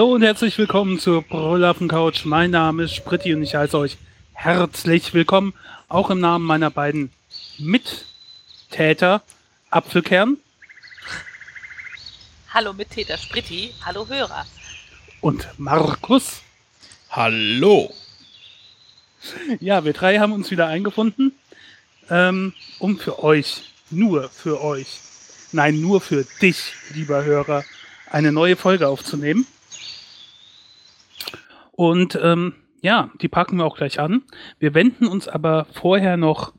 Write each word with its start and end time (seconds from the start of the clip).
Hallo 0.00 0.14
und 0.14 0.22
herzlich 0.22 0.56
willkommen 0.56 0.98
zur 0.98 1.20
Brüllaffen 1.20 1.86
Couch. 1.86 2.24
Mein 2.24 2.52
Name 2.52 2.84
ist 2.84 2.94
Spritti 2.94 3.34
und 3.34 3.42
ich 3.42 3.54
heiße 3.54 3.76
euch 3.76 3.98
herzlich 4.32 5.12
willkommen, 5.12 5.52
auch 5.88 6.08
im 6.08 6.20
Namen 6.20 6.46
meiner 6.46 6.70
beiden 6.70 7.12
Mittäter 7.58 9.22
Apfelkern 9.68 10.38
Hallo 12.48 12.72
Mittäter 12.72 13.18
Spritti, 13.18 13.74
hallo 13.84 14.08
Hörer. 14.08 14.46
und 15.20 15.46
Markus. 15.58 16.40
Hallo. 17.10 17.92
Ja, 19.60 19.84
wir 19.84 19.92
drei 19.92 20.18
haben 20.18 20.32
uns 20.32 20.50
wieder 20.50 20.66
eingefunden, 20.66 21.32
ähm, 22.08 22.54
um 22.78 22.98
für 22.98 23.22
euch, 23.22 23.64
nur 23.90 24.30
für 24.30 24.64
euch, 24.64 24.98
nein, 25.52 25.78
nur 25.78 26.00
für 26.00 26.24
dich, 26.40 26.72
lieber 26.94 27.22
Hörer, 27.22 27.64
eine 28.10 28.32
neue 28.32 28.56
Folge 28.56 28.88
aufzunehmen. 28.88 29.46
Und 31.80 32.18
ähm, 32.22 32.52
ja, 32.82 33.10
die 33.22 33.28
packen 33.28 33.56
wir 33.56 33.64
auch 33.64 33.78
gleich 33.78 34.00
an. 34.00 34.22
Wir 34.58 34.74
wenden 34.74 35.06
uns 35.06 35.28
aber 35.28 35.64
vorher 35.72 36.18
noch 36.18 36.52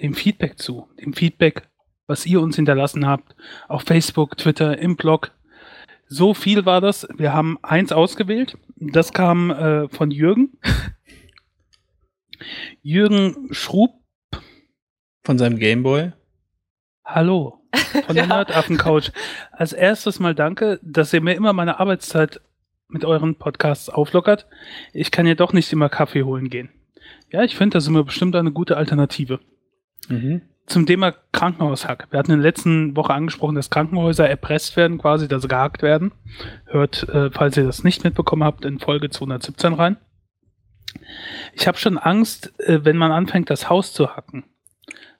dem 0.00 0.14
Feedback 0.14 0.58
zu, 0.58 0.88
dem 1.00 1.12
Feedback, 1.12 1.68
was 2.08 2.26
ihr 2.26 2.40
uns 2.40 2.56
hinterlassen 2.56 3.06
habt, 3.06 3.36
auf 3.68 3.82
Facebook, 3.82 4.36
Twitter, 4.36 4.76
im 4.76 4.96
Blog. 4.96 5.30
So 6.08 6.34
viel 6.34 6.66
war 6.66 6.80
das. 6.80 7.06
Wir 7.16 7.32
haben 7.32 7.58
eins 7.62 7.92
ausgewählt. 7.92 8.58
Das 8.74 9.12
kam 9.12 9.52
äh, 9.52 9.88
von 9.88 10.10
Jürgen. 10.10 10.58
Jürgen 12.82 13.48
Schrub, 13.52 13.92
Von 15.24 15.38
seinem 15.38 15.58
Gameboy. 15.58 16.10
hallo, 17.04 17.62
von 18.06 18.16
der 18.16 18.24
Ja. 18.24 18.26
Nerdaffen-Couch. 18.26 19.12
Als 19.52 19.72
erstes 19.72 20.18
mal 20.18 20.34
danke, 20.34 20.80
dass 20.82 21.12
ihr 21.12 21.20
mir 21.20 21.34
immer 21.34 21.52
meine 21.52 21.78
Arbeitszeit 21.78 22.40
mit 22.88 23.04
euren 23.04 23.34
Podcasts 23.34 23.88
auflockert. 23.88 24.46
Ich 24.92 25.10
kann 25.10 25.26
ja 25.26 25.34
doch 25.34 25.52
nicht 25.52 25.72
immer 25.72 25.88
Kaffee 25.88 26.22
holen 26.22 26.48
gehen. 26.48 26.70
Ja, 27.30 27.42
ich 27.42 27.56
finde, 27.56 27.74
das 27.74 27.84
ist 27.84 27.88
immer 27.88 28.04
bestimmt 28.04 28.34
eine 28.34 28.52
gute 28.52 28.76
Alternative. 28.76 29.40
Mhm. 30.08 30.42
Zum 30.66 30.86
Thema 30.86 31.14
Krankenhaushack. 31.32 32.08
Wir 32.10 32.18
hatten 32.18 32.32
in 32.32 32.38
der 32.38 32.48
letzten 32.48 32.96
Woche 32.96 33.14
angesprochen, 33.14 33.54
dass 33.54 33.70
Krankenhäuser 33.70 34.28
erpresst 34.28 34.76
werden, 34.76 34.98
quasi, 34.98 35.28
dass 35.28 35.42
sie 35.42 35.48
gehackt 35.48 35.82
werden. 35.82 36.12
Hört, 36.66 37.08
äh, 37.08 37.30
falls 37.30 37.56
ihr 37.56 37.64
das 37.64 37.84
nicht 37.84 38.04
mitbekommen 38.04 38.44
habt, 38.44 38.64
in 38.64 38.78
Folge 38.78 39.10
217 39.10 39.74
rein. 39.74 39.96
Ich 41.54 41.66
habe 41.66 41.78
schon 41.78 41.98
Angst, 41.98 42.58
äh, 42.60 42.84
wenn 42.84 42.96
man 42.96 43.12
anfängt, 43.12 43.50
das 43.50 43.70
Haus 43.70 43.92
zu 43.92 44.16
hacken. 44.16 44.44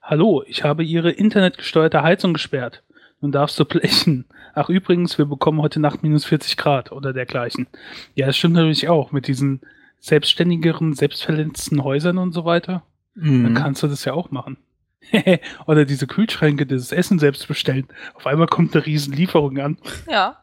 Hallo, 0.02 0.42
ich 0.46 0.64
habe 0.64 0.84
Ihre 0.84 1.10
internetgesteuerte 1.10 2.02
Heizung 2.02 2.32
gesperrt. 2.32 2.82
Nun 3.20 3.32
darfst 3.32 3.58
du 3.58 3.64
blechen. 3.64 4.26
Ach 4.54 4.68
übrigens, 4.68 5.18
wir 5.18 5.24
bekommen 5.26 5.60
heute 5.60 5.80
Nacht 5.80 6.02
minus 6.02 6.24
40 6.24 6.56
Grad 6.56 6.92
oder 6.92 7.12
dergleichen. 7.12 7.66
Ja, 8.14 8.26
das 8.26 8.36
stimmt 8.36 8.54
natürlich 8.54 8.88
auch 8.88 9.10
mit 9.12 9.26
diesen 9.26 9.60
selbstständigeren, 9.98 10.94
selbstverletzten 10.94 11.82
Häusern 11.82 12.18
und 12.18 12.32
so 12.32 12.44
weiter. 12.44 12.84
Dann 13.16 13.42
Mhm. 13.52 13.54
kannst 13.54 13.82
du 13.82 13.88
das 13.88 14.04
ja 14.04 14.12
auch 14.12 14.30
machen. 14.30 14.56
Oder 15.66 15.84
diese 15.84 16.06
Kühlschränke, 16.06 16.66
dieses 16.66 16.92
Essen 16.92 17.18
selbst 17.18 17.48
bestellen. 17.48 17.88
Auf 18.14 18.26
einmal 18.26 18.46
kommt 18.46 18.76
eine 18.76 18.86
riesen 18.86 19.12
Lieferung 19.14 19.58
an. 19.58 19.78
Ja. 20.08 20.42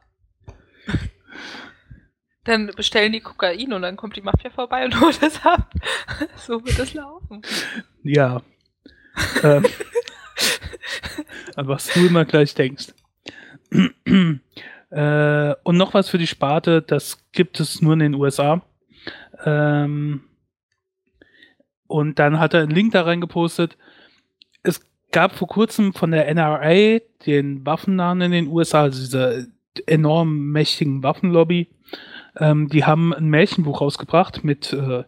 Dann 2.43 2.67
bestellen 2.75 3.11
die 3.13 3.21
Kokain 3.21 3.73
und 3.73 3.81
dann 3.81 3.95
kommt 3.95 4.15
die 4.17 4.21
Mafia 4.21 4.49
vorbei 4.51 4.85
und 4.85 4.99
holt 5.01 5.21
es 5.23 5.43
ab. 5.45 5.71
So 6.37 6.63
wird 6.65 6.77
es 6.79 6.93
laufen. 6.93 7.41
Ja. 8.03 8.41
ähm, 9.43 9.65
an 11.55 11.67
was 11.67 11.87
du 11.87 12.05
immer 12.05 12.25
gleich 12.25 12.53
denkst. 12.53 12.93
äh, 14.89 15.55
und 15.63 15.77
noch 15.77 15.93
was 15.93 16.09
für 16.09 16.17
die 16.17 16.27
Sparte, 16.27 16.81
das 16.81 17.31
gibt 17.31 17.59
es 17.59 17.81
nur 17.81 17.93
in 17.93 17.99
den 17.99 18.15
USA. 18.15 18.61
Ähm, 19.43 20.23
und 21.87 22.19
dann 22.19 22.39
hat 22.39 22.53
er 22.53 22.61
einen 22.61 22.71
Link 22.71 22.93
da 22.93 23.03
reingepostet. 23.03 23.77
Es 24.63 24.81
gab 25.11 25.35
vor 25.35 25.47
kurzem 25.47 25.93
von 25.93 26.11
der 26.11 26.27
NRA 26.33 26.99
den 27.25 27.65
Waffennahen 27.65 28.21
in 28.21 28.31
den 28.31 28.47
USA, 28.47 28.83
also 28.83 28.99
dieser 28.99 29.45
enorm 29.85 30.51
mächtigen 30.51 31.03
Waffenlobby. 31.03 31.69
Ähm, 32.37 32.69
die 32.69 32.85
haben 32.85 33.13
ein 33.13 33.29
Märchenbuch 33.29 33.81
rausgebracht 33.81 34.43
mit 34.43 34.73
äh, 34.73 35.03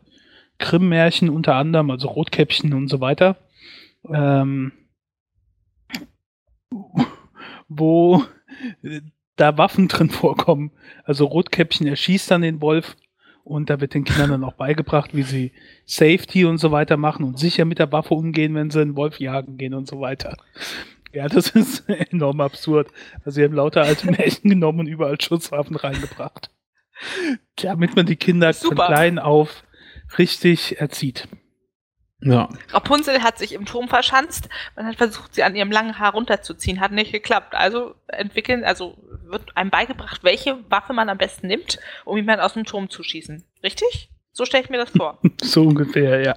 Grimm-Märchen 0.59 1.29
unter 1.29 1.55
anderem, 1.55 1.91
also 1.91 2.07
Rotkäppchen 2.07 2.73
und 2.73 2.87
so 2.87 3.01
weiter. 3.01 3.37
Ähm, 4.09 4.71
wo 7.67 8.23
äh, 8.83 9.01
da 9.35 9.57
Waffen 9.57 9.87
drin 9.87 10.09
vorkommen. 10.09 10.71
Also 11.03 11.25
Rotkäppchen 11.25 11.87
erschießt 11.87 12.29
dann 12.31 12.41
den 12.41 12.61
Wolf 12.61 12.95
und 13.43 13.69
da 13.69 13.79
wird 13.79 13.93
den 13.93 14.03
Kindern 14.03 14.31
dann 14.31 14.43
auch 14.43 14.53
beigebracht, 14.53 15.15
wie 15.15 15.23
sie 15.23 15.51
Safety 15.85 16.45
und 16.45 16.57
so 16.57 16.71
weiter 16.71 16.97
machen 16.97 17.23
und 17.23 17.39
sicher 17.39 17.65
mit 17.65 17.79
der 17.79 17.91
Waffe 17.91 18.13
umgehen, 18.13 18.55
wenn 18.55 18.71
sie 18.71 18.81
einen 18.81 18.97
Wolf 18.97 19.19
jagen 19.19 19.57
gehen 19.57 19.73
und 19.73 19.87
so 19.87 20.01
weiter. 20.01 20.35
Ja, 21.13 21.27
das 21.27 21.49
ist 21.55 21.87
enorm 21.87 22.41
absurd. 22.41 22.89
Also 23.19 23.31
sie 23.31 23.43
haben 23.43 23.53
lauter 23.53 23.83
alte 23.83 24.11
Märchen 24.11 24.49
genommen 24.49 24.81
und 24.81 24.87
überall 24.87 25.19
Schusswaffen 25.21 25.75
reingebracht. 25.75 26.51
Damit 27.55 27.95
man 27.95 28.05
die 28.05 28.15
Kinder 28.15 28.53
von 28.53 28.71
Super. 28.71 28.87
klein 28.87 29.19
auf 29.19 29.63
richtig 30.17 30.81
erzieht. 30.81 31.27
Ja. 32.21 32.49
Rapunzel 32.69 33.21
hat 33.21 33.37
sich 33.37 33.53
im 33.53 33.65
Turm 33.65 33.87
verschanzt. 33.87 34.49
Man 34.75 34.87
hat 34.87 34.95
versucht, 34.95 35.35
sie 35.35 35.43
an 35.43 35.55
ihrem 35.55 35.71
langen 35.71 35.99
Haar 35.99 36.13
runterzuziehen. 36.13 36.79
Hat 36.79 36.91
nicht 36.91 37.11
geklappt. 37.11 37.53
Also 37.53 37.93
entwickeln, 38.07 38.63
also 38.63 38.97
wird 39.25 39.55
einem 39.55 39.69
beigebracht, 39.69 40.23
welche 40.23 40.57
Waffe 40.69 40.93
man 40.93 41.09
am 41.09 41.17
besten 41.17 41.47
nimmt, 41.47 41.79
um 42.05 42.17
jemanden 42.17 42.43
aus 42.43 42.53
dem 42.53 42.65
Turm 42.65 42.89
zu 42.89 43.03
schießen. 43.03 43.43
Richtig? 43.63 44.09
So 44.31 44.45
stelle 44.45 44.63
ich 44.63 44.69
mir 44.69 44.77
das 44.77 44.91
vor. 44.91 45.19
So 45.41 45.63
ungefähr, 45.63 46.21
ja. 46.21 46.35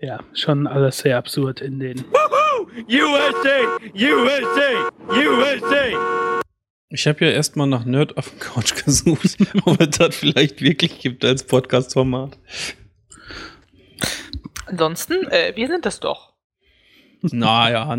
Ja, 0.00 0.20
schon 0.32 0.66
alles 0.66 0.98
sehr 0.98 1.16
absurd 1.16 1.60
in 1.60 1.80
den. 1.80 2.04
USA! 2.04 3.78
USA! 3.94 4.90
USA! 5.10 6.42
Ich 6.90 7.06
habe 7.06 7.24
ja 7.24 7.32
erstmal 7.32 7.66
nach 7.66 7.84
Nerd 7.84 8.16
auf 8.16 8.30
dem 8.30 8.38
Couch 8.38 8.74
gesucht, 8.84 9.36
ob 9.64 9.80
es 9.80 9.98
das 9.98 10.16
vielleicht 10.16 10.60
wirklich 10.60 11.00
gibt 11.00 11.24
als 11.24 11.44
Podcast-Format. 11.44 12.38
Ansonsten, 14.66 15.26
äh, 15.30 15.52
wir 15.56 15.66
sind 15.68 15.86
das 15.86 16.00
doch. 16.00 16.32
Naja, 17.22 17.96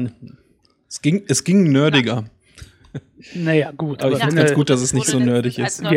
es 0.87 1.01
ging, 1.01 1.23
es 1.27 1.43
ging 1.43 1.71
nerdiger. 1.71 2.25
Naja, 3.33 3.71
gut. 3.71 4.01
Aber 4.01 4.13
ich 4.13 4.19
wenn 4.19 4.27
find's 4.29 4.35
ganz 4.37 4.49
du- 4.51 4.55
gut, 4.55 4.69
dass 4.69 4.81
es 4.81 4.93
nicht 4.93 5.05
so 5.07 5.19
nerdig 5.19 5.59
ist. 5.59 5.81
Nerd 5.81 5.93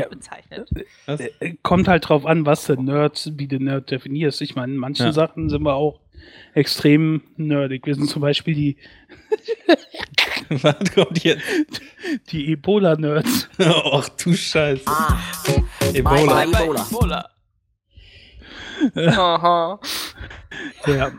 Ja. 0.51 0.65
Was? 1.07 1.21
äh, 1.21 1.55
Kommt 1.63 1.87
halt 1.89 2.09
drauf 2.09 2.27
an, 2.27 2.45
was 2.47 2.67
der 2.67 2.77
Nerd, 2.81 3.31
wie 3.37 3.47
du 3.47 3.59
Nerd 3.59 3.91
definierst. 3.91 4.43
Ich 4.43 4.57
meine, 4.57 4.73
in 4.73 4.79
manchen 4.79 5.07
Ja. 5.07 5.13
Sachen 5.13 5.49
sind 5.49 5.63
wir 5.63 5.75
auch 5.75 6.01
extrem 6.55 7.23
nerdig. 7.37 7.87
Wir 7.87 7.95
sind 7.95 8.09
zum 8.11 8.23
Beispiel 8.23 8.55
die, 8.55 8.77
Was 10.49 10.77
kommt 10.95 11.23
jetzt? 11.25 11.43
die 12.31 12.53
Ebola-Nerds. 12.53 13.49
Ach 13.59 14.09
du 14.11 14.35
Scheiße. 14.35 14.85
Ebola. 15.95 16.45
Bye, 16.45 16.47
bye. 16.49 16.63
Ebola. 16.65 16.87
Ebola. 16.91 17.31
Aha. 18.97 19.81
Ja. 20.87 21.13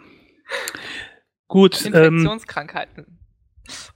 Gut, 1.48 1.86
ähm, 1.86 1.94
Infektionskrankheiten. 1.94 3.20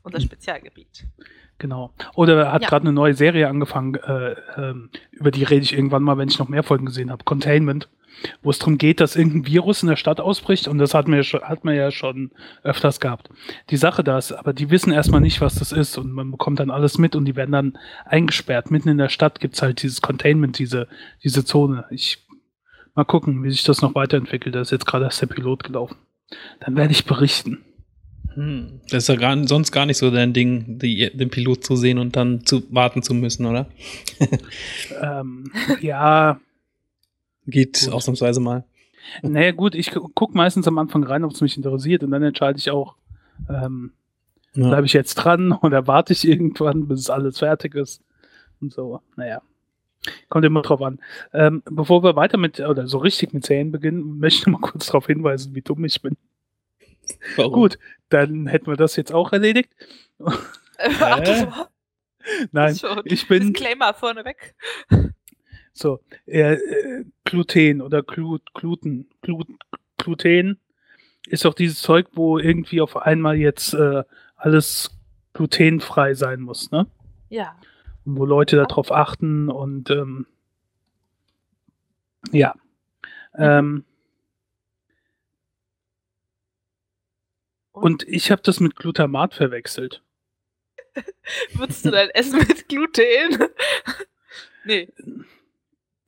Unser 0.04 0.22
Spezialgebiet. 0.22 1.06
genau. 1.58 1.92
Oder 2.16 2.38
er 2.46 2.52
hat 2.54 2.62
Ja. 2.64 2.70
gerade 2.70 2.84
eine 2.84 2.94
neue 2.94 3.14
Serie 3.14 3.48
angefangen, 3.50 3.96
äh, 3.96 4.36
ähm, 4.58 4.90
über 5.12 5.32
die 5.32 5.44
rede 5.44 5.64
ich 5.64 5.74
irgendwann 5.74 6.04
mal, 6.04 6.18
wenn 6.18 6.30
ich 6.30 6.40
noch 6.40 6.48
mehr 6.50 6.64
Folgen 6.64 6.86
gesehen 6.86 7.12
habe. 7.12 7.24
Containment. 7.24 7.90
Wo 8.42 8.50
es 8.50 8.58
darum 8.58 8.80
geht, 8.80 9.00
dass 9.00 9.16
irgendein 9.16 9.46
Virus 9.46 9.84
in 9.84 9.90
der 9.90 9.96
Stadt 9.96 10.20
ausbricht 10.20 10.68
und 10.68 10.80
das 10.80 10.96
hat 10.96 11.08
man, 11.08 11.18
ja 11.18 11.24
schon, 11.24 11.42
hat 11.44 11.64
man 11.64 11.76
ja 11.76 11.92
schon 11.92 12.32
öfters 12.64 13.00
gehabt. 13.00 13.30
Die 13.70 13.78
Sache 13.78 14.04
da 14.04 14.18
ist, 14.18 14.32
aber 14.32 14.54
die 14.54 14.72
wissen 14.72 14.92
erstmal 14.92 15.22
nicht, 15.22 15.40
was 15.40 15.54
das 15.56 15.72
ist 15.72 16.00
und 16.00 16.12
man 16.12 16.32
bekommt 16.32 16.60
dann 16.60 16.72
alles 16.72 16.98
mit 16.98 17.16
und 17.16 17.26
die 17.26 17.36
werden 17.36 17.52
dann 17.52 17.78
eingesperrt. 18.06 18.72
Mitten 18.72 18.90
in 18.90 18.98
der 18.98 19.10
Stadt 19.10 19.40
gibt's 19.40 19.62
halt 19.62 19.84
dieses 19.84 20.02
Containment, 20.02 20.58
diese, 20.58 20.88
diese 21.24 21.46
Zone. 21.46 21.86
Ich 21.92 22.26
mal 22.98 23.06
gucken, 23.06 23.44
wie 23.44 23.50
sich 23.52 23.64
das 23.64 23.82
noch 23.82 23.96
weiterentwickelt. 23.96 24.54
Da 24.56 24.62
ist 24.62 24.72
jetzt 24.72 24.86
gerade 24.86 25.06
erst 25.06 25.22
der 25.22 25.28
Pilot 25.28 25.64
gelaufen. 25.64 25.96
Dann 26.60 26.76
werde 26.76 26.92
ich 26.92 27.06
berichten. 27.06 27.64
Hm. 28.34 28.82
Das 28.90 29.04
ist 29.04 29.08
ja 29.10 29.16
gar, 29.16 29.48
sonst 29.48 29.72
gar 29.72 29.86
nicht 29.86 29.98
so 29.98 30.12
dein 30.12 30.34
Ding, 30.34 30.78
die, 30.80 31.10
den 31.16 31.30
Pilot 31.30 31.64
zu 31.64 31.76
sehen 31.76 31.98
und 31.98 32.16
dann 32.16 32.46
zu 32.46 32.64
warten 32.74 33.02
zu 33.02 33.14
müssen, 33.14 33.46
oder? 33.46 33.68
Ähm, 35.02 35.52
ja, 35.82 36.40
Geht 37.46 37.80
Gut. 37.86 37.94
ausnahmsweise 37.94 38.42
mal. 38.42 38.66
naja 39.22 39.52
gut, 39.52 39.74
ich 39.74 39.92
gu- 39.92 40.10
guck 40.14 40.36
meistens 40.36 40.68
am 40.68 40.78
Anfang 40.78 41.04
rein, 41.06 41.24
ob 41.24 41.32
es 41.32 41.40
mich 41.42 41.56
interessiert 41.56 42.04
und 42.04 42.12
dann 42.12 42.22
entscheide 42.24 42.60
ich 42.60 42.70
auch, 42.72 42.96
ähm, 43.50 43.94
Ja. 44.54 44.68
bleibe 44.68 44.86
ich 44.86 44.94
jetzt 44.94 45.16
dran 45.16 45.52
oder 45.62 45.88
warte 45.88 46.12
ich 46.14 46.28
irgendwann, 46.28 46.88
bis 46.90 47.10
alles 47.10 47.40
fertig 47.40 47.74
ist 47.76 48.02
und 48.60 48.74
so. 48.74 49.02
Naja, 49.16 49.42
kommt 50.30 50.46
immer 50.46 50.62
drauf 50.62 50.82
an. 50.82 51.00
Ähm, 51.34 51.64
bevor 51.66 52.04
wir 52.04 52.16
weiter 52.16 52.38
mit, 52.38 52.60
oder 52.60 52.88
so 52.88 52.98
richtig 52.98 53.34
mit 53.34 53.46
Serien 53.46 53.72
beginnen, 53.72 54.20
möchte 54.20 54.40
ich 54.40 54.48
noch 54.48 54.60
mal 54.60 54.70
kurz 54.70 54.88
darauf 54.88 55.08
hinweisen, 55.08 55.56
wie 55.56 55.62
dumm 55.62 55.86
ich 55.86 56.02
bin. 56.02 56.18
Warum? 57.36 57.54
Gut, 57.54 57.80
dann 58.10 58.48
hätten 58.48 58.68
wir 58.68 58.76
das 58.76 58.96
jetzt 58.96 59.14
auch 59.14 59.32
erledigt. 59.32 59.72
Ach, 60.20 61.20
das 61.22 61.48
Nein, 62.52 62.76
Schon. 62.76 63.02
ich 63.06 63.28
bin 63.28 63.54
Disclaimer 63.54 63.94
vorneweg. 63.94 64.56
so 65.74 66.00
äh, 66.26 66.54
äh, 66.54 67.06
Gluten 67.24 67.82
oder 67.82 68.04
Glut, 68.04 68.54
Gluten, 68.54 69.10
Glut, 69.22 69.48
Gluten 69.98 70.60
ist 71.28 71.46
doch 71.46 71.54
dieses 71.54 71.82
Zeug, 71.82 72.08
wo 72.14 72.38
irgendwie 72.38 72.82
auf 72.82 72.98
einmal 72.98 73.38
jetzt 73.38 73.74
äh, 73.74 74.04
alles 74.36 74.92
glutenfrei 75.34 76.14
sein 76.14 76.42
muss, 76.42 76.72
ne? 76.72 76.88
Ja. 77.30 77.56
Wo 78.10 78.26
Leute 78.26 78.56
darauf 78.56 78.94
achten 78.94 79.50
und 79.50 79.90
ähm, 79.90 80.28
ja. 82.32 82.56
Ähm, 83.38 83.84
und 87.74 88.08
ich 88.08 88.32
habe 88.32 88.42
das 88.44 88.62
mit 88.62 88.78
Glutamat 88.78 89.34
verwechselt. 89.34 90.02
Würdest 91.54 91.86
du 91.86 91.92
dein 91.92 92.10
Essen 92.12 92.40
mit 92.40 92.70
Gluten? 92.70 93.44
nee. 94.64 94.88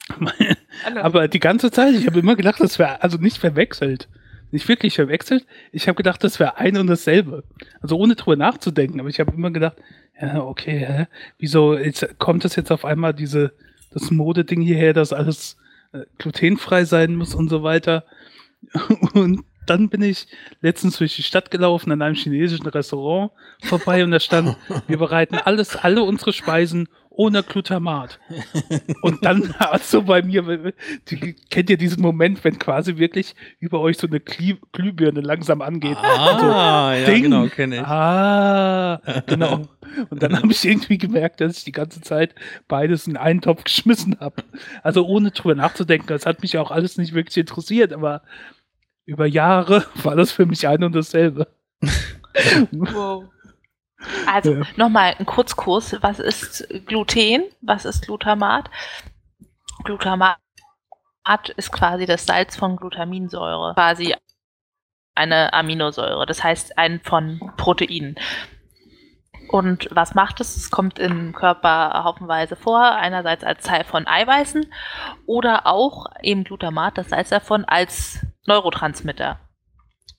Aber 0.96 1.28
die 1.28 1.40
ganze 1.42 1.70
Zeit, 1.70 1.96
ich 1.96 2.08
habe 2.08 2.20
immer 2.20 2.38
gedacht, 2.38 2.62
das 2.62 2.80
wäre 2.80 3.04
also 3.04 3.18
nicht 3.18 3.40
verwechselt. 3.40 4.08
Nicht 4.52 4.70
wirklich 4.70 4.96
verwechselt. 4.96 5.46
Ich 5.74 5.88
habe 5.88 5.98
gedacht, 5.98 6.24
das 6.24 6.40
wäre 6.40 6.58
ein 6.58 6.78
und 6.78 6.88
dasselbe. 6.88 7.44
Also 7.82 7.98
ohne 7.98 8.16
drüber 8.16 8.38
nachzudenken. 8.38 9.02
Aber 9.02 9.10
ich 9.10 9.20
habe 9.20 9.34
immer 9.34 9.52
gedacht, 9.52 9.78
ja, 10.22 10.42
okay, 10.44 10.80
hä? 10.80 11.08
wieso 11.38 11.78
jetzt, 11.78 12.20
kommt 12.20 12.44
das 12.46 12.56
jetzt 12.56 12.72
auf 12.72 12.86
einmal 12.86 13.14
diese, 13.14 13.54
das 13.92 14.12
Modeding 14.12 14.62
hierher, 14.62 14.94
dass 14.94 15.14
alles 15.14 15.58
äh, 15.94 16.02
glutenfrei 16.18 16.86
sein 16.86 17.16
muss 17.16 17.36
und 17.36 17.50
so 17.50 17.64
weiter. 17.64 18.04
Und 19.14 19.44
dann 19.66 19.90
bin 19.90 20.02
ich 20.02 20.28
letztens 20.62 20.98
durch 20.98 21.16
die 21.16 21.24
Stadt 21.24 21.52
gelaufen 21.52 21.92
an 21.92 22.02
einem 22.02 22.16
chinesischen 22.16 22.66
Restaurant 22.68 23.32
vorbei 23.62 24.04
und 24.04 24.10
da 24.10 24.20
stand, 24.20 24.58
wir 24.88 24.98
bereiten 24.98 25.36
alles, 25.36 25.76
alle 25.76 26.02
unsere 26.04 26.34
Speisen 26.34 26.90
ohne 27.20 27.44
Glutamat. 27.44 28.18
Und 29.02 29.26
dann 29.26 29.54
also 29.60 30.04
bei 30.04 30.22
mir, 30.22 30.74
die, 31.10 31.34
kennt 31.50 31.70
ihr 31.70 31.76
diesen 31.76 32.02
Moment, 32.02 32.42
wenn 32.46 32.58
quasi 32.58 32.96
wirklich 32.96 33.36
über 33.60 33.82
euch 33.82 33.98
so 33.98 34.08
eine 34.08 34.22
Glüh 34.22 34.56
Glühbirne 34.72 35.20
langsam 35.20 35.62
angeht? 35.62 35.98
Ah, 35.98 36.94
ja, 36.96 37.06
Ding. 37.06 37.24
genau, 37.24 37.48
kenne 37.48 37.76
ich. 37.76 37.82
Ah, 37.82 39.02
genau. 39.28 39.68
Und 40.10 40.24
dann 40.24 40.38
habe 40.38 40.50
ich 40.50 40.64
irgendwie 40.64 40.98
gemerkt, 40.98 41.42
dass 41.42 41.58
ich 41.58 41.66
die 41.66 41.74
ganze 41.74 42.00
Zeit 42.00 42.36
beides 42.70 43.06
in 43.06 43.18
einen 43.18 43.42
Topf 43.42 43.66
geschmissen 43.66 44.16
habe. 44.22 44.42
Also 44.82 45.06
ohne 45.06 45.32
drüber 45.32 45.56
nachzudenken. 45.56 46.08
Das 46.08 46.26
hat 46.26 46.42
mich 46.42 46.58
auch 46.58 46.72
alles 46.72 46.98
nicht 46.98 47.14
wirklich 47.14 47.36
interessiert, 47.36 47.92
aber 47.92 48.22
über 49.06 49.26
Jahre 49.26 49.86
war 50.04 50.16
das 50.16 50.32
für 50.32 50.46
mich 50.46 50.66
ein 50.70 50.86
und 50.86 50.96
dasselbe. 50.96 51.50
Wow. 52.72 53.26
Also 54.26 54.54
Ja. 54.54 54.66
nochmal 54.76 55.16
ein 55.20 55.26
Kurzkurs. 55.26 55.98
Was 56.02 56.20
ist 56.20 56.68
Gluten? 56.86 57.44
Was 57.62 57.86
ist 57.86 58.06
Glutamat? 58.06 58.70
Glutamat 59.84 60.38
ist 61.58 61.72
quasi 61.72 62.06
das 62.06 62.26
Salz 62.26 62.56
von 62.56 62.76
Glutaminsäure. 62.78 63.74
Quasi 63.74 64.16
eine 65.16 65.54
Aminosäure. 65.54 66.26
Das 66.26 66.44
heißt 66.44 66.78
ein 66.78 67.02
von 67.04 67.52
Proteinen. 67.58 68.16
Und 69.50 69.88
was 69.92 70.14
macht 70.14 70.40
es? 70.42 70.56
Es 70.56 70.70
kommt 70.70 71.00
im 71.00 71.34
Körper 71.34 72.04
haufenweise 72.04 72.56
vor. 72.56 72.92
Einerseits 72.96 73.44
als 73.44 73.64
Teil 73.64 73.84
von 73.84 74.08
Eiweißen 74.08 74.72
oder 75.26 75.66
auch 75.66 76.06
eben 76.22 76.44
Glutamat, 76.44 76.98
das 76.98 77.10
Salz 77.10 77.30
davon, 77.30 77.66
als 77.66 78.26
Neurotransmitter. 78.46 79.40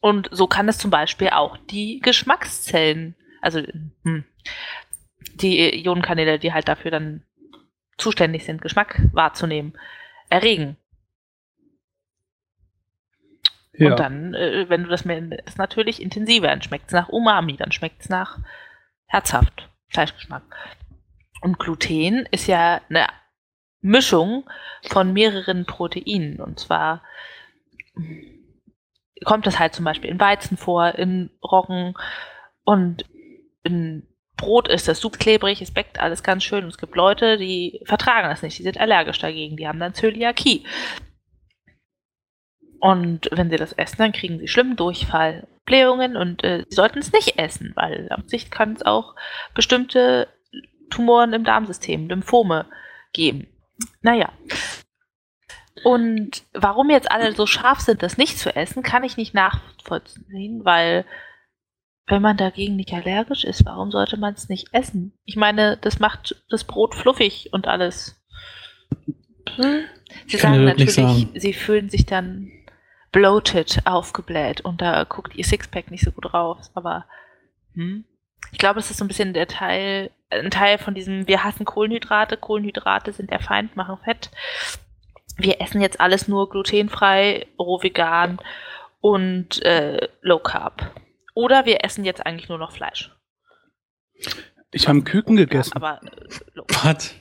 Und 0.00 0.28
so 0.32 0.46
kann 0.48 0.68
es 0.68 0.78
zum 0.78 0.90
Beispiel 0.90 1.30
auch 1.30 1.56
die 1.56 2.00
Geschmackszellen, 2.00 3.14
also 3.40 3.62
hm, 4.04 4.24
die 5.34 5.84
Ionenkanäle, 5.84 6.38
die 6.38 6.52
halt 6.52 6.68
dafür 6.68 6.90
dann 6.90 7.22
zuständig 7.98 8.44
sind, 8.44 8.62
Geschmack 8.62 9.00
wahrzunehmen, 9.12 9.74
erregen. 10.28 10.76
Ja. 13.72 13.90
Und 13.90 14.00
dann, 14.00 14.34
äh, 14.34 14.68
wenn 14.68 14.84
du 14.84 14.88
das 14.88 15.04
mehr 15.04 15.22
ist 15.46 15.58
natürlich 15.58 16.02
intensiver, 16.02 16.48
dann 16.48 16.62
schmeckt 16.62 16.88
es 16.88 16.92
nach 16.92 17.08
Umami, 17.08 17.56
dann 17.56 17.72
schmeckt 17.72 18.02
es 18.02 18.08
nach 18.08 18.38
herzhaft, 19.06 19.68
Fleischgeschmack. 19.88 20.42
Und 21.40 21.58
Gluten 21.58 22.26
ist 22.30 22.46
ja 22.46 22.80
eine 22.88 23.06
Mischung 23.80 24.48
von 24.82 25.12
mehreren 25.12 25.64
Proteinen. 25.64 26.40
Und 26.40 26.60
zwar 26.60 27.02
kommt 29.24 29.46
das 29.46 29.58
halt 29.58 29.74
zum 29.74 29.84
Beispiel 29.84 30.10
in 30.10 30.20
Weizen 30.20 30.56
vor, 30.56 30.94
in 30.96 31.30
Roggen 31.42 31.94
und 32.64 33.04
in 33.62 34.06
Brot 34.36 34.68
ist 34.68 34.88
das 34.88 35.00
super 35.00 35.18
klebrig, 35.18 35.60
es 35.60 35.72
backt 35.72 36.00
alles 36.00 36.22
ganz 36.22 36.44
schön. 36.44 36.64
Und 36.64 36.70
es 36.70 36.78
gibt 36.78 36.96
Leute, 36.96 37.36
die 37.36 37.80
vertragen 37.84 38.28
das 38.28 38.42
nicht, 38.42 38.58
die 38.58 38.62
sind 38.62 38.78
allergisch 38.78 39.18
dagegen, 39.18 39.56
die 39.56 39.68
haben 39.68 39.78
dann 39.78 39.94
Zöliakie. 39.94 40.64
Und 42.80 43.28
wenn 43.32 43.50
sie 43.50 43.56
das 43.56 43.74
essen, 43.74 43.98
dann 43.98 44.12
kriegen 44.12 44.38
sie 44.38 44.48
schlimmen 44.48 44.76
Durchfall, 44.76 45.46
Blähungen 45.66 46.16
und 46.16 46.42
äh, 46.42 46.64
sie 46.68 46.74
sollten 46.74 47.00
es 47.00 47.12
nicht 47.12 47.38
essen, 47.38 47.72
weil 47.76 48.08
auf 48.10 48.26
Sicht 48.26 48.50
kann 48.50 48.72
es 48.72 48.82
auch 48.82 49.14
bestimmte 49.54 50.28
Tumoren 50.88 51.34
im 51.34 51.44
Darmsystem, 51.44 52.08
Lymphome 52.08 52.66
geben. 53.12 53.46
Naja. 54.00 54.32
Und 55.84 56.42
warum 56.52 56.90
jetzt 56.90 57.10
alle 57.10 57.32
so 57.32 57.46
scharf 57.46 57.80
sind, 57.80 58.02
das 58.02 58.18
nicht 58.18 58.38
zu 58.38 58.54
essen, 58.54 58.82
kann 58.82 59.04
ich 59.04 59.16
nicht 59.16 59.34
nachvollziehen, 59.34 60.64
weil 60.64 61.04
wenn 62.10 62.22
man 62.22 62.36
dagegen 62.36 62.76
nicht 62.76 62.92
allergisch 62.92 63.44
ist, 63.44 63.64
warum 63.64 63.90
sollte 63.90 64.16
man 64.16 64.34
es 64.34 64.48
nicht 64.48 64.68
essen? 64.72 65.12
Ich 65.24 65.36
meine, 65.36 65.76
das 65.80 66.00
macht 66.00 66.42
das 66.50 66.64
Brot 66.64 66.94
fluffig 66.94 67.50
und 67.52 67.68
alles. 67.68 68.20
Hm? 69.54 69.84
Sie 70.26 70.36
kann 70.36 70.54
sagen 70.54 70.64
natürlich, 70.64 70.94
sagen. 70.94 71.30
sie 71.34 71.52
fühlen 71.52 71.88
sich 71.88 72.06
dann 72.06 72.50
bloated, 73.12 73.82
aufgebläht 73.86 74.60
und 74.60 74.80
da 74.80 75.04
guckt 75.04 75.34
ihr 75.36 75.44
Sixpack 75.44 75.90
nicht 75.90 76.04
so 76.04 76.12
gut 76.12 76.34
raus, 76.34 76.70
aber 76.74 77.06
hm? 77.74 78.04
ich 78.52 78.58
glaube, 78.58 78.80
es 78.80 78.90
ist 78.90 78.98
so 78.98 79.04
ein 79.04 79.08
bisschen 79.08 79.32
der 79.32 79.46
Teil, 79.46 80.10
ein 80.30 80.50
Teil 80.50 80.78
von 80.78 80.94
diesem, 80.94 81.28
wir 81.28 81.44
hassen 81.44 81.64
Kohlenhydrate, 81.64 82.36
Kohlenhydrate 82.36 83.12
sind 83.12 83.30
der 83.30 83.40
Feind, 83.40 83.76
machen 83.76 83.98
Fett. 84.04 84.30
Wir 85.36 85.60
essen 85.60 85.80
jetzt 85.80 86.00
alles 86.00 86.28
nur 86.28 86.50
glutenfrei, 86.50 87.46
roh 87.58 87.82
vegan 87.82 88.38
und 89.00 89.62
äh, 89.62 90.08
low 90.22 90.38
carb. 90.38 90.90
Oder 91.40 91.64
wir 91.64 91.82
essen 91.84 92.04
jetzt 92.04 92.24
eigentlich 92.26 92.48
nur 92.50 92.58
noch 92.58 92.72
Fleisch. 92.72 93.10
Ich 94.72 94.86
habe 94.88 94.96
einen 94.98 95.04
Küken 95.04 95.36
gegessen. 95.36 95.72
Aber 95.74 96.00
äh, 96.04 96.60
Was? 96.84 97.14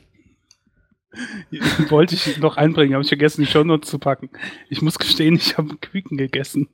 Wollte 1.90 2.16
ich 2.16 2.38
noch 2.38 2.58
einbringen, 2.58 2.94
habe 2.94 3.04
ich 3.04 3.08
vergessen, 3.08 3.42
die 3.42 3.48
Shownotes 3.52 3.90
zu 3.90 3.98
packen. 3.98 4.30
Ich 4.70 4.82
muss 4.82 5.00
gestehen, 5.00 5.36
ich 5.36 5.58
habe 5.58 5.70
einen 5.70 5.80
Küken 5.82 6.18
gegessen. 6.18 6.68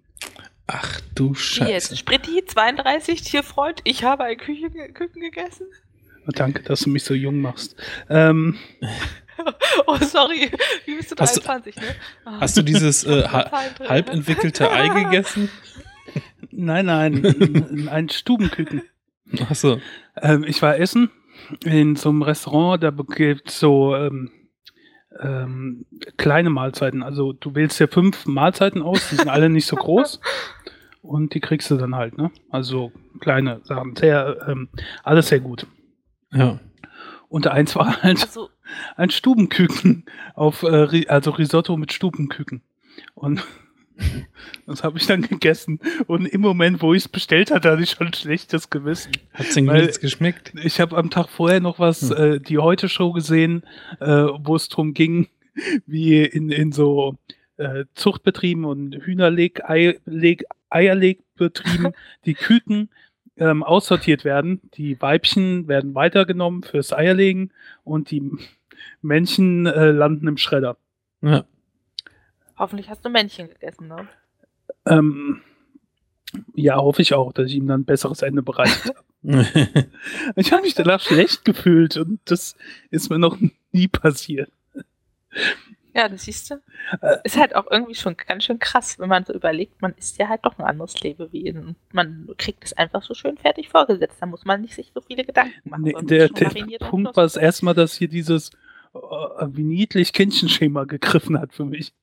Ach 0.68 1.00
du 1.14 1.30
Wie 1.30 1.34
jetzt? 1.34 1.42
Scheiße. 1.44 1.98
Spritti, 1.98 2.44
32, 2.46 3.22
Tierfreund, 3.22 3.82
ich 3.84 4.04
habe 4.04 4.24
ein 4.24 4.38
Küche, 4.38 4.70
Küken 4.72 5.22
gegessen? 5.22 5.68
Oh, 6.28 6.32
danke, 6.34 6.64
dass 6.64 6.80
du 6.82 6.90
mich 6.90 7.04
so 7.04 7.14
jung 7.14 7.40
machst. 7.42 7.76
Ähm, 8.10 8.58
Oh, 9.86 9.98
sorry. 9.98 10.50
Wie 10.86 10.96
bist 10.96 11.12
du 11.12 11.16
Hast 11.20 11.36
du- 11.36 11.42
23, 11.42 11.76
ne? 11.76 11.84
Hast 12.40 12.56
du 12.56 12.62
dieses 12.62 13.04
äh, 13.04 13.24
halb 13.28 14.10
entwickelte 14.10 14.72
Ei 14.72 14.88
gegessen? 15.04 15.50
Nein, 16.56 16.86
nein, 16.86 17.88
ein- 17.90 18.10
Stubenküken. 18.10 18.84
Achso. 19.50 19.80
Ähm, 20.22 20.44
ich 20.48 20.62
war 20.62 20.78
essen 20.78 21.10
in 21.64 21.96
so 21.96 22.10
einem 22.10 22.22
Restaurant, 22.22 22.82
da 22.84 22.92
gibt 22.92 23.50
es 23.50 23.60
so 23.60 23.96
ähm, 23.96 24.32
ähm, 25.20 25.86
kleine 26.18 26.50
Mahlzeiten. 26.50 27.04
Also 27.04 27.34
du 27.34 27.56
wählst 27.56 27.80
ja 27.80 27.88
fünf 27.88 28.26
Mahlzeiten 28.26 28.82
aus, 28.82 29.10
die 29.10 29.16
sind 29.16 29.30
alle 29.30 29.50
nicht 29.50 29.66
so 29.66 29.76
groß. 29.76 30.20
Und 31.02 31.36
die 31.36 31.40
kriegst 31.40 31.70
du 31.70 31.78
dann 31.78 31.96
halt, 31.96 32.18
ne? 32.18 32.32
Also 32.50 32.92
kleine 33.20 33.62
Sachen. 33.64 33.96
Sehr, 33.96 34.44
ähm, 34.48 34.70
alles 35.04 35.28
sehr 35.28 35.40
gut. 35.40 35.68
Ja. 36.34 36.60
Und 37.30 37.46
eins 37.48 37.76
war 37.76 38.02
halt 38.02 38.22
Also, 38.24 38.50
ein 38.96 39.12
Stubenküken 39.12 40.06
auf, 40.34 40.64
äh, 40.64 41.06
also 41.08 41.30
Risotto 41.32 41.78
mit 41.78 41.94
Stubenküken. 41.94 42.64
Und 43.14 43.44
das 44.66 44.84
habe 44.84 44.98
ich 44.98 45.06
dann 45.08 45.22
gegessen. 45.22 45.80
Und 46.08 46.26
im 46.26 46.42
Moment, 46.42 46.82
wo 46.82 46.94
ich 46.94 47.04
es 47.04 47.08
bestellt 47.08 47.52
hatte, 47.52 47.72
hatte 47.72 47.84
ich 47.84 47.92
schon 47.92 48.08
ein 48.08 48.14
schlechtes 48.14 48.70
Gewissen. 48.70 49.12
Hat's 49.34 49.54
denn 49.56 49.68
Weil- 49.68 49.82
nichts 49.84 50.00
geschmeckt? 50.00 50.54
Ich 50.64 50.80
habe 50.80 50.98
am 50.98 51.10
Tag 51.10 51.30
vorher 51.30 51.60
noch 51.62 51.80
was, 51.80 52.10
Hm. 52.10 52.18
äh, 52.36 52.40
die 52.40 52.58
Heute-Show 52.58 53.12
gesehen, 53.14 53.64
äh, 54.00 54.06
wo 54.08 54.56
es 54.56 54.70
darum 54.70 54.94
ging, 54.94 55.28
wie 55.86 56.24
in, 56.24 56.50
in 56.50 56.72
so 56.72 57.18
äh, 57.58 57.86
Zuchtbetrieben 57.94 58.66
und 58.66 58.96
Hühnerleg, 58.96 59.64
Ei, 59.70 59.98
Leg, 60.06 60.44
Eierlegbetrieben 60.70 61.94
die 62.26 62.34
Küken 62.34 62.90
ähm, 63.38 63.64
aussortiert 63.64 64.24
werden. 64.26 64.62
Die 64.76 65.02
Weibchen 65.02 65.68
werden 65.68 65.96
weitergenommen 65.96 66.64
fürs 66.64 66.92
Eierlegen 66.94 67.52
und 67.84 68.12
die 68.12 68.30
Männchen 69.02 69.66
äh, 69.66 69.92
landen 69.92 70.28
im 70.28 70.38
Schredder. 70.38 70.78
Ja. 71.22 71.46
Hoffentlich 72.58 72.90
hast 72.90 73.04
du 73.06 73.10
Männchen 73.10 73.50
gegessen, 73.50 73.88
ne? 73.88 74.08
Ähm, 74.86 75.42
ja, 76.54 76.78
hoffe 76.78 77.02
ich 77.02 77.14
auch, 77.14 77.34
dass 77.34 77.48
ich 77.48 77.56
ihm 77.56 77.68
dann 77.68 77.82
ein 77.82 77.86
besseres 77.86 78.22
Ende 78.22 78.42
bereitet 78.44 78.86
habe. 78.86 79.06
Ich 80.36 80.52
habe 80.52 80.62
mich 80.62 80.76
danach 80.76 81.02
schlecht 81.02 81.46
gefühlt 81.46 81.98
und 81.98 82.20
das 82.26 82.56
ist 82.92 83.10
mir 83.10 83.18
noch 83.18 83.40
nie 83.72 83.88
passiert. 83.88 84.52
Ja, 85.96 86.10
das 86.10 86.26
siehst 86.26 86.52
du. 86.52 86.56
Äh. 87.02 87.18
Ist 87.24 87.38
halt 87.38 87.56
auch 87.56 87.66
irgendwie 87.72 87.96
schon 87.96 88.18
ganz 88.18 88.44
schön 88.44 88.60
krass, 88.60 89.00
wenn 89.00 89.08
man 89.08 89.24
so 89.24 89.34
überlegt, 89.34 89.82
man 89.82 89.94
ist 89.94 90.20
ja 90.20 90.28
halt 90.28 90.42
doch 90.44 90.60
ein 90.60 90.66
anderes 90.66 91.00
Lebewesen. 91.02 91.68
und 91.68 91.76
Man 91.94 92.28
kriegt 92.38 92.66
es 92.66 92.74
einfach 92.74 93.02
so 93.02 93.14
schön 93.14 93.38
fertig 93.38 93.70
vorgesetzt. 93.70 94.18
Da 94.20 94.26
muss 94.26 94.44
man 94.44 94.62
nicht 94.62 94.76
sich 94.76 94.92
so 94.94 95.02
viele 95.02 95.24
Gedanken 95.24 95.70
machen. 95.70 95.84
Nee, 95.84 95.96
der 96.02 96.28
der 96.28 96.50
Punkt 96.80 97.16
war 97.16 97.24
das 97.24 97.38
erste 97.38 97.64
Mal, 97.64 97.74
dass 97.74 97.96
hier 97.96 98.10
dieses 98.10 98.50
äh, 98.94 99.48
wie 99.48 99.64
niedlich 99.64 100.12
Kindchenschema 100.12 100.84
gegriffen 100.84 101.40
hat 101.40 101.54
für 101.54 101.66
mich. 101.66 101.94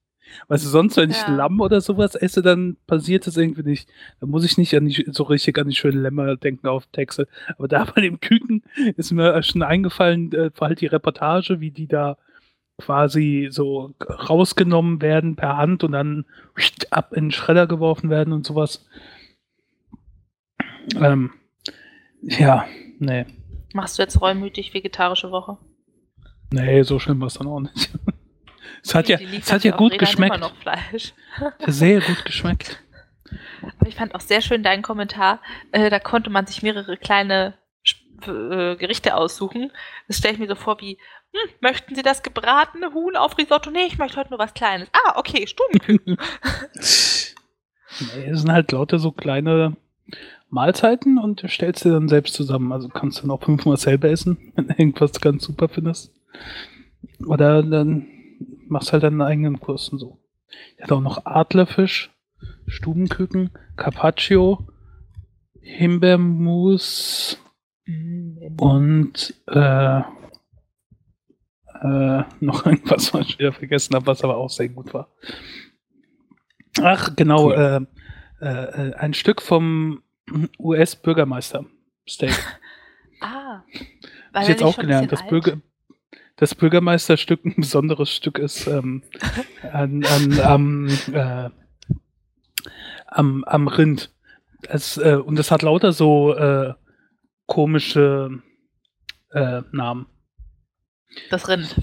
Weißt 0.49 0.65
du, 0.65 0.69
sonst, 0.69 0.97
wenn 0.97 1.11
ich 1.11 1.21
Ja. 1.21 1.35
Lamm 1.35 1.61
oder 1.61 1.81
sowas 1.81 2.15
esse, 2.15 2.43
dann 2.43 2.77
passiert 2.87 3.27
das 3.27 3.37
irgendwie 3.37 3.63
nicht. 3.63 3.89
Da 4.21 4.27
muss 4.27 4.45
ich 4.45 4.59
nicht 4.59 4.75
an 4.75 4.87
die, 4.87 5.07
so 5.11 5.25
richtig 5.25 5.59
an 5.59 5.69
die 5.69 5.75
schönen 5.75 6.03
Lämmer 6.03 6.37
denken 6.37 6.67
auf 6.67 6.87
Texte. 6.87 7.29
Aber 7.59 7.69
da 7.69 7.85
bei 7.85 8.01
dem 8.01 8.21
Küken 8.21 8.63
ist 8.97 9.13
mir 9.13 9.43
schon 9.43 9.63
eingefallen, 9.63 10.33
äh, 10.33 10.51
war 10.57 10.69
halt 10.69 10.81
die 10.81 10.87
Reportage, 10.87 11.61
wie 11.61 11.71
die 11.71 11.87
da 11.87 12.17
quasi 12.79 13.49
so 13.51 13.95
rausgenommen 14.01 15.03
werden 15.03 15.37
per 15.37 15.57
Hand 15.57 15.85
und 15.85 15.93
dann 15.93 16.25
ab 16.91 17.13
in 17.13 17.27
den 17.27 17.31
Schredder 17.31 17.67
geworfen 17.67 18.11
werden 18.11 18.33
und 18.33 18.47
sowas. 18.47 18.87
Ähm, 20.97 21.31
ja, 22.23 22.67
nee. 22.99 23.27
Machst 23.75 23.99
du 23.99 24.03
jetzt 24.03 24.21
reumütig 24.21 24.75
vegetarische 24.75 25.31
Woche? 25.31 25.59
Nee, 26.53 26.83
so 26.83 26.99
schlimm 26.99 27.21
war 27.21 27.29
es 27.29 27.35
dann 27.35 27.47
auch 27.47 27.61
nicht. 27.61 27.91
Es 28.83 28.95
hat 28.95 29.09
ja, 29.09 29.19
es 29.19 29.53
hat 29.53 29.65
ja 29.65 29.77
gut 29.77 29.99
geschmeckt. 29.99 30.37
Immer 30.37 30.49
noch 30.49 30.57
Fleisch. 30.57 31.13
Sehr 31.67 32.01
gut 32.01 32.25
geschmeckt. 32.25 32.83
Aber 33.79 33.89
ich 33.89 33.95
fand 33.95 34.15
auch 34.15 34.21
sehr 34.21 34.43
schön 34.43 34.63
deinen 34.63 34.83
Kommentar. 34.83 35.41
Äh, 35.71 35.89
da 35.89 35.99
konnte 35.99 36.29
man 36.29 36.47
sich 36.47 36.63
mehrere 36.63 36.99
kleine 36.99 37.55
äh, 38.27 38.77
Gerichte 38.77 39.15
aussuchen. 39.17 39.73
Das 40.07 40.19
stelle 40.19 40.35
ich 40.35 40.41
mir 40.41 40.49
so 40.49 40.55
vor 40.55 40.81
wie, 40.81 40.99
hm, 41.33 41.51
möchten 41.61 41.95
Sie 41.95 42.03
das 42.03 42.23
gebratene 42.23 42.93
Huhn 42.93 43.17
auf 43.17 43.39
Risotto? 43.39 43.71
Nee, 43.71 43.87
ich 43.87 43.97
möchte 43.97 44.19
heute 44.19 44.31
nur 44.31 44.39
was 44.39 44.53
Kleines. 44.53 44.89
Ah, 44.93 45.19
okay, 45.19 45.47
Stubenküken. 45.47 46.19
Nee, 48.17 48.31
es 48.31 48.41
sind 48.41 48.53
halt 48.53 48.73
lauter 48.73 48.99
so 48.99 49.13
kleine 49.13 49.77
Mahlzeiten 50.49 51.19
und 51.19 51.43
du 51.43 51.49
stellst 51.49 51.85
dir 51.85 51.93
dann 51.93 52.09
selbst 52.09 52.35
zusammen. 52.35 52.73
Also 52.73 52.89
kannst 52.89 53.23
du 53.23 53.27
noch 53.27 53.43
fünfmal 53.43 53.77
selber 53.77 54.09
essen, 54.09 54.53
wenn 54.55 54.69
du 54.69 54.75
irgendwas 54.77 55.13
ganz 55.21 55.45
super 55.45 55.69
findest. 55.69 56.13
Oder 57.27 57.63
dann 57.63 58.07
machst 58.73 58.93
halt 58.93 59.03
deinen 59.03 59.23
eigenen 59.23 59.61
Kurs 59.61 59.89
und 59.91 59.99
so. 59.99 60.19
Ich 60.77 60.83
hatte 60.83 60.95
auch 60.97 61.01
noch 61.01 61.25
Adlerfisch, 61.25 62.11
Stubenküken, 62.67 63.51
Carpaccio, 63.77 64.67
Himbeermus 65.61 67.39
und 68.59 69.35
äh, 69.47 70.01
äh, 71.83 72.25
noch 72.41 72.67
irgendwas, 72.67 73.15
was 73.15 73.29
ich 73.29 73.39
wieder 73.39 73.53
vergessen 73.53 73.95
habe, 73.95 74.07
was 74.07 74.25
aber 74.25 74.37
auch 74.37 74.51
sehr 74.51 74.69
gut 74.69 74.93
war. 74.93 75.09
Ach, 76.81 77.15
genau, 77.15 77.51
Cool. 77.51 77.87
äh, 78.41 78.47
äh, 78.47 78.89
äh, 78.89 78.95
ein 78.95 79.15
Stück 79.15 79.43
vom 79.43 80.03
US-Bürgermeister 80.59 81.65
Steak. 82.09 82.33
ah. 83.21 83.63
Hab 83.63 83.65
War 84.33 84.43
ich 84.43 84.49
jetzt 84.49 84.63
auch 84.63 84.79
gelernt, 84.79 85.13
das, 85.13 85.23
bisschen 85.23 85.35
alt? 85.35 85.45
Bürger, 85.45 85.63
das 86.37 86.55
Bürgermeisterstück 86.55 87.45
ein 87.45 87.55
besonderes 87.57 88.11
Stück 88.11 88.39
ist 88.39 88.67
ähm, 88.67 89.03
an, 89.73 90.05
an, 90.05 90.41
am, 90.41 90.89
äh, 91.13 91.51
am, 93.07 93.45
am 93.45 93.69
Rind. 93.69 94.11
Es, 94.69 94.97
äh, 94.97 95.17
und 95.17 95.39
es 95.39 95.51
hat 95.51 95.63
lauter 95.63 95.93
so 95.93 96.35
äh, 96.35 96.75
komische 97.47 98.43
äh, 99.31 99.63
Namen. 99.73 100.07
Das 101.31 101.49
Rind. 101.49 101.77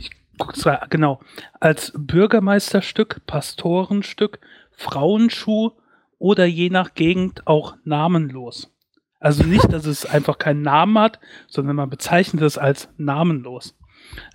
Mal, 0.66 0.88
genau. 0.90 1.20
Als 1.60 1.92
Bürgermeisterstück, 1.96 3.26
Pastorenstück, 3.26 4.40
Frauenschuh 4.72 5.72
oder 6.18 6.46
je 6.46 6.70
nach 6.70 6.94
Gegend 6.94 7.46
auch 7.46 7.76
namenlos. 7.84 8.74
Also 9.20 9.44
nicht, 9.44 9.72
dass 9.74 9.86
es 9.86 10.06
einfach 10.06 10.38
keinen 10.38 10.62
Namen 10.62 10.98
hat, 10.98 11.20
sondern 11.48 11.76
man 11.76 11.90
bezeichnet 11.90 12.42
es 12.42 12.58
als 12.58 12.88
namenlos. 12.98 13.76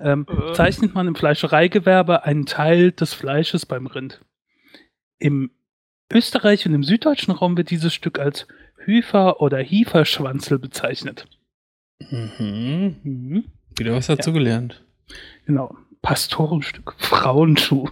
Ähm, 0.01 0.27
Äh. 0.29 0.35
bezeichnet 0.35 0.95
man 0.95 1.07
im 1.09 1.15
Fleischereigewerbe 1.15 2.25
einen 2.25 2.47
Teil 2.47 2.93
des 2.93 3.15
Fleisches 3.15 3.67
beim 3.67 3.87
Rind. 3.87 4.21
Im 5.19 5.51
Österreich 6.13 6.67
und 6.67 6.75
im 6.75 6.83
süddeutschen 6.85 7.33
Raum 7.35 7.57
wird 7.57 7.71
dieses 7.71 7.95
Stück 7.95 8.19
als 8.19 8.47
Hüfer 8.77 9.41
oder 9.41 9.59
Hieferschwanzel 9.59 10.59
bezeichnet. 10.59 11.27
Mhm. 12.11 12.97
Mhm. 13.03 13.45
Wieder 13.77 13.95
was 13.95 14.07
dazu 14.07 14.33
gelernt. 14.33 14.85
Genau. 15.47 15.77
Pastorenstück, 16.03 16.95
Frauenschuh. 16.99 17.89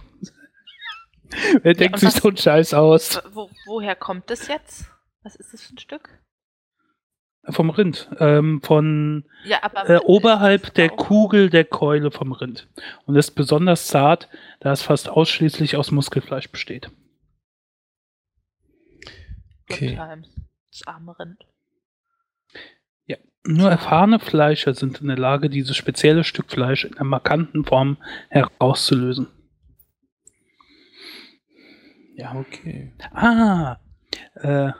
Wer 1.63 1.73
denkt 1.73 1.95
und 1.95 1.99
sich 1.99 2.09
was- 2.09 2.15
so 2.21 2.27
einen 2.27 2.37
Scheiß 2.37 2.73
aus? 2.75 3.21
Wo, 3.33 3.49
woher 3.65 3.95
kommt 3.95 4.29
das 4.29 4.47
jetzt? 4.47 4.85
Was 5.23 5.35
ist 5.35 5.53
das 5.53 5.63
für 5.63 5.73
ein 5.73 5.79
Stück? 5.79 6.09
Vom 7.49 7.69
Rind. 7.69 8.09
Ähm, 8.19 8.61
von 8.61 9.25
Ja, 9.43 9.61
aber 9.63 9.89
äh, 9.89 9.97
oberhalb 9.97 10.73
der 10.75 10.93
auch- 10.93 10.97
Kugel 10.97 11.49
der 11.49 11.65
Keule 11.65 12.09
vom 12.11 12.31
Rind. 12.31 12.67
Und 13.05 13.15
ist 13.15 13.31
besonders 13.31 13.87
zart, 13.87 14.29
da 14.61 14.71
es 14.71 14.81
fast 14.81 15.09
ausschließlich 15.09 15.75
aus 15.75 15.91
Muskelfleisch 15.91 16.49
besteht. 16.49 16.89
Okay. 19.69 19.99
Das 20.71 20.87
arme 20.87 21.17
Rind. 21.19 21.45
Nur 23.45 23.69
erfahrene 23.69 24.19
Fleischer 24.19 24.73
sind 24.73 25.01
in 25.01 25.07
der 25.07 25.17
Lage, 25.17 25.49
dieses 25.49 25.75
spezielle 25.75 26.23
Stück 26.23 26.49
Fleisch 26.49 26.85
in 26.85 26.93
einer 26.93 27.03
markanten 27.03 27.65
Form 27.65 27.97
herauszulösen. 28.29 29.27
Ja, 32.15 32.35
okay. 32.35 32.93
Ah, 33.11 33.79
äh, 34.35 34.71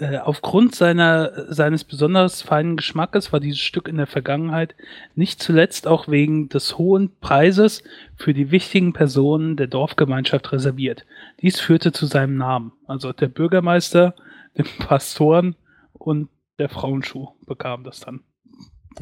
äh, 0.00 0.18
aufgrund 0.18 0.74
seiner, 0.74 1.52
seines 1.52 1.84
besonders 1.84 2.42
feinen 2.42 2.76
Geschmackes 2.76 3.32
war 3.32 3.40
dieses 3.40 3.60
Stück 3.60 3.88
in 3.88 3.96
der 3.96 4.06
Vergangenheit 4.06 4.74
nicht 5.14 5.42
zuletzt 5.42 5.86
auch 5.86 6.08
wegen 6.08 6.48
des 6.48 6.78
hohen 6.78 7.14
Preises 7.20 7.82
für 8.16 8.34
die 8.34 8.50
wichtigen 8.50 8.92
Personen 8.92 9.56
der 9.56 9.66
Dorfgemeinschaft 9.66 10.52
reserviert. 10.52 11.04
Dies 11.42 11.60
führte 11.60 11.92
zu 11.92 12.06
seinem 12.06 12.36
Namen. 12.36 12.72
Also 12.86 13.12
der 13.12 13.28
Bürgermeister, 13.28 14.14
den 14.58 14.66
Pastoren 14.78 15.56
und 15.92 16.28
der 16.58 16.68
Frauenschuh 16.68 17.28
bekam 17.46 17.84
das 17.84 18.00
dann. 18.00 18.20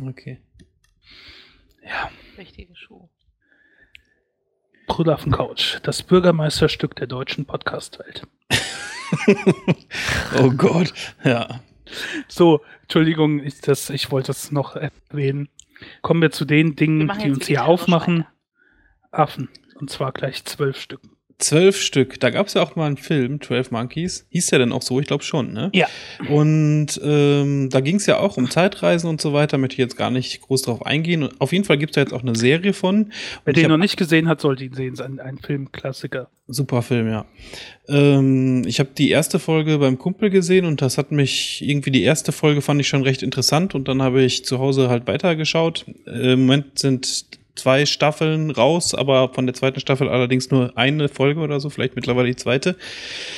Okay. 0.00 0.40
Ja, 1.84 2.10
Richtige 2.38 2.74
Schuh. 2.74 3.08
Brüder 4.86 5.14
auf 5.14 5.22
dem 5.22 5.32
Couch, 5.32 5.78
das 5.82 6.02
Bürgermeisterstück 6.02 6.96
der 6.96 7.06
deutschen 7.06 7.46
Podcast-Welt. 7.46 8.26
oh 10.38 10.50
Gott. 10.50 10.92
Ja. 11.24 11.60
So, 12.28 12.62
Entschuldigung, 12.82 13.40
ich, 13.40 13.60
das, 13.60 13.90
ich 13.90 14.10
wollte 14.10 14.28
das 14.28 14.50
noch 14.50 14.76
erwähnen. 14.76 15.48
Kommen 16.00 16.22
wir 16.22 16.30
zu 16.30 16.44
den 16.44 16.76
Dingen, 16.76 17.10
die 17.22 17.30
uns 17.30 17.46
hier 17.46 17.64
aufmachen. 17.64 18.26
Affen. 19.10 19.48
Und 19.74 19.90
zwar 19.90 20.12
gleich 20.12 20.44
zwölf 20.44 20.78
Stück. 20.78 21.00
Zwölf 21.42 21.80
Stück. 21.80 22.20
Da 22.20 22.30
gab 22.30 22.46
es 22.46 22.54
ja 22.54 22.62
auch 22.62 22.76
mal 22.76 22.86
einen 22.86 22.96
Film, 22.96 23.40
12 23.40 23.72
Monkeys. 23.72 24.26
Hieß 24.30 24.46
der 24.48 24.60
denn 24.60 24.72
auch 24.72 24.82
so? 24.82 25.00
Ich 25.00 25.06
glaube 25.06 25.24
schon, 25.24 25.52
ne? 25.52 25.70
Ja. 25.74 25.88
Und 26.28 27.00
ähm, 27.02 27.68
da 27.68 27.80
ging 27.80 27.96
es 27.96 28.06
ja 28.06 28.18
auch 28.18 28.36
um 28.36 28.48
Zeitreisen 28.48 29.10
und 29.10 29.20
so 29.20 29.32
weiter. 29.32 29.58
Möchte 29.58 29.74
ich 29.74 29.78
jetzt 29.78 29.96
gar 29.96 30.10
nicht 30.10 30.40
groß 30.40 30.62
drauf 30.62 30.86
eingehen. 30.86 31.24
Und 31.24 31.40
auf 31.40 31.52
jeden 31.52 31.64
Fall 31.64 31.78
gibt 31.78 31.90
es 31.90 31.94
da 31.96 32.00
jetzt 32.00 32.12
auch 32.12 32.22
eine 32.22 32.36
Serie 32.36 32.72
von. 32.72 33.12
Wer 33.44 33.54
den 33.54 33.68
noch 33.68 33.76
nicht 33.76 33.96
gesehen 33.96 34.28
hat, 34.28 34.40
sollte 34.40 34.64
ihn 34.64 34.74
sehen. 34.74 34.92
Ist 34.92 35.02
ein, 35.02 35.18
ein 35.18 35.38
Filmklassiker. 35.38 36.28
Super 36.46 36.82
Film, 36.82 37.08
ja. 37.08 37.24
Ähm, 37.88 38.62
ich 38.66 38.78
habe 38.78 38.90
die 38.96 39.10
erste 39.10 39.38
Folge 39.38 39.78
beim 39.78 39.98
Kumpel 39.98 40.30
gesehen 40.30 40.64
und 40.64 40.80
das 40.80 40.96
hat 40.96 41.10
mich 41.10 41.62
irgendwie 41.66 41.90
die 41.90 42.02
erste 42.02 42.30
Folge 42.30 42.62
fand 42.62 42.80
ich 42.80 42.88
schon 42.88 43.02
recht 43.02 43.22
interessant 43.22 43.74
und 43.74 43.88
dann 43.88 44.02
habe 44.02 44.22
ich 44.22 44.44
zu 44.44 44.58
Hause 44.58 44.88
halt 44.88 45.06
weitergeschaut. 45.06 45.86
Äh, 46.06 46.34
Im 46.34 46.42
Moment 46.42 46.78
sind 46.78 47.41
zwei 47.54 47.86
Staffeln 47.86 48.50
raus, 48.50 48.94
aber 48.94 49.30
von 49.32 49.46
der 49.46 49.54
zweiten 49.54 49.80
Staffel 49.80 50.08
allerdings 50.08 50.50
nur 50.50 50.76
eine 50.76 51.08
Folge 51.08 51.40
oder 51.40 51.60
so, 51.60 51.70
vielleicht 51.70 51.96
mittlerweile 51.96 52.28
die 52.28 52.36
zweite. 52.36 52.76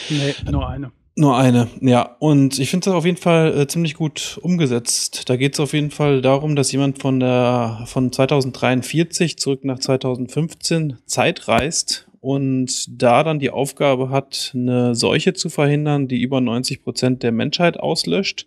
Nee, 0.08 0.34
nur 0.50 0.68
eine. 0.68 0.92
Nur 1.16 1.36
eine, 1.38 1.68
ja. 1.80 2.16
Und 2.18 2.58
ich 2.58 2.70
finde 2.70 2.86
das 2.86 2.94
auf 2.94 3.04
jeden 3.04 3.18
Fall 3.18 3.56
äh, 3.56 3.66
ziemlich 3.68 3.94
gut 3.94 4.38
umgesetzt. 4.42 5.28
Da 5.28 5.36
geht 5.36 5.54
es 5.54 5.60
auf 5.60 5.72
jeden 5.72 5.92
Fall 5.92 6.20
darum, 6.22 6.56
dass 6.56 6.72
jemand 6.72 6.98
von 7.00 7.20
der 7.20 7.84
von 7.86 8.10
2043 8.10 9.38
zurück 9.38 9.64
nach 9.64 9.78
2015 9.78 10.98
Zeit 11.06 11.46
reist 11.46 12.08
und 12.20 12.86
da 12.88 13.22
dann 13.22 13.38
die 13.38 13.50
Aufgabe 13.50 14.08
hat, 14.08 14.50
eine 14.54 14.96
Seuche 14.96 15.34
zu 15.34 15.50
verhindern, 15.50 16.08
die 16.08 16.20
über 16.20 16.40
90 16.40 16.82
Prozent 16.82 17.22
der 17.22 17.30
Menschheit 17.30 17.78
auslöscht 17.78 18.46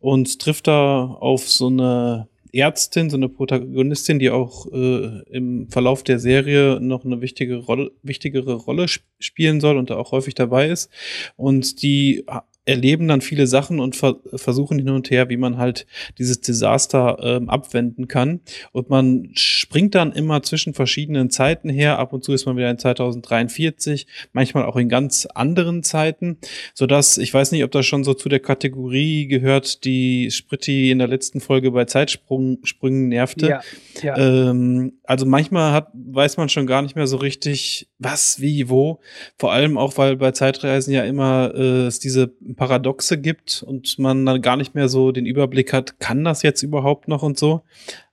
und 0.00 0.38
trifft 0.38 0.66
da 0.66 1.04
auf 1.04 1.48
so 1.48 1.68
eine 1.68 2.28
Ärztin, 2.52 3.10
so 3.10 3.16
eine 3.16 3.28
Protagonistin, 3.28 4.18
die 4.18 4.30
auch 4.30 4.66
äh, 4.72 5.22
im 5.30 5.68
Verlauf 5.70 6.02
der 6.02 6.18
Serie 6.18 6.78
noch 6.80 7.04
eine 7.04 7.20
wichtige 7.20 7.56
Rolle, 7.56 7.92
wichtigere 8.02 8.54
Rolle 8.54 8.84
sp 8.84 9.04
spielen 9.18 9.60
soll 9.60 9.76
und 9.76 9.88
da 9.88 9.96
auch 9.96 10.10
häufig 10.10 10.34
dabei 10.34 10.68
ist. 10.68 10.90
Und 11.36 11.82
die 11.82 12.24
erleben 12.64 13.08
dann 13.08 13.20
viele 13.20 13.46
Sachen 13.46 13.80
und 13.80 13.96
ver 13.96 14.16
versuchen 14.34 14.78
hin 14.78 14.90
und 14.90 15.10
her, 15.10 15.28
wie 15.28 15.36
man 15.36 15.58
halt 15.58 15.86
dieses 16.18 16.40
Desaster 16.40 17.18
ähm, 17.20 17.48
abwenden 17.48 18.06
kann. 18.06 18.40
Und 18.70 18.88
man 18.88 19.30
springt 19.34 19.94
dann 19.96 20.12
immer 20.12 20.42
zwischen 20.42 20.72
verschiedenen 20.72 21.30
Zeiten 21.30 21.68
her. 21.68 21.98
Ab 21.98 22.12
und 22.12 22.22
zu 22.22 22.32
ist 22.32 22.46
man 22.46 22.56
wieder 22.56 22.70
in 22.70 22.78
2043, 22.78 24.06
manchmal 24.32 24.64
auch 24.64 24.76
in 24.76 24.88
ganz 24.88 25.26
anderen 25.26 25.82
Zeiten, 25.82 26.38
sodass 26.72 27.18
ich 27.18 27.34
weiß 27.34 27.50
nicht, 27.50 27.64
ob 27.64 27.72
das 27.72 27.84
schon 27.84 28.04
so 28.04 28.14
zu 28.14 28.28
der 28.28 28.40
Kategorie 28.40 29.26
gehört, 29.26 29.84
die 29.84 30.30
Spritti 30.30 30.92
in 30.92 30.98
der 30.98 31.08
letzten 31.08 31.40
Folge 31.40 31.72
bei 31.72 31.84
Zeitsprüngen 31.84 33.08
nervte. 33.08 33.48
Ja, 33.48 33.60
ja. 34.02 34.16
Ähm, 34.16 34.92
also 35.04 35.26
manchmal 35.26 35.72
hat, 35.72 35.88
weiß 35.94 36.36
man 36.36 36.48
schon 36.48 36.66
gar 36.66 36.82
nicht 36.82 36.94
mehr 36.94 37.08
so 37.08 37.16
richtig, 37.16 37.88
was, 37.98 38.40
wie, 38.40 38.68
wo. 38.68 39.00
Vor 39.36 39.52
allem 39.52 39.78
auch, 39.78 39.98
weil 39.98 40.16
bei 40.16 40.30
Zeitreisen 40.30 40.92
ja 40.92 41.02
immer 41.04 41.52
äh, 41.54 41.86
es 41.86 41.98
diese 41.98 42.32
Paradoxe 42.54 43.18
gibt 43.18 43.62
und 43.62 43.98
man 43.98 44.24
dann 44.26 44.42
gar 44.42 44.56
nicht 44.56 44.74
mehr 44.74 44.88
so 44.88 45.12
den 45.12 45.26
Überblick 45.26 45.72
hat, 45.72 45.98
kann 45.98 46.24
das 46.24 46.42
jetzt 46.42 46.62
überhaupt 46.62 47.08
noch 47.08 47.22
und 47.22 47.38
so. 47.38 47.62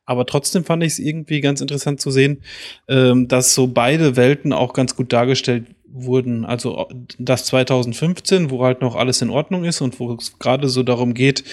Aber 0.05 0.25
trotzdem 0.25 0.63
fand 0.63 0.83
ich 0.83 0.93
es 0.93 0.99
irgendwie 0.99 1.39
ganz 1.39 1.61
interessant 1.61 2.01
zu 2.01 2.09
sehen, 2.09 2.41
ähm, 2.87 3.27
dass 3.27 3.53
so 3.53 3.67
beide 3.67 4.15
Welten 4.15 4.53
auch 4.53 4.73
ganz 4.73 4.95
gut 4.95 5.13
dargestellt 5.13 5.65
wurden. 5.87 6.45
Also 6.45 6.87
das 7.19 7.45
2015, 7.45 8.49
wo 8.49 8.63
halt 8.63 8.81
noch 8.81 8.95
alles 8.95 9.21
in 9.21 9.29
Ordnung 9.29 9.65
ist 9.65 9.81
und 9.81 9.99
wo 9.99 10.11
es 10.13 10.39
gerade 10.39 10.67
so 10.67 10.81
darum 10.83 11.13
geht, 11.13 11.43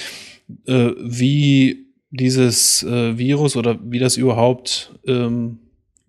äh, 0.66 0.90
wie 0.99 1.87
dieses 2.11 2.83
äh, 2.83 3.19
Virus 3.19 3.57
oder 3.57 3.78
wie 3.83 3.99
das 3.99 4.16
überhaupt 4.16 4.95
ähm, 5.07 5.59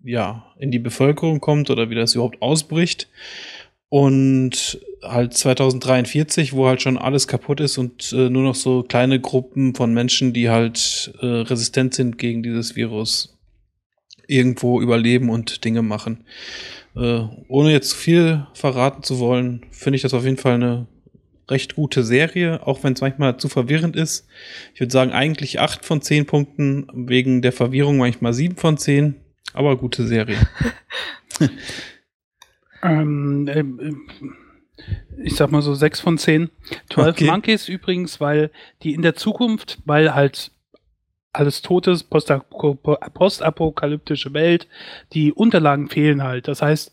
ja, 0.02 0.46
in 0.58 0.70
die 0.70 0.78
Bevölkerung 0.78 1.40
kommt 1.40 1.70
oder 1.70 1.90
wie 1.90 1.94
das 1.94 2.14
überhaupt 2.14 2.40
ausbricht. 2.40 3.08
Und 3.88 4.80
halt 5.02 5.34
2043, 5.34 6.52
wo 6.52 6.66
halt 6.66 6.82
schon 6.82 6.98
alles 6.98 7.28
kaputt 7.28 7.60
ist 7.60 7.78
und 7.78 8.12
äh, 8.12 8.28
nur 8.28 8.42
noch 8.42 8.54
so 8.54 8.82
kleine 8.82 9.20
Gruppen 9.20 9.74
von 9.74 9.92
Menschen, 9.94 10.32
die 10.32 10.50
halt 10.50 11.12
äh, 11.20 11.26
resistent 11.26 11.94
sind 11.94 12.18
gegen 12.18 12.42
dieses 12.42 12.76
Virus, 12.76 13.38
irgendwo 14.26 14.80
überleben 14.80 15.30
und 15.30 15.64
Dinge 15.64 15.82
machen. 15.82 16.24
Äh, 16.96 17.22
ohne 17.48 17.72
jetzt 17.72 17.90
zu 17.90 17.96
viel 17.96 18.46
verraten 18.54 19.02
zu 19.02 19.18
wollen, 19.18 19.64
finde 19.70 19.96
ich 19.96 20.02
das 20.02 20.14
auf 20.14 20.24
jeden 20.24 20.36
Fall 20.36 20.54
eine 20.54 20.86
recht 21.48 21.76
gute 21.76 22.02
Serie, 22.02 22.66
auch 22.66 22.82
wenn 22.82 22.92
es 22.92 23.00
manchmal 23.00 23.38
zu 23.38 23.48
verwirrend 23.48 23.96
ist. 23.96 24.26
Ich 24.74 24.80
würde 24.80 24.92
sagen, 24.92 25.12
eigentlich 25.12 25.60
acht 25.60 25.84
von 25.84 26.02
zehn 26.02 26.26
Punkten, 26.26 26.86
wegen 26.92 27.40
der 27.40 27.52
Verwirrung 27.52 27.96
manchmal 27.96 28.34
sieben 28.34 28.56
von 28.56 28.76
zehn, 28.76 29.14
aber 29.54 29.76
gute 29.78 30.06
Serie. 30.06 30.36
Ähm, 32.82 33.48
ähm, 33.48 34.08
ich 35.22 35.34
sag 35.36 35.50
mal 35.50 35.62
so 35.62 35.74
sechs 35.74 36.00
von 36.00 36.18
zehn. 36.18 36.50
12 36.90 37.08
Okay. 37.08 37.26
Monkeys 37.26 37.68
übrigens, 37.68 38.20
weil 38.20 38.50
die 38.82 38.94
in 38.94 39.02
der 39.02 39.14
Zukunft, 39.14 39.78
weil 39.84 40.14
halt 40.14 40.50
alles 41.32 41.62
tot 41.62 41.86
ist, 41.86 42.10
postapo- 42.10 42.76
postapokalyptische 43.10 44.32
Welt, 44.32 44.66
die 45.12 45.32
Unterlagen 45.32 45.88
fehlen 45.88 46.22
halt. 46.22 46.48
Das 46.48 46.62
heißt, 46.62 46.92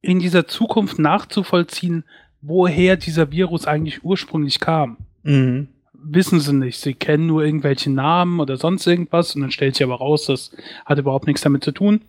in 0.00 0.18
dieser 0.20 0.46
Zukunft 0.46 0.98
nachzuvollziehen, 0.98 2.04
woher 2.40 2.96
dieser 2.96 3.30
Virus 3.30 3.66
eigentlich 3.66 4.04
ursprünglich 4.04 4.60
kam, 4.60 4.96
mhm. 5.22 5.68
wissen 5.92 6.40
sie 6.40 6.52
nicht. 6.54 6.78
Sie 6.80 6.94
kennen 6.94 7.26
nur 7.26 7.44
irgendwelche 7.44 7.90
Namen 7.90 8.40
oder 8.40 8.56
sonst 8.56 8.86
irgendwas 8.86 9.34
und 9.34 9.42
dann 9.42 9.50
stellt 9.50 9.74
sich 9.74 9.84
aber 9.84 9.96
raus, 9.96 10.26
das 10.26 10.52
hat 10.84 10.98
überhaupt 10.98 11.26
nichts 11.26 11.42
damit 11.42 11.64
zu 11.64 11.72
tun. 11.72 12.00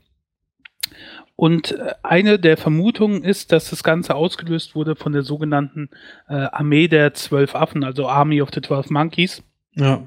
Und 1.39 1.71
äh, 1.71 1.93
eine 2.03 2.37
der 2.37 2.57
Vermutungen 2.57 3.23
ist, 3.23 3.53
dass 3.53 3.69
das 3.69 3.81
Ganze 3.81 4.13
ausgelöst 4.13 4.75
wurde 4.75 4.97
von 4.97 5.13
der 5.13 5.21
sogenannten 5.21 5.89
äh, 6.27 6.33
Armee 6.33 6.89
der 6.89 7.13
zwölf 7.13 7.55
Affen, 7.55 7.85
also 7.85 8.09
Army 8.09 8.41
of 8.41 8.49
the 8.53 8.59
Twelve 8.59 8.91
Monkeys. 8.91 9.41
Ja. 9.73 10.05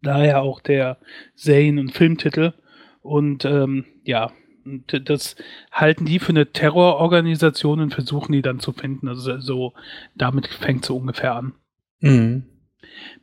Daher 0.00 0.40
auch 0.40 0.62
der 0.62 0.96
Serien- 1.34 1.78
und 1.78 1.92
Filmtitel. 1.92 2.54
Und 3.02 3.44
ähm, 3.44 3.84
ja, 4.04 4.32
und 4.64 5.10
das 5.10 5.36
halten 5.70 6.06
die 6.06 6.18
für 6.18 6.30
eine 6.30 6.52
Terrororganisation 6.52 7.80
und 7.80 7.92
versuchen 7.92 8.32
die 8.32 8.40
dann 8.40 8.58
zu 8.58 8.72
finden. 8.72 9.08
Also 9.08 9.40
so, 9.40 9.74
damit 10.14 10.46
fängt 10.46 10.86
so 10.86 10.96
ungefähr 10.96 11.34
an. 11.34 11.52
Mhm. 12.00 12.44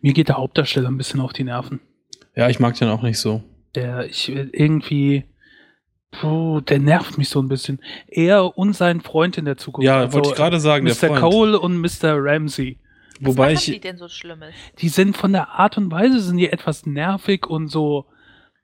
Mir 0.01 0.13
geht 0.13 0.27
der 0.27 0.37
Hauptdarsteller 0.37 0.89
ein 0.89 0.97
bisschen 0.97 1.19
auf 1.19 1.33
die 1.33 1.45
Nerven. 1.45 1.79
Ja, 2.35 2.47
ich 2.47 2.59
mag 2.59 2.75
den 2.75 2.89
auch 2.89 3.01
nicht 3.01 3.17
so. 3.17 3.41
Der, 3.73 4.05
ich 4.05 4.29
irgendwie, 4.29 5.23
puh, 6.11 6.61
der 6.61 6.79
nervt 6.79 7.17
mich 7.17 7.29
so 7.29 7.41
ein 7.41 7.47
bisschen. 7.47 7.79
Er 8.07 8.57
und 8.57 8.73
sein 8.73 9.01
Freund 9.01 9.37
in 9.37 9.45
der 9.45 9.57
Zukunft. 9.57 9.85
Ja, 9.85 9.99
Also, 10.01 10.13
wollte 10.13 10.29
ich 10.29 10.35
gerade 10.35 10.59
sagen, 10.59 10.85
der 10.85 10.95
Mr. 10.95 11.07
Freund. 11.07 11.21
Cole 11.21 11.59
und 11.59 11.77
Mr. 11.79 12.15
Ramsey. 12.15 12.77
Wobei 13.21 13.53
Was 13.53 13.59
machen 13.61 13.65
die 13.65 13.75
ich 13.75 13.81
denn 13.81 13.97
so 13.97 14.07
Schlimmes? 14.07 14.53
Die 14.79 14.89
sind 14.89 15.17
von 15.17 15.33
der 15.33 15.49
Art 15.49 15.77
und 15.77 15.91
Weise 15.91 16.19
sind 16.21 16.37
die 16.37 16.49
etwas 16.49 16.85
nervig 16.85 17.45
und 17.47 17.67
so 17.67 18.05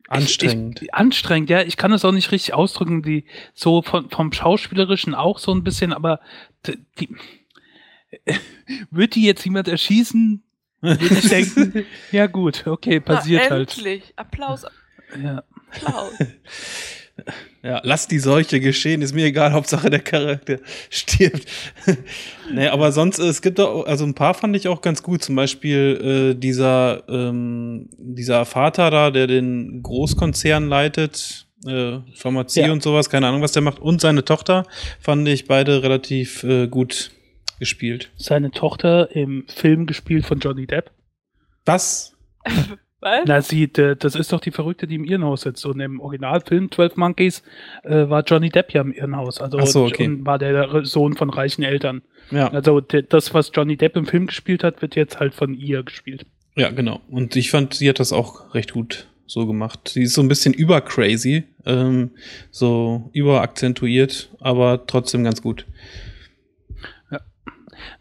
anstrengend. 0.08 0.78
Ich, 0.82 0.88
ich, 0.88 0.94
anstrengend, 0.94 1.50
ja. 1.50 1.62
Ich 1.62 1.76
kann 1.78 1.92
es 1.92 2.06
auch 2.06 2.14
nicht 2.14 2.32
richtig 2.32 2.54
ausdrücken. 2.54 3.02
Die 3.04 3.26
so 3.54 3.82
von, 3.82 4.10
vom 4.10 4.32
Schauspielerischen 4.32 5.14
auch 5.14 5.40
so 5.40 5.54
ein 5.54 5.64
bisschen, 5.64 5.92
aber 5.92 6.22
d- 6.66 6.78
die, 7.00 7.10
wird 8.92 9.16
die 9.16 9.24
jetzt 9.26 9.44
jemand 9.44 9.68
erschießen? 9.68 10.42
Würde 10.82 11.04
ich 11.06 11.28
denken, 11.30 11.86
ja 12.12 12.28
gut, 12.28 12.66
okay, 12.68 13.00
passiert 13.00 13.44
Na, 13.46 13.56
halt. 13.56 13.76
endlich. 13.76 14.14
Applaus, 14.16 14.66
Ja. 15.22 15.44
Applaus. 15.72 16.14
Ja, 17.64 17.80
lass 17.84 18.08
die 18.08 18.20
Seuche 18.20 18.60
geschehen, 18.60 19.02
ist 19.02 19.14
mir 19.16 19.26
egal, 19.26 19.54
Hauptsache 19.54 19.90
der 19.90 20.02
Charakter 20.02 20.58
stirbt. 20.90 21.46
nee, 22.54 22.68
aber 22.68 22.92
sonst, 22.92 23.20
äh, 23.20 23.24
es 23.28 23.42
gibt 23.42 23.60
auch, 23.60 23.86
also 23.86 24.04
ein 24.06 24.14
paar 24.14 24.34
fand 24.34 24.56
ich 24.56 24.68
auch 24.68 24.82
ganz 24.82 25.02
gut, 25.02 25.24
zum 25.24 25.36
Beispiel 25.36 26.34
äh, 26.34 26.40
dieser, 26.40 27.04
ähm, 27.08 27.90
dieser 27.98 28.46
Vater 28.46 28.92
da, 28.92 29.12
der 29.12 29.28
den 29.28 29.82
Großkonzern 29.82 30.68
leitet, 30.68 31.48
äh, 31.66 32.00
Pharmazie 32.16 32.62
Ja. 32.62 32.72
und 32.74 32.84
sowas, 32.84 33.10
keine 33.10 33.28
Ahnung, 33.28 33.42
was 33.42 33.54
der 33.54 33.62
macht, 33.64 33.80
und 33.80 34.02
seine 34.02 34.26
Tochter 34.26 34.66
fand 35.00 35.28
ich 35.28 35.48
beide 35.48 35.82
relativ 35.84 36.44
äh, 36.44 36.68
gut 36.68 37.12
gespielt. 37.60 38.12
Seine 38.18 38.52
Tochter 38.52 39.16
im 39.16 39.46
Film 39.48 39.86
gespielt 39.86 40.26
von 40.26 40.40
Johnny 40.40 40.68
Depp. 40.68 40.92
Was? 41.66 42.14
Was? 43.06 43.22
Na, 43.28 43.40
sie, 43.40 43.72
das 43.72 44.16
ist 44.16 44.34
doch 44.34 44.40
die 44.40 44.50
Verrückte, 44.50 44.88
die 44.88 44.96
im 44.96 45.04
Irrenhaus 45.04 45.42
sitzt. 45.42 45.64
Und 45.68 45.80
im 45.80 46.00
Originalfilm 46.00 46.72
12 46.72 46.96
Monkeys 46.98 47.44
äh, 47.84 48.10
war 48.10 48.24
Johnny 48.24 48.50
Depp 48.50 48.74
ja 48.74 48.82
im 48.82 48.92
Irrenhaus. 48.92 49.40
Also 49.40 49.60
Ach 49.60 49.68
so, 49.68 49.86
okay. 49.86 50.10
war 50.22 50.40
der 50.40 50.84
Sohn 50.86 51.16
von 51.16 51.30
reichen 51.30 51.62
Eltern. 51.62 52.02
Ja, 52.32 52.48
Also 52.48 52.82
das, 52.82 53.32
was 53.36 53.52
Johnny 53.54 53.78
Depp 53.78 53.96
im 53.96 54.08
Film 54.08 54.26
gespielt 54.26 54.64
hat, 54.64 54.82
wird 54.82 54.96
jetzt 54.96 55.20
halt 55.20 55.36
von 55.36 55.54
ihr 55.54 55.84
gespielt. 55.84 56.26
ja, 56.56 56.72
genau. 56.72 57.00
Und 57.12 57.36
ich 57.36 57.52
fand, 57.52 57.76
sie 57.76 57.88
hat 57.88 58.00
das 58.00 58.12
auch 58.12 58.56
recht 58.56 58.74
gut 58.74 59.08
so 59.28 59.46
gemacht. 59.46 59.90
Sie 59.90 60.04
ist 60.04 60.16
so 60.16 60.22
ein 60.22 60.28
bisschen 60.28 60.56
übercrazy, 60.56 61.44
ähm, 61.66 62.10
so 62.50 63.12
überakzentuiert, 63.14 64.30
aber 64.40 64.88
trotzdem 64.88 65.24
ganz 65.24 65.44
gut. 65.44 65.68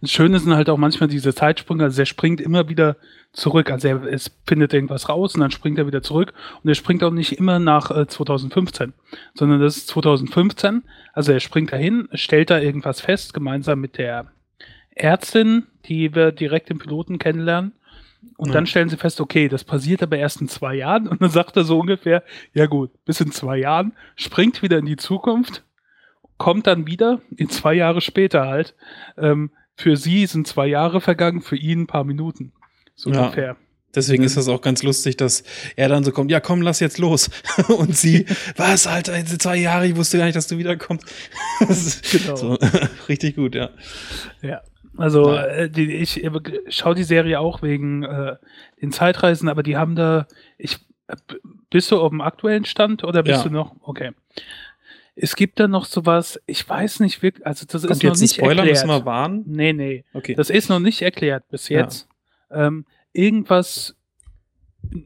Das 0.01 0.11
Schöne 0.11 0.39
sind 0.39 0.55
halt 0.55 0.69
auch 0.71 0.77
manchmal 0.79 1.09
diese 1.09 1.35
Zeitsprünge. 1.35 1.85
Also 1.85 2.01
er 2.03 2.07
springt 2.07 2.41
immer 2.41 2.69
wieder 2.69 2.97
zurück. 3.33 3.71
Also 3.71 3.89
er 3.89 4.03
es 4.05 4.31
findet 4.47 4.73
irgendwas 4.73 5.09
raus 5.09 5.35
und 5.35 5.41
dann 5.41 5.51
springt 5.51 5.79
er 5.79 5.87
wieder 5.87 6.03
zurück. 6.03 6.33
Und 6.63 6.69
er 6.69 6.75
springt 6.75 7.03
auch 7.03 7.11
nicht 7.11 7.33
immer 7.39 7.59
nach 7.59 7.91
äh, 7.91 8.07
2015, 8.07 8.93
sondern 9.35 9.61
das 9.61 9.77
ist 9.77 9.89
2015. 9.89 10.83
Also 11.13 11.33
er 11.33 11.41
springt 11.41 11.73
dahin, 11.73 12.09
stellt 12.13 12.51
da 12.51 12.59
irgendwas 12.59 13.01
fest, 13.01 13.35
gemeinsam 13.35 13.81
mit 13.81 13.99
der 13.99 14.27
Ärztin, 14.91 15.67
die 15.87 16.15
wir 16.15 16.33
direkt 16.33 16.71
im 16.71 16.79
Piloten 16.79 17.19
kennenlernen. 17.19 17.73
Und 18.37 18.49
Ja. 18.49 18.55
dann 18.55 18.67
stellen 18.67 18.89
sie 18.89 18.97
fest, 18.97 19.21
okay, 19.21 19.49
das 19.49 19.65
passiert 19.65 20.03
aber 20.03 20.17
erst 20.17 20.41
in 20.41 20.49
zwei 20.49 20.75
Jahren. 20.77 21.09
Und 21.09 21.21
dann 21.21 21.31
sagt 21.31 21.57
er 21.57 21.65
so 21.65 21.79
ungefähr, 21.79 22.23
ja 22.53 22.67
gut, 22.67 22.91
bis 23.05 23.21
in 23.21 23.33
zwei 23.33 23.59
Jahren, 23.59 23.93
springt 24.17 24.63
wieder 24.63 24.79
in 24.79 24.87
die 24.87 24.97
Zukunft, 24.97 25.63
kommt 26.39 26.67
dann 26.67 26.87
wieder, 26.87 27.21
in 27.37 27.49
zwei 27.51 27.75
Jahre 27.75 28.01
später 28.01 28.47
halt. 28.47 28.75
Ähm, 29.19 29.51
für 29.77 29.97
sie 29.97 30.27
sind 30.27 30.47
zwei 30.47 30.67
Jahre 30.67 31.01
vergangen, 31.01 31.41
für 31.43 31.57
ihn 31.57 31.83
ein 31.83 31.87
paar 31.87 32.05
Minuten. 32.05 32.53
So 32.95 33.11
Ja. 33.11 33.23
ungefähr. 33.25 33.57
Deswegen 33.95 34.23
Mhm. 34.23 34.27
ist 34.27 34.37
das 34.37 34.49
auch 34.49 34.61
ganz 34.61 34.83
lustig, 34.83 35.17
dass 35.17 35.45
er 35.77 35.89
dann 35.89 36.03
so 36.03 36.11
kommt, 36.11 36.31
ja 36.33 36.41
komm, 36.41 36.63
lass 36.63 36.81
jetzt 36.81 36.99
los. 36.99 37.31
Und 37.69 37.97
sie, 37.97 38.27
was, 38.57 38.87
Alter, 38.89 39.15
sind 39.25 39.41
zwei 39.41 39.57
Jahre, 39.57 39.87
ich 39.87 39.95
wusste 39.97 40.19
gar 40.19 40.25
nicht, 40.25 40.37
dass 40.37 40.49
du 40.49 40.59
wiederkommst. 40.59 41.05
Genau. 42.13 42.37
so, 42.37 42.59
richtig 43.09 43.37
gut, 43.37 43.55
ja. 43.55 43.71
Ja. 44.43 44.63
Also 44.97 45.33
Ja. 45.35 45.45
äh, 45.47 45.71
die, 45.71 45.93
ich 45.93 46.23
äh, 46.23 46.31
schaue 46.69 46.95
die 46.95 47.05
Serie 47.05 47.41
auch 47.41 47.63
wegen 47.63 48.03
äh, 48.05 48.37
den 48.81 48.93
Zeitreisen, 48.93 49.49
aber 49.49 49.63
die 49.63 49.77
haben 49.77 49.95
da, 49.97 50.27
ich 50.59 50.79
äh, 51.09 51.17
bist 51.71 51.91
du 51.91 52.01
auf 52.01 52.11
dem 52.11 52.21
aktuellen 52.21 52.65
Stand 52.65 53.03
oder 53.05 53.23
bist 53.23 53.39
Ja. 53.39 53.49
du 53.49 53.51
noch? 53.55 53.75
Okay. 53.81 54.11
Es 55.17 55.37
gibt 55.37 55.61
da 55.61 55.69
noch 55.69 55.85
sowas, 55.85 56.41
ich 56.47 56.69
weiß 56.69 57.01
nicht 57.01 57.23
wirklich, 57.23 57.47
also 57.47 57.67
das 57.67 57.83
Kommt 57.83 57.93
ist 57.93 58.03
noch 58.03 58.11
jetzt 58.11 58.21
nicht 58.21 58.35
Spoiler, 58.35 58.65
erklärt. 58.65 58.87
müssen 58.87 58.89
wir 58.89 59.05
warnen? 59.07 59.45
Nee, 59.47 59.73
nee. 59.73 60.05
Okay. 60.13 60.35
Das 60.35 60.51
ist 60.51 60.69
noch 60.69 60.81
nicht 60.81 61.03
erklärt 61.03 61.49
bis 61.51 61.69
Ja. 61.69 61.83
jetzt. 61.83 62.09
Ähm, 62.51 62.85
irgendwas, 63.13 63.97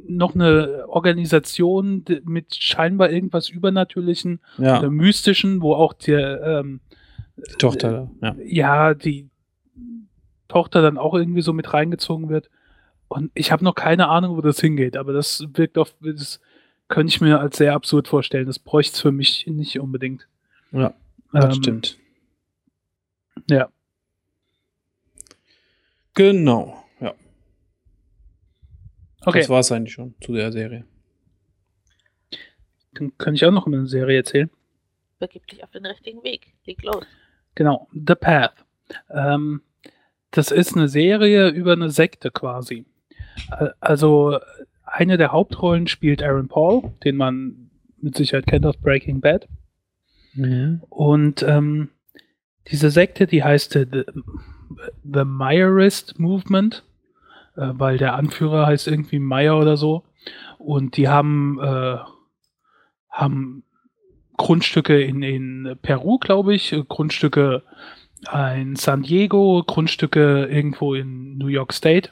noch 0.07 0.35
eine 0.35 0.87
Organisation 0.89 2.05
mit 2.25 2.55
scheinbar 2.55 3.11
irgendwas 3.11 3.49
Übernatürlichen 3.49 4.41
ja, 4.57 4.79
oder 4.79 4.91
Mystischen, 4.91 5.61
wo 5.61 5.75
auch 5.75 5.93
der, 5.93 6.43
ähm, 6.43 6.81
die 7.37 7.55
Tochter, 7.59 8.11
ja. 8.21 8.35
ja, 8.43 8.95
die, 8.95 9.29
Tochter 10.49 10.83
dann 10.83 10.99
auch 10.99 11.15
irgendwie 11.15 11.43
so 11.43 11.53
mit 11.53 11.73
reingezogen 11.73 12.29
wird. 12.29 12.51
Und 13.07 13.31
ich 13.35 13.53
habe 13.53 13.65
noch 13.65 13.75
keine 13.75 14.09
Ahnung, 14.09 14.37
wo 14.37 14.41
das 14.41 14.61
hingeht, 14.61 14.97
aber 14.97 15.13
das 15.13 15.47
wirkt 15.55 15.79
auf, 15.79 15.95
das 16.01 16.41
könnte 16.89 17.13
ich 17.13 17.21
mir 17.21 17.41
als 17.41 17.57
sehr 17.59 17.75
absurd 17.75 18.09
vorstellen. 18.09 18.47
Das 18.47 18.59
bräuchte 18.59 18.95
es 18.95 19.01
für 19.01 19.13
mich 19.13 19.47
nicht 19.47 19.79
unbedingt. 19.79 20.27
Ja, 20.73 20.95
das 21.33 21.45
Ähm, 21.57 21.63
stimmt. 21.63 21.99
Ja. 23.51 23.69
Genau. 26.15 26.85
Ja, 27.01 27.15
Okay, 29.25 29.41
das 29.41 29.49
war 29.49 29.61
es 29.61 29.71
eigentlich 29.73 29.93
schon 29.95 30.15
zu 30.21 30.33
der 30.33 30.51
Serie. 30.53 30.85
dann 32.95 33.17
kann 33.19 33.35
ich 33.35 33.45
auch 33.45 33.53
noch 33.53 33.67
eine 33.67 33.87
Serie 33.87 34.19
erzählen. 34.19 34.51
Begib 35.21 35.47
dich 35.47 35.63
auf 35.63 35.71
den 35.71 35.87
richtigen 35.87 36.23
Weg. 36.25 36.53
Leg 36.65 36.83
los. 36.83 37.05
Genau, 37.55 37.89
The 37.93 38.15
Path. 38.15 38.65
Ähm, 39.11 39.63
das 40.31 40.51
ist 40.51 40.77
eine 40.77 40.89
Serie 40.89 41.49
über 41.51 41.73
eine 41.73 41.91
Sekte 41.91 42.31
quasi. 42.31 42.85
Also 43.81 44.39
eine 44.91 45.17
der 45.17 45.33
Hauptrollen 45.33 45.87
spielt 45.87 46.23
Aaron 46.23 46.49
Paul, 46.49 46.93
den 47.05 47.17
man 47.17 47.71
mit 48.01 48.17
Sicherheit 48.17 48.47
kennt 48.47 48.67
aus 48.67 48.77
Breaking 48.77 49.21
Bad. 49.21 49.49
Und 50.89 51.43
ähm, 51.43 51.91
diese 52.71 52.91
Sekte, 52.91 53.27
die 53.27 53.43
heißt 53.43 53.73
The, 53.73 54.05
The 55.05 55.25
Meyerist 55.25 56.19
Movement, 56.19 56.85
äh, 57.57 57.71
weil 57.73 57.99
der 57.99 58.15
Anführer 58.15 58.67
heißt 58.67 58.89
irgendwie 58.89 59.19
Meyer 59.19 59.59
oder 59.59 59.77
so. 59.77 60.05
Und 60.59 60.97
die 60.97 61.09
haben, 61.09 61.59
äh, 61.61 61.99
haben 63.11 63.65
Grundstücke 64.37 65.03
in, 65.03 65.23
in 65.23 65.77
Peru, 65.83 66.19
glaube 66.19 66.55
ich, 66.55 66.75
Grundstücke 66.89 67.63
in 68.57 68.75
San 68.75 69.03
Diego, 69.03 69.63
Grundstücke 69.65 70.47
irgendwo 70.47 70.95
in 70.95 71.39
New 71.39 71.47
York 71.47 71.73
State 71.73 72.11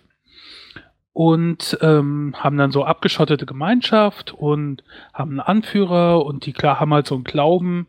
und 1.16 1.78
ähm, 1.80 2.34
haben 2.36 2.58
dann 2.58 2.72
so 2.72 2.84
abgeschottete 2.84 3.46
Gemeinschaft 3.46 4.34
und 4.34 4.84
haben 5.14 5.30
einen 5.30 5.40
Anführer 5.40 6.22
und 6.26 6.44
die 6.44 6.52
klar 6.52 6.78
haben 6.78 6.92
halt 6.92 7.06
so 7.06 7.14
einen 7.14 7.24
Glauben, 7.24 7.86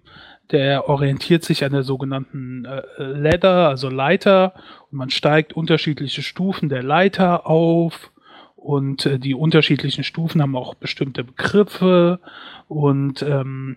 der 0.52 0.88
orientiert 0.88 1.44
sich 1.44 1.66
an 1.66 1.74
der 1.74 1.84
sogenannten 1.84 2.64
äh, 2.64 2.84
Ladder, 2.98 3.68
also 3.68 3.90
Leiter 3.90 4.54
und 4.90 5.00
man 5.00 5.10
steigt 5.10 5.52
unterschiedliche 5.52 6.22
Stufen 6.22 6.70
der 6.70 6.84
Leiter 6.84 7.46
auf 7.48 8.12
und 8.56 9.06
äh, 9.06 9.20
die 9.20 9.36
unterschiedlichen 9.36 10.06
Stufen 10.06 10.42
haben 10.42 10.56
auch 10.56 10.76
bestimmte 10.76 11.26
Begriffe 11.26 12.22
und 12.70 13.24
ähm, 13.24 13.76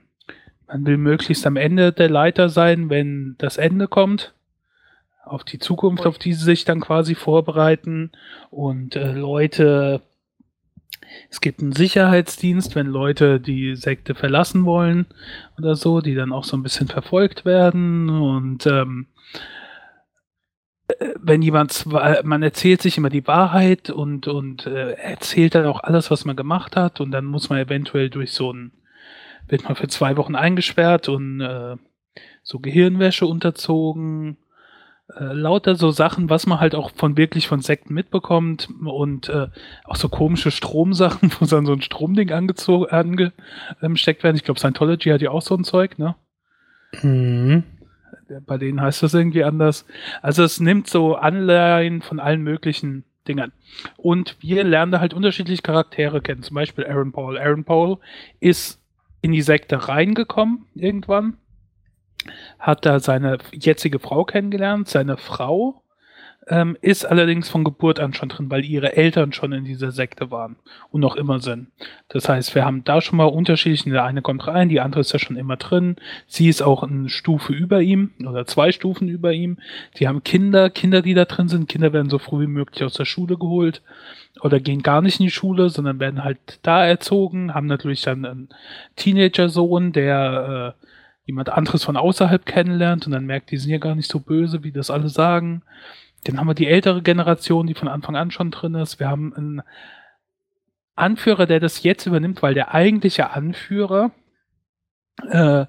man 0.68 0.86
will 0.86 0.96
möglichst 0.96 1.44
am 1.44 1.56
Ende 1.56 1.90
der 1.90 2.08
Leiter 2.08 2.50
sein, 2.50 2.88
wenn 2.88 3.34
das 3.38 3.56
Ende 3.56 3.88
kommt. 3.88 4.32
Auf 5.30 5.44
die 5.44 5.60
Zukunft, 5.60 6.06
auf 6.06 6.18
die 6.18 6.32
sie 6.32 6.44
sich 6.44 6.64
dann 6.64 6.80
quasi 6.80 7.14
vorbereiten. 7.14 8.10
Und 8.50 8.96
äh, 8.96 9.12
Leute, 9.12 10.02
es 11.30 11.40
gibt 11.40 11.60
einen 11.60 11.72
Sicherheitsdienst, 11.72 12.74
wenn 12.74 12.86
Leute 12.88 13.38
die 13.38 13.76
Sekte 13.76 14.16
verlassen 14.16 14.64
wollen 14.64 15.06
oder 15.56 15.76
so, 15.76 16.00
die 16.00 16.16
dann 16.16 16.32
auch 16.32 16.42
so 16.42 16.56
ein 16.56 16.64
bisschen 16.64 16.88
verfolgt 16.88 17.44
werden. 17.44 18.10
Und 18.10 18.66
ähm, 18.66 19.06
äh, 20.88 21.14
wenn 21.20 21.42
jemand, 21.42 21.72
zwar- 21.72 22.24
man 22.24 22.42
erzählt 22.42 22.82
sich 22.82 22.98
immer 22.98 23.10
die 23.10 23.26
Wahrheit 23.28 23.88
und, 23.88 24.26
und 24.26 24.66
äh, 24.66 24.94
erzählt 24.94 25.54
dann 25.54 25.66
auch 25.66 25.84
alles, 25.84 26.10
was 26.10 26.24
man 26.24 26.34
gemacht 26.34 26.74
hat. 26.74 27.00
Und 27.00 27.12
dann 27.12 27.24
muss 27.24 27.50
man 27.50 27.60
eventuell 27.60 28.10
durch 28.10 28.32
so 28.32 28.52
ein 28.52 28.72
wird 29.46 29.64
man 29.64 29.76
für 29.76 29.88
zwei 29.88 30.16
Wochen 30.16 30.36
eingesperrt 30.36 31.08
und 31.08 31.40
äh, 31.40 31.76
so 32.42 32.58
Gehirnwäsche 32.58 33.26
unterzogen. 33.26 34.36
Äh, 35.18 35.32
lauter 35.32 35.76
so 35.76 35.90
Sachen, 35.90 36.30
was 36.30 36.46
man 36.46 36.60
halt 36.60 36.74
auch 36.74 36.90
von 36.94 37.16
wirklich 37.16 37.48
von 37.48 37.60
Sekten 37.60 37.94
mitbekommt 37.94 38.68
und 38.84 39.28
äh, 39.28 39.48
auch 39.84 39.96
so 39.96 40.08
komische 40.08 40.50
Stromsachen, 40.50 41.32
wo 41.40 41.46
dann 41.46 41.66
so 41.66 41.72
ein 41.72 41.82
Stromding 41.82 42.30
angezogen, 42.32 42.86
angesteckt 43.80 44.22
werden. 44.22 44.36
Ich 44.36 44.44
glaube, 44.44 44.60
Scientology 44.60 45.10
hat 45.10 45.22
ja 45.22 45.30
auch 45.30 45.42
so 45.42 45.56
ein 45.56 45.64
Zeug, 45.64 45.98
ne? 45.98 46.14
Mhm. 47.02 47.64
Bei 48.46 48.58
denen 48.58 48.80
heißt 48.80 49.02
das 49.02 49.14
irgendwie 49.14 49.42
anders. 49.42 49.86
Also 50.22 50.44
es 50.44 50.60
nimmt 50.60 50.88
so 50.88 51.16
Anleihen 51.16 52.00
von 52.02 52.20
allen 52.20 52.42
möglichen 52.42 53.04
Dingern. 53.26 53.52
Und 53.96 54.36
wir 54.40 54.62
lernen 54.62 54.92
da 54.92 55.00
halt 55.00 55.14
unterschiedliche 55.14 55.62
Charaktere 55.62 56.20
kennen. 56.20 56.42
Zum 56.42 56.54
Beispiel 56.54 56.86
Aaron 56.86 57.12
Paul. 57.12 57.38
Aaron 57.38 57.64
Paul 57.64 57.98
ist 58.38 58.80
in 59.20 59.32
die 59.32 59.42
Sekte 59.42 59.88
reingekommen 59.88 60.66
irgendwann, 60.74 61.36
hat 62.58 62.86
da 62.86 63.00
seine 63.00 63.38
jetzige 63.52 63.98
Frau 63.98 64.24
kennengelernt. 64.24 64.88
Seine 64.88 65.16
Frau 65.16 65.82
ähm, 66.50 66.76
ist 66.80 67.04
allerdings 67.04 67.48
von 67.48 67.64
Geburt 67.64 68.00
an 68.00 68.12
schon 68.12 68.28
drin, 68.28 68.50
weil 68.50 68.64
ihre 68.64 68.96
Eltern 68.96 69.32
schon 69.32 69.52
in 69.52 69.64
dieser 69.64 69.92
Sekte 69.92 70.30
waren 70.30 70.56
und 70.90 71.00
noch 71.00 71.16
immer 71.16 71.38
sind. 71.38 71.68
Das 72.08 72.28
heißt, 72.28 72.54
wir 72.54 72.64
haben 72.64 72.82
da 72.84 73.00
schon 73.00 73.18
mal 73.18 73.24
unterschiedliche. 73.24 73.90
Der 73.90 74.04
eine 74.04 74.20
kommt 74.20 74.46
rein, 74.46 74.68
die 74.68 74.80
andere 74.80 75.02
ist 75.02 75.12
ja 75.12 75.18
schon 75.18 75.36
immer 75.36 75.56
drin. 75.56 75.96
Sie 76.26 76.48
ist 76.48 76.62
auch 76.62 76.82
eine 76.82 77.08
Stufe 77.08 77.52
über 77.52 77.80
ihm 77.82 78.10
oder 78.26 78.46
zwei 78.46 78.72
Stufen 78.72 79.08
über 79.08 79.32
ihm. 79.32 79.58
Die 79.98 80.08
haben 80.08 80.24
Kinder, 80.24 80.70
Kinder, 80.70 81.02
die 81.02 81.14
da 81.14 81.24
drin 81.24 81.48
sind. 81.48 81.68
Kinder 81.68 81.92
werden 81.92 82.10
so 82.10 82.18
früh 82.18 82.42
wie 82.42 82.50
möglich 82.50 82.82
aus 82.82 82.94
der 82.94 83.04
Schule 83.04 83.36
geholt 83.36 83.82
oder 84.40 84.60
gehen 84.60 84.82
gar 84.82 85.02
nicht 85.02 85.20
in 85.20 85.26
die 85.26 85.32
Schule, 85.32 85.68
sondern 85.68 86.00
werden 86.00 86.24
halt 86.24 86.38
da 86.62 86.84
erzogen, 86.84 87.54
haben 87.54 87.66
natürlich 87.66 88.02
dann 88.02 88.24
einen 88.24 88.48
Teenager-Sohn, 88.96 89.92
der 89.92 90.74
äh, 90.80 90.86
jemand 91.30 91.48
anderes 91.48 91.84
von 91.84 91.96
außerhalb 91.96 92.44
kennenlernt 92.44 93.06
und 93.06 93.12
dann 93.12 93.24
merkt, 93.24 93.50
die 93.50 93.56
sind 93.56 93.70
ja 93.70 93.78
gar 93.78 93.94
nicht 93.94 94.10
so 94.10 94.20
böse, 94.20 94.62
wie 94.62 94.72
das 94.72 94.90
alle 94.90 95.08
sagen. 95.08 95.62
Dann 96.24 96.38
haben 96.38 96.48
wir 96.48 96.54
die 96.54 96.66
ältere 96.66 97.02
Generation, 97.02 97.66
die 97.66 97.74
von 97.74 97.88
Anfang 97.88 98.16
an 98.16 98.30
schon 98.30 98.50
drin 98.50 98.74
ist. 98.74 99.00
Wir 99.00 99.08
haben 99.08 99.34
einen 99.34 99.62
Anführer, 100.96 101.46
der 101.46 101.60
das 101.60 101.82
jetzt 101.82 102.06
übernimmt, 102.06 102.42
weil 102.42 102.54
der 102.54 102.74
eigentliche 102.74 103.30
Anführer 103.30 104.10
äh, 105.30 105.66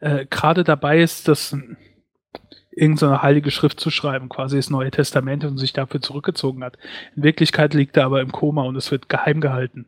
äh, 0.00 0.26
gerade 0.26 0.64
dabei 0.64 1.00
ist, 1.00 1.28
das 1.28 1.56
irgendeine 2.70 3.22
heilige 3.22 3.50
Schrift 3.50 3.80
zu 3.80 3.90
schreiben, 3.90 4.28
quasi 4.28 4.56
das 4.56 4.68
Neue 4.68 4.90
Testament 4.90 5.44
und 5.44 5.56
sich 5.56 5.72
dafür 5.72 6.02
zurückgezogen 6.02 6.62
hat. 6.62 6.76
In 7.16 7.22
Wirklichkeit 7.22 7.72
liegt 7.72 7.96
er 7.96 8.04
aber 8.04 8.20
im 8.20 8.32
Koma 8.32 8.64
und 8.64 8.76
es 8.76 8.90
wird 8.90 9.08
geheim 9.08 9.40
gehalten. 9.40 9.86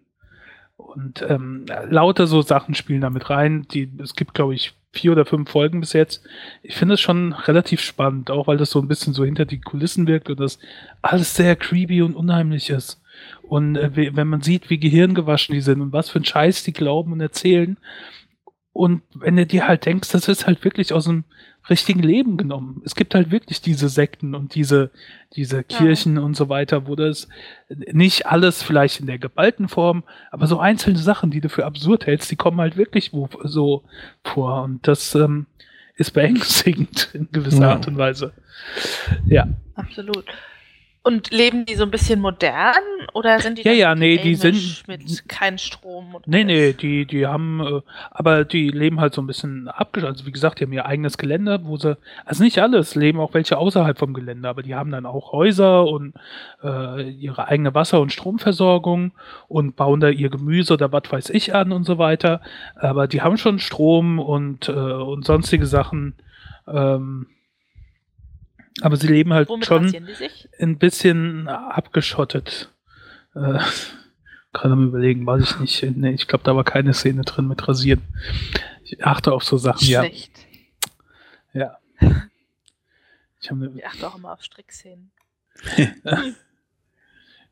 Und 0.78 1.22
ähm, 1.28 1.66
lauter 1.90 2.26
so 2.26 2.40
Sachen 2.40 2.74
spielen 2.74 3.02
damit 3.02 3.28
rein. 3.28 3.66
Die, 3.72 3.92
es 4.02 4.14
gibt, 4.14 4.33
glaube 4.33 4.54
ich, 4.54 4.77
vier 4.92 5.12
oder 5.12 5.27
fünf 5.27 5.51
Folgen 5.51 5.81
bis 5.81 5.92
jetzt. 5.92 6.22
Ich 6.62 6.77
finde 6.77 6.94
es 6.94 7.01
schon 7.01 7.33
relativ 7.33 7.81
spannend, 7.81 8.31
auch 8.31 8.46
weil 8.46 8.57
das 8.57 8.70
so 8.70 8.81
ein 8.81 8.88
bisschen 8.88 9.12
so 9.12 9.24
hinter 9.24 9.44
die 9.44 9.61
Kulissen 9.61 10.07
wirkt 10.07 10.31
und 10.31 10.40
das 10.40 10.59
alles 11.03 11.35
sehr 11.35 11.57
creepy 11.57 12.03
und 12.03 12.14
unheimlich 12.14 12.70
ist. 12.70 13.01
Und 13.42 13.77
äh, 13.77 14.16
wenn 14.16 14.29
man 14.29 14.42
sieht, 14.42 14.70
wie 14.70 14.79
gehirngewaschen 14.79 15.55
die 15.55 15.61
sind 15.61 15.81
und 15.81 15.92
was 15.92 16.11
für 16.11 16.20
ein 16.20 16.24
Scheiß 16.24 16.64
die 16.64 16.72
glauben 16.72 17.12
und 17.12 17.20
erzählen. 17.20 17.77
Und 18.72 19.03
wenn 19.14 19.37
du 19.37 19.44
dir 19.44 19.66
halt 19.66 19.87
denkst, 19.87 20.11
das 20.12 20.29
ist 20.29 20.46
halt 20.46 20.64
wirklich 20.64 20.92
aus 20.92 21.05
dem 21.05 21.24
richtigen 21.70 22.02
Leben 22.02 22.37
genommen. 22.37 22.83
Es 22.85 22.94
gibt 22.94 23.14
halt 23.14 23.31
wirklich 23.31 23.61
diese 23.61 23.88
Sekten 23.88 24.35
und 24.35 24.54
diese, 24.54 24.90
diese 25.35 25.62
Kirchen 25.62 26.18
und 26.18 26.37
so 26.37 26.48
weiter, 26.48 26.87
wo 26.87 26.94
das 26.94 27.28
nicht 27.68 28.26
alles 28.26 28.62
vielleicht 28.62 29.00
in 29.00 29.07
der 29.07 29.18
geballten 29.18 29.68
Form, 29.68 30.04
aber 30.31 30.46
so 30.46 30.59
einzelne 30.59 30.98
Sachen, 30.98 31.31
die 31.31 31.40
du 31.40 31.48
für 31.48 31.66
absurd 31.66 32.07
hältst, 32.07 32.31
die 32.31 32.37
kommen 32.37 32.61
halt 32.61 32.76
wirklich 32.76 33.12
wo, 33.12 33.28
so 33.44 33.85
vor. 34.24 34.62
Und 34.62 34.87
das 34.87 35.14
ähm, 35.14 35.46
ist 35.96 36.12
beängstigend 36.12 37.11
in 37.12 37.28
gewisser 37.33 37.62
Ja. 37.62 37.70
Art 37.72 37.88
und 37.88 37.98
Weise. 37.98 38.33
Ja. 39.26 39.48
Absolut. 39.74 40.24
Und 41.09 41.31
leben 41.31 41.64
die 41.64 41.75
so 41.75 41.85
ein 41.85 41.90
bisschen 41.90 42.21
modern 42.21 42.75
oder 43.14 43.40
sind 43.40 43.57
die 43.57 43.62
Ja, 43.62 43.73
ja, 43.73 43.94
nee, 43.94 44.18
die 44.18 44.35
sind- 44.35 44.87
mit 44.87 45.27
kein 45.27 45.57
Strom 45.57 46.14
und 46.14 46.29
Nee, 46.29 46.44
nee, 46.44 46.64
alles? 46.66 46.77
die, 46.77 47.07
die 47.07 47.27
haben, 47.27 47.61
äh, 47.61 47.81
aber 48.11 48.44
die 48.44 48.68
leben 48.68 49.01
halt 49.01 49.14
so 49.14 49.23
ein 49.23 49.27
bisschen 49.27 49.68
abgeschottet. 49.68 50.16
Also 50.16 50.27
wie 50.27 50.33
gesagt, 50.33 50.61
die 50.61 50.64
haben 50.64 50.73
ihr 50.75 50.85
eigenes 50.85 51.16
Gelände, 51.16 51.61
wo 51.64 51.79
sie, 51.79 51.97
also 52.27 52.44
nicht 52.44 52.59
alles, 52.59 52.94
leben 52.94 53.21
auch 53.21 53.33
welche 53.33 53.57
außerhalb 53.57 53.97
vom 53.99 54.12
Gelände, 54.12 54.47
aber 54.51 54.62
die 54.62 54.75
haben 54.75 54.90
dann 54.90 55.07
auch 55.07 55.33
Häuser 55.33 55.87
und 55.87 56.12
äh, 56.62 57.09
ihre 57.09 57.49
eigene 57.49 57.75
Wasser- 57.75 58.03
und 58.03 58.12
Stromversorgung 58.12 59.12
und 59.49 59.77
bauen 59.77 60.01
da 60.01 60.11
ihr 60.11 60.29
Gemüse 60.29 60.75
oder 60.75 60.92
was 60.92 61.05
weiß 61.11 61.31
ich 61.31 61.55
an 61.55 61.73
und 61.73 61.85
so 61.85 61.97
weiter. 61.97 62.42
Aber 62.77 63.07
die 63.09 63.23
haben 63.23 63.38
schon 63.38 63.59
Strom 63.61 64.18
und, 64.18 64.68
äh, 64.68 64.73
und 64.73 65.25
sonstige 65.25 65.64
Sachen. 65.64 66.12
Ähm, 66.66 67.29
aber 68.80 68.96
sie 68.96 69.08
leben 69.08 69.32
halt 69.32 69.48
Womit 69.48 69.66
schon 69.66 69.94
ein 70.58 70.78
bisschen 70.78 71.48
abgeschottet. 71.48 72.72
Äh, 73.34 73.58
Gerade 74.52 74.72
am 74.72 74.88
überlegen, 74.88 75.26
weiß 75.26 75.42
ich 75.42 75.60
nicht. 75.60 75.96
Nee, 75.96 76.12
ich 76.12 76.26
glaube, 76.26 76.44
da 76.44 76.56
war 76.56 76.64
keine 76.64 76.94
Szene 76.94 77.22
drin 77.22 77.48
mit 77.48 77.68
Rasieren. 77.68 78.02
Ich 78.82 79.04
achte 79.04 79.32
auf 79.32 79.44
so 79.44 79.56
Sachen, 79.58 79.86
ja. 79.86 80.02
Schlecht. 80.02 80.32
ja. 81.52 81.78
Ich 83.40 83.50
habe 83.50 83.72
Ich 83.76 83.86
achte 83.86 84.08
auch 84.08 84.16
immer 84.16 84.32
auf 84.32 84.42
Strickszenen. 84.42 85.10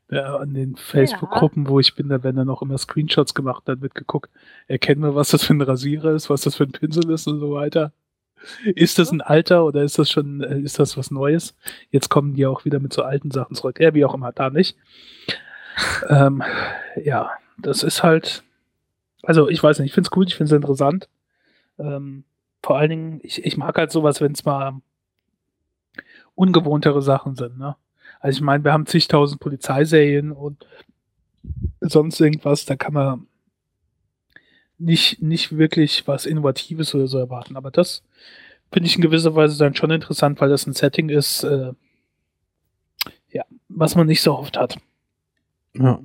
ja, 0.09 0.37
an 0.37 0.53
den 0.53 0.75
Facebook-Gruppen, 0.75 1.67
wo 1.67 1.79
ich 1.79 1.95
bin, 1.95 2.09
da 2.09 2.23
werden 2.23 2.37
dann 2.37 2.49
auch 2.49 2.61
immer 2.61 2.77
Screenshots 2.77 3.33
gemacht, 3.33 3.63
dann 3.65 3.81
wird 3.81 3.95
geguckt, 3.95 4.29
erkennen 4.67 5.01
wir, 5.01 5.15
was 5.15 5.29
das 5.29 5.43
für 5.43 5.53
ein 5.53 5.61
Rasierer 5.61 6.13
ist, 6.13 6.29
was 6.29 6.41
das 6.41 6.55
für 6.55 6.63
ein 6.63 6.71
Pinsel 6.71 7.09
ist 7.11 7.27
und 7.27 7.39
so 7.39 7.51
weiter. 7.51 7.93
Ist 8.63 8.99
das 8.99 9.11
ein 9.11 9.21
Alter 9.21 9.65
oder 9.65 9.83
ist 9.83 9.99
das 9.99 10.09
schon, 10.09 10.41
äh, 10.41 10.59
ist 10.59 10.79
das 10.79 10.97
was 10.97 11.11
Neues? 11.11 11.55
Jetzt 11.91 12.09
kommen 12.09 12.33
die 12.33 12.45
auch 12.45 12.65
wieder 12.65 12.79
mit 12.79 12.93
so 12.93 13.03
alten 13.03 13.31
Sachen 13.31 13.55
zurück. 13.55 13.79
Ja, 13.79 13.93
wie 13.93 14.05
auch 14.05 14.13
immer, 14.13 14.31
da 14.31 14.49
nicht. 14.49 14.77
ähm, 16.09 16.43
ja, 17.03 17.31
das 17.57 17.83
ist 17.83 18.03
halt, 18.03 18.43
also 19.23 19.49
ich 19.49 19.61
weiß 19.61 19.79
nicht, 19.79 19.89
ich 19.89 19.93
finde 19.93 20.07
es 20.07 20.11
gut, 20.11 20.27
ich 20.27 20.35
finde 20.35 20.53
es 20.53 20.55
interessant. 20.55 21.09
Ähm, 21.79 22.23
vor 22.63 22.77
allen 22.77 22.89
Dingen, 22.89 23.19
ich, 23.23 23.45
ich 23.45 23.57
mag 23.57 23.77
halt 23.77 23.91
sowas, 23.91 24.21
wenn 24.21 24.31
es 24.31 24.45
mal 24.45 24.81
ungewohntere 26.35 27.01
Sachen 27.01 27.35
sind, 27.35 27.57
ne? 27.57 27.75
Also 28.19 28.37
ich 28.37 28.41
meine, 28.41 28.63
wir 28.63 28.73
haben 28.73 28.87
zigtausend 28.87 29.39
Polizeiserien 29.39 30.31
und 30.31 30.65
sonst 31.81 32.19
irgendwas, 32.19 32.65
da 32.65 32.75
kann 32.75 32.93
man 32.93 33.27
nicht, 34.77 35.21
nicht 35.21 35.57
wirklich 35.57 36.07
was 36.07 36.25
Innovatives 36.25 36.93
oder 36.93 37.07
so 37.07 37.17
erwarten. 37.17 37.55
Aber 37.55 37.71
das 37.71 38.03
finde 38.71 38.87
ich 38.87 38.95
in 38.95 39.01
gewisser 39.01 39.35
Weise 39.35 39.57
dann 39.57 39.75
schon 39.75 39.91
interessant, 39.91 40.39
weil 40.41 40.49
das 40.49 40.67
ein 40.67 40.73
Setting 40.73 41.09
ist, 41.09 41.43
äh, 41.43 41.73
ja, 43.31 43.43
was 43.69 43.95
man 43.95 44.07
nicht 44.07 44.21
so 44.21 44.37
oft 44.37 44.57
hat. 44.57 44.77
Ja. 45.73 45.99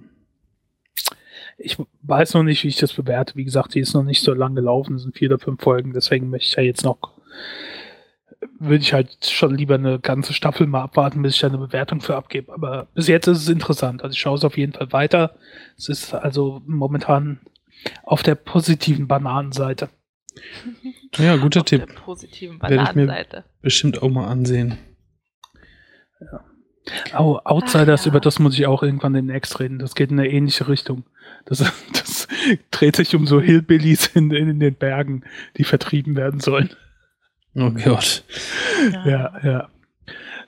Ich 1.59 1.77
weiß 2.03 2.35
noch 2.35 2.43
nicht, 2.43 2.65
wie 2.65 2.69
ich 2.69 2.77
das 2.77 2.93
bewerte. 2.93 3.37
Wie 3.37 3.45
gesagt, 3.45 3.75
die 3.75 3.81
ist 3.81 3.95
noch 3.95 4.03
nicht 4.03 4.23
so 4.23 4.35
lang 4.35 4.55
gelaufen, 4.55 4.97
es 4.97 5.03
sind 5.03 5.17
vier 5.17 5.29
oder 5.29 5.39
fünf 5.39 5.63
Folgen, 5.63 5.93
deswegen 5.93 6.31
möchte 6.31 6.49
ich 6.49 6.57
ja 6.57 6.63
jetzt 6.63 6.85
noch, 6.85 6.99
würde 8.59 8.83
ich 8.83 8.93
halt 8.93 9.25
schon 9.25 9.55
lieber 9.55 9.75
eine 9.77 10.01
ganze 10.01 10.33
Staffel 10.33 10.67
mal 10.67 10.83
abwarten, 10.83 11.23
bis 11.23 11.35
ich 11.35 11.41
da 11.41 11.49
eine 11.49 11.59
Bewertung 11.59 12.01
für 12.01 12.17
abgebe. 12.17 12.53
Aber 12.53 12.89
bis 12.95 13.07
jetzt 13.07 13.29
ist 13.29 13.39
es 13.39 13.49
interessant. 13.49 14.03
Also 14.03 14.15
ich 14.15 14.21
schaue 14.21 14.37
es 14.37 14.45
auf 14.45 14.57
jeden 14.57 14.73
Fall 14.73 14.93
weiter. 14.93 15.37
Es 15.77 15.89
ist 15.89 16.15
also 16.15 16.63
momentan 16.67 17.41
auf 18.05 18.23
der 18.23 18.35
positiven 18.35 19.09
Bananenseite. 19.09 19.89
Ja, 21.17 21.37
guter 21.37 21.61
Auf 21.61 21.67
Tipp. 21.67 21.87
der 21.87 21.95
positiven 21.95 22.61
Werde 22.63 22.75
ich 22.75 22.81
mir- 22.81 23.07
Bananenseite. 23.07 23.45
Bestimmt 23.61 24.03
auch 24.03 24.09
mal 24.11 24.27
ansehen. 24.29 24.79
Oh, 27.17 27.39
Outsiders, 27.45 28.01
Ach 28.03 28.07
ja. 28.07 28.11
über 28.11 28.21
das 28.21 28.39
muss 28.39 28.59
ich 28.59 28.67
auch 28.67 28.83
irgendwann 28.83 29.13
demnächst 29.13 29.61
reden. 29.61 29.79
Das 29.79 29.95
geht 29.95 30.11
in 30.11 30.19
eine 30.19 30.29
ähnliche 30.29 30.69
Richtung. 30.69 31.05
Das, 31.45 31.59
das 31.93 32.29
dreht 32.71 32.97
sich 32.97 33.15
um 33.15 33.27
so 33.27 33.41
Hillbillies 33.41 34.09
in, 34.09 34.31
in 34.33 34.59
den 34.59 34.75
Bergen, 34.75 35.23
die 35.57 35.65
vertrieben 35.65 36.17
werden 36.17 36.41
sollen. 36.41 36.71
Oh 37.55 37.71
Gott. 37.71 38.25
Ja, 39.05 39.39
ja. 39.45 39.69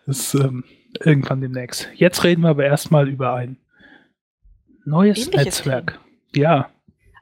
Das 0.07 0.19
ist 0.19 0.35
ähm, 0.35 0.65
irgendwann 1.05 1.41
demnächst. 1.41 1.89
Jetzt 1.95 2.25
reden 2.25 2.43
wir 2.43 2.49
aber 2.49 2.65
erstmal 2.65 3.09
über 3.09 3.35
ein 3.35 3.59
neues 4.85 5.19
Ähnliches 5.27 5.45
Netzwerk. 5.45 6.01
Ja, 6.35 6.71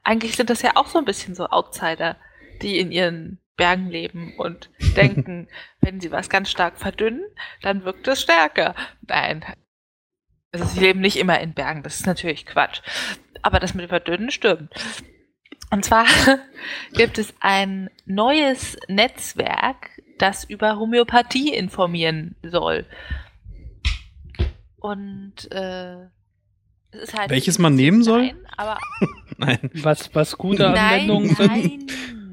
Eigentlich 0.03 0.35
sind 0.35 0.49
das 0.49 0.61
ja 0.61 0.71
auch 0.75 0.87
so 0.87 0.99
ein 0.99 1.05
bisschen 1.05 1.35
so 1.35 1.47
Outsider, 1.47 2.17
die 2.61 2.79
in 2.79 2.91
ihren 2.91 3.39
Bergen 3.55 3.89
leben 3.89 4.33
und 4.37 4.69
denken, 4.95 5.47
wenn 5.81 5.99
sie 5.99 6.11
was 6.11 6.29
ganz 6.29 6.49
stark 6.49 6.79
verdünnen, 6.79 7.23
dann 7.61 7.85
wirkt 7.85 8.07
es 8.07 8.21
stärker. 8.21 8.75
Nein. 9.07 9.45
Also 10.51 10.65
sie 10.65 10.81
leben 10.81 10.99
nicht 10.99 11.17
immer 11.17 11.39
in 11.39 11.53
Bergen, 11.53 11.83
das 11.83 11.95
ist 11.95 12.05
natürlich 12.05 12.45
Quatsch. 12.45 12.81
Aber 13.41 13.59
das 13.59 13.73
mit 13.73 13.83
dem 13.83 13.89
Verdünnen 13.89 14.31
stimmt. 14.31 14.71
Und 15.71 15.83
zwar 15.83 16.05
gibt 16.93 17.17
es 17.17 17.33
ein 17.39 17.89
neues 18.05 18.77
Netzwerk, 18.87 19.89
das 20.19 20.43
über 20.43 20.77
Homöopathie 20.77 21.53
informieren 21.53 22.35
soll. 22.43 22.85
Und 24.77 25.51
äh, 25.51 26.07
halt 27.17 27.29
Welches 27.29 27.59
man 27.59 27.75
nehmen 27.75 28.03
soll? 28.03 28.27
Nein, 28.27 28.37
aber 28.57 28.77
Nein. 29.37 29.69
was, 29.75 30.13
was 30.15 30.37
gute 30.37 30.63
Nein, 30.63 30.77
Anwendungen 31.09 31.35
sind. 31.35 31.47
nein, 31.47 31.87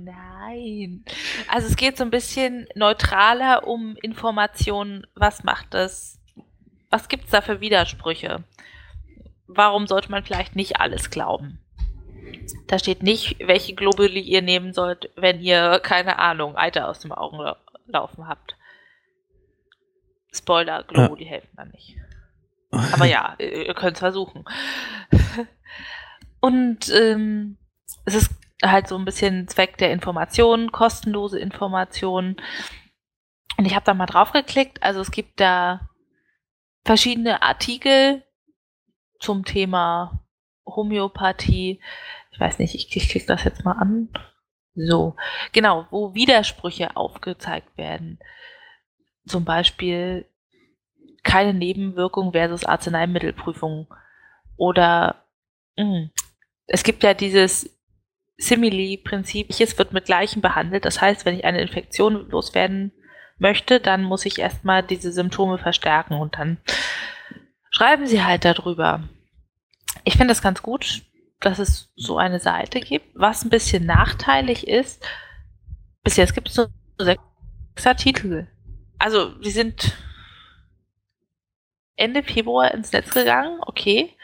nein. 0.05 1.05
Also 1.49 1.69
es 1.69 1.77
geht 1.77 1.97
so 1.97 2.05
ein 2.05 2.11
bisschen 2.11 2.67
neutraler 2.75 3.67
um 3.67 3.97
Informationen. 4.03 5.07
Was 5.15 5.45
macht 5.45 5.73
das? 5.75 6.19
Was 6.91 7.09
gibt 7.09 7.25
es 7.27 7.31
da 7.31 7.41
für 7.41 7.61
Widersprüche? 7.61 8.45
Warum 9.47 9.87
sollte 9.87 10.11
man 10.11 10.25
vielleicht 10.25 10.57
nicht 10.57 10.81
alles 10.81 11.11
glauben? 11.11 11.59
Da 12.69 12.79
steht 12.79 13.03
nicht, 13.03 13.37
welche 13.47 13.75
Globuli 13.75 14.21
ihr 14.21 14.43
nehmen 14.43 14.73
sollt, 14.73 15.11
wenn 15.17 15.41
ihr, 15.41 15.81
keine 15.83 16.19
Ahnung, 16.19 16.57
Eiter 16.57 16.89
aus 16.89 17.01
dem 17.01 17.11
Augen 17.13 17.39
lau- 17.39 17.57
laufen 17.87 18.29
habt. 18.29 18.57
Spoiler, 20.33 20.85
Globuli 20.85 21.25
helfen 21.25 21.51
da 21.57 21.65
nicht. 21.65 21.97
Aber 22.71 23.05
ja, 23.07 23.37
ihr 23.39 23.75
könnt 23.75 23.95
es 23.95 24.01
versuchen. 24.01 24.45
Und 26.41 26.89
ähm, 26.91 27.59
es 28.05 28.15
ist 28.15 28.33
halt 28.63 28.89
so 28.89 28.97
ein 28.97 29.05
bisschen 29.05 29.49
Zweck 29.49 29.79
der 29.79 29.93
Informationen, 29.93 30.73
kostenlose 30.73 31.39
Informationen. 31.39 32.37
Und 33.57 33.65
ich 33.65 33.75
habe 33.75 33.85
da 33.85 33.95
mal 33.95 34.07
drauf 34.07 34.33
geklickt. 34.33 34.83
Also 34.83 35.01
es 35.01 35.11
gibt 35.11 35.41
da 35.41 35.89
verschiedene 36.85 37.43
Artikel 37.43 38.23
zum 39.19 39.45
Thema 39.45 40.25
Homöopathie. 40.67 41.81
Ich 42.31 42.41
weiß 42.41 42.59
nicht, 42.59 42.75
ich, 42.75 42.95
ich 42.97 43.09
klicke 43.09 43.27
das 43.27 43.45
jetzt 43.45 43.65
mal 43.65 43.73
an. 43.73 44.09
So, 44.75 45.17
genau, 45.53 45.87
wo 45.91 46.15
Widersprüche 46.15 46.97
aufgezeigt 46.97 47.77
werden. 47.77 48.19
Zum 49.27 49.45
Beispiel 49.45 50.30
keine 51.23 51.55
Nebenwirkung 51.55 52.33
versus 52.33 52.65
Arzneimittelprüfung. 52.65 53.87
Oder 54.57 55.25
mh, 55.77 56.11
es 56.67 56.83
gibt 56.83 57.03
ja 57.03 57.15
dieses 57.15 57.71
Simili-Prinzip, 58.39 59.51
es 59.51 59.79
wird 59.79 59.93
mit 59.93 60.07
Gleichen 60.07 60.41
behandelt. 60.41 60.85
Das 60.85 61.01
heißt, 61.01 61.25
wenn 61.25 61.37
ich 61.37 61.45
eine 61.45 61.61
Infektion 61.61 62.29
loswerden 62.31 62.93
möchte, 63.39 63.81
dann 63.81 64.03
muss 64.03 64.27
ich 64.27 64.39
erstmal 64.39 64.83
diese 64.83 65.13
Symptome 65.13 65.59
verstärken 65.59 66.15
und 66.15 66.37
dann 66.37 66.59
schreiben 67.71 68.07
sie 68.07 68.23
halt 68.23 68.45
darüber. 68.45 69.03
Ich 70.05 70.15
finde 70.15 70.29
das 70.29 70.43
ganz 70.43 70.63
gut, 70.63 71.03
dass 71.41 71.59
es 71.59 71.91
so 71.97 72.19
eine 72.19 72.39
Seite 72.39 72.81
gibt. 72.81 73.07
Was 73.15 73.45
ein 73.45 73.51
bisschen 73.51 73.87
nachteilig 73.87 74.69
ist, 74.69 75.05
bis 76.03 76.17
jetzt 76.17 76.35
gibt 76.35 76.49
es 76.49 76.57
nur 76.57 76.71
sechs 76.99 77.23
Artikel. 77.85 78.49
Also, 78.99 79.31
die 79.41 79.51
sind 79.51 79.95
Ende 82.01 82.23
Februar 82.23 82.73
ins 82.73 82.93
Netz 82.93 83.11
gegangen, 83.11 83.61
okay. 83.67 84.17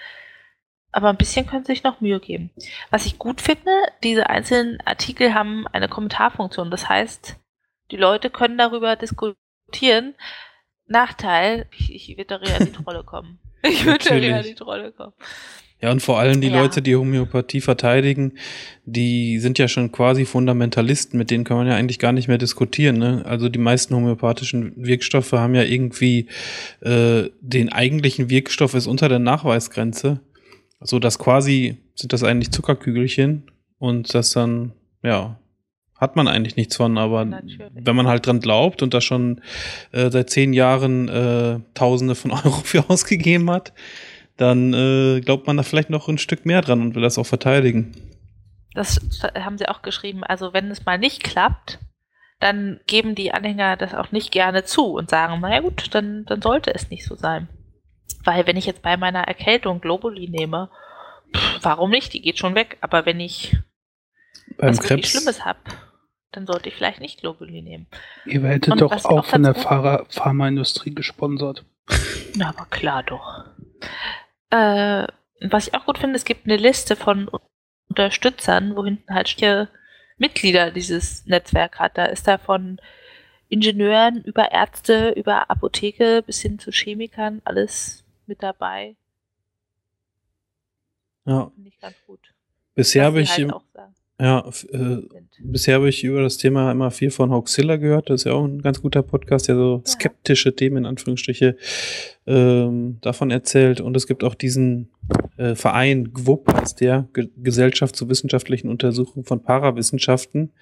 Aber 0.93 1.11
ein 1.11 1.17
bisschen 1.17 1.47
können 1.47 1.65
sie 1.65 1.73
sich 1.73 1.85
noch 1.85 2.01
Mühe 2.01 2.21
geben. 2.21 2.51
Was 2.91 3.05
ich 3.05 3.19
gut 3.19 3.41
finde, 3.43 3.71
diese 4.03 4.31
einzelnen 4.31 4.81
Artikel 4.87 5.35
haben 5.35 5.67
eine 5.69 5.89
Kommentarfunktion. 5.89 6.71
Das 6.71 6.89
heißt, 6.89 7.37
die 7.91 7.97
Leute 7.97 8.31
können 8.31 8.57
darüber 8.57 8.97
diskutieren. 8.97 10.15
Nachteil, 10.87 11.69
ich, 11.77 11.95
ich 11.95 12.17
wird 12.17 12.31
darin 12.31 12.49
in 12.61 12.67
die 12.73 12.73
Trolle 12.85 13.05
kommen. 13.05 13.41
Ich 13.63 13.85
würde 13.85 14.05
darin 14.05 14.23
in 14.23 14.31
Natürlich. 14.31 14.57
die 14.57 14.65
Trolle 14.65 14.93
kommen. 14.93 15.13
Ja, 15.83 15.91
und 15.91 16.01
vor 16.01 16.19
allem 16.19 16.41
die 16.41 16.49
Ja. 16.49 16.63
Leute, 16.63 16.81
die 16.81 16.97
Homöopathie 16.97 17.61
verteidigen, 17.61 18.33
die 18.87 19.39
sind 19.41 19.59
ja 19.59 19.69
schon 19.69 19.93
quasi 19.93 20.25
Fundamentalisten, 20.25 21.19
mit 21.19 21.31
denen 21.31 21.45
kann 21.45 21.59
man 21.59 21.67
ja 21.67 21.75
eigentlich 21.75 21.99
gar 21.99 22.13
nicht 22.13 22.29
mehr 22.29 22.39
diskutieren. 22.39 22.97
Ne? 22.99 23.23
Also 23.27 23.51
die 23.51 23.59
meisten 23.59 23.95
homöopathischen 23.95 24.73
Wirkstoffe 24.77 25.33
haben 25.33 25.55
ja 25.55 25.63
irgendwie 25.63 26.29
äh, 26.81 27.25
den 27.41 27.71
eigentlichen 27.73 28.31
Wirkstoff 28.31 28.75
ist 28.75 28.87
unter 28.87 29.09
der 29.09 29.19
Nachweisgrenze. 29.19 30.21
So 30.81 30.99
dass 30.99 31.19
quasi 31.19 31.77
sind 31.95 32.13
das 32.13 32.23
eigentlich 32.23 32.53
Zuckerkügelchen 32.53 33.45
und 33.79 34.15
das 34.15 34.31
dann, 34.33 34.73
ja, 35.03 35.39
hat 35.99 36.17
man 36.17 36.29
eigentlich 36.29 36.57
nichts 36.57 36.77
von, 36.77 36.99
aber 36.99 37.25
Natürlich. 37.25 37.59
wenn 37.75 37.97
man 37.97 38.07
halt 38.07 38.27
dran 38.27 38.41
glaubt 38.41 38.83
und 38.83 38.93
da 38.93 39.01
schon 39.01 39.41
äh, 39.93 40.11
seit 40.11 40.29
zehn 40.31 40.53
Jahren 40.53 41.09
äh, 41.09 41.61
Tausende 41.75 42.15
von 42.15 42.31
Euro 42.45 42.61
für 42.65 42.89
ausgegeben 42.91 43.51
hat, 43.51 43.73
dann 44.37 44.75
äh, 44.75 45.21
glaubt 45.21 45.47
man 45.47 45.57
da 45.57 45.63
vielleicht 45.63 45.91
noch 45.91 46.09
ein 46.09 46.19
Stück 46.19 46.45
mehr 46.45 46.61
dran 46.61 46.81
und 46.81 46.95
will 46.95 47.03
das 47.03 47.19
auch 47.19 47.27
verteidigen. 47.27 47.95
Das 48.75 49.01
haben 49.35 49.57
sie 49.57 49.69
auch 49.69 49.83
geschrieben. 49.83 50.23
Also 50.23 50.53
wenn 50.53 50.71
es 50.71 50.85
mal 50.85 50.99
nicht 50.99 51.25
klappt, 51.25 51.79
dann 52.41 52.81
geben 52.87 53.15
die 53.15 53.33
Anhänger 53.33 53.77
das 53.77 53.95
auch 53.95 54.13
nicht 54.13 54.31
gerne 54.31 54.65
zu 54.65 54.93
und 54.93 55.09
sagen, 55.09 55.41
naja 55.41 55.61
gut, 55.61 55.95
dann, 55.95 56.25
dann 56.27 56.43
sollte 56.43 56.75
es 56.75 56.91
nicht 56.91 57.07
so 57.07 57.15
sein. 57.15 57.49
Weil 58.25 58.47
wenn 58.47 58.57
ich 58.57 58.67
jetzt 58.67 58.83
bei 58.83 58.97
meiner 58.97 59.23
Erkältung 59.23 59.81
Globuli 59.81 60.29
nehme, 60.29 60.71
pff, 61.35 61.61
warum 61.63 61.91
nicht? 61.91 62.13
Die 62.13 62.21
geht 62.21 62.39
schon 62.39 62.55
weg. 62.55 62.77
Aber 62.83 63.07
wenn 63.07 63.21
ich 63.21 63.57
Beim 64.59 64.71
was 64.71 64.81
Krebs. 64.81 65.09
Schlimmes 65.09 65.45
habe, 65.47 65.61
dann 66.33 66.47
sollte 66.47 66.69
ich 66.69 66.75
vielleicht 66.75 67.01
nicht 67.01 67.21
Globuli 67.21 67.63
nehmen. 67.63 67.87
Ihr 68.27 68.43
werdet 68.43 68.69
Und 68.69 68.83
doch 68.83 68.93
auch 68.93 69.05
auch 69.07 69.25
von 69.25 69.43
der 69.43 69.55
Pharmaindustrie 69.55 70.95
gesponsert. 70.95 71.65
Na, 72.35 72.51
aber 72.51 72.67
klar 72.67 73.03
doch. 73.03 73.45
Äh, 74.57 75.07
was 75.51 75.69
ich 75.69 75.75
auch 75.75 75.85
gut 75.85 75.99
finde, 75.99 76.17
es 76.17 76.25
gibt 76.25 76.47
eine 76.47 76.57
Liste 76.57 76.97
von 76.97 77.31
Unterstützern, 77.89 78.75
wo 78.77 78.85
hinten 78.85 79.13
halt 79.15 79.29
steht, 79.29 79.69
Mitglieder 80.19 80.71
dieses 80.71 81.27
Netzwerk 81.27 81.79
hat. 81.79 81.99
Da 81.99 82.07
ist 82.07 82.27
da 82.27 82.39
von 82.39 82.81
Ingenieuren 83.49 84.23
über 84.25 84.51
Ärzte, 84.53 85.11
über 85.11 85.51
Apotheke 85.51 86.23
bis 86.23 86.41
hin 86.41 86.59
zu 86.59 86.71
Chemikern 86.73 87.43
alles 87.45 88.05
mit 88.27 88.43
dabei. 88.43 88.97
Ja. 91.27 91.51
Finde 91.55 91.69
ich 91.69 91.79
ganz 91.81 91.97
gut. 92.07 92.21
Bisher 92.75 93.05
habe 93.05 93.21
ich, 93.21 93.31
halt 93.31 93.39
im- 93.41 93.51
auch 93.53 93.65
sagen. 93.75 93.95
Ja, 94.19 94.49
äh, 94.73 94.97
bisher 95.41 95.75
habe 95.75 95.91
ich 95.91 96.03
über 96.03 96.23
das 96.23 96.39
Thema 96.39 96.73
immer 96.73 96.91
viel 96.91 97.11
von 97.11 97.31
Hoaxilla 97.31 97.77
gehört. 97.77 98.09
Das 98.09 98.23
ist 98.23 98.25
ja 98.25 98.33
auch 98.33 98.47
ein 98.47 98.63
ganz 98.63 98.81
guter 98.81 99.03
Podcast, 99.03 99.49
der 99.49 99.57
so 99.57 99.83
Ja. 99.85 99.93
skeptische 99.93 100.57
Themen 100.57 100.79
in 100.79 100.87
Anführungsstriche 100.87 101.57
ähm, 102.27 102.97
davon 103.03 103.31
erzählt. 103.31 103.83
Und 103.83 103.95
es 103.95 104.07
gibt 104.07 104.25
auch 104.25 104.35
diesen 104.35 104.89
äh, 105.37 105.55
Verein 105.55 106.15
GWUP, 106.15 106.51
heißt 106.51 106.81
der 106.81 107.09
Ge 107.13 107.29
Gesellschaft 107.37 107.95
zur 107.95 108.09
wissenschaftlichen 108.09 108.71
Untersuchung 108.71 109.25
von 109.25 109.43
Parawissenschaften. 109.43 110.53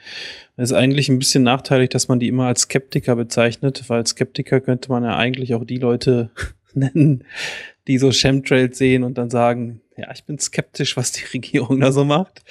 Es 0.56 0.70
ist 0.72 0.76
eigentlich 0.76 1.08
ein 1.08 1.20
bisschen 1.20 1.44
nachteilig, 1.44 1.90
dass 1.90 2.08
man 2.08 2.18
die 2.18 2.26
immer 2.28 2.46
als 2.46 2.62
Skeptiker 2.62 3.14
bezeichnet, 3.14 3.84
weil 3.86 4.04
Skeptiker 4.04 4.60
könnte 4.60 4.88
man 4.90 5.04
ja 5.04 5.16
eigentlich 5.16 5.54
auch 5.54 5.64
die 5.64 5.78
Leute 5.78 6.30
nennen, 6.74 7.22
die 7.86 7.98
so 7.98 8.10
Chemtrails 8.10 8.76
sehen 8.76 9.04
und 9.04 9.16
dann 9.16 9.30
sagen, 9.30 9.80
ja, 9.96 10.11
ich 10.12 10.24
bin 10.24 10.38
skeptisch, 10.38 10.96
was 10.96 11.12
die 11.12 11.24
Regierung 11.33 11.80
da 11.80 11.92
so 11.92 12.04
macht. 12.04 12.42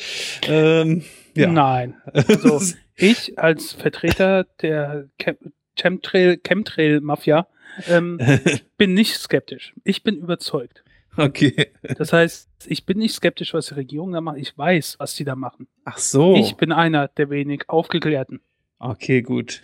Ähm, 0.47 1.03
ja. 1.35 1.47
Nein. 1.47 1.95
Also 2.13 2.61
ich 2.95 3.37
als 3.39 3.73
Vertreter 3.73 4.45
der 4.61 5.09
Chem 5.17 5.37
Chemtrail, 5.75 6.37
Chemtrail-Mafia 6.37 7.47
ähm, 7.87 8.19
bin 8.77 8.93
nicht 8.93 9.15
skeptisch. 9.15 9.73
Ich 9.83 10.03
bin 10.03 10.17
überzeugt. 10.17 10.83
okay. 11.17 11.71
Das 11.97 12.13
heißt, 12.13 12.47
ich 12.67 12.85
bin 12.85 12.99
nicht 12.99 13.15
skeptisch, 13.15 13.55
was 13.55 13.67
die 13.67 13.73
Regierung 13.73 14.11
da 14.11 14.21
macht. 14.21 14.37
Ich 14.37 14.55
weiß, 14.55 14.97
was 14.99 15.15
die 15.15 15.23
da 15.23 15.35
machen. 15.35 15.67
Ach 15.83 15.97
so. 15.97 16.35
Ich 16.35 16.55
bin 16.55 16.71
einer 16.71 17.07
der 17.07 17.31
wenig 17.31 17.69
Aufgeklärten. 17.69 18.41
Okay, 18.77 19.23
gut. 19.23 19.63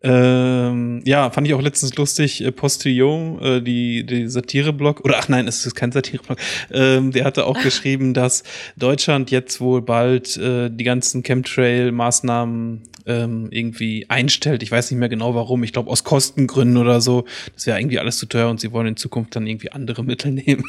Ähm, 0.00 1.02
ja, 1.04 1.28
fand 1.30 1.48
ich 1.48 1.54
auch 1.54 1.60
letztens 1.60 1.96
lustig, 1.96 2.44
äh, 2.44 2.52
Postillon, 2.52 3.42
äh, 3.42 3.62
die, 3.62 4.06
die 4.06 4.28
Satire-Blog, 4.28 5.00
oder 5.04 5.16
ach 5.18 5.28
nein, 5.28 5.48
es 5.48 5.66
ist 5.66 5.74
kein 5.74 5.90
Satire-Blog, 5.90 6.38
ähm, 6.70 7.10
der 7.10 7.24
hatte 7.24 7.46
auch 7.46 7.60
geschrieben, 7.62 8.14
dass 8.14 8.44
Deutschland 8.76 9.32
jetzt 9.32 9.60
wohl 9.60 9.82
bald 9.82 10.36
äh, 10.36 10.70
die 10.70 10.84
ganzen 10.84 11.24
Chemtrail-Maßnahmen 11.24 12.84
ähm, 13.06 13.48
irgendwie 13.50 14.06
einstellt. 14.08 14.62
Ich 14.62 14.70
weiß 14.70 14.88
nicht 14.92 15.00
mehr 15.00 15.08
genau 15.08 15.34
warum, 15.34 15.64
ich 15.64 15.72
glaube 15.72 15.90
aus 15.90 16.04
Kostengründen 16.04 16.76
oder 16.76 17.00
so. 17.00 17.24
Das 17.54 17.66
wäre 17.66 17.80
irgendwie 17.80 17.98
alles 17.98 18.18
zu 18.18 18.26
teuer 18.26 18.48
und 18.48 18.60
sie 18.60 18.70
wollen 18.70 18.86
in 18.86 18.96
Zukunft 18.96 19.34
dann 19.34 19.48
irgendwie 19.48 19.72
andere 19.72 20.04
Mittel 20.04 20.30
nehmen. 20.32 20.62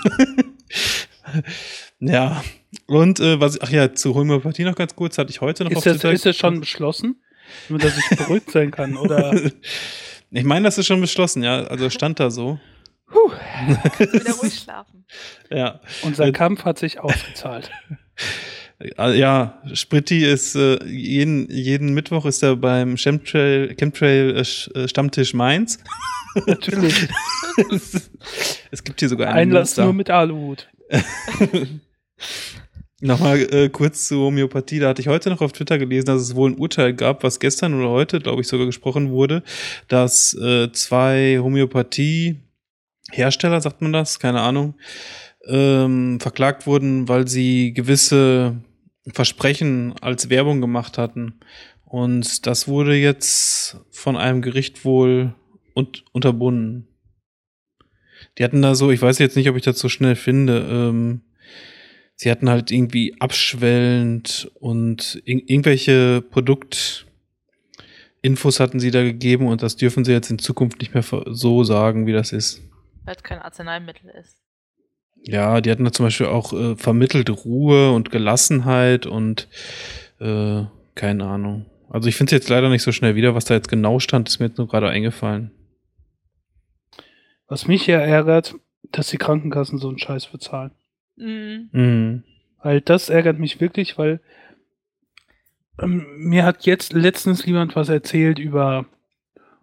ja, 2.00 2.44
und 2.88 3.20
äh, 3.20 3.40
was, 3.40 3.62
ach 3.62 3.70
ja, 3.70 3.94
zu 3.94 4.16
Homöopathie 4.16 4.64
noch 4.64 4.76
ganz 4.76 4.96
kurz, 4.96 5.20
hatte 5.20 5.30
ich 5.30 5.40
heute 5.42 5.66
noch 5.66 5.72
Ist 5.72 5.78
auf 5.78 5.84
das, 5.84 6.04
ist 6.04 6.26
das 6.26 6.36
schon 6.36 6.60
beschlossen? 6.60 7.18
Nur, 7.70 7.80
dass 7.80 7.98
ich 7.98 8.18
beruhigt 8.18 8.52
sein 8.52 8.72
kann? 8.72 8.98
Oder 8.98 9.40
Ich 10.32 10.44
meine, 10.44 10.66
das 10.66 10.78
ist 10.78 10.86
schon 10.88 11.02
beschlossen, 11.02 11.44
ja. 11.44 11.64
Also 11.64 11.90
stand 11.90 12.20
da 12.20 12.30
so. 12.30 12.60
Wieder 13.10 14.34
ruhig 14.34 14.54
schlafen. 14.54 15.06
Ja. 15.50 15.80
unser 16.04 16.28
Äh, 16.28 16.32
Kampf 16.32 16.66
hat 16.66 16.78
sich 16.78 17.00
ausgezahlt. 17.00 17.72
Äh, 17.90 17.96
Ja, 19.18 19.62
Spritti 19.74 20.24
ist 20.24 20.56
äh, 20.56 20.82
jeden, 20.86 21.50
jeden 21.52 21.94
Mittwoch 21.94 22.26
ist 22.26 22.42
er 22.44 22.56
beim 22.56 22.96
Chemtrail, 22.96 23.76
Chemtrail 23.76 24.38
äh, 24.38 24.40
äh, 24.80 24.88
Stammtisch 24.88 25.34
Mainz. 25.34 25.80
Natürlich. 26.48 27.10
es 28.72 28.82
gibt 28.86 29.02
hier 29.02 29.10
sogar 29.10 29.28
einen 29.28 29.38
Einlass 29.38 29.72
Münster. 29.72 29.84
nur 29.84 29.94
mit 29.94 30.10
Aluhut. 30.10 30.70
Nochmal 33.02 33.40
äh, 33.54 33.70
kurz 33.70 34.10
zur 34.10 34.26
Homöopathie. 34.26 34.80
Da 34.80 34.90
hatte 34.90 35.02
ich 35.02 35.08
heute 35.08 35.30
noch 35.30 35.40
auf 35.42 35.54
Twitter 35.54 35.78
gelesen, 35.78 36.08
dass 36.08 36.22
es 36.22 36.36
wohl 36.36 36.52
ein 36.52 36.58
Urteil 36.58 36.94
gab, 36.94 37.24
was 37.24 37.40
gestern 37.40 37.74
oder 37.74 37.88
heute, 37.90 38.20
glaube 38.20 38.42
ich, 38.42 38.50
sogar 38.50 38.66
gesprochen 38.66 39.12
wurde, 39.12 39.42
dass 39.88 40.34
äh, 40.34 40.70
zwei 40.74 41.40
Homöopathie-Hersteller, 41.42 43.62
sagt 43.62 43.82
man 43.82 43.94
das, 43.94 44.20
keine 44.20 44.42
Ahnung, 44.42 44.74
ähm, 45.48 46.20
verklagt 46.20 46.68
wurden, 46.68 47.08
weil 47.08 47.26
sie 47.26 47.74
gewisse 47.74 48.58
Versprechen 49.08 49.96
als 50.02 50.30
Werbung 50.30 50.60
gemacht 50.60 50.98
hatten. 50.98 51.40
Und 51.86 52.48
das 52.48 52.68
wurde 52.68 52.96
jetzt 52.96 53.78
von 53.92 54.18
einem 54.18 54.42
Gericht 54.42 54.84
wohl 54.84 55.34
un 55.74 55.88
unterbunden. 56.12 56.90
Die 58.38 58.44
hatten 58.44 58.62
da 58.62 58.76
so, 58.76 58.92
ich 58.92 59.02
weiß 59.02 59.20
jetzt 59.20 59.38
nicht, 59.38 59.50
ob 59.50 59.56
ich 59.56 59.64
das 59.64 59.80
so 59.80 59.88
schnell 59.88 60.16
finde, 60.16 60.68
ähm, 60.70 61.22
sie 62.20 62.30
hatten 62.30 62.50
halt 62.50 62.70
irgendwie 62.70 63.16
abschwellend 63.22 64.52
und 64.60 65.22
ir 65.24 65.42
irgendwelche 65.50 66.22
Produktinfos 66.22 67.06
hatten 68.60 68.82
sie 68.82 68.92
da 68.92 69.04
gegeben 69.04 69.48
und 69.48 69.64
das 69.64 69.78
dürfen 69.78 70.04
sie 70.04 70.12
jetzt 70.12 70.30
in 70.30 70.38
Zukunft 70.38 70.82
nicht 70.82 70.94
mehr 70.94 71.04
so 71.28 71.64
sagen, 71.64 72.08
wie 72.08 72.12
das 72.12 72.34
ist. 72.34 72.62
Weil 73.06 73.16
es 73.16 73.24
kein 73.24 73.40
Arzneimittel 73.40 74.10
ist. 74.10 74.36
Ja, 75.24 75.62
die 75.62 75.72
hatten 75.72 75.86
da 75.86 75.94
zum 75.94 76.08
Beispiel 76.08 76.28
auch 76.28 76.52
äh, 76.52 76.76
vermittelt 76.76 77.30
Ruhe 77.46 77.94
und 77.94 78.12
Gelassenheit 78.12 79.06
und 79.06 79.48
äh, 80.20 80.64
keine 80.96 81.26
Ahnung. 81.26 81.68
Also 81.90 82.10
ich 82.10 82.18
finde 82.18 82.36
es 82.36 82.42
jetzt 82.42 82.50
leider 82.50 82.68
nicht 82.68 82.84
so 82.84 82.92
schnell 82.92 83.16
wieder, 83.16 83.34
was 83.34 83.46
da 83.46 83.54
jetzt 83.54 83.70
genau 83.70 84.00
stand, 84.00 84.28
ist 84.28 84.40
mir 84.40 84.48
jetzt 84.48 84.58
nur 84.58 84.68
gerade 84.68 84.90
eingefallen. 84.90 85.52
Was 87.48 87.66
mich 87.66 87.88
ja 87.88 88.00
ärgert, 88.00 88.56
dass 88.92 89.08
die 89.08 89.18
Krankenkassen 89.18 89.80
so 89.80 89.88
einen 89.88 90.00
Scheiß 90.00 90.28
bezahlen. 90.28 90.72
Mhm. 91.20 91.70
Mhm. 91.72 92.24
Weil 92.62 92.82
das 92.82 93.10
ärgert 93.10 93.40
mich 93.40 93.62
wirklich, 93.62 93.98
weil 93.98 94.20
ähm, 95.82 96.06
mir 96.18 96.46
hat 96.46 96.66
jetzt 96.66 96.94
letztens 96.94 97.46
jemand 97.46 97.76
was 97.76 97.90
erzählt 97.90 98.40
über 98.40 98.86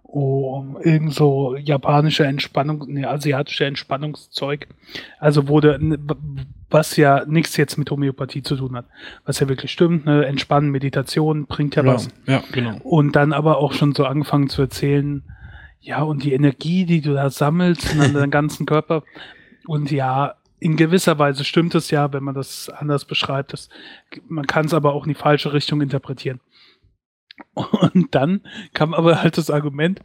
oh, 0.02 0.64
irgend 0.82 1.12
so 1.12 1.56
japanische 1.56 2.24
Entspannung, 2.24 2.84
ne, 2.88 3.08
asiatische 3.08 3.66
Entspannungszeug. 3.66 4.66
Also 5.18 5.48
wurde, 5.48 5.78
was 6.70 6.96
ja 6.96 7.24
nichts 7.26 7.56
jetzt 7.56 7.76
mit 7.76 7.90
Homöopathie 7.90 8.42
zu 8.42 8.56
tun 8.56 8.76
hat. 8.76 8.86
Was 9.24 9.40
ja 9.40 9.48
wirklich 9.48 9.72
stimmt, 9.72 10.06
ne? 10.06 10.24
Entspannen, 10.24 10.70
Meditation 10.70 11.46
bringt 11.46 11.76
ja 11.76 11.84
was. 11.84 12.08
ja, 12.26 12.42
genau. 12.52 12.78
Und 12.82 13.14
dann 13.14 13.32
aber 13.32 13.58
auch 13.58 13.72
schon 13.72 13.94
so 13.94 14.06
angefangen 14.06 14.48
zu 14.48 14.62
erzählen, 14.62 15.22
ja, 15.80 16.02
und 16.02 16.24
die 16.24 16.32
Energie, 16.32 16.84
die 16.86 17.00
du 17.00 17.12
da 17.14 17.30
sammelst 17.30 17.92
in 17.92 18.14
deinem 18.14 18.30
ganzen 18.30 18.64
Körper. 18.66 19.04
Und 19.66 19.90
ja, 19.90 20.36
in 20.58 20.76
gewisser 20.76 21.18
Weise 21.18 21.44
stimmt 21.44 21.74
es 21.74 21.90
ja, 21.90 22.12
wenn 22.12 22.24
man 22.24 22.34
das 22.34 22.68
anders 22.68 23.04
beschreibt. 23.04 23.52
Das, 23.52 23.68
man 24.28 24.46
kann 24.46 24.66
es 24.66 24.74
aber 24.74 24.94
auch 24.94 25.04
in 25.04 25.10
die 25.12 25.18
falsche 25.18 25.52
Richtung 25.52 25.80
interpretieren. 25.80 26.40
Und 27.54 28.14
dann 28.14 28.40
kam 28.72 28.94
aber 28.94 29.22
halt 29.22 29.36
das 29.36 29.50
Argument, 29.50 30.00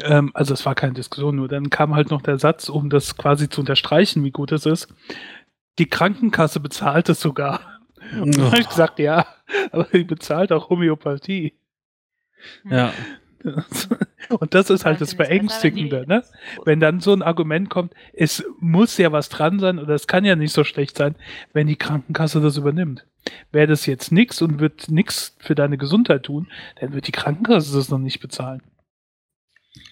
ähm, 0.00 0.30
also 0.34 0.52
es 0.52 0.66
war 0.66 0.74
keine 0.74 0.92
Diskussion, 0.92 1.36
nur 1.36 1.48
dann 1.48 1.70
kam 1.70 1.94
halt 1.94 2.10
noch 2.10 2.20
der 2.20 2.38
Satz, 2.38 2.68
um 2.68 2.90
das 2.90 3.16
quasi 3.16 3.48
zu 3.48 3.60
unterstreichen, 3.60 4.24
wie 4.24 4.30
gut 4.30 4.52
es 4.52 4.66
ist. 4.66 4.94
Die 5.78 5.88
Krankenkasse 5.88 6.60
bezahlt 6.60 7.08
es 7.08 7.20
sogar. 7.20 7.80
Und 8.20 8.36
dann 8.36 8.46
habe 8.46 8.60
ich 8.60 8.68
gesagt, 8.68 8.98
ja, 8.98 9.26
aber 9.72 9.84
die 9.84 10.04
bezahlt 10.04 10.52
auch 10.52 10.68
Homöopathie. 10.68 11.54
Ja, 12.64 12.92
Und 14.28 14.54
das 14.54 14.70
ist 14.70 14.84
halt 14.84 15.00
das 15.00 15.14
Beängstigende, 15.14 16.04
ne? 16.06 16.24
Wenn 16.64 16.80
dann 16.80 17.00
so 17.00 17.12
ein 17.12 17.22
Argument 17.22 17.70
kommt, 17.70 17.94
es 18.12 18.44
muss 18.58 18.96
ja 18.98 19.12
was 19.12 19.28
dran 19.28 19.58
sein 19.58 19.78
oder 19.78 19.94
es 19.94 20.06
kann 20.06 20.24
ja 20.24 20.36
nicht 20.36 20.52
so 20.52 20.64
schlecht 20.64 20.96
sein, 20.96 21.14
wenn 21.52 21.66
die 21.66 21.76
Krankenkasse 21.76 22.40
das 22.40 22.56
übernimmt. 22.56 23.06
Wäre 23.52 23.68
das 23.68 23.86
jetzt 23.86 24.12
nix 24.12 24.42
und 24.42 24.58
wird 24.58 24.90
nix 24.90 25.36
für 25.38 25.54
deine 25.54 25.78
Gesundheit 25.78 26.24
tun, 26.24 26.48
dann 26.80 26.92
wird 26.92 27.06
die 27.06 27.12
Krankenkasse 27.12 27.76
das 27.76 27.88
noch 27.88 27.98
nicht 27.98 28.20
bezahlen. 28.20 28.62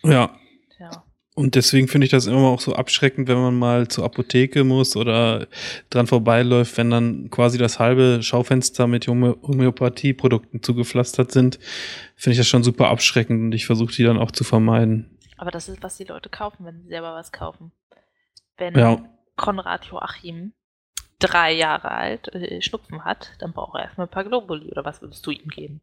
ja. 0.02 0.30
Tja. 0.76 1.04
Und 1.36 1.56
deswegen 1.56 1.88
finde 1.88 2.04
ich 2.04 2.12
das 2.12 2.26
immer 2.26 2.46
auch 2.48 2.60
so 2.60 2.76
abschreckend, 2.76 3.26
wenn 3.26 3.38
man 3.38 3.58
mal 3.58 3.88
zur 3.88 4.04
Apotheke 4.04 4.62
muss 4.62 4.94
oder 4.96 5.48
dran 5.90 6.06
vorbeiläuft, 6.06 6.76
wenn 6.76 6.90
dann 6.90 7.28
quasi 7.28 7.58
das 7.58 7.80
halbe 7.80 8.22
Schaufenster 8.22 8.86
mit 8.86 9.08
Homö 9.08 9.34
Homöopathieprodukten 9.42 10.62
zugepflastert 10.62 11.32
sind, 11.32 11.58
finde 12.14 12.34
ich 12.34 12.38
das 12.38 12.46
schon 12.46 12.62
super 12.62 12.88
abschreckend 12.88 13.40
und 13.42 13.52
ich 13.52 13.66
versuche 13.66 13.92
die 13.92 14.04
dann 14.04 14.16
auch 14.18 14.30
zu 14.30 14.44
vermeiden. 14.44 15.18
Aber 15.36 15.50
das 15.50 15.68
ist, 15.68 15.82
was 15.82 15.96
die 15.96 16.04
Leute 16.04 16.28
kaufen, 16.28 16.64
wenn 16.64 16.82
sie 16.82 16.88
selber 16.88 17.14
was 17.14 17.32
kaufen. 17.32 17.72
Wenn 18.56 18.78
Ja. 18.78 19.04
Konrad 19.34 19.86
Joachim 19.86 20.52
drei 21.18 21.52
Jahre 21.52 21.90
alt 21.90 22.32
äh, 22.32 22.62
Schnupfen 22.62 23.04
hat, 23.04 23.32
dann 23.40 23.52
braucht 23.52 23.76
er 23.76 23.86
erstmal 23.86 24.06
ein 24.06 24.10
paar 24.10 24.24
Globuli 24.24 24.70
oder 24.70 24.84
was 24.84 25.02
würdest 25.02 25.26
du 25.26 25.32
ihm 25.32 25.48
geben? 25.48 25.80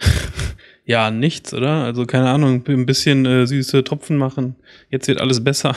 Ja, 0.88 1.10
nichts, 1.10 1.52
oder? 1.52 1.82
Also 1.82 2.06
keine 2.06 2.30
Ahnung, 2.30 2.64
ein 2.68 2.86
bisschen 2.86 3.26
äh, 3.26 3.44
süße 3.44 3.82
Tropfen 3.82 4.16
machen. 4.16 4.54
Jetzt 4.88 5.08
wird 5.08 5.20
alles 5.20 5.42
besser. 5.42 5.74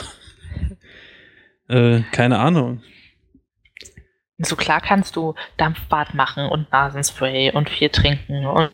äh, 1.68 2.02
keine 2.12 2.38
Ahnung. 2.38 2.80
So 4.38 4.54
klar 4.54 4.80
kannst 4.80 5.16
du 5.16 5.34
Dampfbad 5.56 6.14
machen 6.14 6.46
und 6.46 6.70
Nasenspray 6.70 7.50
und 7.50 7.68
viel 7.68 7.88
trinken 7.88 8.46
und, 8.46 8.70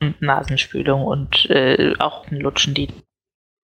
und 0.00 0.22
Nasenspülung 0.22 1.04
und 1.04 1.50
äh, 1.50 1.94
auch 1.98 2.30
Lutschen, 2.30 2.72
die 2.72 2.88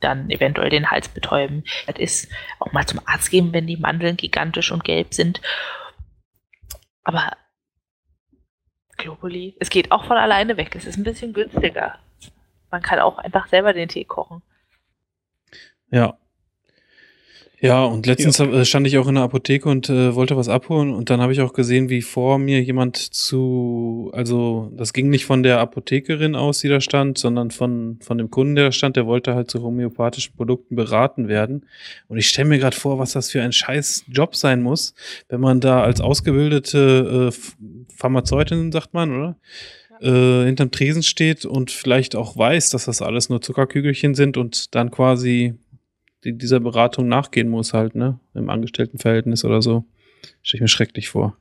dann 0.02 0.32
eventuell 0.32 0.72
den 0.72 0.90
Hals 0.90 1.08
betäuben. 1.10 1.66
Das 1.86 2.00
ist 2.00 2.32
auch 2.60 2.72
mal 2.74 2.88
zum 2.88 3.00
Arzt 3.06 3.30
gehen, 3.30 3.54
wenn 3.54 3.68
die 3.68 3.78
Mandeln 3.78 4.18
gigantisch 4.18 4.72
und 4.72 4.84
gelb 4.84 5.14
sind. 5.14 5.40
Aber 7.04 7.38
Globuli, 9.06 9.56
es 9.60 9.70
geht 9.70 9.92
auch 9.92 10.06
von 10.06 10.18
alleine 10.18 10.58
weg. 10.58 10.76
Es 10.76 10.86
ist 10.86 10.98
ein 10.98 11.04
bisschen 11.04 11.32
günstiger. 11.32 12.00
Man 12.72 12.82
kann 12.82 13.00
auch 13.00 13.20
einfach 13.20 13.48
selber 13.48 13.72
den 13.72 13.88
Tee 13.88 14.04
kochen. 14.04 14.42
Ja. 15.92 16.18
Ja, 17.66 17.84
und 17.84 18.06
letztens 18.06 18.40
äh, 18.40 18.64
stand 18.64 18.86
ich 18.86 18.98
auch 18.98 19.08
in 19.08 19.16
der 19.16 19.24
Apotheke 19.24 19.68
und 19.68 19.90
äh, 19.90 20.14
wollte 20.14 20.38
was 20.38 20.50
abholen 20.50 20.94
und 20.94 21.10
dann 21.10 21.20
habe 21.20 21.34
ich 21.34 21.42
auch 21.42 21.54
gesehen, 21.54 21.90
wie 21.90 22.04
vor 22.04 22.38
mir 22.38 22.62
jemand 22.62 22.98
zu, 22.98 24.12
also 24.14 24.72
das 24.76 24.94
ging 24.94 25.10
nicht 25.10 25.26
von 25.26 25.42
der 25.42 25.60
Apothekerin 25.60 26.36
aus, 26.36 26.60
die 26.60 26.70
da 26.70 26.80
stand, 26.80 27.18
sondern 27.18 27.50
von, 27.50 27.98
von 28.02 28.20
dem 28.20 28.30
Kunden, 28.30 28.56
der 28.56 28.66
da 28.66 28.72
stand, 28.72 28.98
der 28.98 29.08
wollte 29.08 29.34
halt 29.34 29.50
zu 29.50 29.64
homöopathischen 29.64 30.36
Produkten 30.36 30.76
beraten 30.76 31.28
werden. 31.28 31.66
Und 32.08 32.20
ich 32.20 32.30
stelle 32.30 32.50
mir 32.50 32.60
gerade 32.60 32.78
vor, 32.78 33.00
was 33.00 33.14
das 33.14 33.32
für 33.32 33.42
ein 33.42 33.52
scheiß 33.52 34.06
Job 34.10 34.36
sein 34.36 34.62
muss, 34.62 34.94
wenn 35.30 35.42
man 35.42 35.60
da 35.60 35.82
als 35.82 36.02
ausgebildete 36.02 37.32
äh, 37.32 37.94
Pharmazeutin, 37.96 38.72
sagt 38.72 38.94
man, 38.94 39.12
oder? 39.12 39.38
Äh, 40.02 40.46
hinterm 40.46 40.72
Tresen 40.72 41.04
steht 41.04 41.46
und 41.46 41.72
vielleicht 41.72 42.16
auch 42.16 42.36
weiß, 42.36 42.70
dass 42.70 42.86
das 42.86 43.02
alles 43.02 43.30
nur 43.30 43.42
Zuckerkügelchen 43.42 44.14
sind 44.14 44.36
und 44.36 44.76
dann 44.76 44.92
quasi 44.92 45.56
die, 46.26 46.38
dieser 46.38 46.60
Beratung 46.60 47.08
nachgehen 47.08 47.50
muss, 47.50 47.74
halt, 47.74 47.96
ne? 47.96 48.20
Im 48.34 48.50
Angestelltenverhältnis 48.50 49.46
oder 49.46 49.62
so. 49.62 49.86
Stelle 50.42 50.60
ich 50.60 50.62
mir 50.62 50.68
schrecklich 50.68 51.10
vor. 51.10 51.38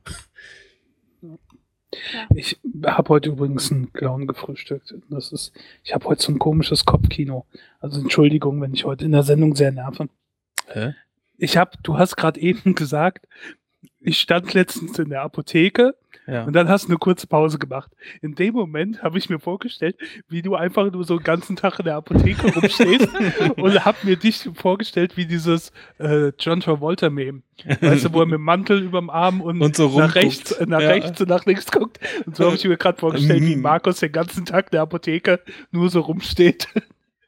Ich 2.35 2.59
habe 2.85 3.09
heute 3.09 3.29
übrigens 3.29 3.71
einen 3.71 3.91
Clown 3.93 4.27
gefrühstückt. 4.27 4.93
Das 5.09 5.31
ist, 5.31 5.53
ich 5.83 5.93
habe 5.93 6.05
heute 6.05 6.21
so 6.21 6.31
ein 6.31 6.39
komisches 6.39 6.85
Kopfkino. 6.85 7.45
Also 7.79 8.01
Entschuldigung, 8.01 8.61
wenn 8.61 8.73
ich 8.73 8.85
heute 8.85 9.05
in 9.05 9.11
der 9.11 9.23
Sendung 9.23 9.55
sehr 9.55 9.71
nerve. 9.71 10.09
Hä? 10.67 10.93
Ich 11.37 11.57
habe, 11.57 11.71
du 11.83 11.97
hast 11.97 12.15
gerade 12.15 12.39
eben 12.39 12.75
gesagt, 12.75 13.27
ich 14.05 14.19
stand 14.19 14.53
letztens 14.53 14.97
in 14.99 15.09
der 15.09 15.21
Apotheke 15.23 15.95
Ja. 16.27 16.43
und 16.45 16.53
dann 16.53 16.69
hast 16.69 16.85
du 16.85 16.89
eine 16.89 16.97
kurze 16.97 17.27
Pause 17.27 17.59
gemacht. 17.59 17.91
In 18.21 18.33
dem 18.35 18.53
Moment 18.53 19.03
habe 19.03 19.17
ich 19.17 19.29
mir 19.29 19.39
vorgestellt, 19.39 19.95
wie 20.29 20.41
du 20.41 20.55
einfach 20.55 20.91
nur 20.91 21.03
so 21.03 21.17
den 21.17 21.23
ganzen 21.23 21.55
Tag 21.55 21.77
in 21.79 21.85
der 21.85 21.95
Apotheke 21.97 22.53
rumstehst 22.53 23.07
und 23.57 23.85
habe 23.85 23.97
mir 24.03 24.15
dich 24.15 24.49
vorgestellt 24.55 25.17
wie 25.17 25.25
dieses 25.25 25.71
äh, 25.99 26.31
John 26.39 26.61
Travolta-Meme. 26.61 27.41
Weißt 27.81 28.05
du, 28.05 28.13
wo 28.13 28.21
er 28.21 28.25
mit 28.25 28.33
dem 28.35 28.41
Mantel 28.43 28.81
überm 28.81 29.09
Arm 29.09 29.41
und, 29.41 29.61
Und 29.61 29.75
so 29.75 29.97
nach 29.99 30.15
rechts, 30.15 30.51
äh, 30.53 30.65
nach 30.65 30.81
Ja. 30.81 30.89
rechts 30.89 31.21
und 31.21 31.29
nach 31.29 31.45
links 31.45 31.67
guckt. 31.71 31.99
Und 32.25 32.35
so 32.35 32.45
habe 32.45 32.55
ich 32.55 32.65
mir 32.65 32.77
gerade 32.77 32.97
vorgestellt, 32.99 33.41
wie. 33.43 33.55
Markus 33.55 33.99
den 33.99 34.11
ganzen 34.11 34.45
Tag 34.45 34.65
in 34.67 34.71
der 34.71 34.81
Apotheke 34.81 35.39
nur 35.71 35.89
so 35.89 36.01
rumsteht. 36.01 36.67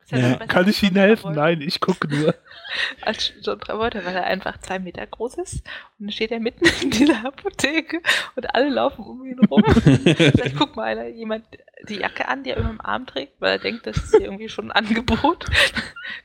Ja 0.09 0.17
Ja. 0.19 0.35
Kann 0.47 0.67
ich 0.69 0.81
Ihnen 0.83 0.95
helfen? 0.95 1.33
Nein, 1.35 1.61
ich 1.61 1.79
gucke 1.79 2.07
nur. 2.07 2.33
Als 3.01 3.33
John 3.41 3.59
Travolta, 3.59 4.03
weil 4.05 4.15
er 4.15 4.25
einfach 4.25 4.57
zwei 4.59 4.79
Meter 4.79 5.05
groß 5.05 5.35
ist. 5.35 5.55
Und 5.99 6.05
dann 6.07 6.11
steht 6.11 6.31
er 6.31 6.39
mitten 6.39 6.65
in 6.81 6.91
dieser 6.91 7.25
Apotheke 7.25 8.01
und 8.35 8.55
alle 8.55 8.69
laufen 8.69 9.03
um 9.03 9.25
ihn 9.25 9.39
rum. 9.45 9.63
Vielleicht 9.73 10.55
guckt 10.57 10.75
mal 10.75 10.83
einer 10.85 11.07
jemand 11.07 11.45
die 11.89 11.95
Jacke 11.99 12.27
an, 12.27 12.43
die 12.43 12.51
er 12.51 12.57
über 12.57 12.69
dem 12.69 12.81
Arm 12.81 13.05
trägt, 13.05 13.39
weil 13.39 13.53
er 13.53 13.59
denkt, 13.59 13.85
das 13.87 13.97
ist 13.97 14.11
hier 14.11 14.25
irgendwie 14.25 14.49
schon 14.49 14.71
ein 14.71 14.85
Angebot. 14.87 15.45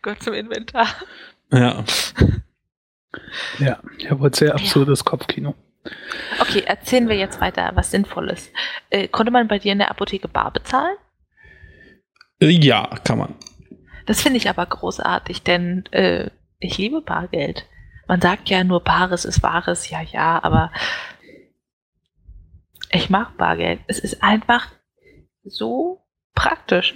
Gehört 0.02 0.22
zum 0.22 0.34
Inventar. 0.34 0.88
Ja. 1.52 1.84
Ja, 3.58 3.78
ich 3.98 4.10
habe 4.10 4.20
heute 4.20 4.38
sehr 4.38 4.54
absurdes 4.54 5.04
Kopfkino. 5.04 5.54
Okay, 6.40 6.62
erzählen 6.64 7.08
wir 7.08 7.16
jetzt 7.16 7.40
weiter 7.40 7.70
was 7.74 7.90
Sinnvolles. 7.90 8.50
Äh, 8.90 9.08
konnte 9.08 9.32
man 9.32 9.48
bei 9.48 9.58
dir 9.58 9.72
in 9.72 9.78
der 9.78 9.90
Apotheke 9.90 10.28
bar 10.28 10.50
bezahlen? 10.52 10.96
Äh, 12.40 12.46
Ja, 12.50 12.88
kann 13.04 13.18
man. 13.18 13.34
Das 14.07 14.20
finde 14.20 14.38
ich 14.38 14.48
aber 14.48 14.66
großartig, 14.66 15.42
denn 15.42 15.84
äh, 15.92 16.30
ich 16.59 16.78
liebe 16.78 17.00
Bargeld. 17.00 17.66
Man 18.09 18.20
sagt 18.20 18.48
ja 18.50 18.64
nur 18.64 18.82
Bares 18.82 19.24
ist 19.24 19.42
Wahres, 19.42 19.90
ja, 19.90 20.03
ja, 20.03 20.42
aber 20.42 20.72
ich 22.90 23.11
mag 23.11 23.36
Bargeld. 23.36 23.80
Es 23.86 23.98
ist 23.98 24.22
einfach 24.22 24.68
so 25.44 26.05
praktisch. 26.34 26.94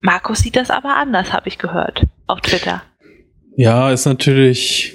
Markus 0.00 0.40
sieht 0.40 0.56
das 0.56 0.70
aber 0.70 0.96
anders, 0.96 1.32
habe 1.32 1.48
ich 1.48 1.58
gehört 1.58 2.04
auf 2.26 2.40
Twitter. 2.40 2.82
Ja, 3.56 3.90
ist 3.90 4.06
natürlich. 4.06 4.94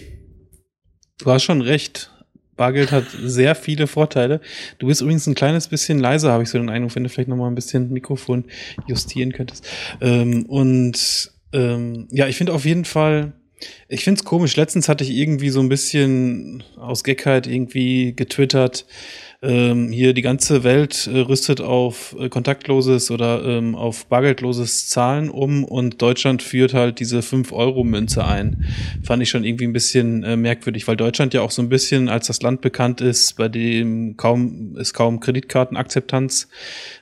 Du 1.20 1.32
hast 1.32 1.44
schon 1.44 1.62
recht. 1.62 2.12
Bargeld 2.56 2.92
hat 2.92 3.06
sehr 3.10 3.56
viele 3.56 3.88
Vorteile. 3.88 4.42
Du 4.80 4.88
bist 4.88 5.02
übrigens 5.02 5.28
ein 5.28 5.36
kleines 5.36 5.68
bisschen 5.68 6.00
leiser, 6.00 6.32
habe 6.32 6.44
ich 6.44 6.50
so 6.50 6.58
den 6.58 6.70
Eindruck, 6.70 6.96
wenn 6.96 7.04
du 7.04 7.10
vielleicht 7.10 7.30
noch 7.30 7.38
mal 7.38 7.48
ein 7.48 7.56
bisschen 7.56 7.92
Mikrofon 7.92 8.46
justieren 8.88 9.32
könntest. 9.32 9.68
Ähm, 10.02 10.46
und 10.48 11.32
ähm, 11.58 12.08
ja, 12.12 12.28
ich 12.28 12.38
finde 12.38 12.54
auf 12.54 12.66
jeden 12.66 12.86
Fall, 12.86 13.34
ich 13.88 14.04
finde 14.04 14.20
es 14.20 14.26
komisch. 14.26 14.56
Letztens 14.56 14.88
hatte 14.88 15.04
ich 15.04 15.10
irgendwie 15.10 15.50
so 15.50 15.60
ein 15.60 15.70
bisschen 15.70 16.64
aus 16.78 17.04
Geckheit 17.04 17.48
irgendwie 17.48 18.14
getwittert, 18.16 18.86
ähm, 19.44 19.92
hier 19.92 20.14
die 20.14 20.24
ganze 20.24 20.64
Welt 20.64 21.08
äh, 21.08 21.20
rüstet 21.20 21.62
auf 21.62 22.16
äh, 22.20 22.28
kontaktloses 22.28 23.12
oder 23.12 23.44
ähm, 23.46 23.76
auf 23.76 24.08
bargeldloses 24.08 24.90
Zahlen 24.90 25.30
um 25.30 25.64
und 25.64 26.02
Deutschland 26.02 26.42
führt 26.42 26.74
halt 26.74 27.00
diese 27.00 27.20
5-Euro-Münze 27.20 28.26
ein. 28.26 28.66
Fand 29.04 29.22
ich 29.22 29.30
schon 29.30 29.44
irgendwie 29.44 29.68
ein 29.68 29.74
bisschen 29.74 30.24
äh, 30.24 30.36
merkwürdig, 30.36 30.88
weil 30.88 30.98
Deutschland 30.98 31.36
ja 31.36 31.42
auch 31.42 31.52
so 31.52 31.62
ein 31.62 31.70
bisschen 31.70 32.10
als 32.10 32.28
das 32.28 32.42
Land 32.42 32.62
bekannt 32.62 33.00
ist, 33.00 33.38
bei 33.38 33.48
dem 33.48 34.18
kaum 34.18 34.76
es 34.80 34.94
kaum 34.96 35.20
Kreditkartenakzeptanz 35.20 36.48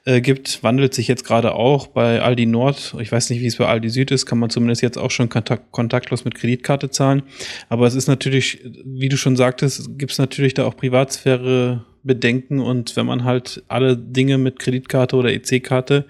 äh, 0.03 0.19
gibt, 0.19 0.61
wandelt 0.61 0.93
sich 0.93 1.07
jetzt 1.07 1.23
gerade 1.23 1.55
auch 1.55 1.87
bei 1.87 2.21
Aldi 2.21 2.47
Nord. 2.47 2.95
Ich 2.99 3.13
weiß 3.13 3.29
nicht, 3.29 3.39
wie 3.39 3.47
es 3.47 3.55
bei 3.55 3.65
Aldi 3.65 3.89
Süd 3.89 4.11
ist, 4.11 4.25
kann 4.25 4.39
man 4.39 4.49
zumindest 4.49 4.81
jetzt 4.81 4.97
auch 4.97 5.11
schon 5.11 5.29
kontakt 5.29 5.71
kontaktlos 5.71 6.25
mit 6.25 6.35
Kreditkarte 6.35 6.89
zahlen. 6.89 7.23
Aber 7.69 7.87
es 7.87 7.95
ist 7.95 8.07
natürlich, 8.07 8.59
wie 8.83 9.07
du 9.07 9.15
schon 9.15 9.37
sagtest, 9.37 9.97
gibt 9.97 10.11
es 10.11 10.17
natürlich 10.17 10.53
da 10.53 10.65
auch 10.65 10.75
Privatsphäre 10.75 11.85
Bedenken 12.05 12.59
und 12.59 12.95
wenn 12.95 13.05
man 13.05 13.23
halt 13.23 13.63
alle 13.67 13.97
Dinge 13.97 14.37
mit 14.37 14.59
Kreditkarte 14.59 15.15
oder 15.15 15.33
EC-Karte 15.33 16.05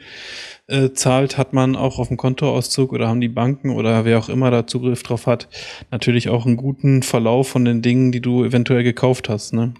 äh, 0.68 0.92
zahlt, 0.92 1.38
hat 1.38 1.54
man 1.54 1.76
auch 1.76 2.00
auf 2.00 2.10
dem 2.10 2.18
Kontoauszug 2.18 2.94
oder 2.94 3.08
haben 3.08 3.22
die 3.22 3.30
Banken 3.30 3.72
oder 3.72 4.06
wer 4.06 4.20
auch 4.20 4.30
immer 4.30 4.52
da 4.52 4.68
Zugriff 4.68 5.04
drauf 5.04 5.26
hat, 5.26 5.48
natürlich 5.92 6.30
auch 6.30 6.46
einen 6.46 6.58
guten 6.58 7.02
Verlauf 7.02 7.48
von 7.50 7.66
den 7.66 7.82
Dingen, 7.82 8.12
die 8.12 8.22
du 8.22 8.44
eventuell 8.44 8.84
gekauft 8.84 9.30
hast. 9.30 9.54
Ne? 9.54 9.74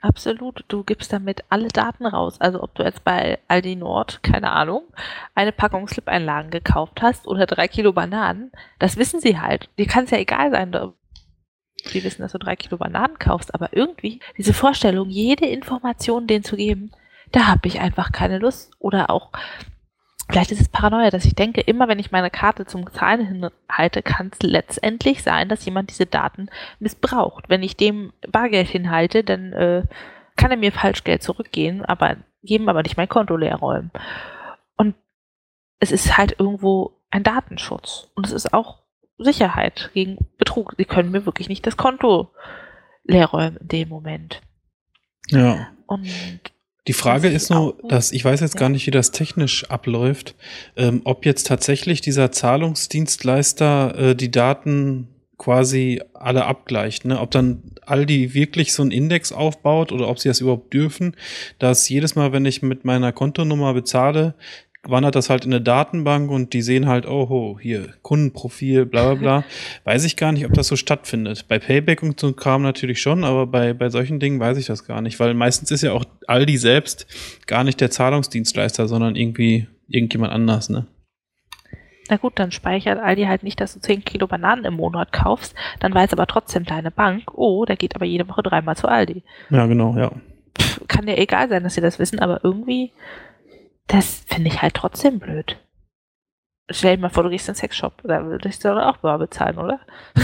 Absolut. 0.00 0.64
Du 0.68 0.84
gibst 0.84 1.12
damit 1.12 1.42
alle 1.48 1.68
Daten 1.68 2.06
raus. 2.06 2.40
Also 2.40 2.62
ob 2.62 2.74
du 2.74 2.84
jetzt 2.84 3.02
bei 3.02 3.38
Aldi 3.48 3.76
Nord, 3.76 4.22
keine 4.22 4.52
Ahnung, 4.52 4.82
eine 5.34 5.52
Packung 5.52 5.88
Slip-Einlagen 5.88 6.50
gekauft 6.50 7.02
hast 7.02 7.26
oder 7.26 7.46
drei 7.46 7.66
Kilo 7.66 7.92
Bananen, 7.92 8.52
das 8.78 8.96
wissen 8.96 9.20
sie 9.20 9.40
halt. 9.40 9.68
Dir 9.78 9.86
kann 9.86 10.04
es 10.04 10.10
ja 10.10 10.18
egal 10.18 10.50
sein, 10.50 10.70
die 11.92 12.04
wissen, 12.04 12.22
dass 12.22 12.32
du 12.32 12.38
drei 12.38 12.56
Kilo 12.56 12.76
Bananen 12.76 13.18
kaufst, 13.18 13.54
aber 13.54 13.70
irgendwie 13.72 14.20
diese 14.36 14.54
Vorstellung, 14.54 15.08
jede 15.10 15.46
Information 15.46 16.26
denen 16.26 16.44
zu 16.44 16.56
geben, 16.56 16.90
da 17.32 17.46
habe 17.46 17.66
ich 17.68 17.80
einfach 17.80 18.12
keine 18.12 18.38
Lust. 18.38 18.72
Oder 18.78 19.10
auch, 19.10 19.30
vielleicht 20.28 20.52
ist 20.52 20.60
es 20.60 20.68
Paranoia, 20.68 21.10
dass 21.10 21.24
ich 21.24 21.34
denke, 21.34 21.60
immer 21.60 21.88
wenn 21.88 21.98
ich 21.98 22.12
meine 22.12 22.30
Karte 22.30 22.66
zum 22.66 22.90
Zahlen 22.92 23.26
hinhalte, 23.26 24.02
kann 24.02 24.30
es 24.32 24.42
letztendlich 24.42 25.22
sein, 25.22 25.48
dass 25.48 25.64
jemand 25.64 25.90
diese 25.90 26.06
Daten 26.06 26.48
missbraucht. 26.78 27.48
Wenn 27.48 27.62
ich 27.62 27.76
dem 27.76 28.12
Bargeld 28.30 28.68
hinhalte, 28.68 29.24
dann 29.24 29.52
äh, 29.52 29.82
kann 30.36 30.50
er 30.50 30.56
mir 30.56 30.72
Falschgeld 30.72 31.22
zurückgehen, 31.22 31.84
aber 31.84 32.16
geben 32.42 32.68
aber 32.68 32.82
nicht 32.82 32.96
mein 32.96 33.08
Konto 33.08 33.36
leer 33.36 33.56
räumen. 33.56 33.90
Und 34.76 34.94
es 35.80 35.90
ist 35.90 36.16
halt 36.16 36.38
irgendwo 36.38 37.00
ein 37.10 37.22
Datenschutz. 37.22 38.10
Und 38.14 38.26
es 38.26 38.32
ist 38.32 38.54
auch 38.54 38.85
Sicherheit 39.18 39.90
gegen 39.94 40.18
Betrug. 40.38 40.74
Sie 40.76 40.84
können 40.84 41.10
mir 41.10 41.26
wirklich 41.26 41.48
nicht 41.48 41.66
das 41.66 41.76
Konto 41.76 42.30
leer 43.04 43.26
räumen 43.26 43.56
in 43.58 43.68
dem 43.68 43.88
Moment. 43.88 44.40
Ja. 45.28 45.68
Und 45.86 46.08
Die 46.86 46.92
Frage 46.92 47.28
ist 47.28 47.50
nur, 47.50 47.76
dass 47.88 48.12
ich 48.12 48.24
weiß 48.24 48.40
jetzt 48.40 48.54
ja. 48.54 48.60
gar 48.60 48.68
nicht, 48.68 48.86
wie 48.86 48.92
das 48.92 49.10
technisch 49.10 49.68
abläuft, 49.70 50.34
ähm, 50.76 51.02
ob 51.04 51.24
jetzt 51.24 51.46
tatsächlich 51.46 52.00
dieser 52.00 52.32
Zahlungsdienstleister 52.32 53.98
äh, 53.98 54.14
die 54.16 54.30
Daten 54.30 55.08
quasi 55.38 56.00
alle 56.14 56.46
abgleicht, 56.46 57.04
ne? 57.04 57.20
Ob 57.20 57.30
dann 57.30 57.62
Aldi 57.84 58.32
wirklich 58.34 58.72
so 58.72 58.82
einen 58.82 58.90
Index 58.90 59.32
aufbaut 59.32 59.92
oder 59.92 60.08
ob 60.08 60.18
sie 60.18 60.28
das 60.28 60.40
überhaupt 60.40 60.72
dürfen, 60.72 61.14
dass 61.58 61.88
jedes 61.88 62.14
Mal, 62.16 62.32
wenn 62.32 62.46
ich 62.46 62.62
mit 62.62 62.84
meiner 62.84 63.12
Kontonummer 63.12 63.74
bezahle, 63.74 64.34
wandert 64.88 65.14
das 65.14 65.30
halt 65.30 65.44
in 65.44 65.52
eine 65.52 65.62
Datenbank 65.62 66.30
und 66.30 66.52
die 66.52 66.62
sehen 66.62 66.86
halt, 66.86 67.06
oh, 67.06 67.28
ho, 67.28 67.58
hier, 67.60 67.94
Kundenprofil, 68.02 68.86
bla 68.86 69.14
bla 69.14 69.14
bla. 69.14 69.44
weiß 69.84 70.04
ich 70.04 70.16
gar 70.16 70.32
nicht, 70.32 70.46
ob 70.46 70.52
das 70.52 70.68
so 70.68 70.76
stattfindet. 70.76 71.46
Bei 71.48 71.58
Payback 71.58 72.02
und 72.02 72.18
so 72.20 72.32
Kram 72.32 72.62
natürlich 72.62 73.00
schon, 73.00 73.24
aber 73.24 73.46
bei, 73.46 73.72
bei 73.72 73.88
solchen 73.88 74.20
Dingen 74.20 74.40
weiß 74.40 74.58
ich 74.58 74.66
das 74.66 74.84
gar 74.84 75.00
nicht, 75.00 75.18
weil 75.20 75.34
meistens 75.34 75.70
ist 75.70 75.82
ja 75.82 75.92
auch 75.92 76.04
Aldi 76.26 76.56
selbst 76.56 77.06
gar 77.46 77.64
nicht 77.64 77.80
der 77.80 77.90
Zahlungsdienstleister, 77.90 78.88
sondern 78.88 79.16
irgendwie 79.16 79.66
irgendjemand 79.88 80.32
anders, 80.32 80.68
ne? 80.68 80.86
na 82.08 82.16
gut, 82.16 82.34
dann 82.36 82.52
speichert 82.52 82.98
Aldi 82.98 83.24
halt 83.24 83.42
nicht, 83.42 83.60
dass 83.60 83.74
du 83.74 83.80
10 83.80 84.04
Kilo 84.04 84.26
Bananen 84.26 84.64
im 84.64 84.74
Monat 84.74 85.12
kaufst, 85.12 85.54
dann 85.80 85.94
weiß 85.94 86.12
aber 86.12 86.26
trotzdem 86.26 86.64
deine 86.64 86.90
Bank, 86.90 87.24
oh, 87.34 87.64
der 87.64 87.76
geht 87.76 87.94
aber 87.96 88.04
jede 88.04 88.28
Woche 88.28 88.42
dreimal 88.42 88.76
zu 88.76 88.88
Aldi. 88.88 89.22
Ja, 89.50 89.66
genau, 89.66 89.96
ja. 89.96 90.12
Pff, 90.58 90.82
kann 90.88 91.06
dir 91.06 91.18
egal 91.18 91.48
sein, 91.48 91.62
dass 91.62 91.74
sie 91.74 91.80
das 91.80 91.98
wissen, 91.98 92.20
aber 92.20 92.40
irgendwie, 92.42 92.92
das 93.86 94.24
finde 94.26 94.48
ich 94.48 94.62
halt 94.62 94.74
trotzdem 94.74 95.18
blöd. 95.18 95.56
Stell 96.70 96.96
dir 96.96 97.02
mal 97.02 97.10
vor, 97.10 97.22
du 97.22 97.30
gehst 97.30 97.48
in 97.48 97.54
den 97.54 97.58
Sexshop, 97.58 98.02
da 98.02 98.24
würdest 98.24 98.64
du 98.64 98.68
doch 98.68 98.82
auch 98.82 98.96
bar 98.98 99.18
bezahlen, 99.18 99.58
oder? 99.58 99.80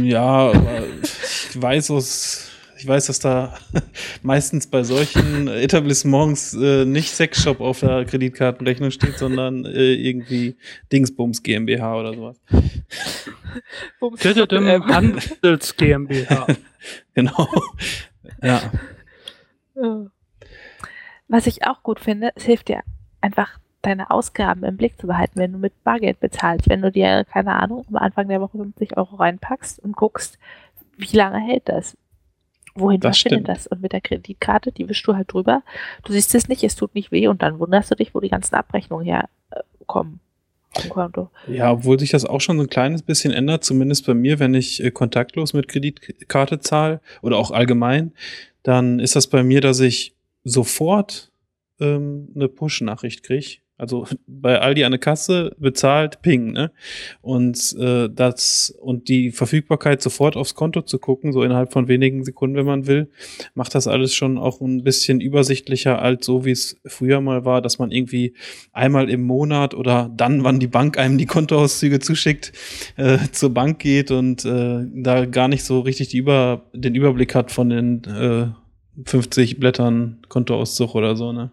Ja, 0.00 0.52
aber 0.52 0.84
ich 1.02 1.60
weiß 1.60 1.90
aus 1.90 2.50
Ich 2.78 2.86
weiß, 2.86 3.06
dass 3.06 3.18
da 3.18 3.58
meistens 4.22 4.68
bei 4.68 4.84
solchen 4.84 5.48
Etablissements 5.48 6.54
äh, 6.54 6.84
nicht 6.84 7.10
Sexshop 7.10 7.60
auf 7.60 7.80
der 7.80 8.04
Kreditkartenrechnung 8.04 8.90
steht, 8.90 9.18
sondern 9.18 9.64
äh, 9.64 9.94
irgendwie 9.94 10.56
Dingsbums 10.92 11.42
GmbH 11.42 11.96
oder 11.98 12.14
sowas. 12.14 12.40
Bums, 13.98 14.24
ähm, 14.52 14.86
Handels 14.86 15.76
GmbH. 15.76 16.46
Genau. 17.14 17.48
Ja. 18.42 18.70
Äh. 19.76 20.13
Was 21.34 21.48
ich 21.48 21.66
auch 21.66 21.82
gut 21.82 21.98
finde, 21.98 22.30
es 22.36 22.44
hilft 22.44 22.68
dir 22.68 22.82
einfach 23.20 23.58
deine 23.82 24.12
Ausgaben 24.12 24.62
im 24.62 24.76
Blick 24.76 25.00
zu 25.00 25.08
behalten, 25.08 25.40
wenn 25.40 25.50
du 25.50 25.58
mit 25.58 25.72
Bargeld 25.82 26.20
bezahlst. 26.20 26.68
Wenn 26.68 26.80
du 26.80 26.92
dir, 26.92 27.24
keine 27.24 27.56
Ahnung, 27.56 27.84
am 27.88 27.96
Anfang 27.96 28.28
der 28.28 28.40
Woche 28.40 28.56
50 28.56 28.96
Euro 28.96 29.16
reinpackst 29.16 29.80
und 29.80 29.96
guckst, 29.96 30.38
wie 30.96 31.16
lange 31.16 31.40
hält 31.40 31.68
das? 31.68 31.96
Wohin 32.76 33.00
Das 33.00 33.18
verschwindet 33.18 33.48
das? 33.48 33.66
Und 33.66 33.82
mit 33.82 33.90
der 33.90 34.00
Kreditkarte, 34.00 34.70
die 34.70 34.88
wischst 34.88 35.04
du 35.08 35.16
halt 35.16 35.32
drüber. 35.32 35.64
Du 36.04 36.12
siehst 36.12 36.32
es 36.36 36.46
nicht, 36.46 36.62
es 36.62 36.76
tut 36.76 36.94
nicht 36.94 37.10
weh 37.10 37.26
und 37.26 37.42
dann 37.42 37.58
wunderst 37.58 37.90
du 37.90 37.96
dich, 37.96 38.14
wo 38.14 38.20
die 38.20 38.28
ganzen 38.28 38.54
Abrechnungen 38.54 39.04
herkommen. 39.04 40.20
Konto. 40.88 41.30
Ja, 41.48 41.72
obwohl 41.72 41.98
sich 41.98 42.10
das 42.10 42.24
auch 42.24 42.40
schon 42.40 42.58
so 42.58 42.62
ein 42.62 42.70
kleines 42.70 43.02
bisschen 43.02 43.32
ändert, 43.32 43.64
zumindest 43.64 44.06
bei 44.06 44.14
mir, 44.14 44.38
wenn 44.38 44.54
ich 44.54 44.84
äh, 44.84 44.92
kontaktlos 44.92 45.52
mit 45.52 45.66
Kreditkarte 45.66 46.60
zahle 46.60 47.00
oder 47.22 47.38
auch 47.38 47.50
allgemein, 47.50 48.12
dann 48.62 49.00
ist 49.00 49.16
das 49.16 49.26
bei 49.26 49.42
mir, 49.42 49.60
dass 49.60 49.80
ich 49.80 50.14
sofort 50.44 51.32
ähm, 51.80 52.28
eine 52.34 52.48
Push-Nachricht 52.48 53.22
kriege. 53.22 53.58
Also 53.76 54.06
bei 54.26 54.60
Aldi 54.60 54.84
an 54.84 54.92
der 54.92 55.00
Kasse 55.00 55.54
bezahlt, 55.58 56.22
ping, 56.22 56.52
ne? 56.52 56.70
Und 57.22 57.74
äh, 57.78 58.08
das 58.08 58.72
und 58.80 59.08
die 59.08 59.32
Verfügbarkeit 59.32 60.00
sofort 60.00 60.36
aufs 60.36 60.54
Konto 60.54 60.82
zu 60.82 60.98
gucken, 60.98 61.32
so 61.32 61.42
innerhalb 61.42 61.72
von 61.72 61.88
wenigen 61.88 62.24
Sekunden, 62.24 62.56
wenn 62.56 62.66
man 62.66 62.86
will, 62.86 63.10
macht 63.54 63.74
das 63.74 63.88
alles 63.88 64.14
schon 64.14 64.38
auch 64.38 64.60
ein 64.60 64.84
bisschen 64.84 65.20
übersichtlicher 65.20 66.00
als 66.00 66.24
so, 66.24 66.44
wie 66.44 66.52
es 66.52 66.80
früher 66.86 67.20
mal 67.20 67.44
war, 67.44 67.62
dass 67.62 67.78
man 67.78 67.90
irgendwie 67.90 68.34
einmal 68.72 69.10
im 69.10 69.22
Monat 69.22 69.74
oder 69.74 70.10
dann, 70.14 70.44
wann 70.44 70.60
die 70.60 70.68
Bank 70.68 70.96
einem 70.96 71.18
die 71.18 71.26
Kontoauszüge 71.26 71.98
zuschickt, 71.98 72.52
äh, 72.96 73.18
zur 73.32 73.50
Bank 73.50 73.80
geht 73.80 74.12
und 74.12 74.44
äh, 74.44 74.84
da 74.94 75.26
gar 75.26 75.48
nicht 75.48 75.64
so 75.64 75.80
richtig 75.80 76.08
die 76.08 76.18
Über 76.18 76.70
den 76.72 76.94
Überblick 76.94 77.34
hat 77.34 77.50
von 77.50 77.70
den 77.70 78.04
äh, 78.04 78.63
50 79.04 79.58
Blättern 79.58 80.22
Kontoauszug 80.28 80.94
oder 80.94 81.16
so, 81.16 81.32
ne? 81.32 81.52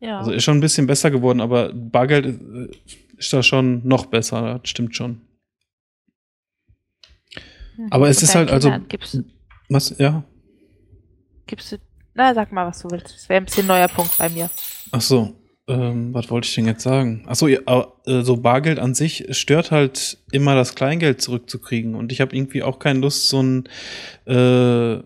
Ja. 0.00 0.18
Also 0.18 0.32
ist 0.32 0.44
schon 0.44 0.58
ein 0.58 0.60
bisschen 0.60 0.86
besser 0.86 1.10
geworden, 1.10 1.40
aber 1.40 1.72
Bargeld 1.72 2.26
äh, 2.26 2.68
ist 3.16 3.32
da 3.32 3.42
schon 3.42 3.86
noch 3.86 4.06
besser, 4.06 4.58
das 4.60 4.70
stimmt 4.70 4.94
schon. 4.94 5.22
Aber 7.90 8.08
es 8.08 8.22
ist 8.22 8.34
halt 8.34 8.50
also- 8.50 8.72
Gibst, 8.88 9.18
Was, 9.68 9.96
ja? 9.98 10.24
gibst 11.46 11.72
du, 11.72 11.76
na, 12.14 12.34
sag 12.34 12.52
mal, 12.52 12.66
was 12.66 12.80
du 12.80 12.90
willst. 12.90 13.14
Das 13.14 13.28
wäre 13.28 13.40
ein 13.40 13.44
bisschen 13.44 13.66
neuer 13.66 13.88
Punkt 13.88 14.16
bei 14.18 14.28
mir. 14.28 14.50
Ach 14.90 15.00
so, 15.00 15.34
ähm, 15.68 16.12
was 16.12 16.30
wollte 16.30 16.46
ich 16.48 16.54
denn 16.54 16.66
jetzt 16.66 16.82
sagen? 16.82 17.24
Ach 17.26 17.36
so, 17.36 17.46
ja, 17.48 17.60
äh, 18.06 18.22
so 18.22 18.36
Bargeld 18.38 18.78
an 18.78 18.94
sich 18.94 19.26
stört 19.36 19.70
halt 19.70 20.18
immer 20.32 20.54
das 20.54 20.74
Kleingeld 20.74 21.20
zurückzukriegen 21.22 21.94
und 21.94 22.10
ich 22.12 22.20
habe 22.20 22.34
irgendwie 22.36 22.62
auch 22.62 22.78
keine 22.78 23.00
Lust, 23.00 23.28
so 23.28 23.42
ein 23.42 23.68
äh, 24.26 24.98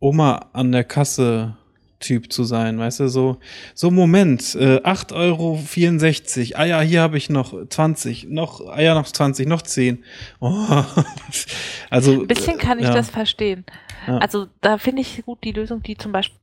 Oma 0.00 0.46
an 0.52 0.72
der 0.72 0.84
Kasse 0.84 1.56
Typ 2.00 2.32
zu 2.32 2.44
sein, 2.44 2.78
weißt 2.78 3.00
du, 3.00 3.08
so, 3.08 3.36
so 3.74 3.90
Moment, 3.90 4.54
äh, 4.54 4.78
8,64 4.78 5.12
Euro, 5.14 6.58
ah 6.58 6.64
ja, 6.64 6.80
hier 6.80 7.02
habe 7.02 7.18
ich 7.18 7.28
noch 7.28 7.54
20, 7.68 8.26
noch, 8.30 8.66
ah 8.66 8.80
ja, 8.80 8.94
noch 8.94 9.06
20, 9.06 9.46
noch 9.46 9.60
10. 9.60 10.02
Oh. 10.40 10.48
also, 11.90 12.22
Ein 12.22 12.26
bisschen 12.26 12.56
kann 12.56 12.78
ich 12.78 12.86
ja. 12.86 12.94
das 12.94 13.10
verstehen. 13.10 13.66
Ja. 14.06 14.16
Also 14.16 14.46
da 14.62 14.78
finde 14.78 15.02
ich 15.02 15.22
gut 15.26 15.44
die 15.44 15.52
Lösung, 15.52 15.82
die 15.82 15.98
zum 15.98 16.12
Beispiel 16.12 16.38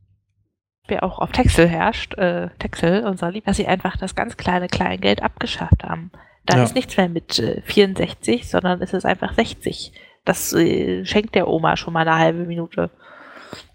auch 1.01 1.17
auf 1.17 1.31
Texel 1.31 1.67
herrscht, 1.67 2.13
äh, 2.19 2.49
Texel, 2.59 3.03
unser 3.07 3.31
Lieb, 3.31 3.45
dass 3.45 3.57
sie 3.57 3.65
einfach 3.65 3.97
das 3.97 4.13
ganz 4.13 4.37
kleine 4.37 4.67
Kleingeld 4.67 5.23
abgeschafft 5.23 5.83
haben. 5.83 6.11
Da 6.45 6.57
Ja. 6.57 6.63
ist 6.63 6.75
nichts 6.75 6.95
mehr 6.97 7.09
mit 7.09 7.39
äh, 7.39 7.61
64, 7.65 8.47
sondern 8.47 8.79
es 8.83 8.93
ist 8.93 9.05
einfach 9.05 9.33
60. 9.33 9.91
Das 10.23 10.53
äh, 10.53 11.03
schenkt 11.03 11.33
der 11.33 11.47
Oma 11.47 11.77
schon 11.77 11.93
mal 11.93 12.07
eine 12.07 12.19
halbe 12.19 12.45
Minute. 12.45 12.91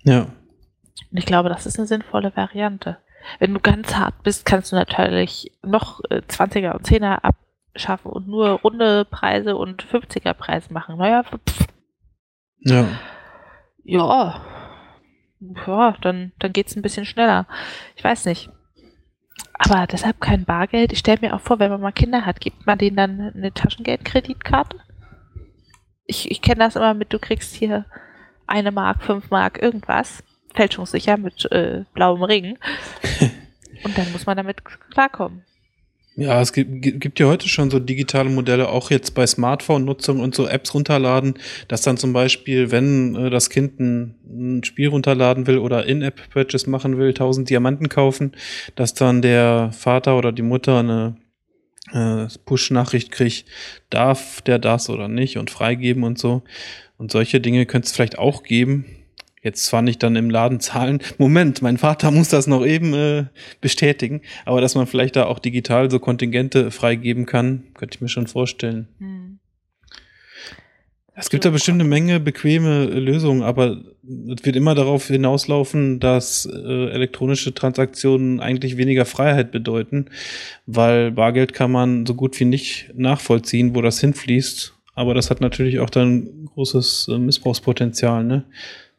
Ja. 0.03 0.23
Und 0.23 1.19
ich 1.19 1.27
glaube, 1.27 1.49
das 1.49 1.67
ist 1.67 1.79
eine 1.79 1.87
sinnvolle 1.87 2.35
Variante. 2.37 2.99
Wenn 3.39 3.55
du 3.55 3.61
ganz 3.61 3.95
hart 3.95 4.23
bist, 4.23 4.45
kannst 4.45 4.73
du 4.73 4.77
natürlich 4.77 5.53
noch 5.63 6.01
äh, 6.11 6.23
20er 6.27 6.73
und 6.73 6.87
10er 6.87 7.21
abschaffen 7.23 8.11
und 8.11 8.29
nur 8.29 8.51
runde 8.61 9.05
Preise 9.05 9.57
und 9.57 9.85
50er 9.85 10.35
Preise 10.35 10.73
machen. 10.73 10.99
Naja, 10.99 11.23
pff, 11.23 11.67
Ja. 12.61 12.87
ja, 13.85 14.43
ja, 15.67 15.97
dann, 16.01 16.33
dann 16.39 16.53
geht's 16.53 16.77
ein 16.77 16.83
bisschen 16.83 17.05
schneller. 17.05 17.47
Ich 17.97 18.05
weiß 18.05 18.27
nicht. 18.27 18.51
Aber 19.55 19.87
deshalb 19.87 20.21
kein 20.21 20.45
Bargeld. 20.45 20.93
Ich 20.93 20.99
stelle 20.99 21.21
mir 21.21 21.35
auch 21.35 21.41
vor, 21.41 21.59
wenn 21.59 21.71
man 21.71 21.81
mal 21.81 21.93
Kinder 21.93 22.27
hat, 22.27 22.41
gibt 22.41 22.67
man 22.67 22.79
denen 22.79 22.97
dann 22.97 23.21
eine 23.35 23.53
Taschengeldkreditkarte? 23.53 24.79
Ich, 26.05 26.31
ich 26.31 26.43
kenne 26.43 26.65
das 26.65 26.77
immer 26.77 26.95
mit, 26.95 27.13
du 27.13 27.19
kriegst 27.19 27.55
hier 27.55 27.85
eine 28.47 28.73
Mark, 28.73 29.03
fünf 29.03 29.31
Mark, 29.31 29.61
irgendwas. 29.63 30.23
Fälschungssicher 30.55 31.17
mit 31.17 31.51
äh, 31.51 31.85
blauem 31.95 32.23
Ring. 32.23 32.59
Und 33.85 33.97
dann 33.97 34.13
muss 34.13 34.27
man 34.27 34.37
damit 34.37 34.59
klarkommen. 34.91 35.43
Ja, 36.15 36.43
es 36.43 36.53
gibt, 36.53 36.83
gi- 36.83 36.99
gibt 36.99 37.19
ja 37.21 37.27
heute 37.27 37.49
schon 37.49 37.71
so 37.71 37.79
digitale 37.79 38.29
Modelle, 38.29 38.69
auch 38.69 38.91
jetzt 38.91 39.13
bei 39.15 39.27
Smartphone-Nutzung 39.27 40.21
und 40.21 40.35
so 40.35 40.47
Apps 40.47 40.75
runterladen, 40.75 41.39
dass 41.69 41.81
dann 41.81 41.97
zum 41.97 42.13
Beispiel, 42.13 42.71
wenn 42.71 43.15
äh, 43.17 43.31
das 43.31 43.49
Kind 43.49 43.81
ein, 43.81 44.15
ein 44.27 44.63
Spiel 44.63 44.89
runterladen 44.89 45.47
will 45.47 45.57
oder 45.57 45.87
In-App-Purchase 45.87 46.69
machen 46.69 46.99
will, 46.99 47.09
1000 47.09 47.49
Diamanten 47.49 47.89
kaufen, 47.89 48.33
dass 48.77 48.93
dann 48.93 49.23
der 49.23 49.71
Vater 49.73 50.19
oder 50.19 50.33
die 50.33 50.43
Mutter 50.43 50.81
eine 50.81 51.17
äh, 51.93 52.27
Push-Nachricht 52.45 53.11
kriegt, 53.11 53.47
darf 53.89 54.43
der 54.43 54.59
das 54.59 54.91
oder 54.91 55.09
nicht 55.09 55.39
und 55.39 55.51
freigeben 55.51 56.05
und 56.05 56.19
so. 56.19 56.43
Und 56.97 57.11
solche 57.11 57.41
Dinge 57.41 57.67
könnte 57.67 57.87
es 57.87 57.93
vielleicht 57.93 58.19
auch 58.19 58.43
geben. 58.43 58.85
Jetzt 59.43 59.67
zwar 59.67 59.83
nicht 59.83 60.03
dann 60.03 60.15
im 60.15 60.31
Laden 60.31 60.61
zahlen. 60.61 61.01
Moment, 61.19 61.63
mein 61.63 61.77
Vater 61.77 62.13
muss 62.13 62.29
das 62.29 62.47
noch 62.47 62.65
eben 62.65 62.95
äh, 62.95 63.25
bestätigen. 63.61 64.23
Aber 64.45 64.61
dass 64.61 64.77
man 64.77 64.87
vielleicht 64.87 65.17
da 65.17 65.25
auch 65.25 65.41
digital 65.41 65.91
so 65.91 65.99
Kontingente 65.99 66.71
freigeben 66.71 67.27
kann, 67.27 67.65
könnte 67.75 67.97
ich 67.97 68.01
mir 68.01 68.09
schon 68.09 68.29
vorstellen. 68.29 68.89
Hm. 68.99 69.41
Es 71.15 71.29
gibt 71.29 71.45
da 71.45 71.51
bestimmt 71.51 71.81
eine 71.81 71.89
Menge 71.89 72.21
bequeme 72.21 72.87
Lösungen, 72.87 73.43
aber 73.43 73.83
es 74.03 74.45
wird 74.45 74.57
immer 74.57 74.75
darauf 74.75 75.09
hinauslaufen, 75.09 76.01
dass 76.01 76.47
äh, 76.47 76.91
elektronische 76.91 77.53
Transaktionen 77.53 78.41
eigentlich 78.41 78.79
weniger 78.79 79.05
Freiheit 79.05 79.53
bedeuten, 79.53 80.07
weil 80.65 81.11
Bargeld 81.11 81.53
kann 81.53 81.71
man 81.71 82.07
so 82.07 82.15
gut 82.15 82.41
wie 82.41 82.47
nicht 82.47 82.91
nachvollziehen, 82.95 83.75
wo 83.75 83.83
das 83.83 84.01
hinfließt. 84.01 84.75
Aber 84.95 85.15
das 85.15 85.31
hat 85.31 85.41
natürlich 85.41 85.81
auch 85.81 85.91
dann 85.91 86.47
großes 86.55 87.09
äh, 87.09 87.19
Missbrauchspotenzial, 87.19 88.25
ne? 88.25 88.45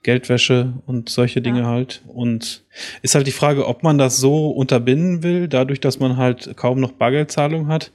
Geldwäsche 0.02 0.74
und 0.86 1.08
solche 1.08 1.42
Dinge 1.42 1.62
Ja. 1.62 1.68
halt. 1.68 2.04
Und 2.08 2.66
ist 3.02 3.16
halt 3.16 3.26
die 3.26 3.32
Frage, 3.32 3.68
ob 3.68 3.84
man 3.84 3.98
das 3.98 4.18
so 4.18 4.50
unterbinden 4.50 5.24
will, 5.24 5.48
dadurch, 5.48 5.80
dass 5.80 6.00
man 6.00 6.18
halt 6.18 6.58
kaum 6.58 6.80
noch 6.82 6.92
Bargeldzahlung 6.92 7.68
hat, 7.68 7.94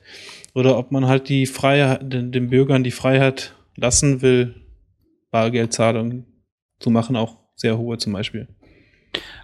oder 0.54 0.78
ob 0.78 0.90
man 0.90 1.06
halt 1.06 1.28
die 1.28 1.44
Freiheit, 1.46 2.10
den, 2.12 2.32
den 2.32 2.48
Bürgern 2.48 2.82
die 2.82 2.90
Freiheit 2.90 3.54
lassen 3.76 4.22
will, 4.22 4.54
Bargeldzahlungen 5.30 6.24
zu 6.80 6.90
machen, 6.90 7.14
auch 7.14 7.36
sehr 7.54 7.76
hohe 7.76 7.98
zum 7.98 8.14
Beispiel. 8.14 8.48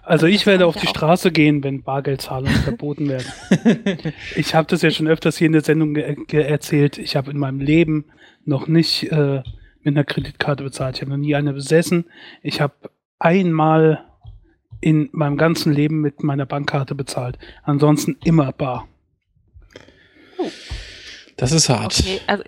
Also 0.03 0.27
ich 0.27 0.45
werde 0.45 0.67
auf 0.67 0.75
die 0.75 0.87
auch. 0.87 0.91
Straße 0.91 1.31
gehen, 1.31 1.63
wenn 1.63 1.81
Bargeldzahlungen 1.83 2.55
verboten 2.63 3.09
werden. 3.09 4.13
Ich 4.35 4.53
habe 4.53 4.67
das 4.67 4.81
ja 4.81 4.91
schon 4.91 5.07
öfters 5.07 5.37
hier 5.37 5.47
in 5.47 5.53
der 5.53 5.63
Sendung 5.63 5.95
erzählt. 5.95 6.97
Ich 6.97 7.15
habe 7.15 7.31
in 7.31 7.37
meinem 7.37 7.59
Leben 7.59 8.05
noch 8.45 8.67
nicht 8.67 9.11
äh, 9.11 9.41
mit 9.81 9.95
einer 9.95 10.03
Kreditkarte 10.03 10.63
bezahlt. 10.63 10.95
Ich 10.97 11.01
habe 11.01 11.11
noch 11.11 11.17
nie 11.17 11.35
eine 11.35 11.53
besessen. 11.53 12.05
Ich 12.43 12.61
habe 12.61 12.73
einmal 13.19 14.05
in 14.81 15.09
meinem 15.13 15.37
ganzen 15.37 15.73
Leben 15.73 16.01
mit 16.01 16.21
meiner 16.21 16.45
Bankkarte 16.45 16.93
bezahlt. 16.93 17.39
Ansonsten 17.63 18.17
immer 18.23 18.51
bar. 18.51 18.87
Das 21.37 21.51
ist 21.51 21.69
hart. 21.69 21.99
Okay, 21.99 22.19
also 22.27 22.43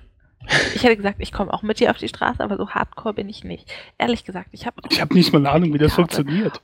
ich 0.75 0.83
hätte 0.83 0.97
gesagt, 0.97 1.17
ich 1.19 1.31
komme 1.31 1.51
auch 1.53 1.61
mit 1.63 1.79
dir 1.79 1.89
auf 1.89 1.97
die 1.97 2.07
Straße, 2.07 2.41
aber 2.43 2.57
so 2.57 2.69
hardcore 2.69 3.15
bin 3.15 3.27
ich 3.27 3.43
nicht. 3.43 3.71
Ehrlich 3.97 4.23
gesagt, 4.23 4.49
ich 4.51 4.65
habe 4.65 4.81
Ich 4.89 5.01
habe 5.01 5.13
nicht 5.13 5.33
mal 5.33 5.39
eine 5.39 5.49
Ahnung, 5.49 5.73
wie 5.73 5.77
das 5.77 5.95
Karte. 5.95 6.15
funktioniert. 6.15 6.61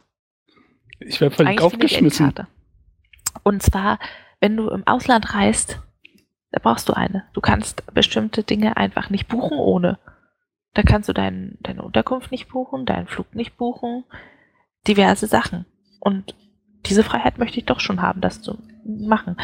Ich 1.05 1.21
werde 1.21 1.35
völlig 1.35 1.49
eigentlich 1.51 1.65
aufgeschmissen. 1.65 2.33
Und 3.43 3.63
zwar, 3.63 3.99
wenn 4.39 4.57
du 4.57 4.69
im 4.69 4.85
Ausland 4.87 5.33
reist, 5.33 5.79
da 6.51 6.59
brauchst 6.61 6.87
du 6.89 6.93
eine. 6.93 7.25
Du 7.33 7.41
kannst 7.41 7.83
bestimmte 7.93 8.43
Dinge 8.43 8.77
einfach 8.77 9.09
nicht 9.09 9.27
buchen 9.27 9.57
ohne. 9.57 9.97
Da 10.73 10.83
kannst 10.83 11.09
du 11.09 11.13
dein, 11.13 11.57
deine 11.61 11.83
Unterkunft 11.83 12.31
nicht 12.31 12.49
buchen, 12.49 12.85
deinen 12.85 13.07
Flug 13.07 13.33
nicht 13.35 13.57
buchen, 13.57 14.03
diverse 14.87 15.27
Sachen. 15.27 15.65
Und 15.99 16.35
diese 16.85 17.03
Freiheit 17.03 17.37
möchte 17.37 17.59
ich 17.59 17.65
doch 17.65 17.79
schon 17.79 18.01
haben, 18.01 18.21
das 18.21 18.41
zu 18.41 18.59
machen. 18.85 19.37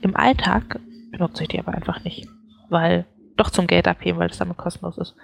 Im 0.00 0.16
Alltag 0.16 0.80
benutze 1.10 1.42
ich 1.42 1.48
die 1.48 1.58
aber 1.58 1.72
einfach 1.72 2.04
nicht, 2.04 2.28
weil 2.68 3.06
doch 3.36 3.50
zum 3.50 3.66
Geld 3.66 3.86
abheben, 3.88 4.18
weil 4.18 4.30
es 4.30 4.38
damit 4.38 4.56
kostenlos 4.56 4.98
ist. 4.98 5.14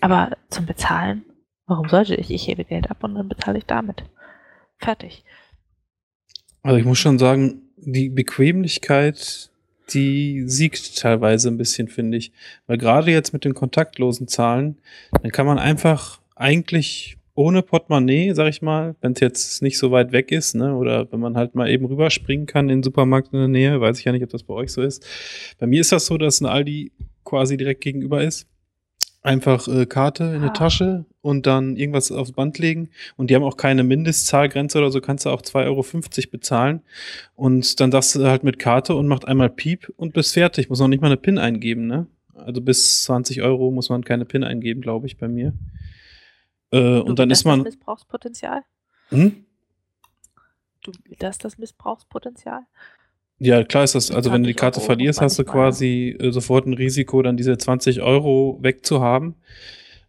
Aber 0.00 0.36
zum 0.50 0.66
Bezahlen, 0.66 1.24
Warum 1.66 1.88
sollte 1.88 2.14
ich? 2.14 2.30
Ich 2.30 2.46
hebe 2.46 2.64
Geld 2.64 2.90
ab 2.90 3.02
und 3.02 3.16
dann 3.16 3.28
bezahle 3.28 3.58
ich 3.58 3.66
damit. 3.66 4.04
Fertig. 4.78 5.24
Also 6.62 6.78
ich 6.78 6.84
muss 6.84 6.98
schon 6.98 7.18
sagen, 7.18 7.62
die 7.76 8.08
Bequemlichkeit, 8.08 9.50
die 9.90 10.42
siegt 10.46 10.98
teilweise 10.98 11.48
ein 11.48 11.58
bisschen, 11.58 11.88
finde 11.88 12.18
ich. 12.18 12.32
Weil 12.66 12.78
gerade 12.78 13.10
jetzt 13.10 13.32
mit 13.32 13.44
den 13.44 13.54
kontaktlosen 13.54 14.26
Zahlen, 14.28 14.78
dann 15.22 15.30
kann 15.30 15.46
man 15.46 15.58
einfach 15.58 16.20
eigentlich 16.34 17.16
ohne 17.34 17.62
Portemonnaie, 17.62 18.32
sag 18.34 18.48
ich 18.48 18.62
mal, 18.62 18.96
wenn 19.02 19.12
es 19.12 19.20
jetzt 19.20 19.62
nicht 19.62 19.78
so 19.78 19.90
weit 19.90 20.10
weg 20.10 20.32
ist, 20.32 20.54
ne, 20.54 20.74
oder 20.74 21.10
wenn 21.12 21.20
man 21.20 21.36
halt 21.36 21.54
mal 21.54 21.68
eben 21.68 21.84
rüberspringen 21.84 22.46
kann 22.46 22.70
in 22.70 22.78
den 22.78 22.82
Supermarkt 22.82 23.32
in 23.32 23.38
der 23.38 23.48
Nähe, 23.48 23.80
weiß 23.80 23.98
ich 23.98 24.06
ja 24.06 24.12
nicht, 24.12 24.24
ob 24.24 24.30
das 24.30 24.42
bei 24.42 24.54
euch 24.54 24.72
so 24.72 24.80
ist. 24.82 25.06
Bei 25.58 25.66
mir 25.66 25.82
ist 25.82 25.92
das 25.92 26.06
so, 26.06 26.16
dass 26.16 26.40
ein 26.40 26.46
Aldi 26.46 26.92
quasi 27.24 27.56
direkt 27.58 27.82
gegenüber 27.82 28.24
ist. 28.24 28.46
Einfach 29.22 29.68
äh, 29.68 29.84
Karte 29.86 30.24
in 30.34 30.42
die 30.42 30.48
Ah. 30.48 30.52
Tasche 30.52 31.04
und 31.26 31.46
dann 31.46 31.76
irgendwas 31.76 32.12
aufs 32.12 32.30
Band 32.30 32.58
legen. 32.58 32.88
Und 33.16 33.28
die 33.28 33.34
haben 33.34 33.42
auch 33.42 33.56
keine 33.56 33.82
Mindestzahlgrenze 33.82 34.78
oder 34.78 34.92
so, 34.92 35.00
kannst 35.00 35.26
du 35.26 35.30
auch 35.30 35.42
2,50 35.42 35.66
Euro 35.66 36.30
bezahlen. 36.30 36.82
Und 37.34 37.80
dann 37.80 37.90
sagst 37.90 38.14
du 38.14 38.24
halt 38.24 38.44
mit 38.44 38.60
Karte 38.60 38.94
und 38.94 39.08
macht 39.08 39.26
einmal 39.26 39.50
Piep 39.50 39.92
und 39.96 40.14
bist 40.14 40.34
fertig. 40.34 40.68
Muss 40.68 40.78
noch 40.78 40.86
nicht 40.86 41.00
mal 41.00 41.08
eine 41.08 41.16
PIN 41.16 41.38
eingeben, 41.38 41.88
ne? 41.88 42.06
Also 42.34 42.60
bis 42.60 43.02
20 43.04 43.42
Euro 43.42 43.72
muss 43.72 43.88
man 43.88 44.04
keine 44.04 44.24
PIN 44.24 44.44
eingeben, 44.44 44.80
glaube 44.80 45.06
ich, 45.06 45.18
bei 45.18 45.26
mir. 45.26 45.52
Äh, 46.70 46.78
Du, 46.78 47.02
und 47.02 47.18
dann 47.18 47.30
ist 47.30 47.44
man. 47.44 47.64
Das 47.64 47.74
Missbrauchspotenzial? 47.74 48.62
Hm? 49.08 49.44
Du, 50.82 50.92
das 51.18 51.38
das 51.38 51.58
Missbrauchspotenzial? 51.58 52.60
Ja, 53.38 53.64
klar 53.64 53.84
ist 53.84 53.96
das. 53.96 54.12
Also 54.12 54.32
wenn 54.32 54.42
du 54.44 54.46
die 54.46 54.54
20 54.54 54.60
Karte 54.60 54.78
Euro 54.78 54.86
verlierst, 54.86 55.20
hast 55.20 55.38
du 55.38 55.44
quasi 55.44 56.16
äh, 56.20 56.30
sofort 56.30 56.66
ein 56.66 56.74
Risiko, 56.74 57.20
dann 57.22 57.36
diese 57.36 57.58
20 57.58 58.00
Euro 58.00 58.58
wegzuhaben. 58.62 59.34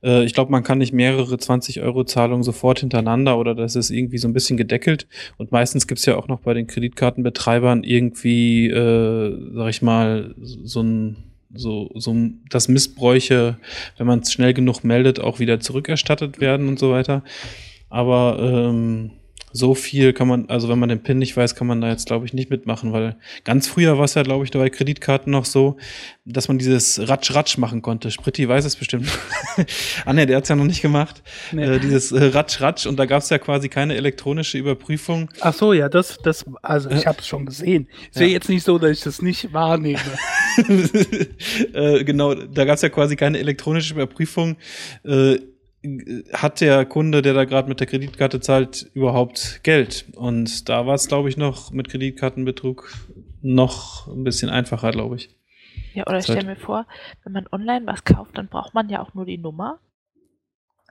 Äh, 0.03 0.23
ich 0.23 0.33
glaube, 0.33 0.51
man 0.51 0.63
kann 0.63 0.77
nicht 0.77 0.93
mehrere 0.93 1.37
20 1.37 1.81
Euro 1.81 2.03
Zahlungen 2.03 2.43
sofort 2.43 2.79
hintereinander 2.79 3.37
oder 3.37 3.55
das 3.55 3.75
ist 3.75 3.89
irgendwie 3.89 4.17
so 4.17 4.27
ein 4.27 4.33
bisschen 4.33 4.57
gedeckelt. 4.57 5.07
Und 5.37 5.51
meistens 5.51 5.87
gibt's 5.87 6.05
ja 6.05 6.15
auch 6.15 6.27
noch 6.27 6.41
bei 6.41 6.53
den 6.53 6.67
Kreditkartenbetreibern 6.67 7.83
irgendwie, 7.83 8.67
äh, 8.67 9.53
sag 9.53 9.69
ich 9.69 9.81
mal, 9.81 10.35
so 10.37 10.81
ein 10.81 11.17
so, 11.53 11.89
so 11.95 12.13
dass 12.49 12.67
Missbräuche, 12.67 13.57
wenn 13.97 14.07
man 14.07 14.19
es 14.19 14.33
schnell 14.33 14.53
genug 14.53 14.83
meldet, 14.83 15.19
auch 15.19 15.39
wieder 15.39 15.59
zurückerstattet 15.59 16.39
werden 16.39 16.67
und 16.67 16.77
so 16.77 16.91
weiter. 16.91 17.23
Aber 17.89 18.37
ähm, 18.39 19.11
so 19.57 19.73
viel 19.73 20.13
kann 20.13 20.27
man, 20.27 20.49
also 20.49 20.69
wenn 20.69 20.77
man 20.77 20.89
den 20.89 21.01
PIN 21.01 21.17
nicht 21.17 21.35
weiß, 21.35 21.55
kann 21.55 21.67
man 21.67 21.81
da 21.81 21.89
jetzt, 21.89 22.05
glaube 22.05 22.25
ich, 22.25 22.33
nicht 22.33 22.49
mitmachen, 22.49 22.93
weil 22.93 23.17
ganz 23.43 23.67
früher 23.67 23.97
war 23.97 24.05
es 24.05 24.13
ja, 24.13 24.23
glaube 24.23 24.45
ich, 24.45 24.51
bei 24.51 24.69
Kreditkarten 24.69 25.31
noch 25.31 25.45
so, 25.45 25.77
dass 26.25 26.47
man 26.47 26.57
dieses 26.59 26.99
Ratsch-Ratsch 26.99 27.57
machen 27.57 27.81
konnte. 27.81 28.11
Spritti 28.11 28.47
weiß 28.47 28.65
es 28.65 28.75
bestimmt. 28.75 29.07
ah 30.05 30.13
ne, 30.13 30.25
der 30.25 30.37
hat's 30.37 30.49
ja 30.49 30.55
noch 30.55 30.65
nicht 30.65 30.81
gemacht. 30.81 31.23
Nee. 31.51 31.63
Äh, 31.63 31.79
dieses 31.79 32.11
äh, 32.11 32.25
Ratsch-Ratsch 32.25 32.85
und 32.85 32.97
da 32.97 33.05
gab's 33.05 33.29
ja 33.29 33.39
quasi 33.39 33.69
keine 33.69 33.95
elektronische 33.95 34.57
Überprüfung. 34.57 35.29
Ach 35.41 35.53
so, 35.53 35.73
ja, 35.73 35.89
das, 35.89 36.19
das, 36.23 36.45
also 36.61 36.89
ich 36.91 37.07
habe 37.07 37.19
es 37.19 37.27
schon 37.27 37.45
gesehen. 37.45 37.87
Ist 38.11 38.19
ja. 38.19 38.27
Ja. 38.27 38.33
jetzt 38.33 38.49
nicht 38.49 38.63
so, 38.63 38.77
dass 38.77 38.91
ich 38.91 39.01
das 39.01 39.21
nicht 39.21 39.53
wahrnehme. 39.53 39.99
äh, 41.73 42.03
genau, 42.03 42.35
da 42.35 42.65
gab's 42.65 42.81
ja 42.81 42.89
quasi 42.89 43.15
keine 43.15 43.39
elektronische 43.39 43.93
Überprüfung. 43.93 44.57
Äh, 45.03 45.39
hat 46.33 46.61
der 46.61 46.85
Kunde, 46.85 47.21
der 47.21 47.33
da 47.33 47.45
gerade 47.45 47.67
mit 47.69 47.79
der 47.79 47.87
Kreditkarte 47.87 48.39
zahlt, 48.39 48.89
überhaupt 48.93 49.61
Geld? 49.63 50.05
Und 50.15 50.69
da 50.69 50.85
war 50.85 50.95
es, 50.95 51.07
glaube 51.07 51.29
ich, 51.29 51.37
noch 51.37 51.71
mit 51.71 51.89
Kreditkartenbetrug 51.89 52.91
noch 53.41 54.07
ein 54.07 54.23
bisschen 54.23 54.49
einfacher, 54.49 54.91
glaube 54.91 55.15
ich. 55.17 55.29
Ja, 55.93 56.05
oder 56.07 56.17
ich 56.19 56.25
stelle 56.25 56.45
mir 56.45 56.55
vor, 56.55 56.85
wenn 57.23 57.33
man 57.33 57.47
online 57.51 57.85
was 57.85 58.03
kauft, 58.03 58.37
dann 58.37 58.47
braucht 58.47 58.73
man 58.73 58.89
ja 58.89 59.01
auch 59.01 59.13
nur 59.13 59.25
die 59.25 59.37
Nummer 59.37 59.79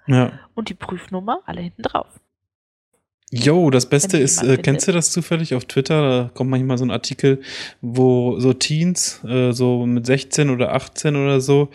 Ja. 0.06 0.32
und 0.54 0.68
die 0.68 0.74
Prüfnummer 0.74 1.40
alle 1.46 1.60
hinten 1.60 1.82
drauf. 1.82 2.20
Jo, 3.32 3.70
das 3.70 3.86
Beste 3.86 4.18
ist, 4.18 4.40
äh, 4.44 4.56
kennst 4.56 4.86
du 4.86 4.92
das 4.92 5.10
zufällig 5.10 5.52
auf 5.56 5.64
Twitter? 5.64 6.00
Da 6.00 6.30
kommt 6.32 6.48
manchmal 6.48 6.78
so 6.78 6.84
ein 6.84 6.92
Artikel, 6.92 7.40
wo 7.80 8.38
so 8.38 8.52
Teens, 8.52 9.20
äh, 9.24 9.50
so 9.50 9.84
mit 9.84 10.06
16 10.06 10.48
oder 10.48 10.72
18 10.72 11.16
oder 11.16 11.40
so, 11.40 11.70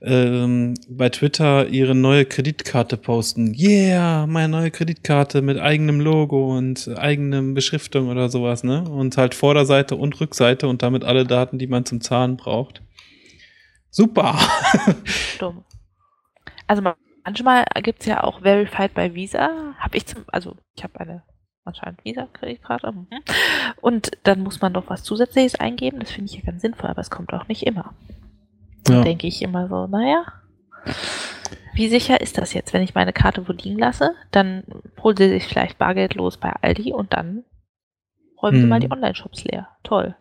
ähm, 0.00 0.72
bei 0.88 1.10
Twitter 1.10 1.68
ihre 1.68 1.94
neue 1.94 2.24
Kreditkarte 2.24 2.96
posten. 2.96 3.54
Yeah, 3.54 4.26
meine 4.26 4.48
neue 4.48 4.70
Kreditkarte 4.70 5.42
mit 5.42 5.58
eigenem 5.58 6.00
Logo 6.00 6.56
und 6.56 6.88
eigenem 6.96 7.52
Beschriftung 7.52 8.08
oder 8.08 8.30
sowas, 8.30 8.64
ne? 8.64 8.82
Und 8.88 9.18
halt 9.18 9.34
Vorderseite 9.34 9.96
und 9.96 10.18
Rückseite 10.18 10.66
und 10.66 10.82
damit 10.82 11.04
alle 11.04 11.26
Daten, 11.26 11.58
die 11.58 11.66
man 11.66 11.84
zum 11.84 12.00
Zahlen 12.00 12.38
braucht. 12.38 12.80
Super! 13.90 14.38
Dumm. 15.38 15.62
Also 16.66 16.80
ma- 16.80 16.96
manchmal 17.26 17.64
gibt 17.82 18.00
es 18.00 18.06
ja 18.06 18.24
auch 18.24 18.40
Verified 18.40 18.94
by 18.94 19.14
Visa. 19.14 19.74
Habe 19.78 19.96
ich 19.96 20.06
zum, 20.06 20.24
also 20.28 20.56
ich 20.76 20.82
habe 20.84 20.98
eine 21.00 21.22
anscheinend 21.64 22.04
Visa-Kreditkarte. 22.04 22.92
Mhm. 22.92 23.06
Und 23.80 24.12
dann 24.22 24.40
muss 24.40 24.60
man 24.60 24.72
doch 24.72 24.84
was 24.88 25.02
Zusätzliches 25.02 25.56
eingeben. 25.56 25.98
Das 25.98 26.12
finde 26.12 26.30
ich 26.30 26.38
ja 26.38 26.44
ganz 26.46 26.62
sinnvoll, 26.62 26.88
aber 26.88 27.00
es 27.00 27.10
kommt 27.10 27.32
auch 27.34 27.48
nicht 27.48 27.66
immer. 27.66 27.92
Ja. 28.88 29.02
denke 29.02 29.26
ich 29.26 29.42
immer 29.42 29.66
so, 29.68 29.88
naja, 29.88 30.24
wie 31.74 31.88
sicher 31.88 32.20
ist 32.20 32.38
das 32.38 32.54
jetzt, 32.54 32.72
wenn 32.72 32.82
ich 32.82 32.94
meine 32.94 33.12
Karte 33.12 33.48
wo 33.48 33.52
liegen 33.52 33.78
lasse? 33.80 34.14
Dann 34.30 34.62
holt 35.02 35.18
sie 35.18 35.28
sich 35.28 35.44
vielleicht 35.48 35.76
bargeldlos 35.76 36.36
bei 36.36 36.52
Aldi 36.62 36.92
und 36.92 37.12
dann 37.12 37.42
räumen 38.40 38.58
sie 38.58 38.62
Hm. 38.62 38.68
mal 38.68 38.78
die 38.80 38.90
Online-Shops 38.92 39.42
leer. 39.42 39.68
Toll. 39.82 40.14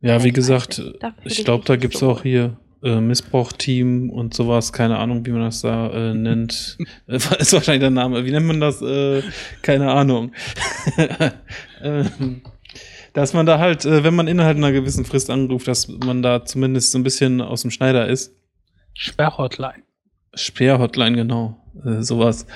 Ja, 0.00 0.22
wie 0.22 0.32
gesagt, 0.32 0.82
ich 1.24 1.44
glaube, 1.46 1.64
da 1.64 1.76
gibt's 1.76 2.00
so 2.00 2.10
auch 2.10 2.22
hier 2.22 2.58
äh, 2.82 3.00
Missbrauch-Team 3.00 4.10
und 4.10 4.34
sowas, 4.34 4.72
keine 4.72 4.98
Ahnung, 4.98 5.24
wie 5.26 5.30
man 5.30 5.42
das 5.42 5.60
da 5.62 5.90
äh, 5.90 6.14
nennt. 6.14 6.78
Äh, 7.06 7.16
ist 7.16 7.52
wahrscheinlich 7.52 7.80
der 7.80 7.90
Name. 7.90 8.24
Wie 8.24 8.30
nennt 8.30 8.46
man 8.46 8.60
das? 8.60 8.82
Äh, 8.82 9.22
keine 9.62 9.92
Ahnung. 9.92 10.32
ähm, 11.82 12.42
dass 13.12 13.32
man 13.32 13.46
da 13.46 13.58
halt, 13.58 13.84
äh, 13.84 14.04
wenn 14.04 14.14
man 14.14 14.28
innerhalb 14.28 14.56
einer 14.56 14.72
gewissen 14.72 15.04
Frist 15.04 15.30
anruft, 15.30 15.68
dass 15.68 15.88
man 15.88 16.22
da 16.22 16.44
zumindest 16.44 16.92
so 16.92 16.98
ein 16.98 17.04
bisschen 17.04 17.40
aus 17.40 17.62
dem 17.62 17.70
Schneider 17.70 18.06
ist. 18.06 18.34
Sperrhotline. 18.94 19.82
Sperrhotline, 20.34 21.16
genau. 21.16 21.56
Äh, 21.84 22.02
sowas. 22.02 22.46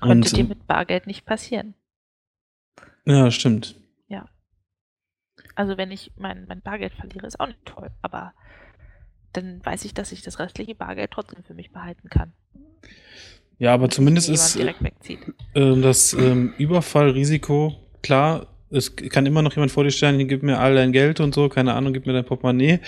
Könnte 0.00 0.28
Und, 0.28 0.36
dir 0.36 0.44
mit 0.44 0.66
Bargeld 0.66 1.06
nicht 1.06 1.24
passieren. 1.24 1.74
ja, 3.06 3.30
stimmt. 3.30 3.76
Also 5.54 5.76
wenn 5.76 5.90
ich 5.90 6.12
mein, 6.16 6.46
mein 6.48 6.60
Bargeld 6.60 6.94
verliere, 6.94 7.26
ist 7.26 7.38
auch 7.38 7.46
nicht 7.46 7.64
toll. 7.64 7.90
Aber 8.02 8.32
dann 9.36 9.60
weiß 9.64 9.84
ich, 9.84 9.94
dass 9.94 10.12
ich 10.12 10.22
das 10.22 10.38
restliche 10.38 10.74
Bargeld 10.74 11.10
trotzdem 11.10 11.44
für 11.44 11.54
mich 11.54 11.70
behalten 11.70 12.08
kann. 12.08 12.32
Ja, 13.58 13.74
aber 13.74 13.86
Dass 13.86 13.96
zumindest 13.96 14.28
ist 14.28 14.58
ähm, 15.54 15.82
das 15.82 16.12
ähm, 16.12 16.54
Überfallrisiko, 16.58 17.74
klar, 18.02 18.48
es 18.70 18.96
kann 18.96 19.24
immer 19.26 19.42
noch 19.42 19.54
jemand 19.54 19.70
vor 19.70 19.84
dir 19.84 19.90
stellen, 19.90 20.26
gib 20.26 20.42
mir 20.42 20.58
all 20.58 20.74
dein 20.74 20.92
Geld 20.92 21.20
und 21.20 21.34
so, 21.34 21.48
keine 21.48 21.74
Ahnung, 21.74 21.92
gib 21.92 22.06
mir 22.06 22.12
dein 22.12 22.24
Portemonnaie. 22.24 22.80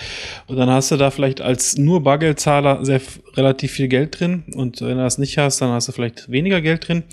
Und 0.47 0.57
dann 0.57 0.69
hast 0.69 0.91
du 0.91 0.97
da 0.97 1.11
vielleicht 1.11 1.39
als 1.39 1.77
nur 1.77 2.03
Bargeldzahler 2.03 2.83
sehr 2.83 3.01
relativ 3.35 3.71
viel 3.71 3.87
Geld 3.87 4.19
drin. 4.19 4.43
Und 4.53 4.81
wenn 4.81 4.97
du 4.97 5.03
das 5.03 5.17
nicht 5.17 5.37
hast, 5.37 5.61
dann 5.61 5.69
hast 5.69 5.87
du 5.87 5.93
vielleicht 5.93 6.29
weniger 6.29 6.61
Geld 6.61 6.87
drin. 6.87 7.03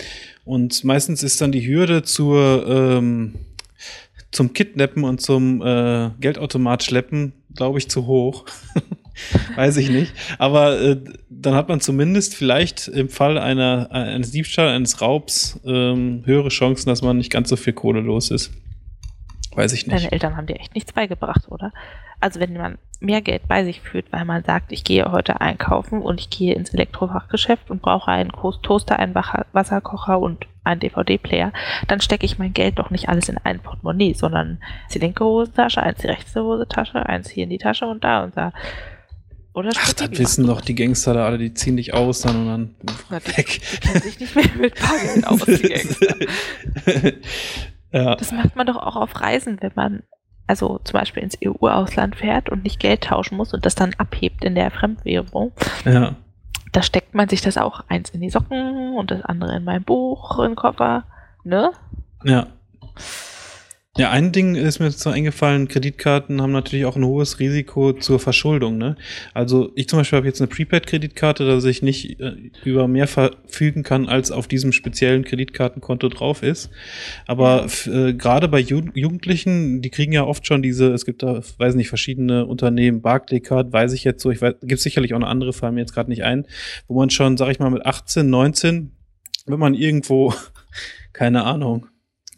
Und 0.45 0.83
meistens 0.83 1.23
ist 1.23 1.41
dann 1.41 1.53
die 1.53 1.67
Hürde 1.67 2.03
zur, 2.03 2.67
ähm, 2.67 3.35
zum 4.33 4.53
Kidnappen 4.53 5.05
und 5.05 5.21
zum 5.21 5.63
äh, 5.63 6.11
Geldautomat 6.21 6.83
schleppen, 6.83 7.33
glaube 7.55 7.79
ich, 7.79 7.89
zu 7.89 8.07
hoch. 8.07 8.45
Weiß 9.57 9.77
ich 9.77 9.91
nicht. 9.91 10.13
Aber 10.39 10.81
äh, 10.81 10.97
dann 11.31 11.55
hat 11.55 11.69
man 11.69 11.81
zumindest 11.81 12.35
vielleicht 12.35 12.89
im 12.89 13.09
Fall 13.09 13.39
einer, 13.39 13.91
eines 13.93 14.33
Diebstahls, 14.33 14.75
eines 14.75 15.01
Raubs 15.01 15.61
ähm, 15.65 16.23
höhere 16.25 16.49
Chancen, 16.49 16.89
dass 16.89 17.03
man 17.03 17.19
nicht 17.19 17.31
ganz 17.31 17.49
so 17.49 17.57
viel 17.57 17.73
Kohle 17.73 18.01
los 18.01 18.31
ist. 18.31 18.51
Weiß 19.55 19.73
ich 19.73 19.87
nicht. 19.87 19.97
Deine 19.99 20.13
Eltern 20.13 20.37
haben 20.37 20.47
dir 20.47 20.57
echt 20.59 20.75
nichts 20.75 20.93
beigebracht, 20.93 21.43
oder? 21.49 21.73
Also 22.21 22.41
wenn 22.41 22.55
man 22.55 22.79
mehr 23.01 23.21
Geld 23.21 23.47
bei 23.49 23.65
sich 23.65 23.81
führt, 23.81 24.07
weil 24.13 24.25
man 24.25 24.43
sagt, 24.45 24.73
ich 24.73 24.83
gehe 24.85 25.11
heute 25.13 25.41
einkaufen 25.41 26.01
und 26.01 26.21
ich 26.21 26.31
gehe 26.31 26.55
ins 26.55 26.71
Elektrofachgeschäft 26.73 27.71
und 27.71 27.83
brauche 27.83 28.11
einen 28.11 28.31
Toaster, 28.63 28.99
einen 28.99 29.15
Wasserkocher 29.15 30.19
und 30.19 30.47
einen 30.65 30.81
DVD-Player, 30.81 31.53
dann 31.89 32.01
stecke 32.01 32.25
ich 32.25 32.39
mein 32.39 32.55
Geld 32.55 32.79
doch 32.79 32.91
nicht 32.91 33.09
alles 33.11 33.29
in 33.29 33.37
ein 33.45 33.61
Portemonnaie, 33.61 34.15
sondern 34.15 34.59
die 34.95 34.99
linke 34.99 35.25
Hosentasche, 35.25 35.83
eins 35.83 35.99
in 36.03 36.09
die 36.09 36.15
rechte 36.15 36.43
Hosentasche, 36.43 37.05
eins 37.07 37.29
hier 37.29 37.45
in 37.45 37.51
die 37.51 37.59
Tasche 37.59 37.87
und 37.87 38.03
da 38.03 38.25
und 38.25 38.37
da. 38.37 38.53
Oder 39.53 39.71
Ach, 39.77 39.93
das 39.93 40.11
wissen 40.19 40.47
doch 40.47 40.63
die 40.63 40.75
Gangster 40.75 41.15
da 41.15 41.27
alle, 41.27 41.39
die 41.39 41.53
ziehen 41.55 41.77
dich 41.77 41.93
aus 41.95 42.23
dann 42.23 42.37
und 42.37 42.47
dann 42.49 42.75
Na, 43.11 43.21
die- 43.21 43.37
weg. 43.37 43.61
Die 43.75 43.77
kennen 43.87 44.01
sich 44.03 44.19
nicht 44.19 44.35
mehr 44.35 44.45
mit 44.59 44.75
Bargeld 44.81 45.27
aus, 45.29 45.45
die 45.45 45.69
Gangster. 45.69 46.17
ja. 47.95 48.17
Das 48.17 48.33
macht 48.33 48.57
man 48.57 48.67
doch 48.67 48.77
auch 48.77 48.97
auf 48.97 49.21
Reisen, 49.21 49.59
wenn 49.61 49.73
man 49.77 50.03
also 50.47 50.81
zum 50.85 50.99
Beispiel 50.99 51.23
ins 51.23 51.39
EU-Ausland 51.43 52.17
fährt 52.17 52.51
und 52.51 52.65
nicht 52.65 52.81
Geld 52.81 53.05
tauschen 53.05 53.37
muss 53.37 53.55
und 53.55 53.65
das 53.65 53.75
dann 53.75 53.95
abhebt 53.97 54.45
in 54.45 54.55
der 54.55 54.71
Fremdwährung. 54.71 55.53
ja. 55.85 56.17
Da 56.73 56.83
steckt 56.83 57.15
man 57.15 57.29
sich 57.29 57.41
das 57.41 57.57
auch 57.57 57.85
eins 57.87 58.11
in 58.11 58.21
die 58.21 58.31
Socken 58.31 58.97
und 58.97 59.13
das 59.13 59.23
andere 59.23 59.57
in 59.57 59.63
mein 59.63 59.85
Buch, 59.85 60.41
in 60.41 60.51
den 60.51 60.57
Koffer. 60.57 61.05
Ne? 61.45 61.71
Ja. 62.25 62.49
Ja, 63.97 64.11
ein 64.11 64.33
Ding 64.33 64.57
ist 64.57 64.81
mir 64.81 64.91
so 64.91 65.11
eingefallen, 65.11 65.69
Kreditkarten 65.69 66.43
haben 66.43 66.51
natürlich 66.51 66.85
auch 66.85 66.97
ein 66.97 67.05
hohes 67.05 67.39
Risiko 67.39 67.93
zur 67.93 68.19
Verschuldung. 68.19 68.77
Ne? 68.77 68.97
Also 69.35 69.71
ich 69.77 69.89
zum 69.89 70.01
Beispiel 70.01 70.17
habe 70.17 70.27
jetzt 70.27 70.41
eine 70.41 70.49
Prepaid-Kreditkarte, 70.49 71.47
dass 71.47 71.65
ich 71.65 71.81
nicht 71.81 72.19
äh, 72.19 72.33
über 72.65 72.89
mehr 72.89 73.07
verfügen 73.07 73.85
kann, 73.85 74.09
als 74.09 74.33
auf 74.33 74.49
diesem 74.49 74.73
speziellen 74.73 75.23
Kreditkartenkonto 75.23 76.09
drauf 76.09 76.43
ist. 76.43 76.71
Aber 77.29 77.69
äh, 77.87 78.15
gerade 78.15 78.49
bei 78.49 78.59
Ju 78.59 78.83
Jugendlichen, 78.95 79.81
die 79.81 79.91
kriegen 79.91 80.13
ja 80.13 80.25
oft 80.25 80.45
schon 80.45 80.61
diese, 80.61 80.93
es 80.93 81.05
gibt 81.07 81.23
da, 81.23 81.41
weiß 81.59 81.77
nicht, 81.77 81.89
verschiedene 81.89 82.47
Unternehmen, 82.47 83.01
Barclaycard, 83.01 83.73
weiß 83.73 83.93
ich 83.93 84.03
jetzt 84.03 84.25
so, 84.25 84.33
ich 84.33 84.43
weiß, 84.43 84.55
gibt 84.63 84.81
sicherlich 84.81 85.15
auch 85.15 85.19
eine 85.19 85.29
andere, 85.29 85.53
fallen 85.53 85.75
mir 85.75 85.83
jetzt 85.83 85.95
gerade 85.95 86.11
nicht 86.11 86.25
ein, 86.25 86.47
wo 86.89 86.99
man 86.99 87.11
schon, 87.11 87.37
sag 87.37 87.49
ich 87.53 87.61
mal, 87.61 87.71
mit 87.71 87.87
18, 87.87 88.29
19, 88.29 88.91
wenn 89.47 89.59
man 89.61 89.75
irgendwo, 89.75 90.35
keine 91.13 91.45
Ahnung, 91.45 91.87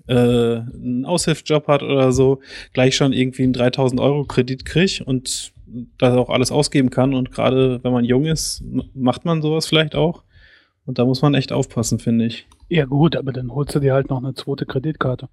äh, 0.06 0.14
einen 0.14 1.04
Aushilfsjob 1.04 1.66
hat 1.68 1.82
oder 1.82 2.12
so, 2.12 2.40
gleich 2.72 2.96
schon 2.96 3.12
irgendwie 3.12 3.44
einen 3.44 3.52
3000 3.52 4.00
Euro 4.00 4.24
Kredit 4.24 4.64
kriegt 4.64 5.00
und 5.00 5.52
das 5.98 6.14
auch 6.14 6.30
alles 6.30 6.52
ausgeben 6.52 6.90
kann. 6.90 7.14
Und 7.14 7.32
gerade 7.32 7.82
wenn 7.82 7.92
man 7.92 8.04
jung 8.04 8.26
ist, 8.26 8.62
macht 8.94 9.24
man 9.24 9.42
sowas 9.42 9.66
vielleicht 9.66 9.94
auch. 9.94 10.22
Und 10.84 10.98
da 10.98 11.04
muss 11.04 11.20
man 11.22 11.34
echt 11.34 11.52
aufpassen, 11.52 11.98
finde 11.98 12.26
ich. 12.26 12.46
Ja 12.68 12.84
gut, 12.84 13.16
aber 13.16 13.32
dann 13.32 13.50
holst 13.50 13.74
du 13.74 13.80
dir 13.80 13.94
halt 13.94 14.08
noch 14.08 14.18
eine 14.18 14.34
zweite 14.34 14.66
Kreditkarte. 14.66 15.28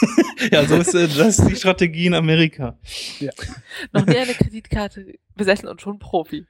ja, 0.50 0.64
so 0.64 0.76
ist 0.76 0.94
äh, 0.94 1.06
das 1.06 1.38
ist 1.38 1.48
die 1.48 1.56
Strategie 1.56 2.06
in 2.06 2.14
Amerika. 2.14 2.78
Ja. 3.20 3.30
noch 3.92 4.06
nie 4.06 4.16
eine 4.16 4.32
Kreditkarte 4.32 5.14
besessen 5.36 5.68
und 5.68 5.80
schon 5.80 5.98
Profi. 5.98 6.46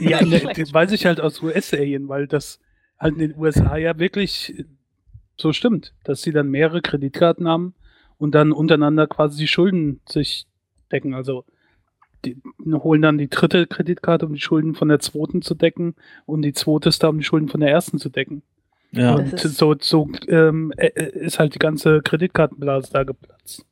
Ja, 0.00 0.22
ne, 0.24 0.40
das 0.54 0.72
weiß 0.72 0.92
ich 0.92 1.06
halt 1.06 1.20
aus 1.20 1.42
US-Serien, 1.42 2.08
weil 2.08 2.26
das 2.26 2.60
halt 2.98 3.14
in 3.14 3.20
den 3.20 3.38
USA 3.38 3.76
ja 3.76 3.98
wirklich 3.98 4.54
so 5.36 5.52
stimmt, 5.52 5.92
dass 6.04 6.22
sie 6.22 6.32
dann 6.32 6.50
mehrere 6.50 6.82
Kreditkarten 6.82 7.48
haben 7.48 7.74
und 8.18 8.34
dann 8.34 8.52
untereinander 8.52 9.06
quasi 9.06 9.38
die 9.38 9.48
Schulden 9.48 10.00
sich 10.08 10.46
decken. 10.90 11.14
Also 11.14 11.44
die 12.24 12.36
holen 12.72 13.02
dann 13.02 13.18
die 13.18 13.28
dritte 13.28 13.66
Kreditkarte, 13.66 14.26
um 14.26 14.34
die 14.34 14.40
Schulden 14.40 14.74
von 14.74 14.88
der 14.88 15.00
zweiten 15.00 15.42
zu 15.42 15.54
decken 15.54 15.94
und 16.24 16.42
die 16.42 16.52
zweite 16.52 16.88
ist 16.88 17.02
da, 17.02 17.08
um 17.08 17.18
die 17.18 17.24
Schulden 17.24 17.48
von 17.48 17.60
der 17.60 17.70
ersten 17.70 17.98
zu 17.98 18.08
decken. 18.08 18.42
Ja. 18.92 19.14
Und 19.14 19.38
so, 19.38 19.74
so 19.78 20.08
ähm, 20.28 20.72
äh, 20.76 20.86
äh, 20.86 21.18
ist 21.18 21.38
halt 21.38 21.54
die 21.54 21.58
ganze 21.58 22.00
Kreditkartenblase 22.02 22.90
da 22.92 23.04
geplatzt. 23.04 23.64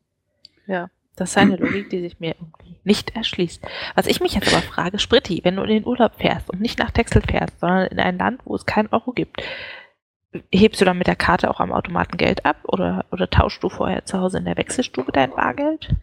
Ja, 0.66 0.90
das 1.16 1.30
ist 1.30 1.38
eine 1.38 1.56
Logik, 1.56 1.90
die 1.90 2.00
sich 2.00 2.20
mir 2.20 2.34
irgendwie 2.38 2.78
nicht 2.84 3.14
erschließt. 3.14 3.64
Was 3.94 4.06
ich 4.06 4.20
mich 4.20 4.34
jetzt 4.34 4.52
aber 4.52 4.62
frage, 4.62 4.98
Spritti, 4.98 5.40
wenn 5.44 5.56
du 5.56 5.62
in 5.62 5.68
den 5.68 5.86
Urlaub 5.86 6.16
fährst 6.16 6.50
und 6.50 6.60
nicht 6.60 6.78
nach 6.78 6.90
Texel 6.90 7.22
fährst, 7.22 7.60
sondern 7.60 7.86
in 7.86 7.98
ein 8.00 8.18
Land, 8.18 8.42
wo 8.44 8.54
es 8.54 8.66
keinen 8.66 8.88
Euro 8.88 9.12
gibt, 9.12 9.42
hebst 10.52 10.80
du 10.80 10.84
dann 10.84 10.98
mit 10.98 11.06
der 11.06 11.16
Karte 11.16 11.50
auch 11.50 11.60
am 11.60 11.72
Automaten 11.72 12.16
Geld 12.16 12.44
ab 12.44 12.56
oder, 12.64 13.04
oder 13.10 13.28
tauschst 13.28 13.62
du 13.62 13.68
vorher 13.68 14.04
zu 14.04 14.18
Hause 14.18 14.38
in 14.38 14.44
der 14.44 14.56
Wechselstube 14.56 15.12
dein 15.12 15.30
Bargeld? 15.30 15.94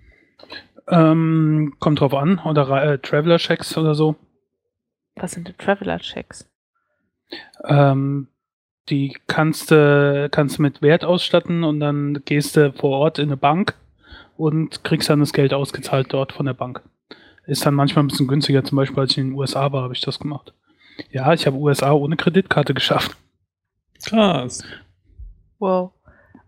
Ähm, 0.88 1.76
kommt 1.80 2.00
drauf 2.00 2.14
an. 2.14 2.40
Oder 2.40 2.84
äh, 2.84 2.98
Traveler-Checks 2.98 3.78
oder 3.78 3.96
so. 3.96 4.16
Was 5.16 5.32
sind 5.32 5.48
denn 5.48 5.58
Traveler-Checks? 5.58 6.50
Ähm, 7.66 8.28
die 8.90 9.18
kannst 9.28 9.72
du 9.72 10.30
kannst 10.32 10.60
mit 10.60 10.82
Wert 10.82 11.06
ausstatten 11.06 11.64
und 11.64 11.80
dann 11.80 12.22
gehst 12.26 12.58
du 12.58 12.74
vor 12.74 12.98
Ort 12.98 13.20
in 13.20 13.30
eine 13.30 13.38
Bank 13.38 13.76
und 14.38 14.84
kriegst 14.84 15.10
dann 15.10 15.20
das 15.20 15.34
Geld 15.34 15.54
ausgezahlt 15.54 16.08
dort 16.12 16.34
von 16.34 16.46
der 16.46 16.54
Bank. 16.54 16.82
Ist 17.46 17.66
dann 17.66 17.74
manchmal 17.74 18.04
ein 18.04 18.08
bisschen 18.08 18.28
günstiger, 18.28 18.64
zum 18.64 18.76
Beispiel 18.76 19.00
als 19.00 19.12
ich 19.12 19.18
in 19.20 19.30
den 19.30 19.38
USA 19.38 19.72
war, 19.72 19.84
habe 19.84 19.94
ich 19.94 20.02
das 20.02 20.20
gemacht. 20.20 20.54
Ja, 21.12 21.34
ich 21.34 21.48
habe 21.48 21.58
USA 21.58 21.92
ohne 21.92 22.16
Kreditkarte 22.16 22.74
geschafft. 22.74 23.16
Krass. 24.06 24.64
Wow. 25.60 25.92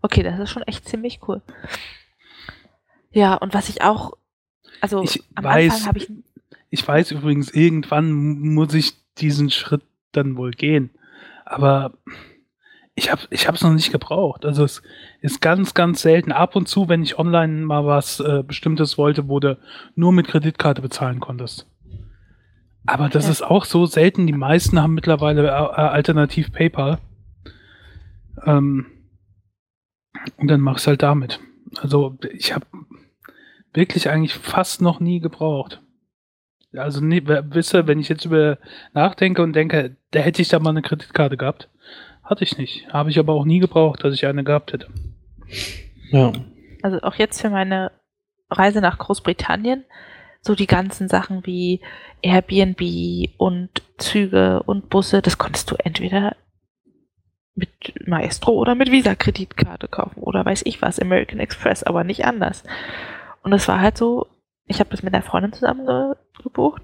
Okay, 0.02 0.22
das 0.22 0.38
ist 0.38 0.50
schon 0.50 0.62
echt 0.64 0.88
ziemlich 0.88 1.20
cool. 1.28 1.40
Ja, 3.12 3.34
und 3.34 3.54
was 3.54 3.68
ich 3.68 3.82
auch, 3.82 4.12
also 4.80 5.02
ich 5.02 5.22
am 5.34 5.44
weiß, 5.44 5.72
Anfang 5.72 5.88
habe 5.88 5.98
ich. 5.98 6.12
Ich 6.70 6.86
weiß 6.86 7.12
übrigens, 7.12 7.50
irgendwann 7.52 8.12
muss 8.12 8.74
ich 8.74 8.94
diesen 9.18 9.50
Schritt 9.50 9.82
dann 10.12 10.36
wohl 10.36 10.50
gehen. 10.50 10.90
Aber 11.44 11.92
ich 12.96 13.10
habe 13.10 13.22
ich 13.30 13.48
es 13.48 13.62
noch 13.62 13.72
nicht 13.72 13.92
gebraucht. 13.92 14.44
Also 14.44 14.64
es 14.64 14.82
ist 15.20 15.40
ganz, 15.40 15.74
ganz 15.74 16.02
selten. 16.02 16.32
Ab 16.32 16.56
und 16.56 16.68
zu, 16.68 16.88
wenn 16.88 17.02
ich 17.02 17.18
online 17.18 17.64
mal 17.64 17.86
was 17.86 18.20
äh, 18.20 18.42
Bestimmtes 18.46 18.98
wollte, 18.98 19.28
wo 19.28 19.40
du 19.40 19.58
nur 19.94 20.12
mit 20.12 20.28
Kreditkarte 20.28 20.82
bezahlen 20.82 21.20
konntest. 21.20 21.66
Aber 22.86 23.08
das 23.08 23.24
ja. 23.24 23.30
ist 23.30 23.42
auch 23.42 23.64
so 23.64 23.86
selten. 23.86 24.26
Die 24.26 24.32
meisten 24.32 24.80
haben 24.80 24.94
mittlerweile 24.94 25.46
äh, 25.46 25.50
alternativ 25.50 26.52
PayPal. 26.52 26.98
Ähm, 28.44 28.86
und 30.36 30.48
dann 30.48 30.60
mach's 30.60 30.86
halt 30.86 31.02
damit. 31.02 31.40
Also 31.80 32.16
ich 32.32 32.54
habe 32.54 32.66
wirklich 33.72 34.08
eigentlich 34.08 34.34
fast 34.34 34.80
noch 34.80 35.00
nie 35.00 35.20
gebraucht. 35.20 35.82
Also 36.76 37.00
nie, 37.00 37.22
wisse, 37.26 37.86
wenn 37.86 38.00
ich 38.00 38.08
jetzt 38.08 38.24
über 38.24 38.58
nachdenke 38.92 39.42
und 39.42 39.52
denke, 39.52 39.96
da 40.10 40.20
hätte 40.20 40.42
ich 40.42 40.48
da 40.48 40.58
mal 40.58 40.70
eine 40.70 40.82
Kreditkarte 40.82 41.36
gehabt, 41.36 41.68
hatte 42.22 42.44
ich 42.44 42.58
nicht. 42.58 42.92
Habe 42.92 43.10
ich 43.10 43.18
aber 43.18 43.34
auch 43.34 43.44
nie 43.44 43.60
gebraucht, 43.60 44.02
dass 44.02 44.14
ich 44.14 44.26
eine 44.26 44.44
gehabt 44.44 44.72
hätte. 44.72 44.88
Ja. 46.10 46.32
Also 46.82 47.00
auch 47.02 47.14
jetzt 47.14 47.40
für 47.40 47.50
meine 47.50 47.92
Reise 48.50 48.80
nach 48.80 48.98
Großbritannien, 48.98 49.84
so 50.40 50.54
die 50.54 50.66
ganzen 50.66 51.08
Sachen 51.08 51.46
wie 51.46 51.80
Airbnb 52.22 52.80
und 53.38 53.70
Züge 53.98 54.62
und 54.64 54.90
Busse, 54.90 55.22
das 55.22 55.38
konntest 55.38 55.70
du 55.70 55.76
entweder 55.76 56.36
mit 57.54 57.70
Maestro 58.06 58.52
oder 58.52 58.74
mit 58.74 58.90
Visa-Kreditkarte 58.90 59.88
kaufen 59.88 60.20
oder 60.22 60.44
weiß 60.44 60.62
ich 60.64 60.82
was, 60.82 60.98
American 60.98 61.38
Express, 61.38 61.82
aber 61.82 62.04
nicht 62.04 62.24
anders. 62.24 62.64
Und 63.42 63.52
es 63.52 63.68
war 63.68 63.80
halt 63.80 63.96
so, 63.96 64.26
ich 64.66 64.80
habe 64.80 64.90
das 64.90 65.02
mit 65.02 65.14
einer 65.14 65.22
Freundin 65.22 65.52
zusammen 65.52 65.86
ge 65.86 66.14
gebucht 66.42 66.82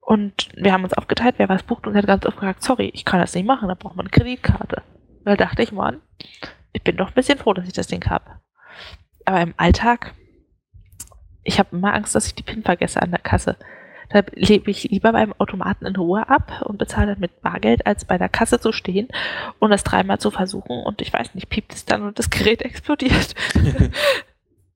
und 0.00 0.48
wir 0.56 0.72
haben 0.72 0.84
uns 0.84 0.94
aufgeteilt, 0.94 1.34
wer 1.38 1.48
was 1.48 1.62
bucht 1.62 1.86
und 1.86 1.96
hat 1.96 2.06
ganz 2.06 2.24
oft 2.24 2.38
gesagt, 2.38 2.62
sorry, 2.62 2.90
ich 2.94 3.04
kann 3.04 3.20
das 3.20 3.34
nicht 3.34 3.46
machen, 3.46 3.68
da 3.68 3.74
braucht 3.74 3.96
man 3.96 4.06
eine 4.06 4.10
Kreditkarte. 4.10 4.82
Und 5.18 5.26
da 5.26 5.36
dachte 5.36 5.62
ich, 5.62 5.72
Mann, 5.72 6.00
ich 6.72 6.82
bin 6.82 6.96
doch 6.96 7.08
ein 7.08 7.14
bisschen 7.14 7.38
froh, 7.38 7.52
dass 7.52 7.66
ich 7.66 7.72
das 7.72 7.88
Ding 7.88 8.04
habe. 8.08 8.40
Aber 9.24 9.40
im 9.40 9.54
Alltag, 9.56 10.14
ich 11.42 11.58
habe 11.58 11.76
immer 11.76 11.94
Angst, 11.94 12.14
dass 12.14 12.26
ich 12.26 12.34
die 12.34 12.42
PIN 12.42 12.62
vergesse 12.62 13.02
an 13.02 13.10
der 13.10 13.20
Kasse. 13.20 13.56
Da 14.10 14.22
lebe 14.34 14.70
ich 14.70 14.84
lieber 14.84 15.12
beim 15.12 15.32
Automaten 15.38 15.86
in 15.86 15.96
Ruhe 15.96 16.28
ab 16.28 16.62
und 16.66 16.78
bezahle 16.78 17.12
dann 17.12 17.20
mit 17.20 17.40
Bargeld, 17.42 17.86
als 17.86 18.04
bei 18.04 18.18
der 18.18 18.28
Kasse 18.28 18.60
zu 18.60 18.72
stehen 18.72 19.08
und 19.60 19.70
das 19.70 19.84
dreimal 19.84 20.18
zu 20.18 20.30
versuchen 20.30 20.82
und 20.82 21.00
ich 21.00 21.12
weiß 21.12 21.34
nicht, 21.34 21.48
piept 21.48 21.72
es 21.72 21.84
dann 21.84 22.02
und 22.02 22.18
das 22.18 22.30
Gerät 22.30 22.62
explodiert. 22.64 23.34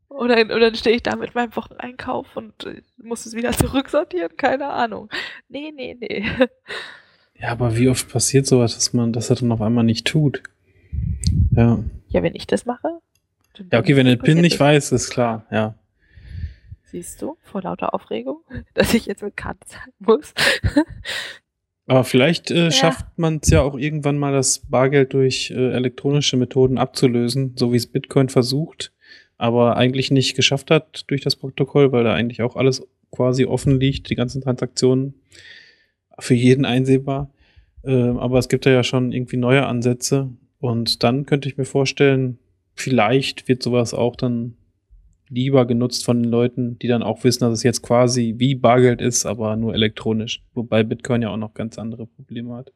oder, 0.09 0.37
oder 0.37 0.61
dann 0.61 0.75
stehe 0.77 0.97
ich 0.97 1.03
da 1.03 1.17
mit 1.17 1.35
meinem 1.35 1.55
Wocheneinkauf 1.57 2.37
und 2.37 2.65
äh, 2.65 2.83
muss 3.03 3.27
es 3.27 3.35
wieder 3.35 3.53
zurücksortieren, 3.53 4.37
keine 4.37 4.69
Ahnung. 4.69 5.11
Nee, 5.49 5.73
nee, 5.75 5.97
nee. 5.99 6.25
Ja, 7.37 7.49
aber 7.49 7.77
wie 7.77 7.89
oft 7.89 8.09
passiert 8.09 8.47
sowas, 8.47 8.77
dass 8.77 8.93
man 8.93 9.13
das 9.13 9.27
dann 9.27 9.51
auf 9.51 9.61
einmal 9.61 9.83
nicht 9.83 10.07
tut? 10.07 10.45
Ja. 11.51 11.83
Ja, 12.09 12.23
wenn 12.23 12.37
ich 12.37 12.47
das 12.47 12.65
mache. 12.65 13.01
Ja, 13.73 13.81
okay, 13.81 13.97
wenn 13.97 14.07
du 14.07 14.17
den 14.17 14.23
PIN 14.23 14.41
nicht 14.41 14.59
weiß, 14.59 14.93
ist 14.93 15.11
klar, 15.11 15.45
ja. 15.51 15.75
Siehst 16.95 17.23
du, 17.23 17.37
vor 17.43 17.61
lauter 17.61 17.93
Aufregung, 17.93 18.45
dass 18.75 18.95
ich 18.95 19.07
jetzt 19.07 19.21
mit 19.21 19.37
Karte 19.37 19.67
zahlen 19.67 19.93
muss. 19.99 20.33
Aber 21.89 22.05
vielleicht 22.05 22.53
äh, 22.53 22.67
ja. 22.67 22.71
schafft 22.71 23.07
man 23.19 23.41
es 23.43 23.51
ja 23.51 23.63
auch 23.63 23.77
irgendwann 23.77 24.17
mal, 24.17 24.33
das 24.33 24.61
Bargeld 24.61 25.13
durch 25.13 25.51
äh, 25.51 25.73
elektronische 25.73 26.37
Methoden 26.37 26.79
abzulösen, 26.79 27.55
so 27.57 27.73
wie 27.73 27.79
es 27.79 27.89
Bitcoin 27.89 28.29
versucht, 28.29 28.93
aber 29.39 29.77
eigentlich 29.77 30.13
nicht 30.13 30.37
geschafft 30.37 30.71
hat 30.71 31.03
durch 31.09 31.21
das 31.21 31.35
Protokoll, 31.35 31.91
weil 31.91 32.05
da 32.05 32.15
eigentlich 32.15 32.43
auch 32.43 32.55
alles 32.55 32.87
quasi 33.11 33.45
offen 33.45 33.81
liegt, 33.81 34.09
die 34.09 34.15
ganzen 34.15 34.41
Transaktionen 34.41 35.15
für 36.21 36.35
jeden 36.35 36.65
einsehbar. 36.65 37.29
Äh, 37.83 37.93
aber 37.93 38.39
es 38.39 38.49
gibt 38.49 38.67
ja 38.67 38.85
schon 38.85 39.11
irgendwie 39.11 39.37
neue 39.37 39.67
Ansätze 39.67 40.31
und 40.61 41.03
dann 41.03 41.27
könnte 41.27 41.49
ich 41.49 41.57
mir 41.57 41.65
vorstellen, 41.65 42.39
vielleicht 42.77 43.49
wird 43.49 43.65
sowas 43.65 43.95
auch 43.95 44.15
dann 44.15 44.55
lieber 45.35 45.67
genutzt 45.67 46.05
von 46.05 46.23
den 46.23 46.31
Leuten, 46.31 46.79
die 46.79 46.89
dann 46.89 47.03
auch 47.03 47.25
wissen, 47.25 47.41
dass 47.41 47.53
es 47.53 47.63
jetzt 47.63 47.83
quasi 47.83 48.35
wie 48.39 48.55
Bargeld 48.55 49.01
ist, 49.01 49.27
aber 49.27 49.57
nur 49.57 49.75
elektronisch. 49.75 50.43
Wobei 50.55 50.83
Bitcoin 50.83 51.23
ja 51.23 51.31
auch 51.31 51.37
noch 51.37 51.55
ganz 51.55 51.79
andere 51.79 52.07
Probleme 52.07 52.55
hat. 52.55 52.73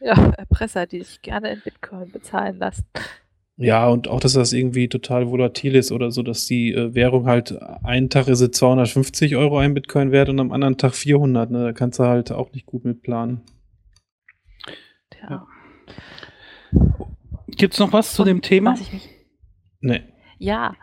Ja, 0.00 0.32
Erpresser, 0.36 0.86
die 0.86 1.02
sich 1.02 1.22
gerne 1.22 1.52
in 1.52 1.60
Bitcoin 1.62 2.10
bezahlen 2.10 2.58
lassen. 2.58 2.84
Ja, 3.56 3.88
und 3.88 4.08
auch, 4.08 4.18
dass 4.18 4.32
das 4.32 4.52
irgendwie 4.52 4.88
total 4.88 5.30
volatil 5.30 5.76
ist 5.76 5.92
oder 5.92 6.10
so, 6.10 6.22
dass 6.22 6.46
die 6.46 6.74
äh, 6.74 6.94
Währung 6.94 7.26
halt 7.26 7.56
einen 7.84 8.10
Tag 8.10 8.26
ist 8.26 8.40
sie 8.40 8.50
250 8.50 9.36
Euro 9.36 9.58
ein 9.58 9.74
Bitcoin 9.74 10.10
wert 10.10 10.28
und 10.28 10.40
am 10.40 10.50
anderen 10.50 10.76
Tag 10.76 10.94
400. 10.94 11.50
Ne? 11.50 11.64
Da 11.64 11.72
kannst 11.72 12.00
du 12.00 12.04
halt 12.04 12.32
auch 12.32 12.52
nicht 12.52 12.66
gut 12.66 12.84
mit 12.84 13.02
planen. 13.02 13.42
Ja. 15.22 15.46
Gibt 17.46 17.74
es 17.74 17.80
noch 17.80 17.92
was 17.92 18.14
zu 18.14 18.24
dem 18.24 18.42
Thema? 18.42 18.72
Was 18.72 18.80
ich 18.80 18.92
nicht. 18.92 19.08
Nee. 19.80 20.02
Ja, 20.38 20.74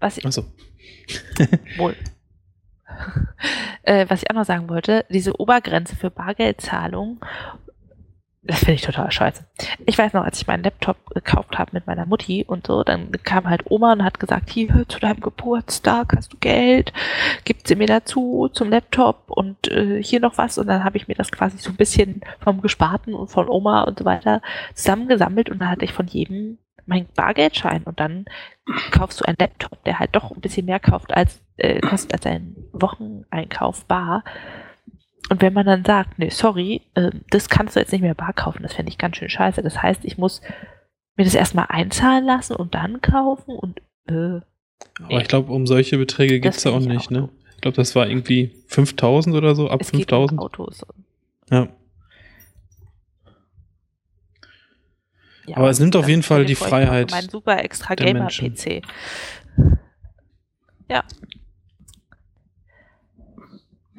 was 0.00 0.18
ich, 0.18 0.24
so. 0.32 0.44
wohl. 1.76 1.96
äh, 3.82 4.06
was 4.08 4.22
ich 4.22 4.30
auch 4.30 4.34
noch 4.34 4.44
sagen 4.44 4.68
wollte, 4.68 5.04
diese 5.08 5.38
Obergrenze 5.40 5.96
für 5.96 6.10
Bargeldzahlung 6.10 7.20
Das 8.48 8.60
finde 8.60 8.74
ich 8.74 8.82
total 8.82 9.10
scheiße. 9.10 9.44
Ich 9.86 9.98
weiß 9.98 10.12
noch, 10.12 10.24
als 10.24 10.40
ich 10.40 10.46
meinen 10.46 10.62
Laptop 10.62 11.10
gekauft 11.10 11.58
habe 11.58 11.72
mit 11.72 11.86
meiner 11.88 12.06
Mutti 12.06 12.44
und 12.46 12.66
so, 12.66 12.84
dann 12.84 13.10
kam 13.24 13.48
halt 13.48 13.62
Oma 13.68 13.92
und 13.92 14.04
hat 14.04 14.20
gesagt, 14.20 14.50
hier 14.50 14.84
zu 14.88 15.00
deinem 15.00 15.20
Geburtstag 15.20 16.12
hast 16.16 16.32
du 16.32 16.36
Geld, 16.38 16.92
gibt 17.44 17.66
sie 17.66 17.74
mir 17.74 17.88
dazu 17.88 18.48
zum 18.52 18.70
Laptop 18.70 19.30
und 19.30 19.68
äh, 19.68 20.00
hier 20.00 20.20
noch 20.20 20.38
was. 20.38 20.58
Und 20.58 20.68
dann 20.68 20.84
habe 20.84 20.96
ich 20.96 21.08
mir 21.08 21.16
das 21.16 21.32
quasi 21.32 21.58
so 21.58 21.70
ein 21.70 21.76
bisschen 21.76 22.20
vom 22.38 22.60
Gesparten 22.60 23.14
und 23.14 23.28
von 23.28 23.48
Oma 23.48 23.82
und 23.82 23.98
so 23.98 24.04
weiter 24.04 24.42
zusammengesammelt 24.74 25.50
und 25.50 25.58
dann 25.58 25.70
hatte 25.70 25.84
ich 25.84 25.92
von 25.92 26.06
jedem 26.06 26.58
mein 26.86 27.06
Bargeldschein 27.14 27.82
und 27.84 28.00
dann 28.00 28.24
kaufst 28.90 29.20
du 29.20 29.24
einen 29.24 29.36
Laptop, 29.38 29.82
der 29.84 29.98
halt 29.98 30.14
doch 30.14 30.30
ein 30.30 30.40
bisschen 30.40 30.66
mehr 30.66 30.80
kauft 30.80 31.12
als, 31.12 31.40
äh, 31.56 31.80
kostet 31.80 32.14
als 32.14 32.26
ein 32.26 32.56
Wocheneinkauf 32.72 33.84
bar. 33.84 34.24
Und 35.28 35.42
wenn 35.42 35.52
man 35.52 35.66
dann 35.66 35.84
sagt, 35.84 36.18
nee, 36.18 36.30
sorry, 36.30 36.82
äh, 36.94 37.10
das 37.30 37.48
kannst 37.48 37.76
du 37.76 37.80
jetzt 37.80 37.92
nicht 37.92 38.02
mehr 38.02 38.14
bar 38.14 38.32
kaufen, 38.32 38.62
das 38.62 38.74
fände 38.74 38.90
ich 38.90 38.98
ganz 38.98 39.16
schön 39.16 39.28
scheiße. 39.28 39.62
Das 39.62 39.82
heißt, 39.82 40.04
ich 40.04 40.18
muss 40.18 40.40
mir 41.16 41.24
das 41.24 41.34
erstmal 41.34 41.66
einzahlen 41.68 42.24
lassen 42.24 42.54
und 42.54 42.74
dann 42.74 43.00
kaufen 43.00 43.56
und 43.56 43.80
äh, 44.08 44.40
Aber 45.02 45.20
ich 45.20 45.28
glaube, 45.28 45.52
um 45.52 45.66
solche 45.66 45.98
Beträge 45.98 46.40
geht 46.40 46.54
es 46.54 46.64
ja 46.64 46.70
auch 46.70 46.80
nicht, 46.80 47.06
auch 47.06 47.10
ne? 47.10 47.28
Ich 47.54 47.62
glaube, 47.62 47.76
das 47.76 47.96
war 47.96 48.06
irgendwie 48.06 48.52
5000 48.68 49.34
oder 49.34 49.54
so, 49.54 49.70
ab 49.70 49.80
es 49.80 49.90
geht 49.90 50.12
um 50.12 50.28
5000. 50.28 50.40
Autos. 50.40 50.86
Ja. 51.50 51.68
Ja, 55.46 55.56
Aber 55.58 55.70
es 55.70 55.78
nimmt 55.78 55.96
auf 55.96 56.08
jeden 56.08 56.22
Fall 56.22 56.44
die 56.44 56.54
Freiheit 56.54 57.10
Mein 57.10 57.28
super 57.28 57.62
extra 57.62 57.94
Gamer-PC. 57.94 58.82
Ja. 60.88 61.04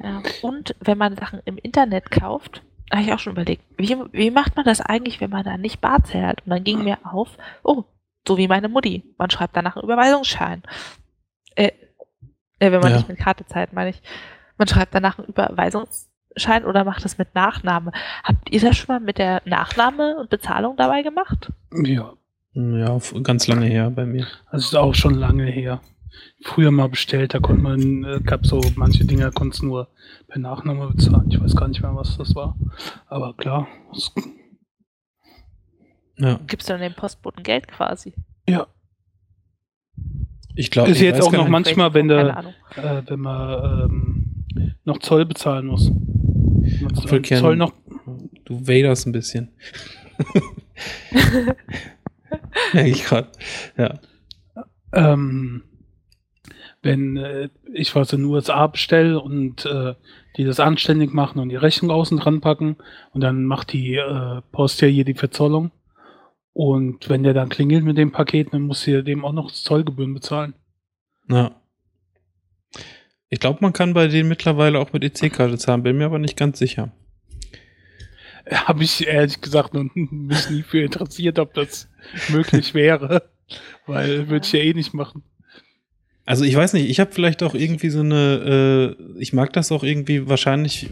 Ja. 0.02 0.22
Und 0.42 0.76
wenn 0.80 0.98
man 0.98 1.16
Sachen 1.16 1.40
im 1.44 1.58
Internet 1.58 2.10
kauft, 2.10 2.62
habe 2.92 3.02
ich 3.02 3.12
auch 3.12 3.18
schon 3.18 3.32
überlegt, 3.32 3.62
wie, 3.76 3.96
wie 4.12 4.30
macht 4.30 4.56
man 4.56 4.64
das 4.64 4.80
eigentlich, 4.80 5.20
wenn 5.20 5.30
man 5.30 5.44
da 5.44 5.56
nicht 5.56 5.80
bar 5.80 6.04
zählt? 6.04 6.42
Und 6.44 6.50
dann 6.50 6.64
ging 6.64 6.84
mir 6.84 6.98
auf, 7.04 7.36
oh, 7.62 7.84
so 8.26 8.38
wie 8.38 8.48
meine 8.48 8.68
Mutti. 8.68 9.04
Man 9.18 9.30
schreibt 9.30 9.56
danach 9.56 9.76
einen 9.76 9.84
Überweisungsschein. 9.84 10.62
Äh, 11.54 11.72
äh 12.58 12.70
wenn 12.72 12.80
man 12.80 12.90
Ja. 12.90 12.96
nicht 12.98 13.08
mit 13.08 13.18
Karte 13.18 13.46
zahlt, 13.46 13.72
meine 13.72 13.90
ich. 13.90 14.02
Man 14.56 14.68
schreibt 14.68 14.94
danach 14.94 15.18
einen 15.18 15.28
Überweisungsschein 16.38 16.64
oder 16.64 16.84
macht 16.84 17.04
das 17.04 17.18
mit 17.18 17.34
Nachname. 17.34 17.92
Habt 18.22 18.50
ihr 18.50 18.60
das 18.60 18.76
schon 18.76 18.94
mal 18.94 19.00
mit 19.00 19.18
der 19.18 19.42
Nachname 19.44 20.16
und 20.18 20.30
Bezahlung 20.30 20.76
dabei 20.76 21.02
gemacht? 21.02 21.52
Ja, 21.72 22.12
Ja, 22.54 22.98
ganz 23.22 23.46
lange 23.46 23.66
her 23.66 23.90
bei 23.90 24.06
mir. 24.06 24.26
das 24.52 24.64
ist 24.64 24.74
auch 24.76 24.94
schon 24.94 25.14
lange 25.14 25.44
her. 25.46 25.80
Früher 26.44 26.70
mal 26.70 26.88
bestellt, 26.88 27.34
da 27.34 27.38
konnte 27.40 27.62
man, 27.62 28.04
äh, 28.04 28.20
gab 28.24 28.46
so 28.46 28.60
manche 28.76 29.04
Dinge, 29.04 29.30
konntest 29.32 29.62
nur 29.62 29.88
per 30.28 30.40
Nachname 30.40 30.88
bezahlen. 30.88 31.30
Ich 31.30 31.40
weiß 31.40 31.54
gar 31.54 31.68
nicht 31.68 31.82
mehr, 31.82 31.94
was 31.94 32.16
das 32.16 32.34
war. 32.34 32.56
Aber 33.06 33.34
klar, 33.34 33.66
Ja. 36.16 36.40
Gibst 36.48 36.68
du 36.68 36.72
dann 36.72 36.82
dem 36.82 36.94
Postboten 36.94 37.42
Geld 37.44 37.68
quasi? 37.68 38.14
ja, 38.48 38.66
Ich 40.56 40.70
glaube, 40.72 40.90
Ist 40.90 41.00
jetzt 41.00 41.22
auch 41.22 41.30
noch 41.32 41.48
manchmal, 41.48 41.94
wenn 41.94 42.08
der, 42.08 42.44
äh, 42.76 43.02
wenn 43.06 43.20
man 43.20 43.82
ähm, 43.90 44.44
noch 44.84 44.98
Zoll 44.98 45.24
bezahlen 45.24 45.66
muss. 45.66 45.92
Apfelkern. 46.96 47.40
Zoll 47.40 47.56
noch, 47.56 47.72
Du 48.44 48.66
waderst 48.66 49.06
ein 49.06 49.12
bisschen. 49.12 49.50
Merke 52.72 52.90
ich 52.90 53.04
gerade. 53.04 53.28
Ja. 53.76 54.00
ähm, 54.92 55.62
wenn 56.82 57.16
äh, 57.16 57.48
ich 57.72 57.94
was 57.94 58.12
in 58.12 58.20
den 58.20 58.30
USA 58.30 58.66
bestelle 58.66 59.20
und 59.20 59.66
äh, 59.66 59.94
die 60.36 60.44
das 60.44 60.60
anständig 60.60 61.12
machen 61.12 61.40
und 61.40 61.48
die 61.48 61.56
Rechnung 61.56 61.90
außen 61.90 62.18
dran 62.18 62.40
packen 62.40 62.76
und 63.12 63.20
dann 63.20 63.44
macht 63.44 63.72
die 63.72 63.96
äh, 63.96 64.40
Post 64.52 64.80
ja 64.80 64.88
hier 64.88 65.04
die 65.04 65.14
Verzollung. 65.14 65.72
Und 66.52 67.08
wenn 67.08 67.22
der 67.22 67.34
dann 67.34 67.48
klingelt 67.48 67.84
mit 67.84 67.98
dem 67.98 68.10
Paket, 68.12 68.52
dann 68.52 68.62
muss 68.62 68.82
sie 68.82 69.02
dem 69.04 69.24
auch 69.24 69.32
noch 69.32 69.50
Zollgebühren 69.50 70.14
bezahlen. 70.14 70.54
ja. 71.28 71.54
Ich 73.30 73.40
glaube, 73.40 73.58
man 73.60 73.72
kann 73.72 73.94
bei 73.94 74.08
denen 74.08 74.28
mittlerweile 74.28 74.78
auch 74.78 74.92
mit 74.92 75.04
EC-Karte 75.04 75.58
zahlen, 75.58 75.82
bin 75.82 75.98
mir 75.98 76.06
aber 76.06 76.18
nicht 76.18 76.36
ganz 76.36 76.58
sicher. 76.58 76.92
Habe 78.50 78.84
ich 78.84 79.06
ehrlich 79.06 79.40
gesagt 79.42 79.74
noch 79.74 79.84
mich 79.94 80.48
nie 80.48 80.62
für 80.62 80.80
interessiert, 80.80 81.38
ob 81.38 81.52
das 81.52 81.88
möglich 82.30 82.72
wäre. 82.72 83.28
Weil 83.86 84.28
würde 84.28 84.46
ich 84.46 84.52
ja 84.52 84.60
eh 84.60 84.72
nicht 84.72 84.94
machen. 84.94 85.22
Also 86.28 86.44
ich 86.44 86.54
weiß 86.54 86.74
nicht, 86.74 86.90
ich 86.90 87.00
habe 87.00 87.10
vielleicht 87.10 87.42
auch 87.42 87.54
irgendwie 87.54 87.88
so 87.88 88.00
eine, 88.00 88.96
äh, 88.98 89.18
ich 89.18 89.32
mag 89.32 89.50
das 89.54 89.72
auch 89.72 89.82
irgendwie 89.82 90.28
wahrscheinlich, 90.28 90.90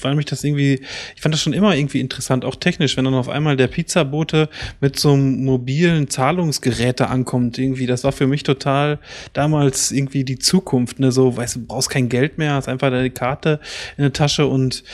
weil 0.00 0.14
mich 0.14 0.24
das 0.24 0.42
irgendwie, 0.42 0.80
ich 1.14 1.20
fand 1.20 1.34
das 1.34 1.42
schon 1.42 1.52
immer 1.52 1.76
irgendwie 1.76 2.00
interessant, 2.00 2.42
auch 2.46 2.56
technisch, 2.56 2.96
wenn 2.96 3.04
dann 3.04 3.12
auf 3.12 3.28
einmal 3.28 3.58
der 3.58 3.66
Pizzabote 3.66 4.48
mit 4.80 4.98
so 4.98 5.12
einem 5.12 5.44
mobilen 5.44 6.08
Zahlungsgerät 6.08 7.00
da 7.00 7.08
ankommt, 7.08 7.58
irgendwie, 7.58 7.84
das 7.84 8.02
war 8.02 8.12
für 8.12 8.26
mich 8.26 8.44
total 8.44 8.98
damals 9.34 9.92
irgendwie 9.92 10.24
die 10.24 10.38
Zukunft, 10.38 11.00
ne, 11.00 11.12
so, 11.12 11.36
weißt 11.36 11.56
du, 11.56 11.66
brauchst 11.66 11.90
kein 11.90 12.08
Geld 12.08 12.38
mehr, 12.38 12.54
hast 12.54 12.66
einfach 12.66 12.88
deine 12.88 13.10
Karte 13.10 13.60
in 13.98 14.04
der 14.04 14.14
Tasche 14.14 14.46
und 14.46 14.84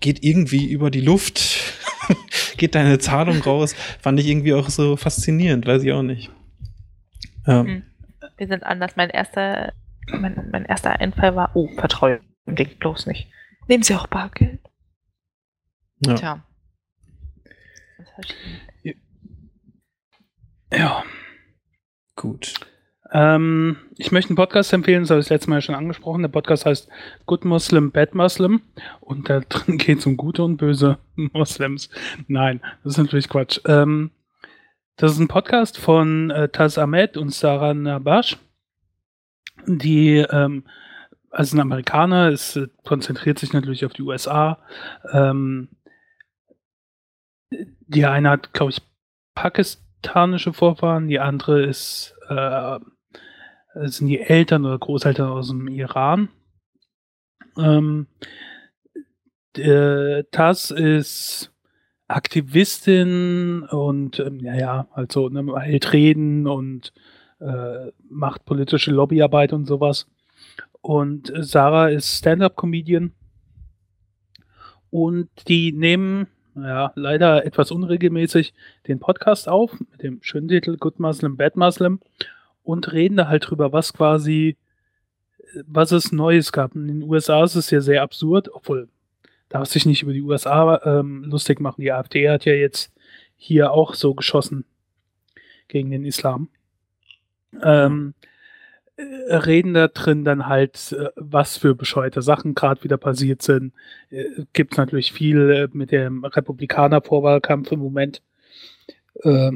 geht 0.00 0.24
irgendwie 0.24 0.68
über 0.68 0.90
die 0.90 1.00
Luft, 1.00 1.60
geht 2.56 2.74
deine 2.74 2.98
Zahlung 2.98 3.40
raus, 3.40 3.76
fand 4.02 4.18
ich 4.18 4.26
irgendwie 4.26 4.54
auch 4.54 4.68
so 4.68 4.96
faszinierend, 4.96 5.64
weiß 5.64 5.84
ich 5.84 5.92
auch 5.92 6.02
nicht. 6.02 6.32
Ja. 7.46 7.62
Hm. 7.62 7.84
Wir 8.44 8.48
sind 8.48 8.64
anders. 8.64 8.94
Mein 8.96 9.08
erster, 9.08 9.72
mein, 10.06 10.50
mein 10.52 10.66
erster 10.66 11.00
Einfall 11.00 11.34
war, 11.34 11.52
oh, 11.54 11.66
vertraue 11.78 12.20
dem 12.46 12.56
Ding 12.56 12.76
bloß 12.78 13.06
nicht. 13.06 13.30
Nehmen 13.68 13.82
Sie 13.82 13.94
auch 13.94 14.06
Bargeld? 14.06 14.60
Ja. 16.00 16.14
Tja. 16.14 16.44
Ja. 20.70 21.04
Gut. 22.16 22.52
Ähm, 23.12 23.78
ich 23.96 24.12
möchte 24.12 24.28
einen 24.28 24.36
Podcast 24.36 24.74
empfehlen, 24.74 25.04
das 25.04 25.10
habe 25.10 25.20
ich 25.20 25.26
das 25.26 25.30
letzte 25.30 25.48
Mal 25.48 25.62
schon 25.62 25.74
angesprochen. 25.74 26.20
Der 26.20 26.28
Podcast 26.28 26.66
heißt 26.66 26.90
Good 27.24 27.46
Muslim, 27.46 27.92
Bad 27.92 28.14
Muslim. 28.14 28.60
Und 29.00 29.30
da 29.30 29.40
drin 29.40 29.78
geht 29.78 30.00
es 30.00 30.06
um 30.06 30.18
gute 30.18 30.44
und 30.44 30.58
böse 30.58 30.98
Moslems. 31.14 31.88
Nein, 32.28 32.60
das 32.82 32.92
ist 32.92 32.98
natürlich 32.98 33.30
Quatsch. 33.30 33.60
Ähm, 33.64 34.10
das 34.96 35.12
ist 35.12 35.18
ein 35.18 35.28
Podcast 35.28 35.78
von 35.78 36.30
äh, 36.30 36.48
Taz 36.48 36.78
Ahmed 36.78 37.16
und 37.16 37.30
Sarah 37.30 37.74
Nabash. 37.74 38.36
Die, 39.66 40.18
ähm, 40.18 40.64
also 41.30 41.56
ein 41.56 41.60
Amerikaner, 41.60 42.28
es 42.28 42.54
äh, 42.56 42.68
konzentriert 42.84 43.38
sich 43.38 43.52
natürlich 43.52 43.84
auf 43.84 43.92
die 43.92 44.02
USA. 44.02 44.58
Ähm, 45.12 45.68
die 47.50 48.06
eine 48.06 48.30
hat, 48.30 48.52
glaube 48.52 48.70
ich, 48.70 48.82
pakistanische 49.34 50.52
Vorfahren, 50.52 51.08
die 51.08 51.18
andere 51.18 51.64
ist, 51.64 52.14
äh, 52.28 52.78
sind 53.74 54.06
die 54.06 54.20
Eltern 54.20 54.64
oder 54.64 54.78
Großeltern 54.78 55.28
aus 55.28 55.48
dem 55.48 55.66
Iran. 55.66 56.28
Ähm, 57.58 58.06
äh, 59.56 60.24
Taz 60.30 60.70
ist 60.70 61.53
Aktivistin 62.08 63.62
und 63.62 64.20
ähm, 64.20 64.40
ja, 64.40 64.54
ja, 64.54 64.88
also 64.92 65.28
ne, 65.28 65.58
hält 65.60 65.92
Reden 65.92 66.46
und 66.46 66.92
äh, 67.40 67.90
macht 68.08 68.44
politische 68.44 68.90
Lobbyarbeit 68.90 69.52
und 69.52 69.66
sowas. 69.66 70.06
Und 70.80 71.32
Sarah 71.34 71.88
ist 71.88 72.18
Stand-up-Comedian. 72.18 73.12
Und 74.90 75.28
die 75.48 75.72
nehmen, 75.72 76.28
ja, 76.54 76.92
leider 76.94 77.44
etwas 77.44 77.70
unregelmäßig 77.70 78.54
den 78.86 79.00
Podcast 79.00 79.48
auf 79.48 79.72
mit 79.80 80.02
dem 80.02 80.22
schönen 80.22 80.48
Titel 80.48 80.76
Good 80.76 81.00
Muslim, 81.00 81.36
Bad 81.36 81.56
Muslim 81.56 82.00
und 82.62 82.92
reden 82.92 83.16
da 83.16 83.28
halt 83.28 83.48
drüber, 83.48 83.72
was 83.72 83.92
quasi, 83.92 84.56
äh, 85.38 85.62
was 85.66 85.90
es 85.90 86.12
Neues 86.12 86.52
gab. 86.52 86.74
In 86.74 86.86
den 86.86 87.02
USA 87.02 87.42
ist 87.42 87.56
es 87.56 87.70
ja 87.70 87.80
sehr 87.80 88.02
absurd, 88.02 88.50
obwohl 88.52 88.88
darf 89.54 89.68
sich 89.68 89.86
nicht 89.86 90.02
über 90.02 90.12
die 90.12 90.22
USA 90.22 90.80
ähm, 90.84 91.22
lustig 91.22 91.60
machen. 91.60 91.80
Die 91.80 91.92
AfD 91.92 92.28
hat 92.28 92.44
ja 92.44 92.54
jetzt 92.54 92.92
hier 93.36 93.70
auch 93.70 93.94
so 93.94 94.12
geschossen 94.12 94.64
gegen 95.68 95.92
den 95.92 96.04
Islam. 96.04 96.48
Ähm, 97.62 98.14
äh, 98.96 99.36
reden 99.36 99.72
da 99.72 99.86
drin 99.86 100.24
dann 100.24 100.48
halt, 100.48 100.90
äh, 100.98 101.10
was 101.14 101.56
für 101.56 101.76
bescheuerte 101.76 102.20
Sachen 102.20 102.56
gerade 102.56 102.82
wieder 102.82 102.96
passiert 102.96 103.42
sind. 103.42 103.72
Äh, 104.10 104.24
Gibt 104.54 104.72
es 104.72 104.78
natürlich 104.78 105.12
viel 105.12 105.68
mit 105.72 105.92
dem 105.92 106.24
Republikaner-Vorwahlkampf 106.24 107.70
im 107.70 107.78
Moment, 107.78 108.22
äh, 109.22 109.52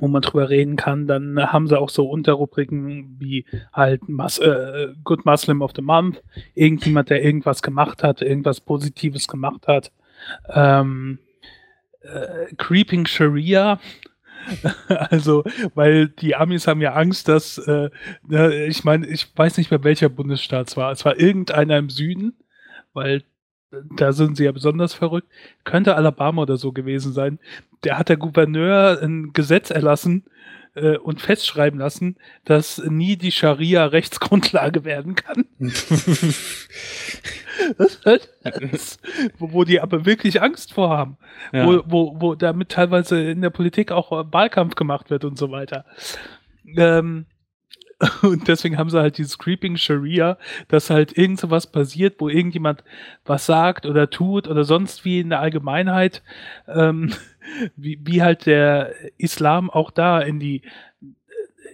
wo 0.00 0.08
man 0.08 0.22
drüber 0.22 0.50
reden 0.50 0.76
kann. 0.76 1.06
Dann 1.06 1.38
haben 1.52 1.68
sie 1.68 1.78
auch 1.78 1.90
so 1.90 2.08
Unterrubriken 2.08 3.16
wie 3.18 3.44
halt 3.72 4.08
Mus 4.08 4.38
äh, 4.38 4.88
Good 5.04 5.24
Muslim 5.24 5.62
of 5.62 5.72
the 5.76 5.82
Month, 5.82 6.22
irgendjemand, 6.54 7.10
der 7.10 7.22
irgendwas 7.22 7.62
gemacht 7.62 8.02
hat, 8.02 8.22
irgendwas 8.22 8.60
Positives 8.60 9.28
gemacht 9.28 9.66
hat. 9.66 9.92
Ähm, 10.52 11.18
äh, 12.02 12.54
Creeping 12.56 13.06
Sharia, 13.06 13.78
also, 14.88 15.44
weil 15.74 16.08
die 16.08 16.34
Amis 16.34 16.66
haben 16.66 16.80
ja 16.80 16.92
Angst, 16.92 17.28
dass, 17.28 17.58
äh, 17.58 17.90
ich 18.66 18.84
meine, 18.84 19.06
ich 19.06 19.26
weiß 19.36 19.56
nicht 19.58 19.70
mehr, 19.70 19.84
welcher 19.84 20.08
Bundesstaat 20.08 20.68
es 20.68 20.76
war. 20.76 20.92
Es 20.92 21.04
war 21.04 21.18
irgendeiner 21.18 21.78
im 21.78 21.90
Süden, 21.90 22.34
weil 22.92 23.22
da 23.96 24.12
sind 24.12 24.36
sie 24.36 24.44
ja 24.44 24.52
besonders 24.52 24.94
verrückt, 24.94 25.28
könnte 25.64 25.96
Alabama 25.96 26.42
oder 26.42 26.56
so 26.56 26.72
gewesen 26.72 27.12
sein. 27.12 27.38
Der 27.84 27.98
hat 27.98 28.08
der 28.08 28.16
Gouverneur 28.16 29.00
ein 29.02 29.32
Gesetz 29.32 29.70
erlassen 29.70 30.24
äh, 30.74 30.96
und 30.96 31.20
festschreiben 31.20 31.78
lassen, 31.78 32.16
dass 32.44 32.78
nie 32.78 33.16
die 33.16 33.32
Scharia 33.32 33.84
Rechtsgrundlage 33.86 34.84
werden 34.84 35.14
kann. 35.14 35.46
das, 37.78 38.00
das, 38.42 38.98
wo, 39.38 39.52
wo 39.52 39.64
die 39.64 39.80
aber 39.80 40.04
wirklich 40.06 40.42
Angst 40.42 40.72
vor 40.72 40.90
haben. 40.90 41.16
Ja. 41.52 41.66
Wo, 41.66 41.82
wo, 41.86 42.20
wo 42.20 42.34
damit 42.34 42.70
teilweise 42.70 43.20
in 43.22 43.42
der 43.42 43.50
Politik 43.50 43.92
auch 43.92 44.10
Wahlkampf 44.32 44.74
gemacht 44.74 45.10
wird 45.10 45.24
und 45.24 45.38
so 45.38 45.50
weiter. 45.50 45.84
Ähm, 46.76 47.26
und 48.22 48.48
deswegen 48.48 48.78
haben 48.78 48.90
sie 48.90 49.00
halt 49.00 49.18
dieses 49.18 49.38
Creeping 49.38 49.76
Sharia, 49.76 50.38
dass 50.68 50.90
halt 50.90 51.16
irgend 51.16 51.40
so 51.40 51.50
was 51.50 51.66
passiert, 51.70 52.20
wo 52.20 52.28
irgendjemand 52.28 52.84
was 53.24 53.46
sagt 53.46 53.86
oder 53.86 54.10
tut 54.10 54.48
oder 54.48 54.64
sonst 54.64 55.04
wie 55.04 55.20
in 55.20 55.30
der 55.30 55.40
Allgemeinheit, 55.40 56.22
ähm, 56.68 57.12
wie, 57.76 57.98
wie 58.02 58.22
halt 58.22 58.46
der 58.46 58.94
Islam 59.18 59.70
auch 59.70 59.90
da 59.90 60.20
in 60.20 60.40
die 60.40 60.62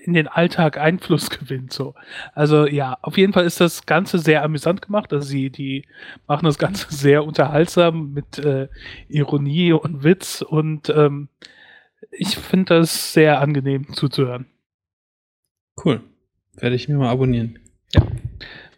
in 0.03 0.15
den 0.15 0.29
Alltag 0.29 0.79
Einfluss 0.79 1.31
gewinnt. 1.39 1.73
So. 1.73 1.95
Also 2.35 2.67
ja, 2.67 2.99
auf 3.03 3.19
jeden 3.19 3.33
Fall 3.33 3.45
ist 3.45 3.61
das 3.61 3.87
Ganze 3.87 4.19
sehr 4.19 4.43
amüsant 4.43 4.83
gemacht. 4.83 5.13
Also 5.13 5.27
sie, 5.27 5.51
die 5.51 5.85
machen 6.27 6.47
das 6.47 6.59
Ganze 6.59 6.87
sehr 6.95 7.25
unterhaltsam 7.25 8.13
mit 8.13 8.39
äh, 8.39 8.69
Ironie 9.09 9.73
und 9.73 10.03
Witz 10.03 10.43
und 10.43 10.89
ähm, 10.89 11.29
ich 12.11 12.37
finde 12.37 12.77
das 12.77 13.13
sehr 13.13 13.41
angenehm 13.41 13.93
zuzuhören. 13.93 14.47
Cool. 15.83 16.01
Werde 16.61 16.77
ich 16.77 16.89
mir 16.89 16.97
mal 16.97 17.11
abonnieren. 17.11 17.59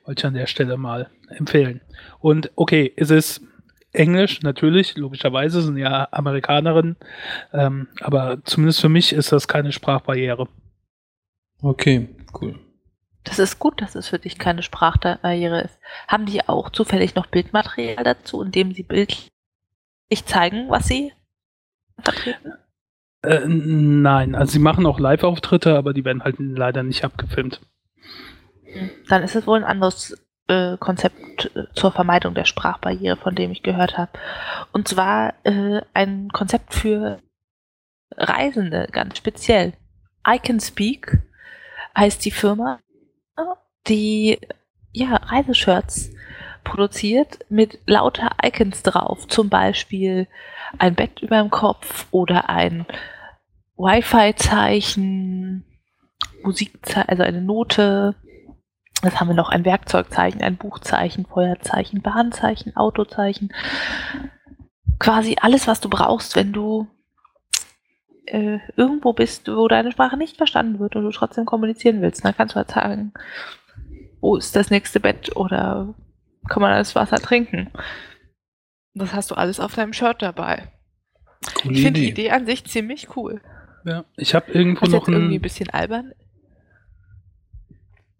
Wollte 0.04 0.20
ich 0.20 0.26
an 0.26 0.34
der 0.34 0.46
Stelle 0.46 0.76
mal 0.76 1.10
empfehlen. 1.28 1.80
Und 2.20 2.50
okay, 2.56 2.92
es 2.96 3.10
ist 3.10 3.42
Englisch, 3.92 4.40
natürlich, 4.42 4.96
logischerweise 4.96 5.62
sind 5.62 5.76
ja 5.76 6.08
Amerikanerinnen, 6.10 6.96
ähm, 7.52 7.88
aber 8.00 8.42
zumindest 8.44 8.80
für 8.80 8.88
mich 8.88 9.12
ist 9.12 9.32
das 9.32 9.48
keine 9.48 9.70
Sprachbarriere. 9.70 10.48
Okay, 11.60 12.08
cool. 12.40 12.58
Das 13.24 13.38
ist 13.38 13.58
gut, 13.58 13.80
dass 13.80 13.94
es 13.94 14.08
für 14.08 14.18
dich 14.18 14.38
keine 14.38 14.62
Sprachbarriere 14.62 15.62
ist. 15.62 15.78
Haben 16.08 16.26
die 16.26 16.48
auch 16.48 16.70
zufällig 16.70 17.14
noch 17.14 17.26
Bildmaterial 17.26 18.02
dazu, 18.02 18.42
in 18.42 18.50
dem 18.50 18.72
sie 18.72 18.82
bildlich 18.82 19.30
zeigen, 20.24 20.68
was 20.68 20.88
sie 20.88 21.12
vertreten? 22.02 22.52
Äh, 23.22 23.46
nein, 23.46 24.34
also 24.34 24.52
sie 24.52 24.58
machen 24.58 24.86
auch 24.86 24.98
Live-Auftritte, 24.98 25.76
aber 25.76 25.92
die 25.92 26.04
werden 26.04 26.24
halt 26.24 26.36
leider 26.38 26.82
nicht 26.82 27.04
abgefilmt. 27.04 27.60
Dann 29.08 29.22
ist 29.22 29.36
es 29.36 29.46
wohl 29.46 29.58
ein 29.58 29.64
anderes 29.64 30.16
äh, 30.48 30.76
Konzept 30.78 31.50
äh, 31.54 31.64
zur 31.74 31.92
Vermeidung 31.92 32.34
der 32.34 32.44
Sprachbarriere, 32.44 33.16
von 33.16 33.34
dem 33.34 33.52
ich 33.52 33.62
gehört 33.62 33.96
habe. 33.96 34.12
Und 34.72 34.88
zwar 34.88 35.34
äh, 35.44 35.82
ein 35.94 36.30
Konzept 36.32 36.74
für 36.74 37.20
Reisende, 38.16 38.88
ganz 38.90 39.18
speziell. 39.18 39.74
I 40.28 40.38
Can 40.38 40.60
Speak 40.60 41.18
heißt 41.96 42.24
die 42.24 42.30
Firma, 42.30 42.80
die 43.88 44.38
ja, 44.92 45.16
Reiseshirts 45.16 46.10
produziert 46.64 47.40
mit 47.48 47.78
lauter 47.86 48.30
Icons 48.44 48.82
drauf. 48.82 49.26
Zum 49.28 49.48
Beispiel 49.48 50.28
ein 50.78 50.94
Bett 50.94 51.20
über 51.20 51.38
dem 51.38 51.50
Kopf 51.50 52.06
oder 52.10 52.48
ein 52.48 52.86
Wi-Fi-Zeichen, 53.76 55.64
Musikzeichen, 56.42 57.08
also 57.08 57.22
eine 57.22 57.40
Note. 57.40 58.14
Das 59.02 59.18
haben 59.18 59.28
wir 59.28 59.34
noch 59.34 59.50
ein 59.50 59.64
Werkzeugzeichen, 59.64 60.42
ein 60.42 60.56
Buchzeichen, 60.56 61.26
Feuerzeichen, 61.26 62.02
Bahnzeichen, 62.02 62.76
Autozeichen. 62.76 63.52
Quasi 64.98 65.36
alles, 65.40 65.66
was 65.66 65.80
du 65.80 65.88
brauchst, 65.88 66.36
wenn 66.36 66.52
du 66.52 66.86
äh, 68.26 68.58
irgendwo 68.76 69.12
bist, 69.12 69.48
wo 69.48 69.66
deine 69.66 69.90
Sprache 69.90 70.16
nicht 70.16 70.36
verstanden 70.36 70.78
wird 70.78 70.94
und 70.94 71.02
du 71.04 71.10
trotzdem 71.10 71.44
kommunizieren 71.44 72.00
willst. 72.00 72.24
Dann 72.24 72.36
kannst 72.36 72.54
du 72.54 72.56
halt 72.56 72.70
sagen, 72.70 73.12
wo 74.20 74.36
ist 74.36 74.54
das 74.54 74.70
nächste 74.70 75.00
Bett 75.00 75.36
oder 75.36 75.94
kann 76.48 76.60
man 76.62 76.72
das 76.72 76.94
Wasser 76.94 77.18
trinken. 77.18 77.70
Das 78.94 79.12
hast 79.12 79.30
du 79.30 79.34
alles 79.34 79.60
auf 79.60 79.74
deinem 79.74 79.92
Shirt 79.92 80.20
dabei. 80.20 80.70
Coole 81.62 81.74
Ich 81.74 81.82
finde 81.82 82.00
die 82.00 82.08
Idee. 82.10 82.30
An 82.30 82.46
sich 82.46 82.64
ziemlich 82.64 83.16
cool. 83.16 83.40
Ja, 83.84 84.04
ich 84.16 84.34
habe 84.34 84.52
irgendwo 84.52 84.82
Was 84.82 84.90
noch 84.90 85.08
jetzt 85.08 85.08
irgendwie 85.08 85.34
ein 85.34 85.38
ein, 85.38 85.42
bisschen 85.42 85.70
albern. 85.70 86.12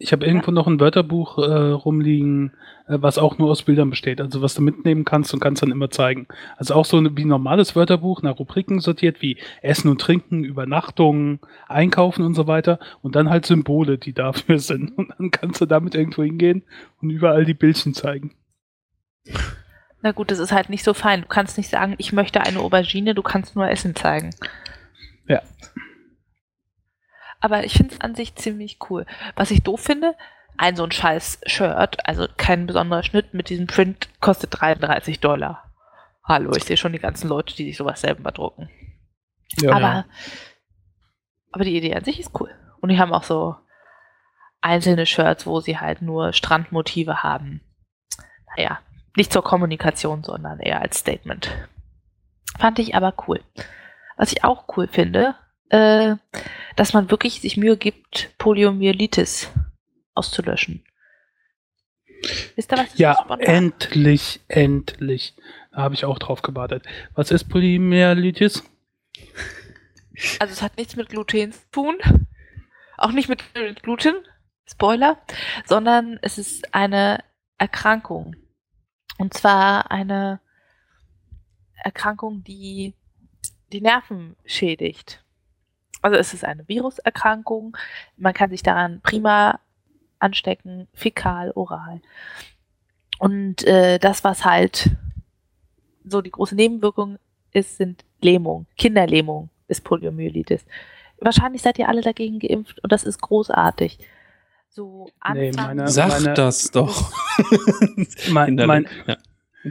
Ich 0.02 0.12
habe 0.12 0.26
irgendwo 0.26 0.50
noch 0.50 0.66
ein 0.66 0.80
Wörterbuch 0.80 1.38
äh, 1.38 1.42
rumliegen, 1.70 2.52
äh, 2.88 2.98
was 3.00 3.18
auch 3.18 3.38
nur 3.38 3.50
aus 3.50 3.62
Bildern 3.62 3.90
besteht. 3.90 4.20
Also 4.20 4.42
was 4.42 4.54
du 4.54 4.62
mitnehmen 4.62 5.04
kannst 5.04 5.32
und 5.32 5.40
kannst 5.40 5.62
dann 5.62 5.70
immer 5.70 5.90
zeigen. 5.90 6.26
Also 6.56 6.74
auch 6.74 6.84
so 6.84 6.98
ein- 6.98 7.16
wie 7.16 7.24
ein 7.24 7.28
normales 7.28 7.76
Wörterbuch 7.76 8.22
nach 8.22 8.38
Rubriken 8.38 8.80
sortiert, 8.80 9.22
wie 9.22 9.38
Essen 9.62 9.88
und 9.88 10.00
Trinken, 10.00 10.44
Übernachtungen, 10.44 11.38
Einkaufen 11.68 12.24
und 12.24 12.34
so 12.34 12.46
weiter. 12.46 12.78
Und 13.00 13.14
dann 13.16 13.30
halt 13.30 13.46
Symbole, 13.46 13.96
die 13.98 14.12
dafür 14.12 14.58
sind. 14.58 14.96
Und 14.98 15.10
dann 15.18 15.30
kannst 15.30 15.60
du 15.60 15.66
damit 15.66 15.94
irgendwo 15.94 16.22
hingehen 16.22 16.62
und 17.00 17.10
überall 17.10 17.44
die 17.44 17.54
Bildchen 17.54 17.94
zeigen. 17.94 18.34
Na 20.02 20.10
gut, 20.10 20.32
das 20.32 20.40
ist 20.40 20.50
halt 20.50 20.68
nicht 20.68 20.82
so 20.82 20.94
fein. 20.94 21.22
Du 21.22 21.28
kannst 21.28 21.56
nicht 21.56 21.70
sagen, 21.70 21.94
ich 21.98 22.12
möchte 22.12 22.40
eine 22.40 22.58
Aubergine, 22.58 23.14
du 23.14 23.22
kannst 23.22 23.54
nur 23.54 23.68
Essen 23.70 23.94
zeigen. 23.94 24.30
Ja. 25.28 25.40
Aber 27.42 27.64
ich 27.64 27.74
finde 27.74 27.92
es 27.92 28.00
an 28.00 28.14
sich 28.14 28.36
ziemlich 28.36 28.78
cool. 28.88 29.04
Was 29.34 29.50
ich 29.50 29.64
doof 29.64 29.80
finde, 29.80 30.14
ein 30.56 30.76
so 30.76 30.84
ein 30.84 30.92
scheiß 30.92 31.40
Shirt, 31.46 32.06
also 32.06 32.28
kein 32.36 32.68
besonderer 32.68 33.02
Schnitt 33.02 33.34
mit 33.34 33.48
diesem 33.48 33.66
Print, 33.66 34.08
kostet 34.20 34.60
33 34.60 35.18
Dollar. 35.18 35.64
Hallo, 36.22 36.52
ich 36.54 36.62
sehe 36.62 36.76
schon 36.76 36.92
die 36.92 37.00
ganzen 37.00 37.28
Leute, 37.28 37.56
die 37.56 37.64
sich 37.64 37.76
sowas 37.76 38.00
selber 38.00 38.30
drucken. 38.30 38.70
Ja, 39.60 39.72
aber, 39.72 40.04
aber 41.50 41.64
die 41.64 41.76
Idee 41.76 41.96
an 41.96 42.04
sich 42.04 42.20
ist 42.20 42.30
cool. 42.40 42.54
Und 42.80 42.90
die 42.90 43.00
haben 43.00 43.12
auch 43.12 43.24
so 43.24 43.56
einzelne 44.60 45.04
Shirts, 45.04 45.44
wo 45.44 45.58
sie 45.58 45.78
halt 45.78 46.00
nur 46.00 46.32
Strandmotive 46.32 47.24
haben. 47.24 47.60
Naja, 48.56 48.78
nicht 49.16 49.32
zur 49.32 49.42
Kommunikation, 49.42 50.22
sondern 50.22 50.60
eher 50.60 50.80
als 50.80 50.98
Statement. 50.98 51.50
Fand 52.56 52.78
ich 52.78 52.94
aber 52.94 53.14
cool. 53.26 53.40
Was 54.16 54.30
ich 54.30 54.44
auch 54.44 54.76
cool 54.76 54.86
finde, 54.86 55.34
äh, 55.72 56.16
dass 56.76 56.92
man 56.92 57.10
wirklich 57.10 57.40
sich 57.40 57.56
Mühe 57.56 57.76
gibt, 57.76 58.30
Poliomyelitis 58.38 59.50
auszulöschen. 60.14 60.84
Wisst 62.54 62.72
ihr, 62.72 62.78
was 62.78 62.98
Ja, 62.98 63.26
endlich, 63.40 64.40
endlich. 64.48 65.34
Da 65.72 65.78
habe 65.78 65.94
ich 65.94 66.04
auch 66.04 66.18
drauf 66.18 66.42
gewartet. 66.42 66.84
Was 67.14 67.30
ist 67.30 67.48
Polymyelitis? 67.48 68.62
Also 70.38 70.52
es 70.52 70.62
hat 70.62 70.76
nichts 70.76 70.94
mit 70.94 71.08
Gluten 71.08 71.52
zu 71.52 71.60
tun, 71.72 71.96
auch 72.98 73.12
nicht 73.12 73.28
mit 73.30 73.42
Gluten, 73.82 74.14
Spoiler, 74.66 75.18
sondern 75.64 76.18
es 76.22 76.38
ist 76.38 76.74
eine 76.74 77.24
Erkrankung. 77.58 78.36
Und 79.18 79.34
zwar 79.34 79.90
eine 79.90 80.40
Erkrankung, 81.82 82.44
die 82.44 82.94
die 83.72 83.80
Nerven 83.80 84.36
schädigt. 84.44 85.24
Also 86.02 86.16
es 86.18 86.34
ist 86.34 86.44
eine 86.44 86.66
Viruserkrankung. 86.68 87.76
Man 88.16 88.34
kann 88.34 88.50
sich 88.50 88.62
daran 88.62 89.00
prima 89.02 89.60
anstecken, 90.18 90.88
fäkal, 90.94 91.52
oral. 91.54 92.00
Und 93.18 93.64
äh, 93.64 93.98
das, 93.98 94.24
was 94.24 94.44
halt 94.44 94.90
so 96.04 96.20
die 96.20 96.30
große 96.30 96.54
Nebenwirkung 96.56 97.18
ist, 97.52 97.76
sind 97.76 98.04
Lähmung, 98.20 98.66
Kinderlähmung 98.76 99.48
ist 99.68 99.84
Poliomyelitis. 99.84 100.64
Wahrscheinlich 101.18 101.62
seid 101.62 101.78
ihr 101.78 101.88
alle 101.88 102.00
dagegen 102.02 102.40
geimpft 102.40 102.82
und 102.82 102.90
das 102.90 103.04
ist 103.04 103.20
großartig. 103.20 103.98
So 104.68 105.06
Nee, 105.32 105.48
Anfang 105.50 105.66
meine- 105.76 105.88
Sag 105.88 106.08
meine- 106.08 106.34
das 106.34 106.70
doch. 106.70 107.12
Mein, 108.30 108.54
mein, 108.56 108.86
ja. 109.06 109.16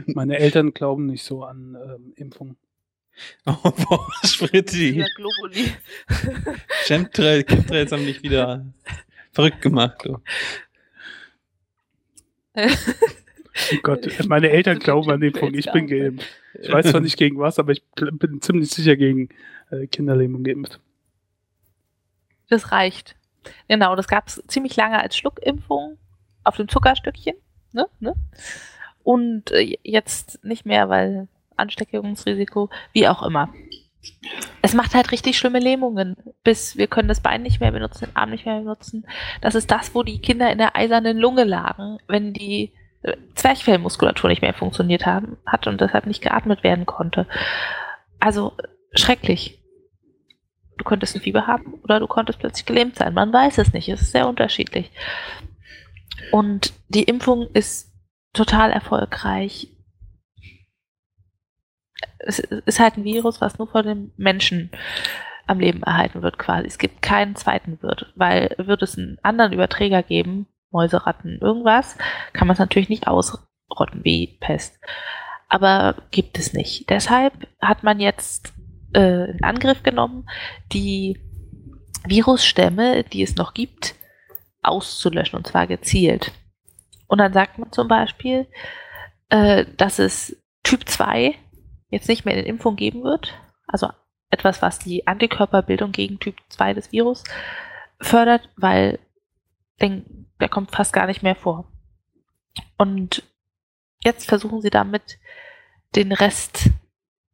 meine 0.06 0.38
Eltern 0.38 0.72
glauben 0.72 1.06
nicht 1.06 1.24
so 1.24 1.44
an 1.44 1.76
ähm, 1.76 2.12
Impfungen. 2.16 2.56
Oh, 3.46 3.70
boah, 3.70 4.08
Spritti. 4.24 5.04
Globuli. 5.16 5.72
Chemtrails 6.84 7.46
Chemtrails 7.46 7.90
haben 7.90 8.04
mich 8.04 8.22
wieder 8.22 8.64
verrückt 9.32 9.60
gemacht. 9.62 9.98
Du. 10.04 10.22
Oh 12.54 13.76
Gott, 13.82 14.06
meine 14.28 14.50
Eltern 14.50 14.78
glauben 14.78 15.10
an 15.10 15.20
die 15.20 15.28
Impfungen. 15.28 15.58
Ich 15.58 15.70
bin 15.72 15.86
geimpft. 15.86 16.26
Ich 16.60 16.70
weiß 16.70 16.90
zwar 16.90 17.00
nicht 17.00 17.16
gegen 17.16 17.38
was, 17.38 17.58
aber 17.58 17.72
ich 17.72 17.82
bin 17.94 18.40
ziemlich 18.40 18.70
sicher 18.70 18.96
gegen 18.96 19.28
äh, 19.70 19.86
Kinderlähmung 19.86 20.44
geimpft. 20.44 20.80
Das 22.48 22.70
reicht. 22.70 23.16
Genau, 23.68 23.96
das 23.96 24.08
gab 24.08 24.28
es 24.28 24.42
ziemlich 24.46 24.76
lange 24.76 25.00
als 25.00 25.16
Schluckimpfung 25.16 25.98
auf 26.44 26.56
dem 26.56 26.68
Zuckerstückchen. 26.68 27.34
Ne? 27.72 27.86
Ne? 28.00 28.14
Und 29.02 29.50
äh, 29.50 29.78
jetzt 29.82 30.44
nicht 30.44 30.66
mehr, 30.66 30.88
weil 30.88 31.28
Ansteckungsrisiko, 31.62 32.70
wie 32.92 33.08
auch 33.08 33.22
immer. 33.22 33.48
Es 34.62 34.74
macht 34.74 34.94
halt 34.94 35.12
richtig 35.12 35.38
schlimme 35.38 35.60
Lähmungen, 35.60 36.16
bis 36.42 36.76
wir 36.76 36.88
können 36.88 37.08
das 37.08 37.20
Bein 37.20 37.42
nicht 37.42 37.60
mehr 37.60 37.70
benutzen, 37.70 38.06
den 38.06 38.16
Arm 38.16 38.30
nicht 38.30 38.46
mehr 38.46 38.58
benutzen. 38.58 39.06
Das 39.40 39.54
ist 39.54 39.70
das, 39.70 39.94
wo 39.94 40.02
die 40.02 40.20
Kinder 40.20 40.50
in 40.50 40.58
der 40.58 40.76
eisernen 40.76 41.16
Lunge 41.16 41.44
lagen, 41.44 41.98
wenn 42.08 42.32
die 42.32 42.72
äh, 43.02 43.16
Zwerchfellmuskulatur 43.34 44.28
nicht 44.28 44.42
mehr 44.42 44.54
funktioniert 44.54 45.06
haben, 45.06 45.36
hat 45.46 45.66
und 45.66 45.80
deshalb 45.80 46.06
nicht 46.06 46.22
geatmet 46.22 46.62
werden 46.62 46.86
konnte. 46.86 47.26
Also 48.20 48.52
schrecklich. 48.94 49.58
Du 50.78 50.84
könntest 50.84 51.14
ein 51.14 51.22
Fieber 51.22 51.46
haben 51.46 51.74
oder 51.84 52.00
du 52.00 52.06
konntest 52.06 52.38
plötzlich 52.40 52.66
gelähmt 52.66 52.96
sein. 52.96 53.14
Man 53.14 53.32
weiß 53.32 53.58
es 53.58 53.72
nicht. 53.72 53.88
Es 53.88 54.00
ist 54.00 54.12
sehr 54.12 54.28
unterschiedlich. 54.28 54.90
Und 56.32 56.72
die 56.88 57.04
Impfung 57.04 57.48
ist 57.52 57.92
total 58.32 58.70
erfolgreich. 58.70 59.68
Es 62.24 62.38
ist 62.38 62.80
halt 62.80 62.96
ein 62.96 63.04
Virus, 63.04 63.40
was 63.40 63.58
nur 63.58 63.68
vor 63.68 63.82
dem 63.82 64.12
Menschen 64.16 64.70
am 65.46 65.58
Leben 65.60 65.82
erhalten 65.82 66.22
wird 66.22 66.38
quasi. 66.38 66.66
Es 66.66 66.78
gibt 66.78 67.02
keinen 67.02 67.36
zweiten 67.36 67.82
Wirt, 67.82 68.12
weil 68.14 68.54
würde 68.58 68.84
es 68.84 68.96
einen 68.96 69.18
anderen 69.22 69.52
Überträger 69.52 70.02
geben, 70.02 70.46
Mäuse, 70.70 71.06
Ratten, 71.06 71.38
irgendwas, 71.40 71.96
kann 72.32 72.46
man 72.46 72.54
es 72.54 72.60
natürlich 72.60 72.88
nicht 72.88 73.06
ausrotten 73.06 74.04
wie 74.04 74.38
Pest. 74.40 74.78
Aber 75.48 75.96
gibt 76.10 76.38
es 76.38 76.54
nicht. 76.54 76.88
Deshalb 76.88 77.34
hat 77.60 77.82
man 77.82 78.00
jetzt 78.00 78.54
äh, 78.94 79.30
in 79.30 79.44
Angriff 79.44 79.82
genommen, 79.82 80.26
die 80.72 81.20
Virusstämme, 82.06 83.04
die 83.04 83.22
es 83.22 83.36
noch 83.36 83.52
gibt, 83.52 83.94
auszulöschen 84.62 85.36
und 85.36 85.46
zwar 85.46 85.66
gezielt. 85.66 86.32
Und 87.06 87.18
dann 87.18 87.32
sagt 87.32 87.58
man 87.58 87.70
zum 87.72 87.88
Beispiel, 87.88 88.46
äh, 89.28 89.66
dass 89.76 89.98
es 89.98 90.36
Typ 90.62 90.88
2 90.88 91.34
jetzt 91.92 92.08
nicht 92.08 92.24
mehr 92.24 92.36
in 92.36 92.44
Impfung 92.44 92.74
geben 92.74 93.04
wird. 93.04 93.38
Also 93.66 93.88
etwas, 94.30 94.62
was 94.62 94.78
die 94.78 95.06
Antikörperbildung 95.06 95.92
gegen 95.92 96.18
Typ 96.18 96.36
2 96.48 96.74
des 96.74 96.90
Virus 96.90 97.22
fördert, 98.00 98.48
weil 98.56 98.98
den, 99.80 100.26
der 100.40 100.48
kommt 100.48 100.72
fast 100.72 100.92
gar 100.92 101.06
nicht 101.06 101.22
mehr 101.22 101.36
vor. 101.36 101.70
Und 102.78 103.22
jetzt 104.02 104.26
versuchen 104.26 104.62
sie 104.62 104.70
damit 104.70 105.18
den 105.94 106.12
Rest 106.12 106.70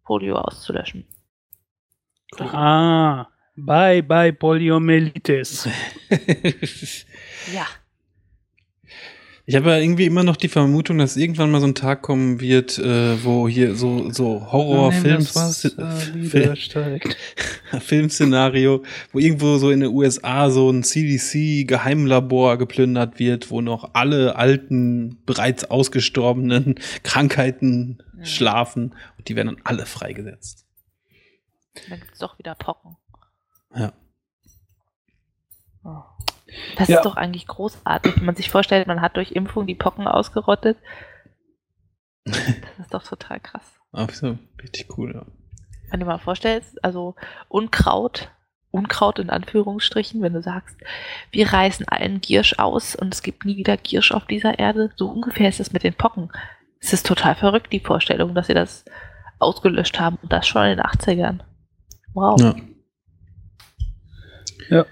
Polio 0.04 0.36
auszulöschen. 0.36 1.06
Ah, 2.38 3.28
bye 3.56 4.02
bye 4.02 4.32
Poliomyelitis. 4.32 5.68
Ja. 7.54 7.66
Ich 9.50 9.56
habe 9.56 9.70
ja 9.70 9.78
irgendwie 9.78 10.04
immer 10.04 10.24
noch 10.24 10.36
die 10.36 10.48
Vermutung, 10.48 10.98
dass 10.98 11.16
irgendwann 11.16 11.50
mal 11.50 11.62
so 11.62 11.66
ein 11.66 11.74
Tag 11.74 12.02
kommen 12.02 12.38
wird, 12.38 12.76
äh, 12.78 13.24
wo 13.24 13.48
hier 13.48 13.74
so, 13.76 14.12
so 14.12 14.52
Horrorfilms, 14.52 15.74
Film, 16.28 16.54
steigt. 16.54 17.16
Filmszenario, 17.80 18.82
wo 19.10 19.18
irgendwo 19.18 19.56
so 19.56 19.70
in 19.70 19.80
den 19.80 19.88
USA 19.88 20.50
so 20.50 20.68
ein 20.68 20.82
CDC-Geheimlabor 20.84 22.58
geplündert 22.58 23.18
wird, 23.18 23.50
wo 23.50 23.62
noch 23.62 23.94
alle 23.94 24.36
alten, 24.36 25.16
bereits 25.24 25.64
ausgestorbenen 25.64 26.74
Krankheiten 27.02 28.02
Ja. 28.18 28.26
schlafen 28.26 28.94
und 29.16 29.30
die 29.30 29.34
werden 29.34 29.54
dann 29.56 29.60
alle 29.64 29.86
freigesetzt. 29.86 30.66
Dann 31.88 32.00
gibt 32.00 32.12
es 32.12 32.18
doch 32.18 32.38
wieder 32.38 32.54
Pocken. 32.54 32.98
Ja. 33.74 33.94
Das 36.76 36.88
Ja. 36.88 36.96
ist 36.98 37.04
doch 37.04 37.16
eigentlich 37.16 37.46
großartig, 37.46 38.16
wenn 38.16 38.24
man 38.26 38.36
sich 38.36 38.50
vorstellt, 38.50 38.86
man 38.86 39.00
hat 39.00 39.16
durch 39.16 39.32
Impfung 39.32 39.66
die 39.66 39.74
Pocken 39.74 40.06
ausgerottet. 40.06 40.78
Das 42.24 42.38
ist 42.80 42.94
doch 42.94 43.02
total 43.02 43.40
krass. 43.40 43.74
So, 44.12 44.38
richtig 44.62 44.98
cool, 44.98 45.14
ja. 45.14 45.24
Wenn 45.90 46.00
du 46.00 46.06
mal 46.06 46.18
vorstellst, 46.18 46.84
also 46.84 47.14
Unkraut, 47.48 48.30
Unkraut 48.70 49.18
in 49.18 49.30
Anführungsstrichen, 49.30 50.20
wenn 50.20 50.34
du 50.34 50.42
sagst, 50.42 50.76
wir 51.30 51.50
reißen 51.50 51.88
allen 51.88 52.20
Giersch 52.20 52.58
aus 52.58 52.94
und 52.94 53.14
es 53.14 53.22
gibt 53.22 53.46
nie 53.46 53.56
wieder 53.56 53.78
Giersch 53.78 54.12
auf 54.12 54.26
dieser 54.26 54.58
Erde, 54.58 54.90
so 54.96 55.08
ungefähr 55.08 55.48
ist 55.48 55.58
es 55.60 55.72
mit 55.72 55.84
den 55.84 55.94
Pocken. 55.94 56.30
Es 56.80 56.92
ist 56.92 57.06
total 57.06 57.34
verrückt, 57.34 57.72
die 57.72 57.80
Vorstellung, 57.80 58.34
dass 58.34 58.48
sie 58.48 58.54
das 58.54 58.84
ausgelöscht 59.38 59.98
haben 59.98 60.18
und 60.22 60.30
das 60.32 60.46
schon 60.46 60.66
in 60.66 60.76
den 60.76 60.84
80ern. 60.84 61.40
Wow. 62.12 62.38
ja. 64.68 64.84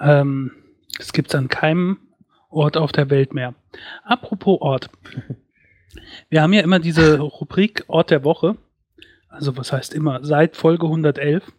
Ähm, 0.00 0.52
es 0.98 1.12
gibt 1.12 1.34
an 1.34 1.48
keinem 1.48 1.98
Ort 2.50 2.76
auf 2.76 2.92
der 2.92 3.10
Welt 3.10 3.34
mehr. 3.34 3.54
Apropos 4.04 4.60
Ort. 4.60 4.90
Wir 6.30 6.42
haben 6.42 6.52
ja 6.52 6.62
immer 6.62 6.78
diese 6.78 7.18
Rubrik 7.18 7.84
Ort 7.88 8.10
der 8.10 8.24
Woche. 8.24 8.56
Also 9.28 9.56
was 9.56 9.72
heißt 9.72 9.94
immer? 9.94 10.24
Seit 10.24 10.56
Folge 10.56 10.86
111. 10.86 11.52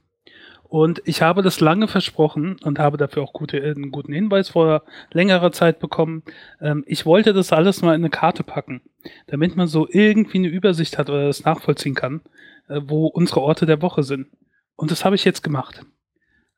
Und 0.63 1.01
ich 1.05 1.23
habe 1.23 1.41
das 1.41 1.59
lange 1.59 1.87
versprochen 1.87 2.57
und 2.63 2.77
habe 2.77 2.97
dafür 2.97 3.23
auch 3.23 3.33
gute, 3.33 3.57
einen 3.61 3.91
guten 3.91 4.13
Hinweis 4.13 4.49
vor 4.49 4.83
längerer 5.11 5.51
Zeit 5.51 5.79
bekommen. 5.79 6.21
Ähm, 6.61 6.83
ich 6.85 7.07
wollte 7.07 7.33
das 7.33 7.51
alles 7.51 7.81
mal 7.81 7.95
in 7.95 8.01
eine 8.01 8.11
Karte 8.11 8.43
packen, 8.43 8.81
damit 9.25 9.55
man 9.55 9.67
so 9.67 9.87
irgendwie 9.89 10.37
eine 10.37 10.47
Übersicht 10.47 10.99
hat 10.99 11.09
oder 11.09 11.25
das 11.25 11.43
nachvollziehen 11.43 11.95
kann, 11.95 12.21
äh, 12.67 12.81
wo 12.83 13.07
unsere 13.07 13.41
Orte 13.41 13.65
der 13.65 13.81
Woche 13.81 14.03
sind. 14.03 14.27
Und 14.75 14.91
das 14.91 15.05
habe 15.05 15.15
ich 15.15 15.25
jetzt 15.25 15.41
gemacht. 15.41 15.83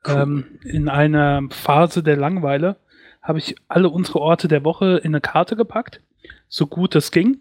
Ähm, 0.06 0.60
in 0.64 0.90
einer 0.90 1.44
Phase 1.50 2.04
der 2.04 2.18
Langweile 2.18 2.78
habe 3.22 3.40
ich 3.40 3.56
alle 3.68 3.90
unsere 3.90 4.20
Orte 4.20 4.48
der 4.48 4.64
Woche 4.64 4.98
in 5.04 5.14
eine 5.14 5.22
Karte 5.22 5.56
gepackt, 5.56 6.02
so 6.48 6.66
gut 6.68 6.96
es 6.96 7.12
ging. 7.12 7.40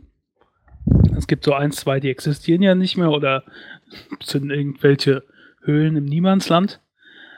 Es 1.16 1.26
gibt 1.26 1.44
so 1.44 1.54
eins, 1.54 1.76
zwei, 1.76 2.00
die 2.00 2.10
existieren 2.10 2.62
ja 2.62 2.74
nicht 2.74 2.96
mehr 2.96 3.10
oder 3.10 3.44
sind 4.22 4.50
irgendwelche 4.50 5.24
Höhlen 5.62 5.96
im 5.96 6.04
Niemandsland. 6.04 6.80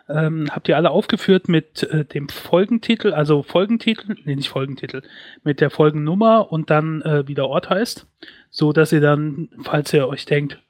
Ähm, 0.09 0.49
habt 0.51 0.69
ihr 0.69 0.77
alle 0.77 0.91
aufgeführt 0.91 1.49
mit 1.49 1.85
äh, 1.85 2.05
dem 2.05 2.29
Folgentitel, 2.29 3.13
also 3.13 3.43
Folgentitel, 3.43 4.17
nee, 4.25 4.35
nicht 4.35 4.49
Folgentitel, 4.49 5.03
mit 5.45 5.61
der 5.61 5.71
Folgennummer 5.71 6.51
und 6.51 6.71
dann 6.71 7.03
äh, 7.03 7.27
wie 7.29 7.35
der 7.35 7.47
Ort 7.47 7.71
heißt, 7.71 8.07
so 8.51 8.73
dass 8.73 8.93
ihr 8.93 9.01
dann, 9.01 9.49
falls 9.63 9.93
ihr 9.93 10.09
euch 10.09 10.27
denkt? 10.27 10.61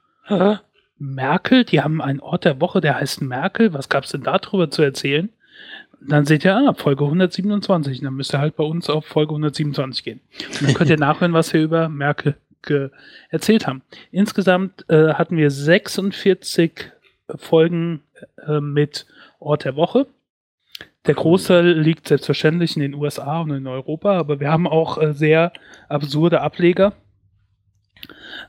Merkel, 1.03 1.65
die 1.65 1.81
haben 1.81 2.01
einen 2.01 2.21
Ort 2.21 2.45
der 2.45 2.61
Woche, 2.61 2.81
der 2.81 2.95
heißt 2.95 3.23
Merkel, 3.23 3.75
was 3.75 3.89
gab's 3.89 4.13
denn 4.13 4.23
darüber 4.23 4.71
zu 4.71 4.83
erzählen? 4.83 5.31
Dann 6.01 6.25
seht 6.25 6.45
ihr, 6.45 6.57
ah, 6.57 6.75
Folge 6.75 7.05
127, 7.05 8.01
dann 8.01 8.15
müsst 8.15 8.35
ihr 8.35 8.39
halt 8.39 8.57
bei 8.57 8.65
uns 8.65 8.89
auf 8.89 9.05
Folge 9.05 9.33
127 9.33 10.05
gehen. 10.05 10.21
Und 10.61 10.63
dann 10.63 10.75
könnt 10.75 10.91
ihr 10.91 10.97
nachhören, 10.99 11.33
was 11.33 11.53
wir 11.53 11.63
über 11.63 11.89
Merkel 11.89 12.37
erzählt 13.31 13.67
haben. 13.67 13.83
Insgesamt 14.13 14.89
äh, 14.89 15.15
hatten 15.15 15.37
wir 15.37 15.51
46 15.51 16.93
Folgen 17.35 18.03
äh, 18.47 18.61
mit 18.61 19.07
Ort 19.41 19.65
der 19.65 19.75
Woche. 19.75 20.07
Der 21.07 21.15
Großteil 21.15 21.81
liegt 21.81 22.07
selbstverständlich 22.07 22.77
in 22.77 22.83
den 22.83 22.95
USA 22.95 23.41
und 23.41 23.51
in 23.51 23.67
Europa, 23.67 24.17
aber 24.17 24.39
wir 24.39 24.53
haben 24.53 24.69
auch 24.69 25.03
äh, 25.03 25.15
sehr 25.15 25.53
absurde 25.89 26.41
Ableger. 26.41 26.93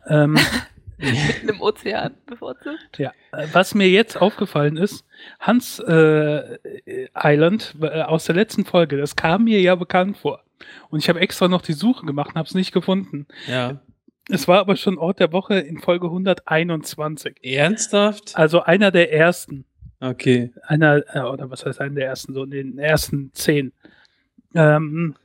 Ähm, 0.07 0.37
Mitten 1.27 1.49
im 1.49 1.61
Ozean 1.61 2.13
bevorzugt. 2.25 2.97
ja, 2.97 3.11
was 3.51 3.75
mir 3.75 3.89
jetzt 3.89 4.19
aufgefallen 4.21 4.77
ist, 4.77 5.05
Hans 5.39 5.79
äh, 5.79 6.57
Island 7.15 7.75
äh, 7.81 8.01
aus 8.01 8.25
der 8.25 8.35
letzten 8.35 8.65
Folge, 8.65 8.97
das 8.97 9.15
kam 9.15 9.45
mir 9.45 9.61
ja 9.61 9.75
bekannt 9.75 10.17
vor. 10.17 10.43
Und 10.89 10.99
ich 10.99 11.09
habe 11.09 11.19
extra 11.19 11.47
noch 11.47 11.61
die 11.61 11.73
Suche 11.73 12.05
gemacht 12.05 12.29
und 12.29 12.35
habe 12.35 12.47
es 12.47 12.55
nicht 12.55 12.71
gefunden. 12.71 13.27
ja. 13.47 13.79
Es 14.29 14.47
war 14.47 14.59
aber 14.59 14.77
schon 14.77 14.97
Ort 14.97 15.19
der 15.19 15.33
Woche 15.33 15.55
in 15.55 15.79
Folge 15.79 16.07
121. 16.07 17.43
Ernsthaft? 17.43 18.37
Also 18.37 18.63
einer 18.63 18.89
der 18.89 19.11
ersten. 19.11 19.65
Okay. 19.99 20.53
Einer, 20.65 21.03
äh, 21.13 21.19
oder 21.19 21.49
was 21.49 21.65
heißt 21.65 21.81
einer 21.81 21.95
der 21.95 22.07
ersten, 22.07 22.33
so 22.33 22.43
in 22.43 22.51
den 22.51 22.77
ersten 22.77 23.31
zehn. 23.33 23.73
Ähm, 24.55 25.15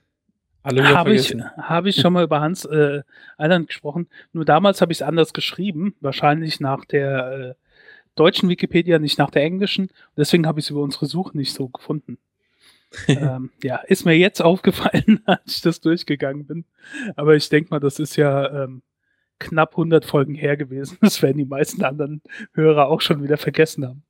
habe 0.69 1.15
ich, 1.15 1.35
habe 1.59 1.89
ich 1.89 1.97
schon 1.97 2.13
mal 2.13 2.25
über 2.25 2.41
Hans 2.41 2.65
äh, 2.65 3.03
Island 3.39 3.69
gesprochen. 3.69 4.09
Nur 4.33 4.45
damals 4.45 4.81
habe 4.81 4.93
ich 4.93 4.99
es 4.99 5.03
anders 5.03 5.33
geschrieben, 5.33 5.95
wahrscheinlich 6.01 6.61
nach 6.61 6.85
der 6.85 7.33
äh, 7.33 7.55
deutschen 8.15 8.49
Wikipedia, 8.49 8.99
nicht 8.99 9.19
nach 9.19 9.31
der 9.31 9.43
englischen. 9.43 9.91
Deswegen 10.17 10.47
habe 10.47 10.61
ich 10.61 10.67
es 10.67 10.71
über 10.71 10.83
unsere 10.83 11.07
Suche 11.07 11.37
nicht 11.37 11.55
so 11.55 11.69
gefunden. 11.69 12.19
ähm, 13.09 13.51
ja, 13.63 13.77
ist 13.77 14.05
mir 14.05 14.17
jetzt 14.17 14.41
aufgefallen, 14.41 15.21
als 15.27 15.57
ich 15.57 15.61
das 15.61 15.81
durchgegangen 15.81 16.47
bin. 16.47 16.65
Aber 17.17 17.37
ich 17.37 17.49
denke 17.49 17.71
mal, 17.71 17.81
das 17.81 17.99
ist 17.99 18.17
ja 18.17 18.65
ähm, 18.65 18.83
knapp 19.39 19.73
100 19.73 20.05
Folgen 20.05 20.35
her 20.35 20.57
gewesen. 20.57 20.99
Das 21.03 21.23
werden 21.23 21.39
die 21.39 21.45
meisten 21.45 21.85
anderen 21.85 22.23
Hörer 22.53 22.89
auch 22.89 23.01
schon 23.01 23.23
wieder 23.23 23.37
vergessen 23.37 23.87
haben. 23.87 24.03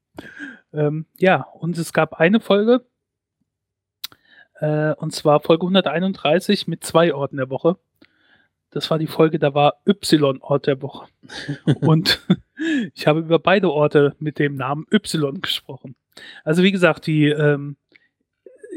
Ähm, 0.73 1.07
ja, 1.17 1.43
und 1.43 1.79
es 1.79 1.93
gab 1.93 2.15
eine 2.15 2.41
Folge, 2.41 2.85
äh, 4.61 4.95
und 4.95 5.13
zwar 5.13 5.41
Folge 5.41 5.63
131 5.63 6.67
mit 6.67 6.85
zwei 6.85 7.15
Orten 7.15 7.37
der 7.37 7.51
Woche. 7.51 7.77
Das 8.71 8.91
war 8.91 8.99
die 8.99 9.07
Folge, 9.07 9.39
da 9.39 9.55
war 9.55 9.81
Y-Ort 9.87 10.67
der 10.67 10.83
Woche. 10.83 11.09
und 11.81 12.21
ich 12.95 13.07
habe 13.07 13.21
über 13.21 13.39
beide 13.39 13.71
Orte 13.71 14.15
mit 14.19 14.39
dem 14.39 14.57
Namen 14.57 14.87
Y 14.93 15.41
gesprochen. 15.41 15.97
Also 16.45 16.63
wie 16.63 16.73
gesagt, 16.73 17.07
die 17.07 17.27
ähm, 17.27 17.77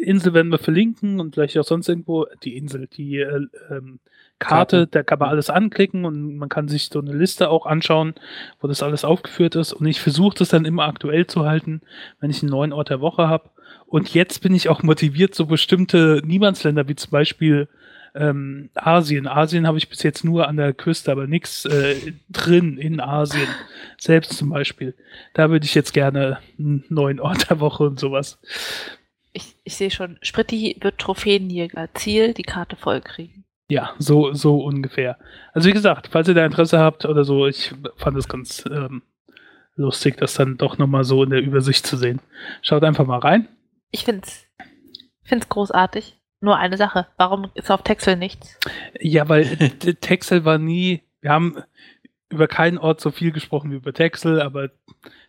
Insel 0.01 0.33
werden 0.33 0.51
wir 0.51 0.59
verlinken 0.59 1.19
und 1.19 1.35
vielleicht 1.35 1.57
auch 1.57 1.63
sonst 1.63 1.89
irgendwo 1.89 2.25
die 2.43 2.57
Insel, 2.57 2.87
die 2.87 3.17
äh, 3.17 3.47
ähm, 3.69 3.99
Karte, 4.41 4.87
da 4.87 5.03
kann 5.03 5.19
man 5.19 5.29
alles 5.29 5.49
anklicken 5.49 6.03
und 6.03 6.37
man 6.37 6.49
kann 6.49 6.67
sich 6.67 6.89
so 6.91 6.99
eine 6.99 7.13
Liste 7.13 7.49
auch 7.49 7.65
anschauen, 7.65 8.15
wo 8.59 8.67
das 8.67 8.81
alles 8.81 9.05
aufgeführt 9.05 9.55
ist. 9.55 9.71
Und 9.71 9.85
ich 9.85 10.01
versuche 10.01 10.39
das 10.39 10.49
dann 10.49 10.65
immer 10.65 10.85
aktuell 10.85 11.27
zu 11.27 11.45
halten, 11.45 11.81
wenn 12.19 12.31
ich 12.31 12.41
einen 12.41 12.51
neuen 12.51 12.73
Ort 12.73 12.89
der 12.89 13.01
Woche 13.01 13.27
habe. 13.27 13.51
Und 13.85 14.13
jetzt 14.13 14.41
bin 14.41 14.55
ich 14.55 14.67
auch 14.67 14.81
motiviert, 14.83 15.35
so 15.35 15.45
bestimmte 15.45 16.21
Niemandsländer 16.25 16.87
wie 16.87 16.95
zum 16.95 17.11
Beispiel 17.11 17.69
ähm, 18.15 18.71
Asien. 18.73 19.27
Asien 19.27 19.67
habe 19.67 19.77
ich 19.77 19.89
bis 19.89 20.01
jetzt 20.01 20.23
nur 20.23 20.47
an 20.47 20.57
der 20.57 20.73
Küste, 20.73 21.11
aber 21.11 21.27
nichts 21.27 21.65
äh, 21.65 22.13
drin 22.29 22.77
in 22.77 22.99
Asien. 22.99 23.47
Selbst 23.99 24.33
zum 24.33 24.49
Beispiel. 24.49 24.95
Da 25.35 25.51
würde 25.51 25.65
ich 25.65 25.75
jetzt 25.75 25.93
gerne 25.93 26.39
einen 26.57 26.83
neuen 26.89 27.19
Ort 27.19 27.49
der 27.51 27.59
Woche 27.59 27.83
und 27.83 27.99
sowas. 27.99 28.39
Ich, 29.33 29.55
ich 29.63 29.75
sehe 29.75 29.91
schon, 29.91 30.17
Spritti 30.23 30.77
wird 30.81 30.97
Trophäenjäger. 30.97 31.89
Ziel, 31.93 32.33
die 32.33 32.43
Karte 32.43 32.75
voll 32.75 33.01
kriegen. 33.01 33.45
Ja, 33.71 33.93
so, 33.99 34.33
so 34.33 34.57
ungefähr. 34.57 35.17
Also 35.53 35.69
wie 35.69 35.73
gesagt, 35.73 36.09
falls 36.11 36.27
ihr 36.27 36.33
da 36.33 36.45
Interesse 36.45 36.77
habt 36.79 37.05
oder 37.05 37.23
so, 37.23 37.47
ich 37.47 37.73
fand 37.95 38.17
es 38.17 38.27
ganz 38.27 38.65
ähm, 38.69 39.01
lustig, 39.77 40.17
das 40.17 40.33
dann 40.33 40.57
doch 40.57 40.77
nochmal 40.77 41.05
so 41.05 41.23
in 41.23 41.29
der 41.29 41.39
Übersicht 41.39 41.87
zu 41.87 41.95
sehen. 41.95 42.19
Schaut 42.61 42.83
einfach 42.83 43.05
mal 43.05 43.19
rein. 43.19 43.47
Ich 43.89 44.03
find's, 44.03 44.45
find's 45.23 45.47
großartig. 45.47 46.19
Nur 46.41 46.57
eine 46.57 46.75
Sache. 46.75 47.07
Warum 47.15 47.49
ist 47.53 47.71
auf 47.71 47.81
Texel 47.83 48.17
nichts? 48.17 48.59
Ja, 48.99 49.29
weil 49.29 49.45
Texel 50.01 50.43
war 50.43 50.57
nie, 50.57 51.03
wir 51.21 51.31
haben 51.31 51.55
über 52.27 52.49
keinen 52.49 52.77
Ort 52.77 52.99
so 52.99 53.09
viel 53.09 53.31
gesprochen 53.31 53.71
wie 53.71 53.75
über 53.75 53.93
Texel, 53.93 54.41
aber 54.41 54.67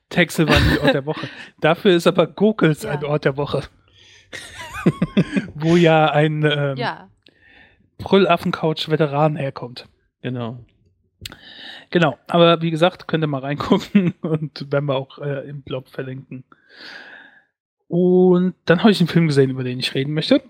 Texel 0.08 0.48
war 0.48 0.58
nie 0.58 0.78
Ort 0.80 0.94
der 0.94 1.06
Woche. 1.06 1.28
Dafür 1.60 1.92
ist 1.92 2.08
aber 2.08 2.26
Gokels 2.26 2.82
Ja. 2.82 2.90
ein 2.90 3.04
Ort 3.04 3.24
der 3.24 3.36
Woche. 3.36 3.62
Wo 5.54 5.76
ja 5.76 6.10
ein 6.10 6.42
ähm, 6.42 6.76
Ja. 6.76 7.08
Brüllaffen-Couch-Veteran 8.02 9.36
herkommt. 9.36 9.86
Genau. 10.22 10.58
Genau, 11.90 12.18
aber 12.26 12.62
wie 12.62 12.70
gesagt, 12.70 13.06
könnt 13.06 13.22
ihr 13.22 13.28
mal 13.28 13.40
reingucken 13.40 14.14
und 14.22 14.72
werden 14.72 14.86
wir 14.86 14.94
auch 14.94 15.18
äh, 15.18 15.48
im 15.48 15.62
Blog 15.62 15.88
verlinken. 15.88 16.44
Und 17.88 18.54
dann 18.64 18.80
habe 18.80 18.90
ich 18.90 19.00
einen 19.00 19.08
Film 19.08 19.26
gesehen, 19.26 19.50
über 19.50 19.64
den 19.64 19.78
ich 19.78 19.94
reden 19.94 20.14
möchte. 20.14 20.42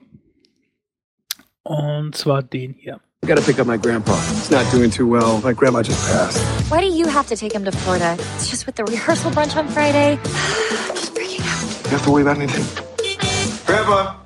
Und 1.64 2.14
zwar 2.14 2.42
den 2.42 2.74
hier. 2.74 3.00
I 3.24 3.28
gotta 3.28 3.40
pick 3.40 3.58
up 3.60 3.66
my 3.66 3.78
grandpa. 3.78 4.14
He's 4.30 4.50
not 4.50 4.64
doing 4.72 4.90
too 4.90 5.08
well. 5.08 5.40
My 5.44 5.52
grandma 5.52 5.80
just 5.80 6.04
passed. 6.08 6.42
Why 6.70 6.80
do 6.80 6.88
you 6.88 7.06
have 7.06 7.28
to 7.28 7.36
take 7.36 7.52
him 7.52 7.64
to 7.64 7.70
Florida? 7.70 8.16
It's 8.36 8.50
just 8.50 8.66
with 8.66 8.76
the 8.76 8.84
rehearsal 8.84 9.30
brunch 9.30 9.56
on 9.56 9.68
Friday. 9.68 10.18
Just 10.94 11.14
freaking 11.14 11.40
out. 11.40 11.84
You 11.84 11.90
have 11.90 12.04
to 12.04 12.10
worry 12.10 12.22
about 12.22 12.38
anything? 12.38 12.64
Grandpa! 13.64 14.21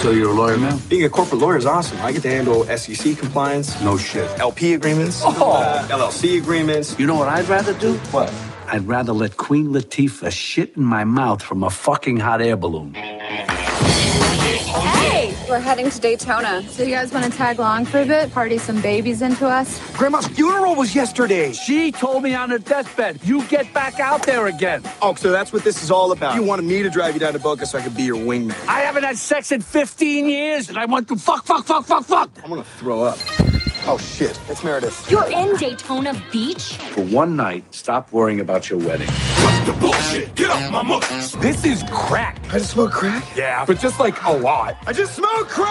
So 0.00 0.12
you're 0.12 0.30
a 0.30 0.32
lawyer 0.32 0.56
now? 0.56 0.78
Being 0.88 1.04
a 1.04 1.10
corporate 1.10 1.42
lawyer 1.42 1.58
is 1.58 1.66
awesome. 1.66 1.98
I 2.00 2.10
get 2.12 2.22
to 2.22 2.30
handle 2.30 2.64
SEC 2.64 3.18
compliance, 3.18 3.78
No 3.82 3.98
shit. 3.98 4.26
LP 4.40 4.72
agreements, 4.72 5.22
uh, 5.22 5.86
LLC 5.90 6.38
agreements. 6.38 6.98
You 6.98 7.06
know 7.06 7.16
what 7.16 7.28
I'd 7.28 7.46
rather 7.50 7.74
do? 7.74 7.92
What? 8.10 8.32
I'd 8.68 8.88
rather 8.88 9.12
let 9.12 9.36
Queen 9.36 9.68
Latifah 9.74 10.32
shit 10.32 10.74
in 10.76 10.84
my 10.84 11.04
mouth 11.04 11.42
from 11.42 11.62
a 11.62 11.68
fucking 11.68 12.16
hot 12.16 12.40
air 12.40 12.56
balloon. 12.56 12.94
Hey! 15.50 15.56
We're 15.56 15.60
heading 15.60 15.90
to 15.90 16.00
Daytona. 16.00 16.62
So 16.68 16.84
you 16.84 16.90
guys 16.90 17.12
want 17.12 17.24
to 17.24 17.30
tag 17.36 17.58
along 17.58 17.86
for 17.86 18.00
a 18.00 18.06
bit? 18.06 18.32
Party 18.32 18.56
some 18.56 18.80
babies 18.80 19.20
into 19.20 19.48
us? 19.48 19.80
Grandma's 19.96 20.28
funeral 20.28 20.76
was 20.76 20.94
yesterday. 20.94 21.52
She 21.52 21.90
told 21.90 22.22
me 22.22 22.34
on 22.34 22.50
her 22.50 22.58
deathbed, 22.58 23.20
you 23.24 23.44
get 23.46 23.72
back 23.74 23.98
out 23.98 24.24
there 24.24 24.46
again. 24.46 24.82
Oh, 25.02 25.14
so 25.14 25.30
that's 25.30 25.52
what 25.52 25.64
this 25.64 25.82
is 25.82 25.90
all 25.90 26.12
about. 26.12 26.36
You 26.36 26.44
wanted 26.44 26.66
me 26.66 26.82
to 26.82 26.90
drive 26.90 27.14
you 27.14 27.20
down 27.20 27.32
to 27.32 27.40
Boca 27.40 27.66
so 27.66 27.78
I 27.78 27.82
could 27.82 27.96
be 27.96 28.04
your 28.04 28.16
wingman. 28.16 28.54
I 28.68 28.80
haven't 28.80 29.02
had 29.02 29.18
sex 29.18 29.50
in 29.50 29.60
15 29.60 30.26
years 30.26 30.68
and 30.68 30.78
I 30.78 30.84
want 30.84 31.08
to 31.08 31.16
fuck, 31.16 31.44
fuck, 31.44 31.64
fuck, 31.64 31.84
fuck, 31.84 32.04
fuck. 32.04 32.30
I'm 32.44 32.50
gonna 32.50 32.64
throw 32.64 33.02
up. 33.02 33.18
Oh 33.86 33.98
shit, 33.98 34.38
it's 34.48 34.62
Meredith. 34.62 35.10
You're 35.10 35.28
in 35.30 35.56
Daytona 35.56 36.12
Beach? 36.30 36.74
For 36.92 37.02
one 37.04 37.34
night, 37.34 37.64
stop 37.74 38.12
worrying 38.12 38.40
about 38.40 38.68
your 38.70 38.78
wedding. 38.78 39.06
The 39.66 39.76
bullshit! 39.80 40.34
Get 40.34 40.50
off 40.50 40.70
my 40.70 40.82
muck! 40.82 41.08
This 41.40 41.64
is 41.64 41.82
crack. 41.90 42.38
I 42.50 42.58
just 42.58 42.70
smoke 42.72 42.92
crack? 42.92 43.24
Yeah, 43.36 43.64
but 43.64 43.78
just 43.80 43.98
like 43.98 44.22
a 44.24 44.32
lot. 44.32 44.76
I 44.86 44.92
just 44.92 45.14
smoke 45.16 45.48
crack! 45.48 45.68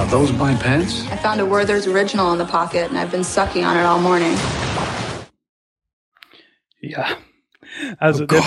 Are 0.00 0.06
those 0.06 0.32
my 0.32 0.54
pants? 0.56 1.06
I 1.10 1.16
found 1.16 1.40
a 1.40 1.46
Werther's 1.46 1.86
original 1.86 2.32
in 2.32 2.38
the 2.38 2.46
pocket 2.46 2.88
and 2.90 2.98
I've 2.98 3.10
been 3.10 3.24
sucking 3.24 3.64
on 3.64 3.76
it 3.76 3.82
all 3.82 4.00
morning. 4.00 4.36
Ja. 6.82 7.16
Also 8.00 8.24
Oh 8.24 8.26
der, 8.26 8.40
Gott. 8.40 8.44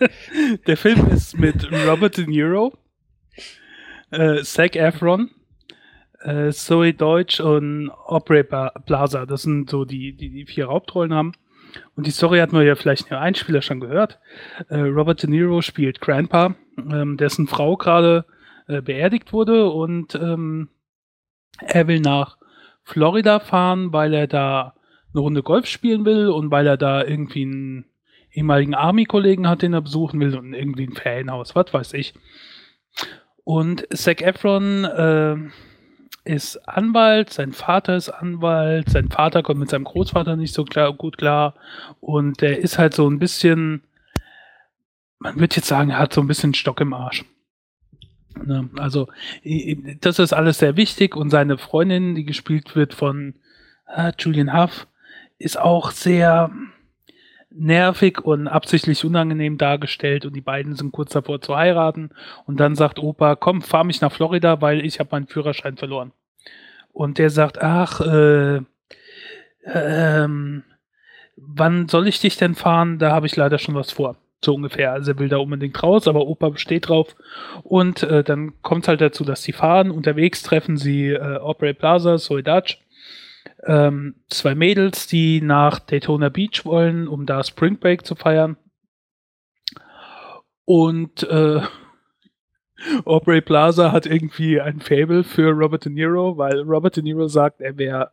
Film, 0.00 0.58
der 0.66 0.76
Film 0.76 1.08
ist 1.10 1.38
mit 1.38 1.70
Robert 1.72 2.16
De 2.16 2.26
Niro, 2.26 2.72
äh, 4.10 4.42
Zac 4.44 4.74
Efron, 4.76 5.30
äh, 6.24 6.50
Zoe 6.50 6.94
Deutsch 6.94 7.40
und 7.40 7.90
Aubrey 7.90 8.44
Plaza. 8.44 9.26
Das 9.26 9.42
sind 9.42 9.70
so 9.70 9.84
die, 9.84 10.16
die 10.16 10.30
die 10.30 10.46
vier 10.46 10.68
Hauptrollen 10.68 11.14
haben. 11.14 11.32
Und 11.96 12.06
die 12.06 12.10
Story 12.10 12.38
hatten 12.38 12.56
wir 12.56 12.64
ja 12.64 12.74
vielleicht 12.74 13.10
im 13.10 13.16
Einspieler 13.16 13.62
schon 13.62 13.80
gehört. 13.80 14.18
Äh, 14.68 14.80
Robert 14.80 15.22
De 15.22 15.30
Niro 15.30 15.62
spielt 15.62 16.00
Grandpa, 16.00 16.54
ähm, 16.78 17.16
dessen 17.16 17.46
Frau 17.46 17.76
gerade 17.76 18.26
äh, 18.66 18.82
beerdigt 18.82 19.32
wurde 19.32 19.70
und 19.70 20.14
ähm, 20.14 20.68
er 21.60 21.86
will 21.88 22.00
nach 22.00 22.38
Florida 22.84 23.40
fahren, 23.40 23.92
weil 23.92 24.14
er 24.14 24.26
da 24.26 24.74
eine 25.12 25.20
Runde 25.20 25.42
Golf 25.42 25.66
spielen 25.66 26.04
will 26.04 26.28
und 26.28 26.50
weil 26.50 26.66
er 26.66 26.76
da 26.76 27.04
irgendwie 27.04 27.42
einen 27.42 27.84
ehemaligen 28.32 28.74
Army-Kollegen 28.74 29.48
hat, 29.48 29.62
den 29.62 29.74
er 29.74 29.82
besuchen 29.82 30.18
will 30.20 30.36
und 30.36 30.54
irgendwie 30.54 30.86
ein 30.86 30.94
Ferienhaus, 30.94 31.54
was 31.54 31.72
weiß 31.72 31.92
ich. 31.94 32.14
Und 33.44 33.86
Zac 33.94 34.22
Efron 34.22 34.84
äh, 34.84 35.36
ist 36.24 36.56
Anwalt, 36.68 37.30
sein 37.30 37.52
Vater 37.52 37.96
ist 37.96 38.08
Anwalt, 38.08 38.88
sein 38.90 39.08
Vater 39.08 39.42
kommt 39.42 39.60
mit 39.60 39.70
seinem 39.70 39.84
Großvater 39.84 40.36
nicht 40.36 40.54
so 40.54 40.64
klar, 40.64 40.92
gut 40.92 41.18
klar 41.18 41.54
und 42.00 42.40
der 42.40 42.58
ist 42.58 42.78
halt 42.78 42.94
so 42.94 43.08
ein 43.08 43.18
bisschen, 43.18 43.82
man 45.18 45.38
würde 45.38 45.56
jetzt 45.56 45.68
sagen, 45.68 45.90
er 45.90 45.98
hat 45.98 46.12
so 46.12 46.20
ein 46.20 46.28
bisschen 46.28 46.54
Stock 46.54 46.80
im 46.80 46.92
Arsch. 46.92 47.24
Ne? 48.44 48.70
Also, 48.78 49.08
das 50.00 50.18
ist 50.18 50.32
alles 50.32 50.58
sehr 50.58 50.76
wichtig 50.76 51.16
und 51.16 51.30
seine 51.30 51.58
Freundin, 51.58 52.14
die 52.14 52.24
gespielt 52.24 52.76
wird 52.76 52.94
von 52.94 53.34
äh, 53.88 54.12
Julian 54.18 54.56
Huff, 54.56 54.86
ist 55.38 55.58
auch 55.58 55.90
sehr 55.90 56.50
nervig 57.54 58.20
und 58.20 58.48
absichtlich 58.48 59.04
unangenehm 59.04 59.58
dargestellt 59.58 60.24
und 60.24 60.34
die 60.34 60.40
beiden 60.40 60.74
sind 60.74 60.92
kurz 60.92 61.12
davor 61.12 61.40
zu 61.40 61.56
heiraten 61.56 62.10
und 62.46 62.60
dann 62.60 62.74
sagt 62.74 62.98
Opa, 62.98 63.36
komm, 63.36 63.62
fahr 63.62 63.84
mich 63.84 64.00
nach 64.00 64.12
Florida, 64.12 64.60
weil 64.60 64.84
ich 64.84 65.00
habe 65.00 65.10
meinen 65.12 65.26
Führerschein 65.26 65.76
verloren. 65.76 66.12
Und 66.92 67.18
der 67.18 67.30
sagt, 67.30 67.60
ach, 67.60 68.00
äh, 68.00 68.60
ähm, 69.64 70.64
wann 71.36 71.88
soll 71.88 72.08
ich 72.08 72.20
dich 72.20 72.36
denn 72.36 72.54
fahren? 72.54 72.98
Da 72.98 73.12
habe 73.12 73.26
ich 73.26 73.36
leider 73.36 73.58
schon 73.58 73.74
was 73.74 73.92
vor. 73.92 74.16
So 74.44 74.54
ungefähr. 74.54 74.92
Also 74.92 75.12
er 75.12 75.18
will 75.18 75.28
da 75.28 75.38
unbedingt 75.38 75.82
raus, 75.82 76.08
aber 76.08 76.26
Opa 76.26 76.50
besteht 76.50 76.88
drauf. 76.88 77.14
Und 77.62 78.02
äh, 78.02 78.24
dann 78.24 78.60
kommt 78.62 78.84
es 78.84 78.88
halt 78.88 79.00
dazu, 79.00 79.24
dass 79.24 79.42
sie 79.42 79.52
fahren. 79.52 79.90
Unterwegs 79.90 80.42
treffen 80.42 80.76
sie 80.76 81.10
äh, 81.10 81.38
Aubrey 81.38 81.74
Plaza, 81.74 82.18
Zoe 82.18 82.42
Dutch, 82.42 82.78
ähm, 83.64 84.16
zwei 84.28 84.54
Mädels, 84.54 85.06
die 85.06 85.40
nach 85.40 85.78
Daytona 85.78 86.28
Beach 86.28 86.64
wollen, 86.64 87.08
um 87.08 87.26
da 87.26 87.42
Spring 87.44 87.78
Break 87.78 88.06
zu 88.06 88.14
feiern. 88.14 88.56
Und 90.64 91.22
äh, 91.24 91.60
Aubrey 93.04 93.40
Plaza 93.40 93.92
hat 93.92 94.06
irgendwie 94.06 94.60
ein 94.60 94.80
Fable 94.80 95.24
für 95.24 95.50
Robert 95.50 95.84
De 95.84 95.92
Niro, 95.92 96.36
weil 96.36 96.60
Robert 96.62 96.96
De 96.96 97.02
Niro 97.02 97.28
sagt, 97.28 97.60
er 97.60 97.78
wäre 97.78 98.10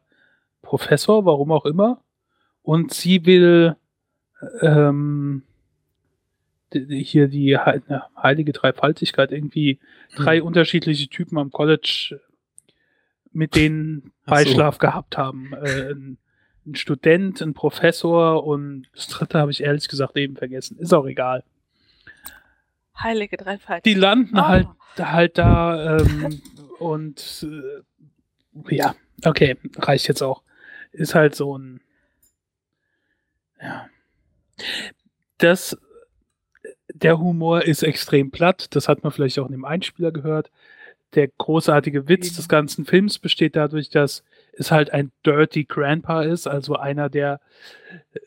Professor, 0.61 1.25
warum 1.25 1.51
auch 1.51 1.65
immer. 1.65 2.01
Und 2.61 2.93
sie 2.93 3.25
will 3.25 3.75
ähm, 4.61 5.43
hier 6.71 7.27
die 7.27 7.57
heilige 7.57 8.53
Dreifaltigkeit, 8.53 9.31
irgendwie 9.31 9.79
drei 10.15 10.43
unterschiedliche 10.43 11.07
Typen 11.07 11.37
am 11.37 11.51
College, 11.51 12.19
mit 13.31 13.55
denen 13.55 14.11
Ach 14.25 14.29
so. 14.29 14.31
Beischlaf 14.35 14.77
gehabt 14.77 15.17
haben. 15.17 15.53
Äh, 15.53 15.91
ein, 15.91 16.17
ein 16.65 16.75
Student, 16.75 17.41
ein 17.41 17.53
Professor 17.53 18.43
und 18.45 18.87
das 18.93 19.07
dritte 19.07 19.39
habe 19.39 19.51
ich 19.51 19.63
ehrlich 19.63 19.87
gesagt 19.87 20.17
eben 20.17 20.35
vergessen. 20.35 20.77
Ist 20.77 20.93
auch 20.93 21.05
egal. 21.05 21.43
Heilige 23.01 23.37
Dreifalt. 23.37 23.85
Die 23.85 23.93
landen 23.93 24.37
Oh. 24.37 24.47
halt, 24.47 24.67
halt 24.97 25.37
da 25.37 25.97
ähm, 25.97 26.41
und 26.79 27.45
äh, 27.47 28.75
ja, 28.75 28.95
okay, 29.25 29.57
reicht 29.77 30.07
jetzt 30.07 30.21
auch. 30.21 30.43
Ist 30.91 31.15
halt 31.15 31.35
so 31.35 31.57
ein 31.57 31.81
ja. 33.61 33.87
Das 35.37 35.77
der 36.93 37.19
Humor 37.19 37.63
ist 37.63 37.83
extrem 37.83 38.31
platt, 38.31 38.75
das 38.75 38.87
hat 38.89 39.03
man 39.03 39.11
vielleicht 39.13 39.39
auch 39.39 39.45
in 39.45 39.53
dem 39.53 39.63
Einspieler 39.65 40.11
gehört. 40.11 40.51
Der 41.15 41.27
großartige 41.27 42.07
Witz 42.07 42.35
des 42.35 42.47
ganzen 42.47 42.85
Films 42.85 43.19
besteht 43.19 43.55
dadurch, 43.55 43.89
dass 43.89 44.23
es 44.53 44.71
halt 44.71 44.91
ein 44.91 45.11
Dirty 45.25 45.65
Grandpa 45.65 46.23
ist, 46.23 46.47
also 46.47 46.75
einer, 46.75 47.09
der 47.09 47.41
äh, 48.13 48.19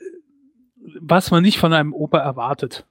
was 1.01 1.31
man 1.31 1.43
nicht 1.43 1.59
von 1.59 1.73
einem 1.73 1.93
Opa 1.93 2.19
erwartet 2.19 2.87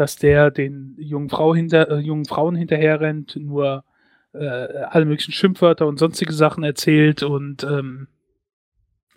dass 0.00 0.16
der 0.16 0.50
den 0.50 0.94
jungen, 0.98 1.28
Frau 1.28 1.54
hinter, 1.54 1.90
äh, 1.90 1.98
jungen 1.98 2.24
Frauen 2.24 2.56
hinterher 2.56 3.00
rennt, 3.02 3.36
nur 3.36 3.84
äh, 4.32 4.38
alle 4.38 5.04
möglichen 5.04 5.32
Schimpfwörter 5.32 5.86
und 5.86 5.98
sonstige 5.98 6.32
Sachen 6.32 6.64
erzählt 6.64 7.22
und 7.22 7.64
ähm, 7.64 8.08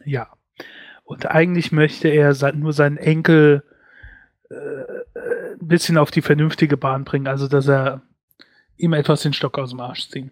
ja. 0.04 0.28
Und 1.06 1.26
eigentlich 1.26 1.72
möchte 1.72 2.10
er 2.10 2.34
nur 2.54 2.74
seinen 2.74 2.98
Enkel 2.98 3.64
äh, 4.50 4.56
äh, 4.56 5.54
ein 5.62 5.68
bisschen 5.68 5.98
auf 5.98 6.12
die 6.12 6.22
vernünftige 6.22 6.76
Bahn 6.76 7.06
bringen. 7.06 7.28
Also, 7.28 7.48
dass 7.48 7.70
er 7.70 8.02
ihm 8.78 8.94
etwas 8.94 9.22
den 9.22 9.34
Stock 9.34 9.58
aus 9.58 9.72
dem 9.72 9.80
Arsch 9.80 10.10
ziehen. 10.10 10.32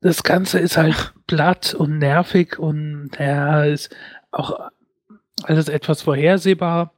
Das 0.00 0.22
Ganze 0.22 0.58
ist 0.58 0.76
halt 0.76 1.14
platt 1.26 1.74
und 1.74 1.98
nervig 1.98 2.58
und 2.58 3.10
ja, 3.18 3.64
ist 3.64 3.94
auch 4.30 4.70
alles 5.42 5.68
etwas 5.68 6.02
vorhersehbar. 6.02 6.92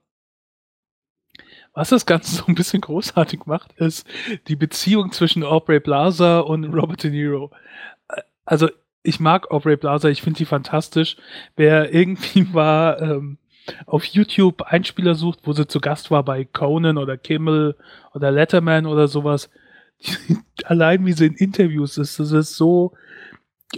Was 1.72 1.90
das 1.90 2.06
Ganze 2.06 2.34
so 2.36 2.44
ein 2.46 2.54
bisschen 2.54 2.80
großartig 2.80 3.46
macht, 3.46 3.72
ist 3.74 4.06
die 4.48 4.56
Beziehung 4.56 5.12
zwischen 5.12 5.44
Aubrey 5.44 5.80
Plaza 5.80 6.40
und 6.40 6.64
Robert 6.64 7.02
De 7.04 7.10
Niro. 7.10 7.50
Also 8.44 8.68
ich 9.02 9.20
mag 9.20 9.50
Aubrey 9.50 9.76
Plaza, 9.76 10.08
ich 10.08 10.22
finde 10.22 10.38
die 10.38 10.44
fantastisch. 10.44 11.16
Wer 11.56 11.94
irgendwie 11.94 12.42
mal 12.52 12.98
ähm, 13.00 13.38
auf 13.86 14.04
YouTube 14.04 14.62
Einspieler 14.62 15.14
sucht, 15.14 15.40
wo 15.44 15.52
sie 15.52 15.66
zu 15.68 15.80
Gast 15.80 16.10
war 16.10 16.24
bei 16.24 16.44
Conan 16.44 16.98
oder 16.98 17.16
Kimmel 17.16 17.76
oder 18.12 18.30
Letterman 18.30 18.86
oder 18.86 19.08
sowas, 19.08 19.50
allein 20.64 21.04
wie 21.06 21.12
sie 21.12 21.26
in 21.26 21.34
Interviews 21.34 21.98
ist, 21.98 22.18
das 22.18 22.32
ist 22.32 22.56
so, 22.56 22.92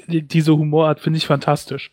diese 0.06 0.56
Humorart 0.56 1.00
finde 1.00 1.18
ich 1.18 1.26
fantastisch. 1.26 1.92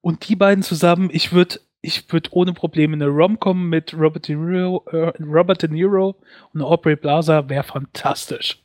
Und 0.00 0.28
die 0.28 0.36
beiden 0.36 0.62
zusammen, 0.62 1.08
ich 1.12 1.32
würde 1.32 1.60
ich 1.84 2.10
würde 2.12 2.30
ohne 2.32 2.54
Probleme 2.54 2.94
eine 2.94 3.08
Rom-Com 3.08 3.68
mit 3.68 3.92
Robert 3.92 4.26
De, 4.26 4.36
Niro, 4.36 4.84
äh, 4.90 5.12
Robert 5.22 5.62
De 5.62 5.70
Niro 5.70 6.16
und 6.54 6.62
Aubrey 6.62 6.96
Plaza 6.96 7.48
wäre 7.48 7.62
fantastisch. 7.62 8.62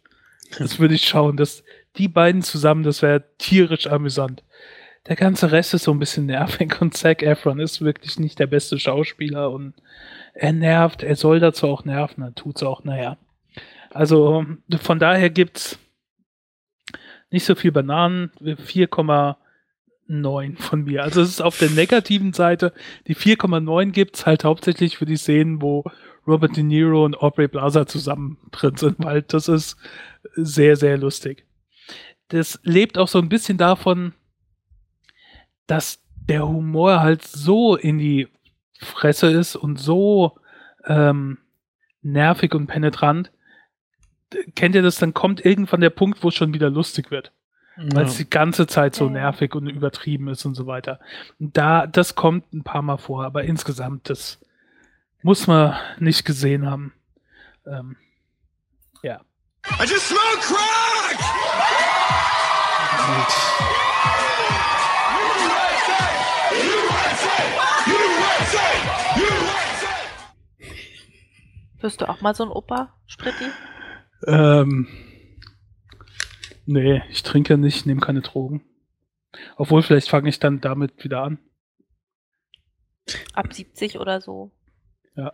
Das 0.58 0.80
würde 0.80 0.96
ich 0.96 1.06
schauen. 1.06 1.36
Das, 1.36 1.64
die 1.98 2.08
beiden 2.08 2.42
zusammen, 2.42 2.84
das 2.84 3.02
wäre 3.02 3.26
tierisch 3.38 3.88
amüsant. 3.88 4.44
Der 5.08 5.16
ganze 5.16 5.52
Rest 5.52 5.74
ist 5.74 5.84
so 5.84 5.92
ein 5.92 6.00
bisschen 6.00 6.28
nervig 6.28 6.82
und 6.82 6.96
Zac 6.96 7.22
Efron 7.22 7.60
ist 7.60 7.82
wirklich 7.82 8.20
nicht 8.20 8.40
der 8.40 8.48
beste 8.48 8.80
Schauspieler 8.80 9.52
und 9.52 9.74
er 10.34 10.54
nervt, 10.54 11.04
er 11.04 11.16
soll 11.16 11.40
dazu 11.40 11.68
auch 11.68 11.84
nerven, 11.84 12.24
er 12.24 12.36
tut's 12.36 12.64
auch, 12.64 12.84
naja. 12.84 13.18
Also 13.92 14.46
von 14.82 15.00
daher 15.00 15.30
gibt's 15.30 15.80
nicht 17.32 17.46
so 17.46 17.56
viel 17.56 17.72
Bananen, 17.72 18.32
4,5 18.40 19.36
9 20.10 20.58
von 20.58 20.84
mir. 20.84 21.04
Also 21.04 21.22
es 21.22 21.30
ist 21.30 21.42
auf 21.42 21.58
der 21.58 21.70
negativen 21.70 22.34
Seite. 22.34 22.74
Die 23.08 23.16
4,9 23.16 23.92
gibt 23.92 24.18
es 24.18 24.26
halt 24.26 24.44
hauptsächlich 24.44 24.98
für 24.98 25.06
die 25.06 25.18
Szenen, 25.18 25.62
wo 25.62 25.84
Robert 26.28 26.58
De 26.58 26.64
Niro 26.64 27.06
und 27.06 27.22
Aubrey 27.22 27.48
Plaza 27.48 27.86
zusammen 27.86 28.38
drin 28.52 28.76
sind, 28.76 28.96
weil 29.00 29.22
das 29.22 29.48
ist 29.48 29.78
sehr, 30.36 30.76
sehr 30.76 30.98
lustig. 30.98 31.46
Das 32.30 32.60
lebt 32.64 32.98
auch 32.98 33.08
so 33.08 33.20
ein 33.20 33.30
bisschen 33.30 33.58
davon, 33.58 34.14
dass 35.68 36.00
der 36.28 36.48
Humor 36.48 37.00
halt 37.00 37.24
so 37.24 37.76
in 37.76 37.98
die 37.98 38.28
Fresse 38.80 39.28
ist 39.28 39.56
und 39.56 39.80
so 39.80 40.40
ähm, 40.86 41.38
nervig 42.02 42.54
und 42.54 42.68
penetrant. 42.68 43.32
Kennt 44.56 44.76
ihr 44.76 44.82
das? 44.82 44.98
Dann 44.98 45.14
kommt 45.14 45.44
irgendwann 45.46 45.82
der 45.82 45.90
Punkt, 45.90 46.24
wo 46.24 46.30
es 46.30 46.36
schon 46.36 46.54
wieder 46.54 46.70
lustig 46.70 47.12
wird 47.12 47.32
weil 47.80 48.06
es 48.06 48.18
die 48.18 48.30
ganze 48.30 48.68
Zeit 48.68 48.96
so 48.96 49.10
nervig 49.10 49.56
und 49.56 49.68
übertrieben 49.68 50.28
ist 50.28 50.46
und 50.46 50.56
so 50.56 50.68
weiter. 50.68 51.00
Und 51.40 51.56
da, 51.56 51.88
das 51.88 52.16
kommt 52.16 52.54
ein 52.54 52.64
paar 52.64 52.82
Mal 52.82 52.98
vor, 52.98 53.24
aber 53.26 53.44
insgesamt, 53.44 54.10
das 54.10 54.40
muss 55.22 55.48
man 55.48 55.76
nicht 55.98 56.26
gesehen 56.26 56.70
haben. 56.70 56.94
Ähm, 57.66 57.96
ja. 59.02 59.22
I 59.80 59.84
just 59.84 60.08
smoked 60.08 60.42
crack! 60.42 61.20
Wirst 71.82 72.02
du 72.02 72.10
auch 72.10 72.20
mal 72.20 72.36
so 72.36 72.44
ein 72.44 72.50
Opa, 72.50 72.94
Spritti? 73.08 73.46
Ähm, 74.28 74.88
Nee, 76.72 77.02
ich 77.10 77.24
trinke 77.24 77.58
nicht, 77.58 77.88
nehme 77.88 78.00
keine 78.00 78.22
Drogen. 78.22 78.62
Obwohl, 79.58 79.82
vielleicht 79.82 80.08
fange 80.08 80.30
ich 80.30 80.38
dann 80.38 80.62
damit 80.62 81.04
wieder 81.04 81.24
an. 81.24 81.40
Ab 83.34 83.52
70 83.52 83.98
oder 83.98 84.22
so. 84.22 84.52
Ja. 85.16 85.34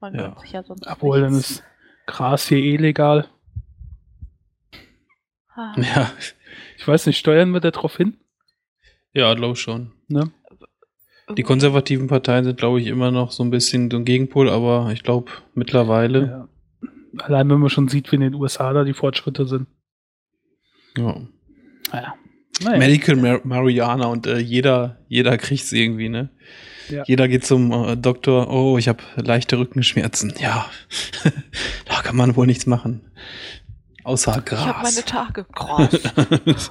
Man 0.00 0.14
ja. 0.14 0.38
sich 0.40 0.52
ja 0.52 0.62
sonst 0.62 0.86
Obwohl, 0.86 1.20
dann 1.20 1.34
nichts. 1.34 1.50
ist 1.50 1.64
Gras 2.06 2.48
hier 2.48 2.56
eh 2.56 2.78
legal. 2.78 3.28
Ah. 5.54 5.74
Ja, 5.76 6.12
Ich 6.78 6.88
weiß 6.88 7.04
nicht, 7.04 7.18
steuern 7.18 7.50
wir 7.50 7.60
da 7.60 7.70
drauf 7.70 7.98
hin? 7.98 8.16
ja 9.12 9.34
glaube 9.34 9.56
schon. 9.56 9.92
Ne? 10.06 10.32
Die 11.36 11.42
konservativen 11.42 12.06
Parteien 12.06 12.44
sind, 12.44 12.56
glaube 12.58 12.80
ich, 12.80 12.86
immer 12.86 13.10
noch 13.10 13.32
so 13.32 13.42
ein 13.42 13.50
bisschen 13.50 13.90
so 13.90 13.98
ein 13.98 14.06
Gegenpol, 14.06 14.48
aber 14.48 14.92
ich 14.94 15.02
glaube 15.02 15.30
mittlerweile. 15.52 16.26
Ja. 16.26 16.48
Allein 17.16 17.48
wenn 17.48 17.60
man 17.60 17.70
schon 17.70 17.88
sieht, 17.88 18.10
wie 18.12 18.16
in 18.16 18.22
den 18.22 18.34
USA 18.34 18.72
da 18.72 18.84
die 18.84 18.94
Fortschritte 18.94 19.46
sind. 19.46 19.66
Ja. 20.96 21.20
Naja. 21.92 22.14
naja. 22.62 22.78
Medical 22.78 23.16
Mar 23.16 23.40
Mariana 23.44 24.06
und 24.06 24.26
äh, 24.26 24.38
jeder, 24.38 24.98
jeder 25.08 25.38
kriegt 25.38 25.62
es 25.62 25.72
irgendwie, 25.72 26.08
ne? 26.08 26.30
Ja. 26.90 27.04
Jeder 27.06 27.28
geht 27.28 27.44
zum 27.44 27.70
äh, 27.72 27.96
Doktor, 27.96 28.50
oh, 28.50 28.78
ich 28.78 28.88
habe 28.88 29.02
leichte 29.16 29.58
Rückenschmerzen. 29.58 30.34
Ja, 30.40 30.66
da 31.86 32.02
kann 32.02 32.16
man 32.16 32.36
wohl 32.36 32.46
nichts 32.46 32.66
machen. 32.66 33.10
Außer 34.04 34.42
Ich 34.44 34.52
habe 34.52 34.82
meine 34.82 35.02
Gras. 35.02 35.04
Tage. 35.04 35.44
Krass. 35.52 36.00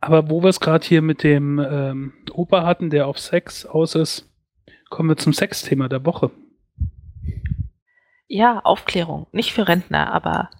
Aber 0.00 0.30
wo 0.30 0.42
wir 0.42 0.48
es 0.48 0.60
gerade 0.60 0.86
hier 0.86 1.00
mit 1.00 1.22
dem 1.22 1.58
ähm, 1.58 2.12
Opa 2.30 2.64
hatten, 2.64 2.90
der 2.90 3.06
auf 3.06 3.18
Sex 3.18 3.64
aus 3.64 3.94
ist, 3.94 4.30
kommen 4.90 5.08
wir 5.08 5.16
zum 5.16 5.32
Sexthema 5.32 5.88
der 5.88 6.04
Woche. 6.04 6.30
Ja, 8.28 8.60
Aufklärung. 8.60 9.26
Nicht 9.32 9.52
für 9.52 9.66
Rentner, 9.66 10.12
aber 10.12 10.50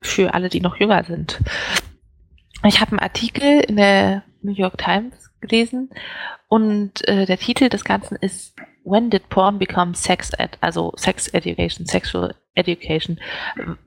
für 0.00 0.34
alle, 0.34 0.48
die 0.48 0.60
noch 0.60 0.76
jünger 0.76 1.02
sind. 1.04 1.40
Ich 2.64 2.80
habe 2.80 2.92
einen 2.92 3.00
Artikel 3.00 3.60
in 3.60 3.76
der 3.76 4.22
New 4.42 4.52
York 4.52 4.78
Times 4.78 5.30
gelesen 5.40 5.90
und 6.48 7.06
äh, 7.08 7.26
der 7.26 7.38
Titel 7.38 7.68
des 7.68 7.84
Ganzen 7.84 8.16
ist 8.16 8.56
When 8.84 9.10
did 9.10 9.28
porn 9.28 9.58
become 9.58 9.94
sex 9.94 10.32
ed? 10.38 10.56
Also 10.60 10.92
Sex 10.96 11.28
Education, 11.28 11.86
Sexual 11.86 12.34
Education. 12.54 13.20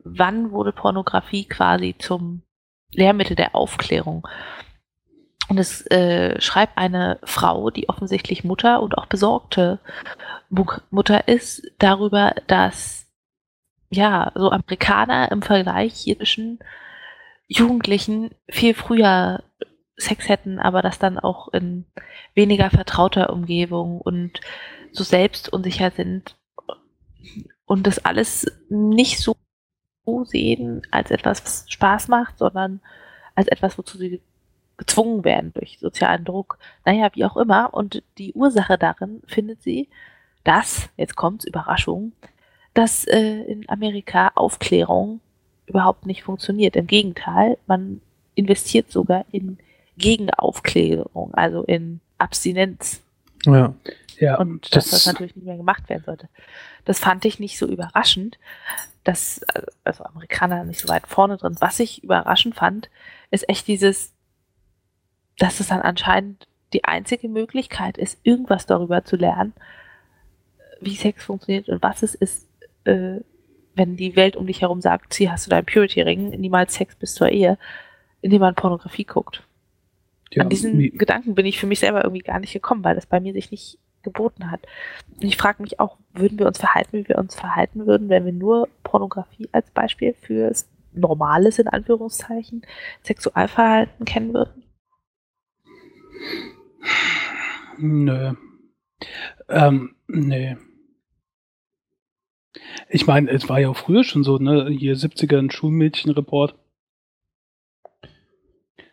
Wann 0.03 0.51
wurde 0.51 0.71
Pornografie 0.71 1.45
quasi 1.45 1.95
zum 1.97 2.43
Lehrmittel 2.91 3.35
der 3.35 3.55
Aufklärung? 3.55 4.27
Und 5.49 5.57
es 5.57 5.85
äh, 5.87 6.39
schreibt 6.39 6.77
eine 6.77 7.19
Frau, 7.23 7.71
die 7.71 7.89
offensichtlich 7.89 8.43
Mutter 8.43 8.81
und 8.81 8.97
auch 8.97 9.07
besorgte 9.07 9.79
Mu- 10.49 10.65
Mutter 10.91 11.27
ist, 11.27 11.63
darüber, 11.79 12.35
dass 12.47 13.00
ja, 13.91 14.31
so 14.35 14.49
Amerikaner 14.51 15.31
im 15.31 15.41
Vergleich 15.41 16.03
zwischen 16.17 16.59
Jugendlichen 17.47 18.31
viel 18.49 18.73
früher 18.73 19.43
Sex 19.97 20.29
hätten, 20.29 20.57
aber 20.57 20.81
das 20.81 20.97
dann 20.97 21.19
auch 21.19 21.49
in 21.49 21.85
weniger 22.33 22.69
vertrauter 22.69 23.31
Umgebung 23.31 23.99
und 23.99 24.39
so 24.93 25.03
selbstunsicher 25.03 25.91
sind 25.91 26.37
und 27.65 27.85
das 27.85 27.99
alles 27.99 28.45
nicht 28.69 29.19
so 29.19 29.35
sehen 30.23 30.81
als 30.91 31.11
etwas, 31.11 31.43
was 31.43 31.65
Spaß 31.69 32.07
macht, 32.07 32.37
sondern 32.37 32.81
als 33.35 33.47
etwas, 33.47 33.77
wozu 33.77 33.97
sie 33.97 34.21
gezwungen 34.77 35.23
werden 35.23 35.53
durch 35.53 35.77
sozialen 35.79 36.25
Druck. 36.25 36.57
Naja, 36.85 37.09
wie 37.13 37.25
auch 37.25 37.37
immer. 37.37 37.73
Und 37.73 38.03
die 38.17 38.33
Ursache 38.33 38.77
darin 38.77 39.21
findet 39.27 39.61
sie, 39.61 39.89
dass, 40.43 40.89
jetzt 40.97 41.15
kommt's, 41.15 41.45
Überraschung, 41.45 42.13
dass 42.73 43.05
äh, 43.05 43.41
in 43.43 43.67
Amerika 43.69 44.31
Aufklärung 44.35 45.19
überhaupt 45.65 46.05
nicht 46.05 46.23
funktioniert. 46.23 46.75
Im 46.75 46.87
Gegenteil, 46.87 47.57
man 47.67 48.01
investiert 48.35 48.91
sogar 48.91 49.25
in 49.31 49.57
Gegenaufklärung, 49.97 51.33
also 51.33 51.63
in 51.63 51.99
Abstinenz. 52.17 53.01
Ja. 53.45 53.73
Ja, 54.19 54.37
Und 54.37 54.75
dass 54.75 54.91
das 54.91 55.07
natürlich 55.07 55.35
nicht 55.35 55.45
mehr 55.45 55.57
gemacht 55.57 55.89
werden 55.89 56.03
sollte. 56.05 56.29
Das 56.85 56.99
fand 56.99 57.25
ich 57.25 57.39
nicht 57.39 57.57
so 57.57 57.65
überraschend, 57.65 58.37
dass 59.03 59.41
also 59.83 60.03
Amerikaner 60.03 60.63
nicht 60.63 60.79
so 60.79 60.89
weit 60.89 61.07
vorne 61.07 61.37
drin. 61.37 61.55
Was 61.59 61.79
ich 61.79 62.03
überraschend 62.03 62.53
fand, 62.53 62.91
ist 63.31 63.49
echt 63.49 63.67
dieses, 63.67 64.13
dass 65.39 65.59
es 65.59 65.69
dann 65.69 65.81
anscheinend 65.81 66.47
die 66.73 66.83
einzige 66.83 67.29
Möglichkeit 67.29 67.97
ist, 67.97 68.19
irgendwas 68.21 68.67
darüber 68.67 69.03
zu 69.03 69.15
lernen, 69.15 69.53
wie 70.79 70.95
Sex 70.95 71.25
funktioniert 71.25 71.67
und 71.67 71.81
was 71.81 72.03
es 72.03 72.13
ist, 72.13 72.47
äh, 72.85 73.19
wenn 73.75 73.95
die 73.95 74.15
Welt 74.15 74.35
um 74.35 74.47
dich 74.47 74.61
herum 74.61 74.81
sagt, 74.81 75.13
hier 75.13 75.31
hast 75.31 75.45
du 75.45 75.49
deinen 75.49 75.65
Purity-Ring, 75.65 76.31
niemals 76.31 76.73
Sex 76.75 76.95
bis 76.95 77.13
zur 77.13 77.29
Ehe, 77.29 77.57
indem 78.21 78.41
man 78.41 78.55
Pornografie 78.55 79.05
guckt. 79.05 79.43
ja, 80.31 80.43
An 80.43 80.49
diesen 80.49 80.77
mi- 80.77 80.89
Gedanken 80.89 81.35
bin 81.35 81.45
ich 81.45 81.59
für 81.59 81.67
mich 81.67 81.79
selber 81.79 82.03
irgendwie 82.03 82.23
gar 82.23 82.39
nicht 82.39 82.53
gekommen, 82.53 82.83
weil 82.83 82.95
das 82.95 83.05
bei 83.05 83.19
mir 83.19 83.33
sich 83.33 83.49
nicht 83.51 83.79
geboten 84.03 84.51
hat. 84.51 84.61
Und 85.15 85.23
ich 85.23 85.37
frage 85.37 85.61
mich 85.61 85.79
auch, 85.79 85.97
würden 86.13 86.37
wir 86.39 86.47
uns 86.47 86.57
verhalten, 86.57 86.97
wie 86.97 87.07
wir 87.07 87.17
uns 87.17 87.35
verhalten 87.35 87.85
würden, 87.85 88.09
wenn 88.09 88.25
wir 88.25 88.33
nur 88.33 88.67
Pornografie 88.83 89.47
als 89.51 89.69
Beispiel 89.71 90.13
für 90.19 90.51
normales, 90.93 91.59
in 91.59 91.67
Anführungszeichen, 91.67 92.63
Sexualverhalten 93.03 94.05
kennen 94.05 94.33
würden? 94.33 94.63
Nö. 97.77 98.33
Ähm, 99.49 99.95
nee. 100.07 100.57
Ich 102.89 103.07
meine, 103.07 103.29
es 103.31 103.47
war 103.47 103.59
ja 103.59 103.69
auch 103.69 103.77
früher 103.77 104.03
schon 104.03 104.23
so, 104.23 104.37
ne? 104.37 104.69
Hier 104.69 104.95
70er 104.95 105.37
ein 105.37 105.51
Schulmädchenreport. 105.51 106.55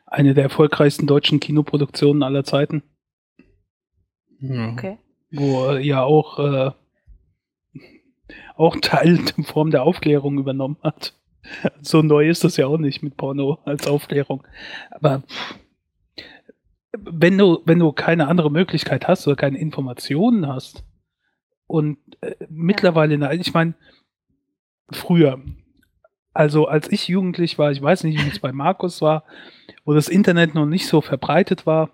Eine 0.07 0.35
der 0.35 0.45
erfolgreichsten 0.45 1.07
deutschen 1.07 1.41
Kinoproduktionen 1.41 2.23
aller 2.23 2.45
Zeiten. 2.45 2.83
Ja. 4.41 4.73
Okay. 4.73 4.99
wo 5.33 5.71
äh, 5.71 5.85
ja 5.85 6.05
auch, 6.05 6.39
äh, 6.39 6.71
auch 8.57 8.77
Teil 8.81 9.19
in 9.37 9.45
Form 9.45 9.71
der 9.71 9.83
Aufklärung 9.83 10.39
übernommen 10.39 10.79
hat. 10.83 11.15
So 11.81 12.03
neu 12.03 12.29
ist 12.29 12.45
das 12.45 12.57
ja 12.57 12.67
auch 12.67 12.79
nicht 12.79 13.03
mit 13.03 13.17
Porno 13.17 13.59
als 13.65 13.87
Aufklärung. 13.87 14.47
Aber 14.91 15.23
pff, 15.27 15.59
wenn 16.93 17.39
du, 17.39 17.61
wenn 17.65 17.79
du 17.79 17.93
keine 17.93 18.29
andere 18.29 18.51
Möglichkeit 18.51 19.09
hast 19.09 19.27
oder 19.27 19.37
keine 19.37 19.59
Informationen 19.59 20.47
hast 20.47 20.85
und 21.69 21.99
äh, 22.23 22.35
mittlerweile, 22.49 23.17
na, 23.17 23.33
ich 23.33 23.55
meine, 23.55 23.75
früher, 24.91 25.41
also 26.35 26.67
als 26.67 26.91
ich 26.91 27.07
jugendlich 27.07 27.59
war, 27.59 27.71
ich 27.71 27.81
weiß 27.81 28.03
nicht, 28.05 28.25
wie 28.25 28.29
es 28.29 28.41
bei 28.41 28.53
Markus 28.53 29.01
war, 29.01 29.23
wo 29.85 29.93
das 29.93 30.09
Internet 30.09 30.55
noch 30.55 30.67
nicht 30.67 30.89
so 30.89 31.01
verbreitet 31.01 31.67
war, 31.67 31.91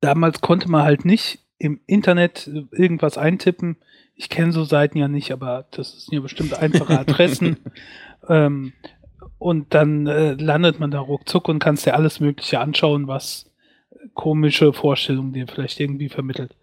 damals 0.00 0.40
konnte 0.40 0.70
man 0.70 0.82
halt 0.82 1.04
nicht 1.04 1.40
im 1.58 1.80
Internet 1.86 2.48
irgendwas 2.70 3.18
eintippen. 3.18 3.76
Ich 4.14 4.28
kenne 4.28 4.52
so 4.52 4.64
Seiten 4.64 4.98
ja 4.98 5.08
nicht, 5.08 5.32
aber 5.32 5.66
das 5.70 6.04
sind 6.04 6.14
ja 6.14 6.20
bestimmt 6.20 6.54
einfache 6.54 6.98
Adressen. 6.98 7.56
ähm, 8.28 8.74
und 9.38 9.72
dann 9.74 10.06
äh, 10.06 10.34
landet 10.34 10.80
man 10.80 10.90
da 10.90 11.00
ruckzuck 11.00 11.48
und 11.48 11.60
kannst 11.60 11.86
dir 11.86 11.94
alles 11.94 12.20
Mögliche 12.20 12.60
anschauen, 12.60 13.08
was 13.08 13.50
komische 14.14 14.72
Vorstellungen 14.72 15.32
dir 15.32 15.46
vielleicht 15.46 15.80
irgendwie 15.80 16.08
vermittelt. 16.08 16.54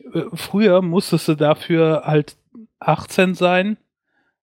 Äh, 0.00 0.22
früher 0.34 0.82
musstest 0.82 1.28
du 1.28 1.34
dafür 1.34 2.02
halt 2.04 2.36
18 2.80 3.34
sein, 3.34 3.76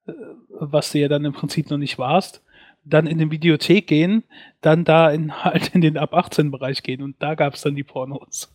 äh, 0.06 0.12
was 0.48 0.93
du 0.93 0.98
ja 0.98 1.09
dann 1.09 1.24
im 1.24 1.32
Prinzip 1.32 1.70
noch 1.70 1.78
nicht 1.78 1.98
warst, 1.98 2.43
dann 2.85 3.06
in 3.06 3.18
den 3.18 3.31
Videothek 3.31 3.86
gehen, 3.86 4.24
dann 4.60 4.85
da 4.85 5.10
in 5.10 5.44
halt 5.44 5.74
in 5.74 5.81
den 5.81 5.97
ab 5.97 6.14
18 6.14 6.51
Bereich 6.51 6.82
gehen 6.82 7.02
und 7.02 7.16
da 7.20 7.35
gab 7.35 7.55
es 7.55 7.62
dann 7.62 7.74
die 7.74 7.85
Pornos. 7.85 8.55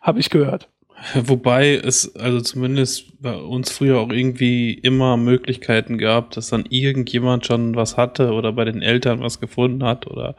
Habe 0.00 0.20
ich 0.20 0.30
gehört. 0.30 0.68
Wobei 1.14 1.76
es 1.76 2.14
also 2.16 2.40
zumindest 2.40 3.20
bei 3.22 3.34
uns 3.34 3.70
früher 3.70 4.00
auch 4.00 4.10
irgendwie 4.10 4.74
immer 4.74 5.16
Möglichkeiten 5.16 5.98
gab, 5.98 6.30
dass 6.32 6.48
dann 6.48 6.64
irgendjemand 6.68 7.46
schon 7.46 7.74
was 7.74 7.96
hatte 7.96 8.32
oder 8.32 8.52
bei 8.52 8.64
den 8.64 8.82
Eltern 8.82 9.20
was 9.20 9.40
gefunden 9.40 9.82
hat 9.82 10.06
oder 10.06 10.36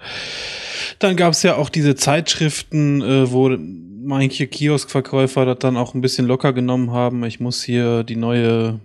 dann 1.00 1.16
gab 1.16 1.34
es 1.34 1.44
ja 1.44 1.56
auch 1.56 1.70
diese 1.70 1.96
Zeitschriften, 1.96 3.02
äh, 3.02 3.32
wo 3.32 3.50
manche 4.04 4.48
Kioskverkäufer 4.48 5.46
das 5.46 5.60
dann 5.60 5.78
auch 5.78 5.94
ein 5.94 6.02
bisschen 6.02 6.28
locker 6.28 6.54
genommen 6.54 6.92
haben. 6.92 7.24
Ich 7.24 7.40
muss 7.40 7.64
hier 7.64 8.04
die 8.04 8.16
neue 8.16 8.80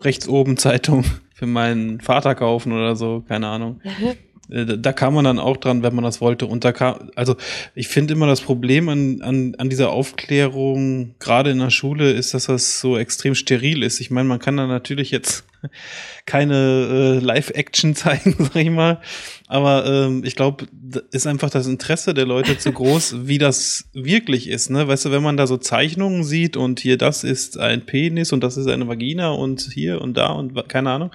rechts 0.00 0.28
oben 0.28 0.56
Zeitung 0.56 1.04
für 1.34 1.46
meinen 1.46 2.00
Vater 2.00 2.34
kaufen 2.34 2.72
oder 2.72 2.96
so, 2.96 3.24
keine 3.26 3.48
Ahnung. 3.48 3.80
Äh, 4.50 4.78
da- 4.78 4.92
kam 4.92 5.14
man 5.14 5.24
dann 5.24 5.38
auch 5.38 5.56
dran, 5.56 5.82
wenn 5.82 5.94
man 5.94 6.04
das 6.04 6.20
wollte. 6.20 6.46
Und 6.46 6.64
da 6.64 6.72
kam, 6.72 7.10
also 7.14 7.36
ich 7.74 7.88
finde 7.88 8.14
immer 8.14 8.26
das 8.26 8.40
Problem 8.40 8.88
an, 8.88 9.20
an, 9.22 9.54
an 9.58 9.68
dieser 9.68 9.90
Aufklärung, 9.90 11.14
gerade 11.18 11.50
in 11.50 11.58
der 11.58 11.70
Schule, 11.70 12.10
ist, 12.12 12.34
dass 12.34 12.46
das 12.46 12.80
so 12.80 12.96
extrem 12.96 13.34
steril 13.34 13.82
ist. 13.82 14.00
Ich 14.00 14.10
meine, 14.10 14.28
man 14.28 14.38
kann 14.38 14.56
da 14.56 14.66
natürlich 14.66 15.10
jetzt 15.10 15.44
keine 16.26 17.18
äh, 17.20 17.24
Live-Action 17.24 17.94
zeigen, 17.94 18.36
sag 18.38 18.56
ich 18.56 18.70
mal. 18.70 19.00
Aber 19.46 19.86
ähm, 19.86 20.24
ich 20.24 20.36
glaube, 20.36 20.66
ist 21.10 21.26
einfach 21.26 21.50
das 21.50 21.66
Interesse 21.66 22.12
der 22.14 22.26
Leute 22.26 22.58
zu 22.58 22.72
groß, 22.72 23.16
wie 23.26 23.38
das 23.38 23.88
wirklich 23.92 24.48
ist. 24.48 24.70
Ne? 24.70 24.88
Weißt 24.88 25.06
du, 25.06 25.10
wenn 25.10 25.22
man 25.22 25.36
da 25.36 25.46
so 25.46 25.56
Zeichnungen 25.56 26.24
sieht 26.24 26.56
und 26.56 26.80
hier 26.80 26.98
das 26.98 27.24
ist 27.24 27.58
ein 27.58 27.86
Penis 27.86 28.32
und 28.32 28.42
das 28.42 28.56
ist 28.56 28.66
eine 28.66 28.88
Vagina 28.88 29.30
und 29.30 29.70
hier 29.72 30.00
und 30.00 30.16
da 30.16 30.28
und 30.28 30.68
keine 30.68 30.90
Ahnung, 30.90 31.10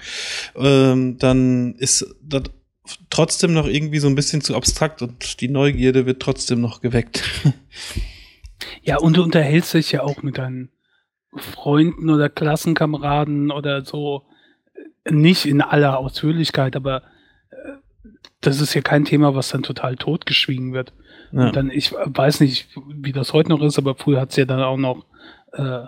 ähm, 0.56 1.18
dann 1.20 1.76
ist 1.76 2.06
das 2.22 2.44
trotzdem 3.10 3.54
noch 3.54 3.68
irgendwie 3.68 4.00
so 4.00 4.08
ein 4.08 4.16
bisschen 4.16 4.42
zu 4.42 4.56
abstrakt 4.56 5.02
und 5.02 5.42
die 5.42 5.48
Neugierde 5.48 6.06
wird 6.06 6.22
trotzdem 6.22 6.62
noch 6.62 6.82
geweckt. 6.82 7.24
Ja, 8.82 8.98
und 8.98 9.18
du 9.18 9.24
unterhältst 9.24 9.74
dich 9.74 9.92
ja 9.92 10.04
auch 10.04 10.24
mit 10.24 10.38
deinen 10.38 10.70
Freunden 11.36 12.10
oder 12.10 12.30
Klassenkameraden 12.30 13.52
oder 13.52 13.84
so. 13.84 14.24
Nicht 15.10 15.46
in 15.46 15.62
aller 15.62 15.98
Ausführlichkeit, 15.98 16.76
aber 16.76 17.04
äh, 17.50 17.56
das 18.42 18.62
ist 18.62 18.74
ja 18.74 18.82
kein 18.82 19.06
Thema, 19.06 19.36
was 19.36 19.50
dann 19.50 19.64
total 19.64 19.96
totgeschwiegen 19.96 20.74
wird. 20.74 20.94
Ja. 21.32 21.48
Und 21.48 21.56
dann, 21.56 21.72
ich 21.72 21.92
weiß 21.92 22.40
nicht, 22.40 22.70
wie 22.88 23.12
das 23.12 23.34
heute 23.34 23.50
noch 23.50 23.62
ist, 23.62 23.78
aber 23.78 23.96
früher 23.96 24.22
hat 24.22 24.32
es 24.32 24.38
ja 24.38 24.46
dann 24.46 24.62
auch 24.62 24.78
noch 24.78 25.06
äh, 25.54 25.86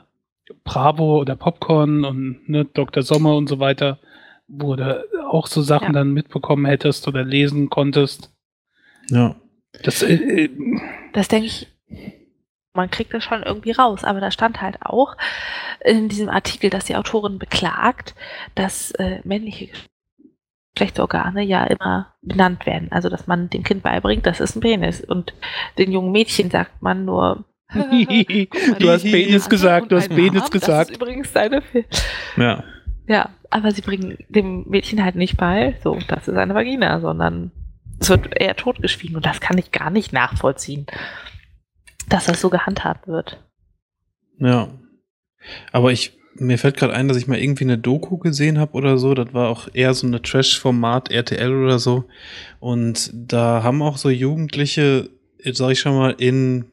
Bravo 0.64 1.20
oder 1.20 1.36
Popcorn 1.36 2.04
und 2.04 2.50
ne, 2.50 2.66
Dr. 2.66 3.04
Sommer 3.04 3.36
und 3.36 3.48
so 3.48 3.60
weiter, 3.60 4.00
wo 4.48 4.76
du 4.76 5.04
auch 5.30 5.48
so 5.48 5.62
Sachen 5.62 5.88
Ja. 5.88 5.94
dann 5.94 6.12
mitbekommen 6.14 6.66
hättest 6.66 7.08
oder 7.08 7.24
lesen 7.24 7.70
konntest. 7.70 8.32
ja. 9.10 9.36
Das, 9.84 10.02
äh, 10.04 10.14
äh, 10.14 10.50
Das 11.12 11.28
denke 11.28 11.48
ich, 11.48 11.68
man 12.74 12.90
kriegt 12.90 13.14
das 13.14 13.24
schon 13.26 13.44
irgendwie 13.44 13.72
raus, 13.72 14.06
aber 14.06 14.22
da 14.22 14.32
stand 14.32 14.62
halt 14.62 14.78
auch 14.82 15.18
in 15.84 16.08
diesem 16.08 16.30
Artikel, 16.30 16.70
dass 16.70 16.86
die 16.86 16.96
Autorin 16.96 17.40
beklagt, 17.40 18.16
dass 18.56 18.92
äh, 18.92 19.20
männliche 19.26 19.70
Geschlechtsorgane 20.74 21.42
ja 21.44 21.64
immer 21.66 22.14
benannt 22.22 22.66
werden. 22.66 22.90
Also, 22.92 23.10
dass 23.10 23.28
man 23.28 23.50
dem 23.50 23.64
Kind 23.64 23.84
beibringt, 23.84 24.26
das 24.26 24.40
ist 24.40 24.56
ein 24.56 24.62
Penis. 24.62 25.02
Und 25.02 25.34
den 25.78 25.92
jungen 25.92 26.12
Mädchen 26.12 26.50
sagt 26.52 26.82
man 26.82 27.06
nur. 27.06 27.44
"Guck 27.72 27.76
mal, 27.92 28.76
Du 28.80 28.90
hast 28.90 29.04
Penis 29.04 29.34
Nase 29.44 29.50
gesagt, 29.50 29.92
du 29.92 29.96
hast 29.98 30.10
Penis 30.10 30.50
gesagt. 30.52 30.90
Das 30.90 30.90
ist 30.92 30.96
übrigens 31.02 31.32
deine 31.34 31.62
Fil 31.62 31.86
Ja. 32.38 32.64
Ja, 33.08 33.30
aber 33.56 33.72
sie 33.72 33.82
bringen 33.82 34.18
dem 34.28 34.66
Mädchen 34.68 35.02
halt 35.02 35.16
nicht 35.16 35.38
bei, 35.38 35.78
so, 35.82 35.98
das 36.10 36.28
ist 36.28 36.36
eine 36.36 36.54
Vagina, 36.54 37.00
sondern 37.00 37.52
es 38.02 38.10
wird 38.10 38.38
eher 38.38 38.58
totgeschwiegen. 38.58 39.16
Und 39.16 39.26
das 39.26 39.40
kann 39.40 39.58
ich 39.58 39.72
gar 39.72 39.90
nicht 39.92 40.12
nachvollziehen, 40.12 40.86
dass 42.10 42.26
das 42.26 42.42
so 42.42 42.50
gehandhabt 42.50 43.08
wird. 43.08 43.42
Ja. 44.40 44.68
Aber 45.72 45.94
ich, 45.94 46.18
mir 46.34 46.58
fällt 46.58 46.76
gerade 46.76 46.94
ein, 46.94 47.08
dass 47.08 47.16
ich 47.16 47.28
mal 47.28 47.40
irgendwie 47.40 47.64
eine 47.64 47.78
Doku 47.78 48.18
gesehen 48.18 48.60
habe 48.60 48.74
oder 48.74 48.98
so. 48.98 49.14
Das 49.14 49.34
war 49.34 49.48
auch 49.48 49.70
eher 49.74 49.94
so 49.94 50.06
eine 50.06 50.22
Trash-Format, 50.22 51.10
RTL 51.10 51.54
oder 51.54 51.80
so. 51.80 52.10
Und 52.60 53.10
da 53.14 53.64
haben 53.64 53.82
auch 53.82 53.96
so 53.96 54.10
Jugendliche, 54.10 55.12
jetzt 55.42 55.60
sag 55.60 55.72
ich 55.72 55.80
schon 55.80 55.96
mal, 55.96 56.14
in 56.18 56.66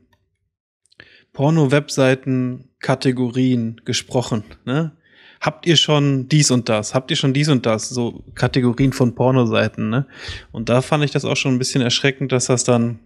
Porno-Webseiten 1.33 2.71
Kategorien 2.81 3.81
gesprochen. 3.85 4.43
Ne? 4.65 4.97
Habt 5.43 5.66
ihr 5.66 5.74
schon 5.74 6.28
dies 6.28 6.52
und 6.52 6.69
das? 6.69 6.94
Habt 6.94 7.10
ihr 7.10 7.16
schon 7.16 7.35
dies 7.35 7.48
und 7.48 7.66
das? 7.66 7.89
So 7.89 8.23
Kategorien 8.36 8.93
von 8.93 9.16
Pornoseiten, 9.16 9.90
ne? 9.90 10.06
Und 10.52 10.69
da 10.69 10.82
fand 10.82 11.02
ich 11.02 11.10
das 11.10 11.24
auch 11.24 11.35
schon 11.36 11.52
ein 11.52 11.59
bisschen 11.59 11.82
erschreckend, 11.82 12.31
dass 12.31 12.47
das 12.47 12.62
dann, 12.62 13.01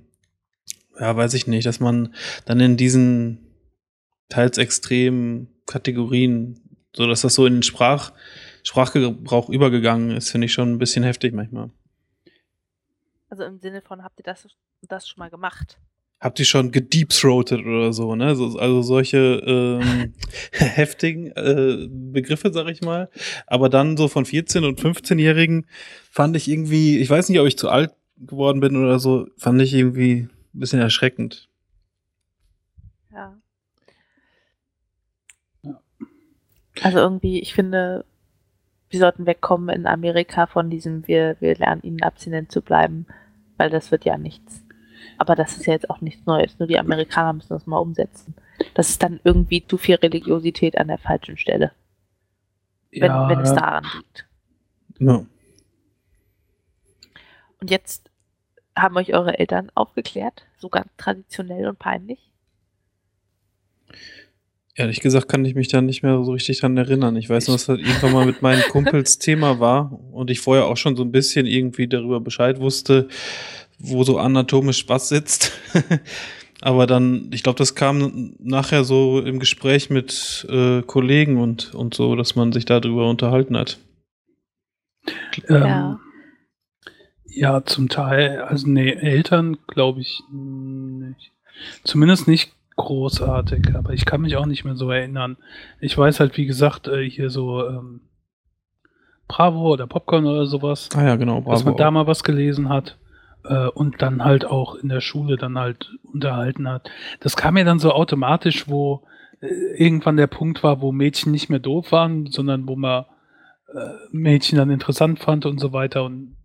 ja, 1.00 1.16
weiß 1.16 1.32
ich 1.32 1.46
nicht, 1.46 1.64
dass 1.64 1.80
man 1.80 2.14
dann 2.44 2.60
in 2.60 2.76
diesen 2.76 3.38
teils 4.28 4.58
extremen 4.58 5.48
Kategorien, 5.64 6.60
so 6.94 7.06
dass 7.06 7.22
das 7.22 7.32
so 7.32 7.46
in 7.46 7.54
den 7.54 7.62
Sprach, 7.62 8.12
Sprachgebrauch 8.64 9.48
übergegangen 9.48 10.10
ist, 10.10 10.30
finde 10.30 10.44
ich 10.44 10.52
schon 10.52 10.72
ein 10.72 10.78
bisschen 10.78 11.04
heftig 11.04 11.32
manchmal. 11.32 11.70
Also 13.30 13.44
im 13.44 13.60
Sinne 13.60 13.80
von, 13.80 14.04
habt 14.04 14.20
ihr 14.20 14.24
das, 14.24 14.46
das 14.82 15.08
schon 15.08 15.20
mal 15.20 15.30
gemacht? 15.30 15.78
Habt 16.18 16.38
ihr 16.38 16.46
schon 16.46 16.72
gedeepthroated 16.72 17.60
oder 17.60 17.92
so, 17.92 18.16
ne? 18.16 18.34
So, 18.36 18.58
also 18.58 18.80
solche 18.80 19.42
ähm, 19.46 20.14
heftigen 20.52 21.30
äh, 21.32 21.86
Begriffe, 21.90 22.52
sag 22.52 22.68
ich 22.68 22.80
mal. 22.80 23.10
Aber 23.46 23.68
dann 23.68 23.96
so 23.96 24.08
von 24.08 24.24
14- 24.24 24.66
und 24.66 24.80
15-Jährigen 24.80 25.66
fand 26.10 26.34
ich 26.36 26.48
irgendwie, 26.48 26.98
ich 26.98 27.10
weiß 27.10 27.28
nicht, 27.28 27.38
ob 27.38 27.46
ich 27.46 27.58
zu 27.58 27.68
alt 27.68 27.92
geworden 28.16 28.60
bin 28.60 28.76
oder 28.76 28.98
so, 28.98 29.26
fand 29.36 29.60
ich 29.60 29.74
irgendwie 29.74 30.28
ein 30.54 30.60
bisschen 30.60 30.80
erschreckend. 30.80 31.48
Ja. 33.12 33.36
Also 36.82 36.98
irgendwie, 36.98 37.40
ich 37.40 37.54
finde, 37.54 38.04
wir 38.90 39.00
sollten 39.00 39.26
wegkommen 39.26 39.74
in 39.74 39.86
Amerika 39.86 40.46
von 40.46 40.70
diesem, 40.70 41.06
wir, 41.06 41.36
wir 41.40 41.56
lernen 41.56 41.82
ihnen 41.82 42.02
abstinent 42.02 42.52
zu 42.52 42.62
bleiben, 42.62 43.06
weil 43.56 43.70
das 43.70 43.90
wird 43.90 44.04
ja 44.04 44.16
nichts. 44.16 44.65
Aber 45.18 45.34
das 45.34 45.56
ist 45.56 45.66
ja 45.66 45.72
jetzt 45.72 45.90
auch 45.90 46.00
nichts 46.00 46.26
Neues, 46.26 46.58
nur 46.58 46.68
die 46.68 46.78
Amerikaner 46.78 47.32
müssen 47.32 47.54
das 47.54 47.66
mal 47.66 47.78
umsetzen. 47.78 48.34
Das 48.74 48.90
ist 48.90 49.02
dann 49.02 49.20
irgendwie 49.24 49.66
zu 49.66 49.78
viel 49.78 49.96
Religiosität 49.96 50.78
an 50.78 50.88
der 50.88 50.98
falschen 50.98 51.36
Stelle, 51.36 51.72
wenn, 52.90 53.02
ja, 53.02 53.28
wenn 53.28 53.40
es 53.40 53.52
daran 53.52 53.84
liegt. 53.94 54.26
Ja. 54.98 55.24
Und 57.60 57.70
jetzt 57.70 58.10
haben 58.76 58.96
euch 58.96 59.14
eure 59.14 59.38
Eltern 59.38 59.70
aufgeklärt, 59.74 60.46
so 60.58 60.68
ganz 60.68 60.88
traditionell 60.96 61.66
und 61.66 61.78
peinlich. 61.78 62.30
Ehrlich 64.74 65.00
gesagt 65.00 65.28
kann 65.28 65.44
ich 65.46 65.54
mich 65.54 65.68
da 65.68 65.80
nicht 65.80 66.02
mehr 66.02 66.22
so 66.22 66.32
richtig 66.32 66.60
dran 66.60 66.76
erinnern. 66.76 67.16
Ich 67.16 67.30
weiß 67.30 67.48
nur, 67.48 67.54
dass 67.54 67.64
das 67.64 67.78
irgendwann 67.78 68.12
mal 68.12 68.26
mit 68.26 68.42
meinen 68.42 68.62
Kumpels 68.70 69.18
Thema 69.18 69.58
war 69.58 69.98
und 70.12 70.30
ich 70.30 70.40
vorher 70.40 70.66
auch 70.66 70.76
schon 70.76 70.96
so 70.96 71.02
ein 71.02 71.12
bisschen 71.12 71.46
irgendwie 71.46 71.88
darüber 71.88 72.20
Bescheid 72.20 72.60
wusste, 72.60 73.08
wo 73.78 74.04
so 74.04 74.18
anatomisch 74.18 74.88
was 74.88 75.08
sitzt. 75.08 75.52
Aber 76.62 76.86
dann, 76.86 77.30
ich 77.32 77.42
glaube, 77.42 77.58
das 77.58 77.74
kam 77.74 78.34
nachher 78.38 78.82
so 78.84 79.20
im 79.20 79.38
Gespräch 79.38 79.90
mit 79.90 80.46
äh, 80.48 80.80
Kollegen 80.82 81.36
und, 81.38 81.74
und 81.74 81.94
so, 81.94 82.16
dass 82.16 82.34
man 82.34 82.52
sich 82.52 82.64
darüber 82.64 83.08
unterhalten 83.10 83.56
hat. 83.58 83.78
Ähm, 85.48 85.56
Ja. 85.62 86.00
ja, 87.26 87.64
zum 87.64 87.88
Teil, 87.90 88.40
also 88.40 88.66
nee, 88.68 88.90
Eltern 88.90 89.58
glaube 89.66 90.00
ich 90.00 90.22
nicht. 90.30 91.32
Zumindest 91.84 92.26
nicht 92.26 92.52
großartig, 92.76 93.74
aber 93.74 93.92
ich 93.92 94.06
kann 94.06 94.22
mich 94.22 94.36
auch 94.36 94.46
nicht 94.46 94.64
mehr 94.64 94.76
so 94.76 94.90
erinnern. 94.90 95.36
Ich 95.80 95.96
weiß 95.96 96.20
halt, 96.20 96.36
wie 96.38 96.46
gesagt, 96.46 96.88
äh, 96.88 97.08
hier 97.08 97.28
so 97.30 97.66
ähm, 97.68 98.00
Bravo 99.28 99.72
oder 99.72 99.86
Popcorn 99.86 100.26
oder 100.26 100.46
sowas, 100.46 100.88
Ah 100.94 101.04
ja, 101.04 101.16
genau. 101.16 101.40
dass 101.42 101.64
man 101.64 101.74
Bravo. 101.74 101.78
da 101.78 101.90
mal 101.90 102.06
was 102.06 102.24
gelesen 102.24 102.68
hat 102.70 102.96
äh, 103.48 103.68
und 103.68 104.02
dann 104.02 104.24
halt 104.24 104.44
auch 104.44 104.74
in 104.74 104.88
der 104.88 105.00
Schule 105.00 105.36
dann 105.36 105.58
halt 105.58 105.92
unterhalten 106.02 106.68
hat. 106.68 106.90
Das 107.20 107.36
kam 107.36 107.54
mir 107.54 107.64
dann 107.64 107.78
so 107.78 107.92
automatisch, 107.92 108.68
wo 108.68 109.06
äh, 109.40 109.46
irgendwann 109.76 110.16
der 110.16 110.26
Punkt 110.26 110.62
war, 110.62 110.80
wo 110.80 110.92
Mädchen 110.92 111.32
nicht 111.32 111.48
mehr 111.48 111.58
doof 111.58 111.92
waren, 111.92 112.26
sondern 112.26 112.66
wo 112.68 112.76
man 112.76 113.04
äh, 113.74 113.90
Mädchen 114.10 114.58
dann 114.58 114.70
interessant 114.70 115.18
fand 115.20 115.46
und 115.46 115.58
so 115.58 115.72
weiter. 115.72 116.04
Und 116.04 116.36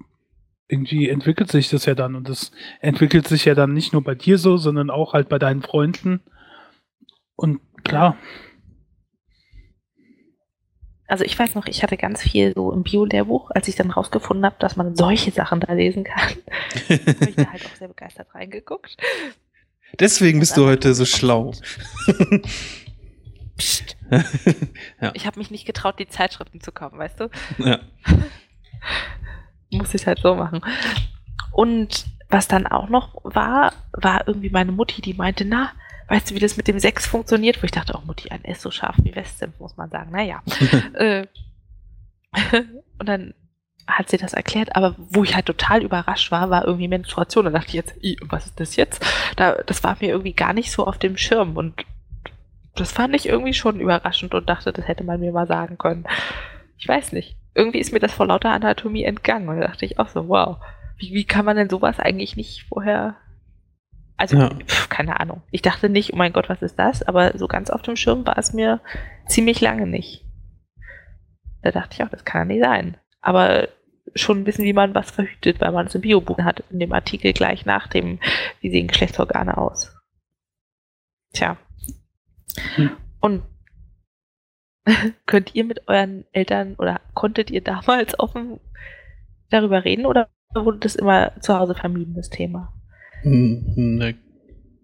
irgendwie 0.68 1.10
entwickelt 1.10 1.52
sich 1.52 1.69
das 1.69 1.86
ja 1.86 1.95
dann. 1.95 2.15
Und 2.15 2.30
das 2.30 2.52
entwickelt 2.80 3.28
sich 3.28 3.45
ja 3.45 3.56
dann 3.56 3.73
nicht 3.73 3.94
nur 3.94 4.03
bei 4.03 4.15
dir 4.15 4.38
so, 4.38 4.57
sondern 4.57 4.90
auch 4.90 5.14
halt 5.14 5.30
bei 5.30 5.40
deinen 5.40 5.61
Freunden. 5.61 6.22
Und 7.36 7.60
klar, 7.84 8.18
Also 11.11 11.25
ich 11.25 11.38
weiß 11.38 11.55
noch, 11.55 11.65
ich 11.65 11.83
hatte 11.83 11.97
ganz 11.97 12.21
viel 12.21 12.53
so 12.55 12.71
im 12.71 12.83
Bio-Lehrbuch, 12.83 13.51
als 13.51 13.67
ich 13.67 13.75
dann 13.75 13.91
rausgefunden 13.91 14.45
habe, 14.45 14.55
dass 14.59 14.77
man 14.77 14.95
solche 14.95 15.31
Sachen 15.31 15.59
da 15.59 15.73
lesen 15.73 16.05
kann. 16.05 16.29
habe 16.89 17.29
ich 17.29 17.35
da 17.35 17.51
halt 17.51 17.65
auch 17.65 17.75
sehr 17.77 17.89
begeistert 17.89 18.33
reingeguckt. 18.33 18.95
Deswegen 19.99 20.39
bist 20.39 20.55
du 20.55 20.65
heute 20.65 20.93
so 20.93 21.03
schlau. 21.03 21.51
Psst. 23.57 23.97
Ja. 25.01 25.11
Ich 25.13 25.25
habe 25.25 25.39
mich 25.39 25.51
nicht 25.51 25.65
getraut, 25.65 25.99
die 25.99 26.07
Zeitschriften 26.07 26.59
zu 26.59 26.71
kaufen, 26.71 26.97
weißt 26.97 27.19
du? 27.19 27.29
ja. 27.59 27.79
Muss 29.71 29.93
ich 29.93 30.05
halt 30.05 30.19
so 30.19 30.35
machen. 30.35 30.61
Und 31.51 32.05
was 32.29 32.47
dann 32.47 32.67
auch 32.67 32.89
noch 32.89 33.15
war, 33.23 33.73
war 33.93 34.27
irgendwie 34.27 34.49
meine 34.49 34.73
Mutti, 34.73 35.01
die 35.01 35.13
meinte, 35.13 35.43
na, 35.45 35.71
weißt 36.11 36.29
du, 36.29 36.35
wie 36.35 36.39
das 36.39 36.57
mit 36.57 36.67
dem 36.67 36.79
Sex 36.79 37.05
funktioniert? 37.05 37.61
Wo 37.61 37.65
ich 37.65 37.71
dachte, 37.71 37.93
oh 37.97 38.05
Mutti, 38.05 38.29
ein 38.29 38.43
S 38.43 38.61
so 38.61 38.69
scharf 38.69 38.97
wie 39.01 39.15
Weste, 39.15 39.51
muss 39.59 39.77
man 39.77 39.89
sagen. 39.89 40.11
Naja. 40.11 40.41
äh, 40.93 41.25
und 42.99 43.07
dann 43.07 43.33
hat 43.88 44.09
sie 44.09 44.17
das 44.17 44.33
erklärt, 44.33 44.75
aber 44.75 44.95
wo 44.97 45.23
ich 45.23 45.35
halt 45.35 45.45
total 45.45 45.83
überrascht 45.83 46.31
war, 46.31 46.49
war 46.49 46.65
irgendwie 46.65 46.88
Menstruation. 46.88 47.45
Da 47.45 47.51
dachte 47.51 47.69
ich 47.69 47.73
jetzt, 47.73 47.95
"I, 48.03 48.17
was 48.23 48.45
ist 48.45 48.59
das 48.59 48.75
jetzt? 48.75 49.05
Da, 49.38 49.53
das 49.65 49.83
war 49.83 49.97
mir 49.99 50.09
irgendwie 50.09 50.33
gar 50.33 50.53
nicht 50.53 50.71
so 50.71 50.85
auf 50.85 50.97
dem 50.97 51.17
Schirm 51.17 51.57
und 51.57 51.85
das 52.75 52.91
fand 52.91 53.15
ich 53.15 53.27
irgendwie 53.27 53.53
schon 53.53 53.79
überraschend 53.79 54.33
und 54.33 54.49
dachte, 54.49 54.71
das 54.71 54.88
hätte 54.88 55.03
man 55.03 55.19
mir 55.19 55.31
mal 55.31 55.47
sagen 55.47 55.77
können. 55.77 56.05
Ich 56.77 56.88
weiß 56.88 57.11
nicht. 57.13 57.35
Irgendwie 57.53 57.79
ist 57.79 57.91
mir 57.91 57.99
das 57.99 58.13
vor 58.13 58.27
lauter 58.27 58.51
Anatomie 58.51 59.03
entgangen 59.03 59.49
und 59.49 59.59
da 59.59 59.67
dachte 59.67 59.85
ich 59.85 59.99
auch 59.99 60.07
so, 60.07 60.29
wow, 60.29 60.57
wie, 60.97 61.13
wie 61.13 61.25
kann 61.25 61.45
man 61.45 61.57
denn 61.57 61.69
sowas 61.69 61.99
eigentlich 61.99 62.35
nicht 62.38 62.63
vorher. 62.69 63.15
Also, 64.17 64.38
Ja. 64.38 64.49
pf, 64.67 64.89
keine 64.89 65.19
Ahnung. 65.19 65.41
Ich 65.51 65.61
dachte 65.61 65.89
nicht, 65.89 66.13
oh 66.13 66.15
mein 66.17 66.33
Gott, 66.33 66.49
was 66.49 66.61
ist 66.61 66.77
das? 66.77 67.03
Aber 67.03 67.38
so 67.38 67.47
ganz 67.47 67.69
auf 67.69 67.81
dem 67.81 67.95
Schirm 67.95 68.25
war 68.25 68.38
es 68.38 68.53
mir 68.53 68.79
ziemlich 69.27 69.61
lange 69.61 69.88
nicht. 69.88 70.25
Da 71.61 71.71
dachte 71.71 71.95
ich 71.95 72.03
auch, 72.03 72.09
das 72.09 72.25
kann 72.25 72.41
ja 72.41 72.45
nicht 72.55 72.63
sein. 72.63 72.97
Aber 73.21 73.67
schon 74.15 74.45
wissen, 74.45 74.65
wie 74.65 74.73
man 74.73 74.95
was 74.95 75.11
verhütet, 75.11 75.61
weil 75.61 75.71
man 75.71 75.88
es 75.88 75.95
im 75.95 76.01
Biobuch 76.01 76.39
hat, 76.39 76.63
in 76.69 76.79
dem 76.79 76.91
Artikel 76.93 77.33
gleich 77.33 77.65
nach 77.65 77.88
dem, 77.88 78.19
wie 78.59 78.69
sehen 78.69 78.88
Geschlechtsorgane 78.88 79.57
aus. 79.57 79.95
Tja. 81.33 81.57
Hm. 82.75 82.91
Und 83.21 83.43
könnt 85.25 85.55
ihr 85.55 85.63
mit 85.63 85.88
euren 85.88 86.25
Eltern 86.31 86.75
oder 86.75 87.01
konntet 87.13 87.51
ihr 87.51 87.61
damals 87.61 88.19
offen 88.19 88.59
darüber 89.49 89.85
reden 89.85 90.05
oder 90.05 90.29
wurde 90.53 90.79
das 90.79 90.95
immer 90.95 91.39
zu 91.39 91.57
Hause 91.57 91.75
vermieden, 91.75 92.15
das 92.15 92.29
Thema? 92.29 92.73
Hm, 93.23 93.64
ne, 93.98 94.15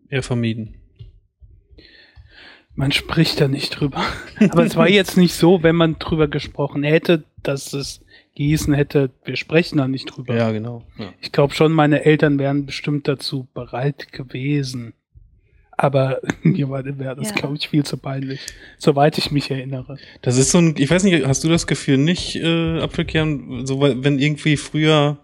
eher 0.09 0.23
vermieden. 0.23 0.75
man 2.75 2.91
spricht 2.91 3.41
da 3.41 3.47
nicht 3.47 3.71
drüber. 3.79 4.03
Aber 4.49 4.63
es 4.63 4.75
war 4.75 4.87
jetzt 4.89 5.17
nicht 5.17 5.33
so, 5.33 5.63
wenn 5.63 5.75
man 5.75 5.97
drüber 5.99 6.27
gesprochen 6.27 6.83
hätte, 6.83 7.23
dass 7.41 7.73
es 7.73 8.01
gießen 8.35 8.73
hätte, 8.75 9.09
wir 9.25 9.35
sprechen 9.35 9.79
da 9.79 9.87
nicht 9.87 10.05
drüber. 10.05 10.35
Ja, 10.35 10.51
genau. 10.51 10.83
Ja. 10.99 11.11
Ich 11.21 11.31
glaube 11.31 11.55
schon, 11.55 11.71
meine 11.71 12.05
Eltern 12.05 12.37
wären 12.37 12.67
bestimmt 12.67 13.07
dazu 13.07 13.47
bereit 13.55 14.11
gewesen. 14.13 14.93
Aber 15.71 16.21
mir 16.43 16.69
war- 16.69 16.85
wäre 16.85 17.15
das, 17.15 17.29
Ja. 17.29 17.35
glaube 17.35 17.55
ich, 17.55 17.67
viel 17.69 17.83
zu 17.83 17.97
peinlich. 17.97 18.41
Soweit 18.77 19.17
ich 19.17 19.31
mich 19.31 19.49
erinnere. 19.49 19.97
Das 20.21 20.37
ist 20.37 20.51
so 20.51 20.59
ein, 20.59 20.75
ich 20.77 20.89
weiß 20.91 21.03
nicht, 21.03 21.25
hast 21.25 21.43
du 21.43 21.49
das 21.49 21.65
Gefühl 21.65 21.97
nicht, 21.97 22.35
äh, 22.35 22.79
Apfelkern, 22.79 23.65
so 23.65 23.81
wenn 23.81 24.19
irgendwie 24.19 24.55
früher 24.57 25.17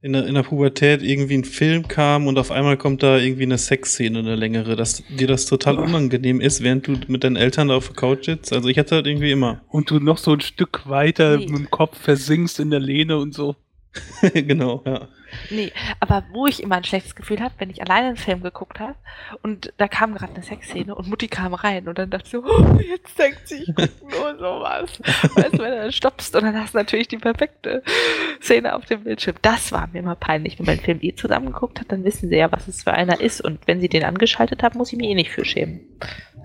in 0.00 0.12
der, 0.12 0.26
in 0.26 0.34
der 0.34 0.44
Pubertät 0.44 1.02
irgendwie 1.02 1.34
ein 1.34 1.44
Film 1.44 1.88
kam 1.88 2.26
und 2.28 2.38
auf 2.38 2.50
einmal 2.52 2.76
kommt 2.76 3.02
da 3.02 3.18
irgendwie 3.18 3.42
eine 3.42 3.58
Sexszene, 3.58 4.20
eine 4.20 4.36
längere, 4.36 4.76
dass 4.76 5.02
dir 5.08 5.26
das 5.26 5.46
total 5.46 5.78
unangenehm 5.78 6.40
ist, 6.40 6.62
während 6.62 6.86
du 6.86 6.98
mit 7.08 7.24
deinen 7.24 7.36
Eltern 7.36 7.68
da 7.68 7.76
auf 7.76 7.88
der 7.88 7.96
Couch 7.96 8.26
sitzt? 8.26 8.52
Also 8.52 8.68
ich 8.68 8.78
hatte 8.78 9.02
das 9.02 9.10
irgendwie 9.10 9.32
immer. 9.32 9.60
Und 9.68 9.90
du 9.90 9.98
noch 9.98 10.18
so 10.18 10.32
ein 10.32 10.40
Stück 10.40 10.88
weiter 10.88 11.38
Nee. 11.38 11.46
mit 11.46 11.58
dem 11.58 11.70
Kopf 11.70 11.98
versinkst 11.98 12.60
in 12.60 12.70
der 12.70 12.80
Lehne 12.80 13.18
und 13.18 13.34
so. 13.34 13.56
genau, 14.34 14.82
ja. 14.86 15.08
Nee, 15.50 15.72
aber 16.00 16.24
wo 16.32 16.46
ich 16.46 16.62
immer 16.62 16.76
ein 16.76 16.84
schlechtes 16.84 17.14
Gefühl 17.14 17.40
habe, 17.40 17.54
wenn 17.58 17.70
ich 17.70 17.82
alleine 17.82 18.08
einen 18.08 18.16
Film 18.16 18.42
geguckt 18.42 18.80
habe 18.80 18.94
und 19.42 19.72
da 19.76 19.88
kam 19.88 20.14
gerade 20.14 20.34
eine 20.34 20.42
Sexszene 20.42 20.94
und 20.94 21.08
Mutti 21.08 21.28
kam 21.28 21.54
rein 21.54 21.88
und 21.88 21.98
dann 21.98 22.10
dachte 22.10 22.24
ich 22.26 22.32
so, 22.32 22.44
oh, 22.44 22.78
jetzt 22.80 23.18
denkt 23.18 23.46
sie, 23.48 23.62
ich 23.62 23.74
guck 23.74 24.10
nur 24.10 24.38
sowas. 24.38 25.00
weißt 25.34 25.54
du, 25.54 25.58
wenn 25.58 25.70
du 25.70 25.76
dann 25.76 25.92
stoppst 25.92 26.34
und 26.36 26.44
dann 26.44 26.60
hast 26.60 26.74
du 26.74 26.78
natürlich 26.78 27.08
die 27.08 27.18
perfekte 27.18 27.82
Szene 28.40 28.74
auf 28.74 28.86
dem 28.86 29.04
Bildschirm. 29.04 29.36
Das 29.42 29.72
war 29.72 29.88
mir 29.88 30.00
immer 30.00 30.16
peinlich. 30.16 30.58
Wenn 30.58 30.66
man 30.66 30.76
den 30.76 30.84
Film 30.84 30.98
eh 31.02 31.14
zusammen 31.14 31.46
geguckt 31.52 31.80
hat, 31.80 31.90
dann 31.92 32.04
wissen 32.04 32.28
sie 32.28 32.36
ja, 32.36 32.50
was 32.52 32.68
es 32.68 32.82
für 32.82 32.92
einer 32.92 33.20
ist 33.20 33.40
und 33.40 33.66
wenn 33.66 33.80
sie 33.80 33.88
den 33.88 34.04
angeschaltet 34.04 34.62
haben, 34.62 34.78
muss 34.78 34.92
ich 34.92 34.98
mich 34.98 35.08
eh 35.08 35.14
nicht 35.14 35.30
für 35.30 35.44
schämen. 35.44 35.80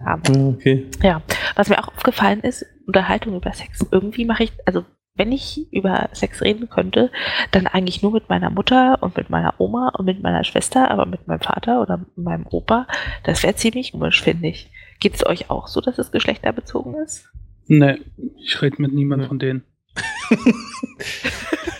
Haben. 0.05 0.33
Ja, 0.33 0.53
Okay. 0.53 0.85
Ja, 1.01 1.21
was 1.55 1.69
mir 1.69 1.79
auch 1.79 1.89
aufgefallen 1.89 2.41
ist, 2.41 2.65
Unterhaltung 2.85 3.35
über 3.35 3.53
Sex. 3.53 3.85
Irgendwie 3.91 4.25
mache 4.25 4.43
ich, 4.43 4.53
also 4.65 4.85
wenn 5.15 5.31
ich 5.31 5.71
über 5.71 6.09
Sex 6.13 6.41
reden 6.41 6.69
könnte, 6.69 7.11
dann 7.51 7.67
eigentlich 7.67 8.01
nur 8.01 8.11
mit 8.11 8.29
meiner 8.29 8.49
Mutter 8.49 8.97
und 9.01 9.15
mit 9.15 9.29
meiner 9.29 9.53
Oma 9.59 9.89
und 9.89 10.05
mit 10.05 10.23
meiner 10.23 10.43
Schwester, 10.43 10.89
aber 10.89 11.05
mit 11.05 11.27
meinem 11.27 11.41
Vater 11.41 11.81
oder 11.81 11.97
mit 11.97 12.17
meinem 12.17 12.47
Opa, 12.49 12.87
das 13.23 13.43
wäre 13.43 13.55
ziemlich 13.55 13.91
komisch, 13.91 14.21
finde 14.23 14.47
ich. 14.47 14.71
Geht 14.99 15.15
es 15.15 15.25
euch 15.25 15.49
auch 15.49 15.67
so, 15.67 15.81
dass 15.81 15.99
es 15.99 16.11
geschlechterbezogen 16.11 16.95
ist? 16.95 17.29
Ne, 17.67 17.99
ich 18.37 18.61
rede 18.61 18.81
mit 18.81 18.93
niemandem 18.93 19.27
von 19.27 19.39
denen. 19.39 19.63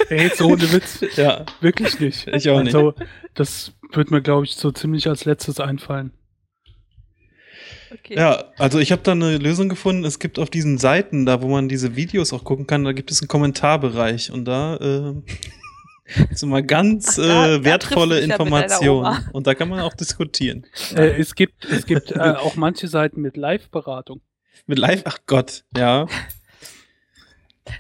Ey, 0.10 0.24
jetzt 0.24 0.42
ohne 0.42 0.72
Witz. 0.72 1.04
Ja, 1.16 1.46
Wirklich 1.60 2.00
nicht. 2.00 2.28
ich 2.28 2.50
auch 2.50 2.62
nicht. 2.62 2.76
Also, 2.76 2.94
das 3.34 3.74
wird 3.92 4.12
mir, 4.12 4.22
glaube 4.22 4.46
ich, 4.46 4.56
so 4.56 4.72
ziemlich 4.72 5.08
als 5.08 5.26
letztes 5.26 5.60
einfallen. 5.60 6.12
Okay. 7.94 8.16
Ja, 8.18 8.46
also 8.58 8.80
ich 8.80 8.92
habe 8.92 9.02
da 9.04 9.12
eine 9.12 9.38
Lösung 9.38 9.70
gefunden. 9.70 10.04
Es 10.06 10.20
gibt 10.20 10.40
auf 10.40 10.50
diesen 10.50 10.78
Seiten, 10.78 11.26
da 11.26 11.42
wo 11.42 11.48
man 11.48 11.70
diese 11.70 11.96
Videos 11.96 12.34
auch 12.34 12.44
gucken 12.44 12.66
kann, 12.68 12.84
da 12.84 12.92
gibt 12.92 13.12
es 13.12 13.22
einen 13.22 13.28
Kommentarbereich 13.28 14.32
und 14.32 14.46
da 14.46 14.78
äh, 14.78 15.14
ist 16.32 16.44
immer 16.44 16.62
ganz 16.62 17.20
Ach, 17.20 17.24
da- 17.26 17.54
äh, 17.56 17.64
wertvolle 17.64 18.20
Informationen 18.20 19.26
und 19.32 19.48
da 19.48 19.56
kann 19.56 19.70
man 19.70 19.80
auch 19.82 19.94
diskutieren. 19.94 20.66
Äh, 20.96 21.20
es 21.20 21.36
gibt, 21.36 21.66
es 21.66 21.86
gibt 21.86 22.12
äh, 22.12 22.20
auch 22.38 22.56
manche 22.56 22.88
Seiten 22.88 23.22
mit 23.22 23.38
Live-Beratung. 23.38 24.22
Mit 24.66 24.80
Live, 24.80 25.02
ach 25.06 25.20
Gott, 25.26 25.64
ja. 25.76 26.08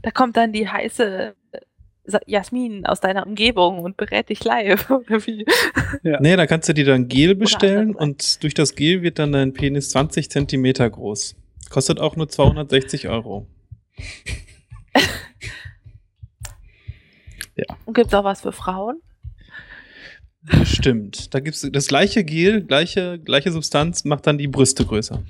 Da 0.01 0.11
kommt 0.11 0.37
dann 0.37 0.51
die 0.53 0.67
heiße 0.67 1.35
Jasmin 2.25 2.85
aus 2.85 2.99
deiner 2.99 3.25
Umgebung 3.25 3.79
und 3.79 3.95
berät 3.97 4.29
dich 4.29 4.43
live, 4.43 4.89
oder 4.91 5.25
wie? 5.25 5.45
Nee, 6.01 6.35
da 6.35 6.45
kannst 6.47 6.67
du 6.69 6.73
dir 6.73 6.85
dann 6.85 7.07
Gel 7.07 7.35
bestellen 7.35 7.95
und 7.95 8.43
durch 8.43 8.53
das 8.53 8.75
Gel 8.75 9.01
wird 9.01 9.19
dann 9.19 9.31
dein 9.31 9.53
Penis 9.53 9.89
20 9.89 10.29
Zentimeter 10.29 10.89
groß. 10.89 11.35
Kostet 11.69 11.99
auch 11.99 12.15
nur 12.15 12.27
260 12.29 13.07
Euro. 13.09 13.47
Und 17.85 17.93
gibt 17.93 18.07
es 18.07 18.13
auch 18.13 18.23
was 18.23 18.41
für 18.41 18.51
Frauen? 18.51 18.99
Stimmt. 20.63 21.33
Da 21.33 21.39
gibt's 21.39 21.67
das 21.71 21.87
gleiche 21.87 22.23
Gel, 22.23 22.63
gleiche, 22.63 23.19
gleiche 23.19 23.51
Substanz, 23.51 24.03
macht 24.03 24.27
dann 24.27 24.37
die 24.37 24.47
Brüste 24.47 24.85
größer. 24.85 25.21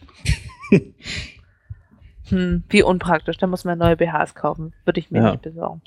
Hm, 2.30 2.64
wie 2.70 2.82
unpraktisch. 2.82 3.38
Da 3.38 3.48
muss 3.48 3.64
man 3.66 3.78
neue 3.78 3.96
BHs 3.98 4.34
kaufen. 4.36 4.74
Würde 4.86 5.00
ich 5.00 5.12
mir 5.12 5.20
Ja. 5.22 5.32
nicht 5.32 5.44
besorgen. 5.44 5.82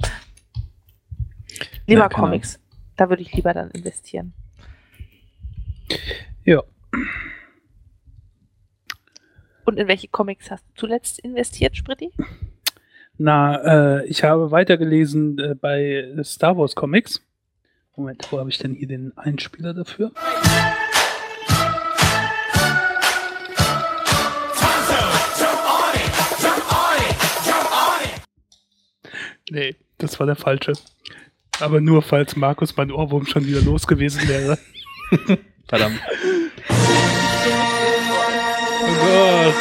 Lieber 1.86 2.02
ja, 2.02 2.08
Comics. 2.08 2.58
Da 2.96 3.08
würde 3.08 3.22
ich 3.22 3.32
lieber 3.32 3.52
dann 3.52 3.70
investieren. 3.70 4.32
Ja. 6.44 6.62
Und 9.64 9.78
in 9.78 9.88
welche 9.88 10.08
Comics 10.08 10.50
hast 10.50 10.64
du 10.68 10.74
zuletzt 10.76 11.18
investiert, 11.18 11.76
Spritti? 11.76 12.12
Na, 13.18 13.98
äh, 13.98 14.06
ich 14.06 14.22
habe 14.22 14.50
weitergelesen 14.50 15.38
äh, 15.38 15.54
bei 15.54 16.14
Star 16.22 16.56
Wars 16.56 16.74
Comics. 16.74 17.22
Moment, 17.96 18.30
wo 18.30 18.38
habe 18.38 18.50
ich 18.50 18.58
denn 18.58 18.74
hier 18.74 18.88
den 18.88 19.16
Einspieler 19.16 19.72
dafür? 19.72 20.12
Nee, 29.50 29.76
das 29.98 30.18
war 30.18 30.26
der 30.26 30.36
falsche. 30.36 30.72
Aber 31.60 31.80
nur 31.80 32.02
falls 32.02 32.36
Markus 32.36 32.76
mein 32.76 32.90
Ohrwurm 32.92 33.26
schon 33.26 33.46
wieder 33.46 33.62
los 33.62 33.86
gewesen 33.86 34.28
wäre. 34.28 34.58
Verdammt. 35.68 36.00
Oh 38.82 38.94
Gott. 39.04 39.54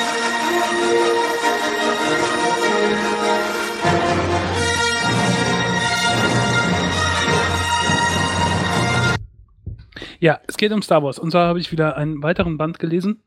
Ja, 10.19 10.39
es 10.47 10.57
geht 10.57 10.71
um 10.71 10.81
Star 10.81 11.03
Wars. 11.03 11.19
Und 11.19 11.31
zwar 11.31 11.47
habe 11.47 11.59
ich 11.59 11.71
wieder 11.71 11.97
einen 11.97 12.23
weiteren 12.23 12.57
Band 12.57 12.79
gelesen 12.79 13.21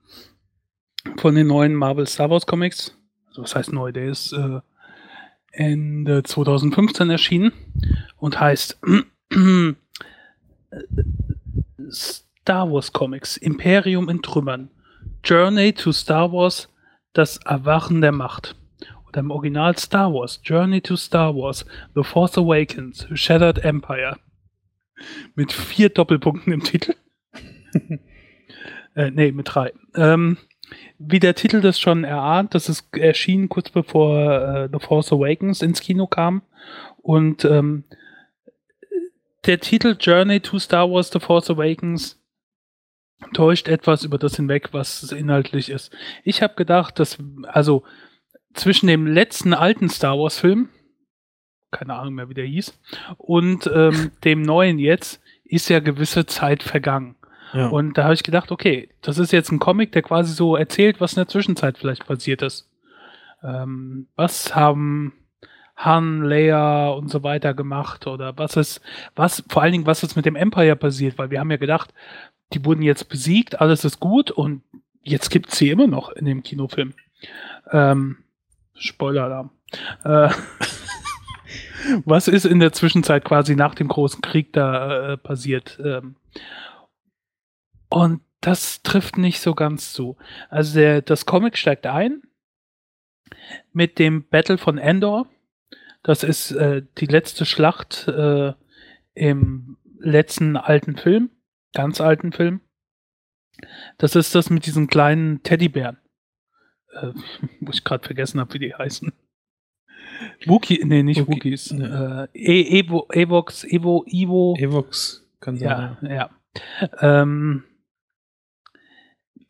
von 1.17 1.35
den 1.35 1.47
neuen 1.47 1.75
Marvel 1.75 2.07
Star 2.07 2.29
Wars 2.29 2.47
Comics. 2.47 2.97
Also 3.29 3.43
was 3.43 3.55
heißt 3.55 3.73
neu? 3.73 3.93
Der 3.93 4.07
ist 4.07 4.33
äh, 4.33 4.61
Ende 5.53 6.23
2015 6.23 7.11
erschienen 7.11 7.53
und 8.17 8.39
heißt 8.39 8.81
Star 11.91 12.71
Wars 12.71 12.93
Comics 12.93 13.37
Imperium 13.37 14.09
in 14.09 14.23
Trümmern. 14.23 14.71
Journey 15.25 15.73
to 15.73 15.93
Star 15.93 16.33
Wars, 16.33 16.69
das 17.13 17.39
Erwachen 17.39 18.01
der 18.01 18.13
Macht. 18.13 18.57
Oder 19.09 19.21
im 19.21 19.31
Original 19.31 19.77
Star 19.77 20.13
Wars, 20.13 20.41
Journey 20.45 20.81
to 20.81 20.97
Star 20.97 21.35
Wars, 21.35 21.65
The 21.95 22.03
Force 22.03 22.37
Awakens, 22.39 23.07
Shattered 23.15 23.65
Empire. 23.65 24.19
Mit 25.35 25.53
vier 25.53 25.89
Doppelpunkten 25.89 26.53
im 26.53 26.63
Titel. 26.63 26.95
äh, 28.95 29.11
nee, 29.11 29.33
mit 29.33 29.55
drei. 29.55 29.73
Ähm, 29.95 30.39
wie 30.99 31.21
der 31.21 31.35
Titel 31.35 31.61
das 31.61 31.79
schon 31.79 32.05
erahnt, 32.05 32.55
das 32.55 32.69
ist 32.69 32.97
erschienen 32.97 33.49
kurz 33.49 33.71
bevor 33.71 34.29
äh, 34.55 34.69
The 34.73 34.79
Force 34.79 35.13
Awakens 35.13 35.63
ins 35.63 35.81
Kino 35.81 36.07
kam. 36.07 36.43
Und 37.03 37.45
ähm, 37.45 37.85
der 39.47 39.61
Titel 39.61 39.97
Journey 39.99 40.41
to 40.41 40.59
Star 40.59 40.91
Wars 40.91 41.11
The 41.11 41.21
Force 41.21 41.51
Awakens 41.51 42.21
täuscht 43.33 43.69
etwas 43.69 44.05
über 44.05 44.19
das 44.19 44.37
hinweg, 44.37 44.73
was 44.73 45.11
inhaltlich 45.13 45.71
ist. 45.71 45.95
Ich 46.25 46.43
habe 46.43 46.55
gedacht, 46.55 46.99
dass, 46.99 47.19
also 47.45 47.85
zwischen 48.55 48.87
dem 48.87 49.07
letzten 49.07 49.55
alten 49.55 49.89
Star 49.89 50.19
Wars 50.19 50.39
Film, 50.39 50.69
keine 51.71 51.95
Ahnung 51.95 52.15
mehr, 52.15 52.29
wie 52.29 52.35
der 52.35 52.47
hieß, 52.47 52.79
und 53.17 53.71
ähm, 53.73 54.13
dem 54.25 54.43
neuen 54.43 54.79
jetzt, 54.79 55.21
ist 55.45 55.69
ja 55.69 55.81
gewisse 55.81 56.27
Zeit 56.27 56.63
vergangen. 56.63 57.17
Ja. 57.53 57.69
Und 57.69 57.97
da 57.97 58.05
habe 58.05 58.15
ich 58.15 58.23
gedacht, 58.23 58.51
okay, 58.51 58.89
das 59.01 59.19
ist 59.19 59.33
jetzt 59.33 59.51
ein 59.51 59.59
Comic, 59.59 59.93
der 59.93 60.03
quasi 60.03 60.33
so 60.33 60.57
erzählt, 60.57 61.01
was 61.01 61.13
in 61.13 61.21
der 61.21 61.29
Zwischenzeit 61.29 61.79
vielleicht 61.79 62.07
passiert 62.07 62.43
ist. 62.43 62.69
Ähm, 63.43 64.09
was 64.17 64.55
haben 64.55 65.13
Han, 65.77 66.23
Leia 66.23 66.89
und 66.89 67.09
so 67.09 67.23
weiter 67.23 67.55
gemacht 67.55 68.07
oder 68.07 68.37
was 68.37 68.57
ist, 68.57 68.81
was, 69.15 69.45
vor 69.49 69.63
allen 69.63 69.73
Dingen, 69.73 69.87
was 69.87 70.03
ist 70.03 70.17
mit 70.17 70.27
dem 70.27 70.35
Empire 70.35 70.75
passiert, 70.75 71.19
weil 71.19 71.31
wir 71.31 71.39
haben 71.39 71.51
ja 71.51 71.57
gedacht, 71.57 71.95
die 72.53 72.65
wurden 72.65 72.83
jetzt 72.83 73.09
besiegt, 73.09 73.61
alles 73.61 73.85
ist 73.85 74.01
gut 74.01 74.31
und 74.31 74.63
jetzt 75.03 75.31
gibt 75.31 75.51
es 75.51 75.59
sie 75.59 75.71
immer 75.71 75.87
noch 75.87 76.11
in 76.11 76.25
dem 76.25 76.43
Kinofilm. 76.43 76.95
Ähm, 77.71 78.19
Spoiler-Alarm. 78.75 79.51
Äh, 80.05 80.31
was 82.05 82.27
ist 82.27 82.45
in 82.45 82.59
der 82.59 82.73
Zwischenzeit 82.73 83.25
quasi 83.25 83.55
nach 83.55 83.75
dem 83.75 83.89
großen 83.89 84.21
Krieg 84.21 84.53
da 84.53 85.13
äh, 85.13 85.17
passiert? 85.17 85.79
Ähm, 85.85 86.17
und 87.89 88.21
das 88.41 88.83
trifft 88.83 89.19
nicht 89.19 89.41
so 89.41 89.55
ganz 89.55 89.93
zu. 89.93 90.17
Also 90.49 90.79
der, 90.79 91.03
das 91.03 91.27
Comic 91.27 91.57
steigt 91.57 91.87
ein 91.87 92.23
mit 93.73 93.99
dem 93.99 94.29
Battle 94.29 94.59
von 94.59 94.79
Endor. 94.79 95.27
Das 96.03 96.23
ist 96.23 96.53
äh, 96.53 96.83
die 96.99 97.07
letzte 97.07 97.45
Schlacht 97.45 98.07
äh, 98.09 98.53
im 99.15 99.77
letzten 99.99 100.57
alten 100.57 100.97
Film, 100.97 101.31
ganz 101.75 102.01
alten 102.01 102.33
Film. 102.33 102.61
Das 103.99 104.15
ist 104.15 104.35
das 104.35 104.51
mit 104.51 104.67
diesen 104.67 104.87
kleinen 104.87 105.43
Teddybären. 105.43 105.99
Äh, 106.93 107.13
wo 107.61 107.73
ich 107.73 107.85
gerade 107.85 108.05
vergessen 108.05 108.41
habe, 108.41 108.55
wie 108.55 108.61
die 108.61 108.75
heißen. 108.75 109.13
Wookie, 110.47 110.83
nee, 110.85 111.03
nicht 111.03 111.21
Wookie, 111.21 111.33
Wookies. 111.33 111.73
ne. 111.73 112.29
Äh, 112.33 112.39
e 112.39 112.81
Evo, 112.81 113.09
Evox, 113.11 113.65
Evo, 113.65 114.05
Ivo. 114.07 114.57
Evox 114.59 115.27
kann 115.41 115.57
sein. 115.57 115.97
Ja, 116.03 116.09
ja. 116.09 116.31
Ähm, 117.01 117.65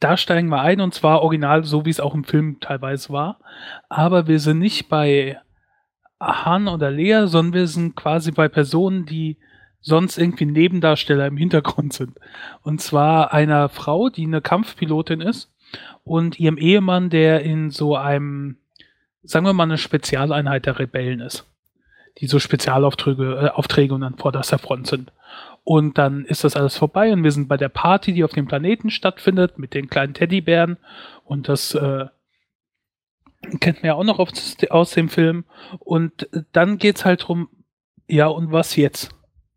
da 0.01 0.17
steigen 0.17 0.49
wir 0.49 0.61
ein 0.61 0.81
und 0.81 0.95
zwar 0.95 1.23
original, 1.23 1.65
so 1.65 1.85
wie 1.85 1.91
es 1.91 2.01
auch 2.01 2.15
im 2.15 2.25
Film 2.25 2.61
teilweise 2.61 3.11
war. 3.11 3.41
Aber 3.89 4.27
wir 4.27 4.39
sind 4.39 4.59
nicht 4.59 4.89
bei 4.89 5.39
Han 6.21 6.69
oder 6.69 6.91
Lea, 6.91 7.27
sondern 7.27 7.55
wir 7.55 7.67
sind 7.67 7.97
quasi 7.97 8.31
bei 8.33 8.49
Personen, 8.49 9.07
die 9.07 9.39
sonst 9.81 10.19
irgendwie 10.19 10.47
Nebendarsteller 10.47 11.27
im 11.27 11.37
Hintergrund 11.37 11.93
sind. 11.93 12.19
Und 12.63 12.81
zwar 12.81 13.33
einer 13.33 13.69
Frau, 13.69 14.09
die 14.09 14.25
eine 14.25 14.41
Kampfpilotin 14.41 15.21
ist 15.21 15.51
und 16.05 16.39
ihrem 16.39 16.59
Ehemann, 16.59 17.11
der 17.11 17.43
in 17.43 17.71
so 17.71 17.97
einem, 17.97 18.57
sagen 19.23 19.47
wir 19.47 19.53
mal, 19.53 19.65
eine 19.65 19.79
Spezialeinheit 19.79 20.67
der 20.67 20.79
Rebellen 20.79 21.21
ist. 21.21 21.47
Die 22.19 22.27
so 22.27 22.41
Spezialaufträge 22.41 23.35
äh, 23.35 23.49
Aufträge 23.51 23.95
und 23.95 24.03
an 24.03 24.17
vorderster 24.17 24.59
Front 24.59 24.89
sind. 24.89 25.13
Und 25.69 25.99
dann 25.99 26.25
ist 26.25 26.45
das 26.45 26.57
alles 26.57 26.79
vorbei 26.79 27.13
und 27.13 27.25
wir 27.25 27.31
sind 27.31 27.47
bei 27.47 27.59
der 27.59 27.69
Party, 27.69 28.15
die 28.15 28.25
auf 28.25 28.33
dem 28.33 28.47
Planeten 28.47 28.89
stattfindet, 28.89 29.59
mit 29.59 29.75
den 29.75 29.91
kleinen 29.91 30.15
Teddybären. 30.15 30.79
Und 31.25 31.51
das 31.51 31.75
äh, 31.75 32.07
kennt 33.61 33.83
man 33.83 33.89
ja 33.89 33.95
auch 33.95 34.03
noch 34.03 34.19
aus, 34.19 34.91
dem 34.93 35.11
Film. 35.11 35.45
Und 35.79 36.27
dann 36.53 36.79
geht's 36.79 37.05
halt 37.05 37.29
drum, 37.29 37.51
ja, 38.07 38.29
und 38.29 38.51
was 38.51 38.77
jetzt? 38.77 39.11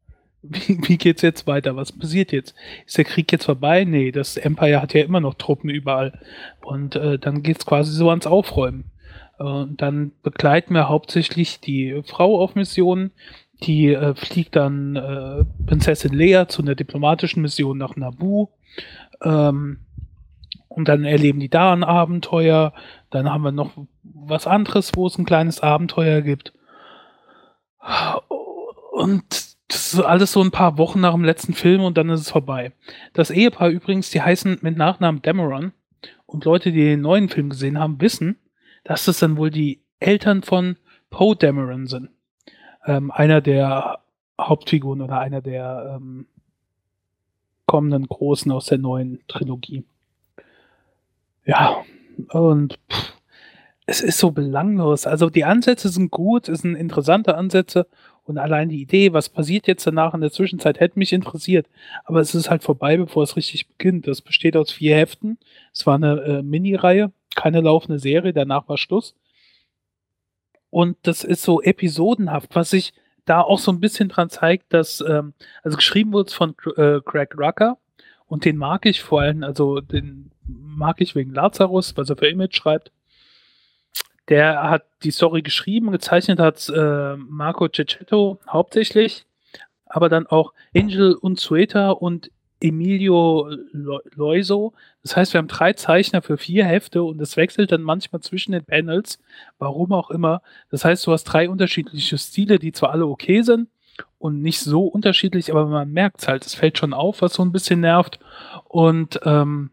Wie, 0.42 0.80
wie 0.86 0.98
geht's 0.98 1.22
jetzt 1.22 1.48
weiter? 1.48 1.78
Was 1.78 1.94
passiert 1.94 2.34
jetzt? 2.34 2.56
Ist 2.86 2.98
der 2.98 3.06
Krieg 3.06 3.32
jetzt 3.32 3.46
vorbei? 3.46 3.86
Nee, 3.86 4.12
das 4.12 4.36
Empire 4.36 4.82
hat 4.82 4.94
ja 4.94 5.06
immer 5.06 5.22
noch 5.22 5.36
Truppen 5.36 5.70
überall. 5.70 6.20
Und 6.62 6.98
äh, 6.98 7.20
dann 7.20 7.42
geht's 7.42 7.66
quasi 7.66 7.94
so 7.94 8.10
ans 8.10 8.28
Aufräumen. 8.28 8.92
Und 9.38 9.82
dann 9.82 10.12
begleiten 10.24 10.74
wir 10.74 10.90
hauptsächlich 10.90 11.62
die 11.62 12.02
Frau 12.06 12.42
auf 12.42 12.56
Missionen. 12.56 13.12
Die 13.64 13.94
äh, 13.94 14.16
fliegt 14.16 14.56
dann 14.56 14.96
äh, 14.96 15.46
Prinzessin 15.66 16.14
Leia 16.14 16.48
zu 16.48 16.62
einer 16.62 16.76
diplomatischen 16.76 17.42
Mission 17.42 17.78
nach 17.78 17.96
Naboo. 17.96 18.50
Ähm, 19.22 19.80
und 20.68 20.88
dann 20.88 21.04
erleben 21.04 21.40
die 21.40 21.50
da 21.50 21.74
ein 21.74 21.84
Abenteuer. 21.84 22.74
Dann 23.10 23.30
haben 23.30 23.44
wir 23.44 23.52
noch 23.52 23.72
was 24.04 24.48
anderes, 24.48 24.92
wo 24.96 25.06
es 25.08 25.18
ein 25.18 25.26
kleines 25.26 25.60
Abenteuer 25.60 26.22
gibt. 26.22 26.54
Und 28.92 29.24
das 29.68 29.94
ist 29.94 30.00
alles 30.00 30.32
so 30.32 30.42
ein 30.42 30.52
paar 30.52 30.78
Wochen 30.78 31.02
nach 31.02 31.14
dem 31.14 31.24
letzten 31.24 31.54
Film 31.54 31.82
und 31.82 31.98
dann 31.98 32.10
ist 32.10 32.22
es 32.22 32.32
vorbei. 32.32 32.74
Das 33.14 33.32
Ehepaar 33.32 33.70
übrigens, 33.70 34.10
die 34.12 34.22
heißen 34.22 34.60
mit 34.62 34.78
Nachnamen 34.78 35.22
Dameron. 35.22 35.74
Und 36.26 36.46
Leute, 36.46 36.72
die 36.72 36.84
den 36.84 37.02
neuen 37.02 37.30
Film 37.30 37.50
gesehen 37.50 37.78
haben, 37.78 38.00
wissen, 38.00 38.38
dass 38.84 39.06
das 39.06 39.20
dann 39.20 39.38
wohl 39.38 39.52
die 39.52 39.84
Eltern 40.00 40.44
von 40.44 40.78
Poe 41.10 41.36
Dameron 41.36 41.88
sind. 41.88 42.10
Ähm, 42.86 43.12
einer 43.12 43.42
der 43.42 44.00
Hauptfiguren 44.40 45.02
oder 45.02 45.20
einer 45.20 45.42
der 45.42 45.98
ähm, 45.98 46.26
kommenden 47.66 48.08
Großen 48.08 48.52
aus 48.52 48.66
der 48.66 48.80
neuen 48.80 49.20
Trilogie. 49.28 49.86
Ja, 51.46 51.78
und 52.30 52.80
pff, 52.92 53.14
es 53.86 54.02
ist 54.02 54.20
so 54.20 54.32
belanglos. 54.32 55.06
Also 55.06 55.30
die 55.30 55.44
Ansätze 55.44 55.90
sind 55.90 56.12
gut, 56.12 56.50
es 56.50 56.62
sind 56.62 56.76
interessante 56.76 57.36
Ansätze 57.36 57.88
und 58.24 58.38
allein 58.38 58.70
die 58.70 58.82
Idee, 58.82 59.14
was 59.14 59.30
passiert 59.30 59.68
jetzt 59.68 59.86
danach 59.86 60.14
in 60.14 60.22
der 60.22 60.32
Zwischenzeit, 60.32 60.80
hätte 60.80 61.00
mich 61.00 61.12
interessiert. 61.12 61.68
Aber 62.06 62.22
es 62.22 62.36
ist 62.36 62.50
halt 62.50 62.64
vorbei, 62.64 62.98
bevor 62.98 63.24
es 63.24 63.36
richtig 63.36 63.68
beginnt. 63.68 64.08
Das 64.08 64.22
besteht 64.22 64.56
aus 64.56 64.72
vier 64.72 64.96
Heften. 64.96 65.38
Es 65.74 65.86
war 65.88 65.96
eine 65.96 66.22
äh, 66.22 66.42
Mini-Reihe, 66.42 67.12
keine 67.36 67.62
laufende 67.62 68.00
Serie, 68.00 68.34
danach 68.34 68.70
war 68.70 68.78
Schluss. 68.78 69.16
Und 70.72 70.98
das 71.04 71.24
ist 71.24 71.44
so 71.44 71.62
episodenhaft, 71.62 72.56
was 72.56 72.72
sich 72.72 72.94
da 73.26 73.42
auch 73.42 73.60
so 73.60 73.72
ein 73.72 73.80
bisschen 73.80 74.10
dran 74.10 74.30
zeigt, 74.30 74.74
dass, 74.74 75.02
ähm, 75.02 75.34
also 75.62 75.78
geschrieben 75.78 76.12
wurde 76.14 76.30
es 76.30 76.34
von 76.34 76.56
äh, 76.76 77.02
Greg 77.06 77.38
Rucker 77.38 77.78
und 78.26 78.46
den 78.46 78.58
mag 78.58 78.86
ich 78.86 79.04
vor 79.04 79.22
allem, 79.22 79.44
also 79.44 79.82
den 79.82 80.32
mag 80.48 81.02
ich 81.02 81.16
wegen 81.16 81.34
Lazarus, 81.34 81.96
was 81.98 82.10
er 82.10 82.18
für 82.18 82.28
Image 82.28 82.56
schreibt. 82.56 82.92
Der 84.30 84.64
hat 84.70 84.86
die 85.04 85.12
Story 85.12 85.42
geschrieben, 85.42 85.92
gezeichnet 85.92 86.40
hat 86.40 86.68
äh, 86.70 87.16
Marco 87.18 87.68
Cecchetto 87.68 88.40
hauptsächlich, 88.48 89.26
aber 89.86 90.08
dann 90.08 90.26
auch 90.28 90.54
Angel 90.76 91.14
Unzueta 91.14 91.92
und 91.92 92.32
Emilio 92.62 93.50
Lo- 93.72 94.02
Loiso. 94.16 94.74
Das 95.04 95.16
heißt, 95.18 95.34
wir 95.34 95.40
haben 95.40 95.48
drei 95.48 95.74
Zeichner 95.74 96.22
für 96.22 96.38
vier 96.38 96.66
Hefte 96.66 97.04
und 97.04 97.20
es 97.22 97.36
wechselt 97.36 97.72
dann 97.72 97.82
manchmal 97.82 98.22
zwischen 98.22 98.52
den 98.54 98.64
Panels, 98.64 99.20
warum 99.60 99.92
auch 99.92 100.12
immer. 100.12 100.42
Das 100.70 100.86
heißt, 100.86 101.06
du 101.08 101.12
hast 101.12 101.24
drei 101.26 101.50
unterschiedliche 101.50 102.18
Stile, 102.18 102.60
die 102.60 102.72
zwar 102.72 102.92
alle 102.92 103.08
okay 103.08 103.42
sind 103.42 103.70
und 104.20 104.42
nicht 104.42 104.60
so 104.62 104.86
unterschiedlich, 104.86 105.52
aber 105.52 105.66
man 105.66 105.92
merkt 105.92 106.22
es 106.22 106.28
halt, 106.28 106.46
es 106.46 106.56
fällt 106.56 106.78
schon 106.78 106.94
auf, 106.94 107.22
was 107.22 107.34
so 107.34 107.44
ein 107.44 107.52
bisschen 107.52 107.82
nervt. 107.82 108.20
Und 108.66 109.20
ähm, 109.26 109.72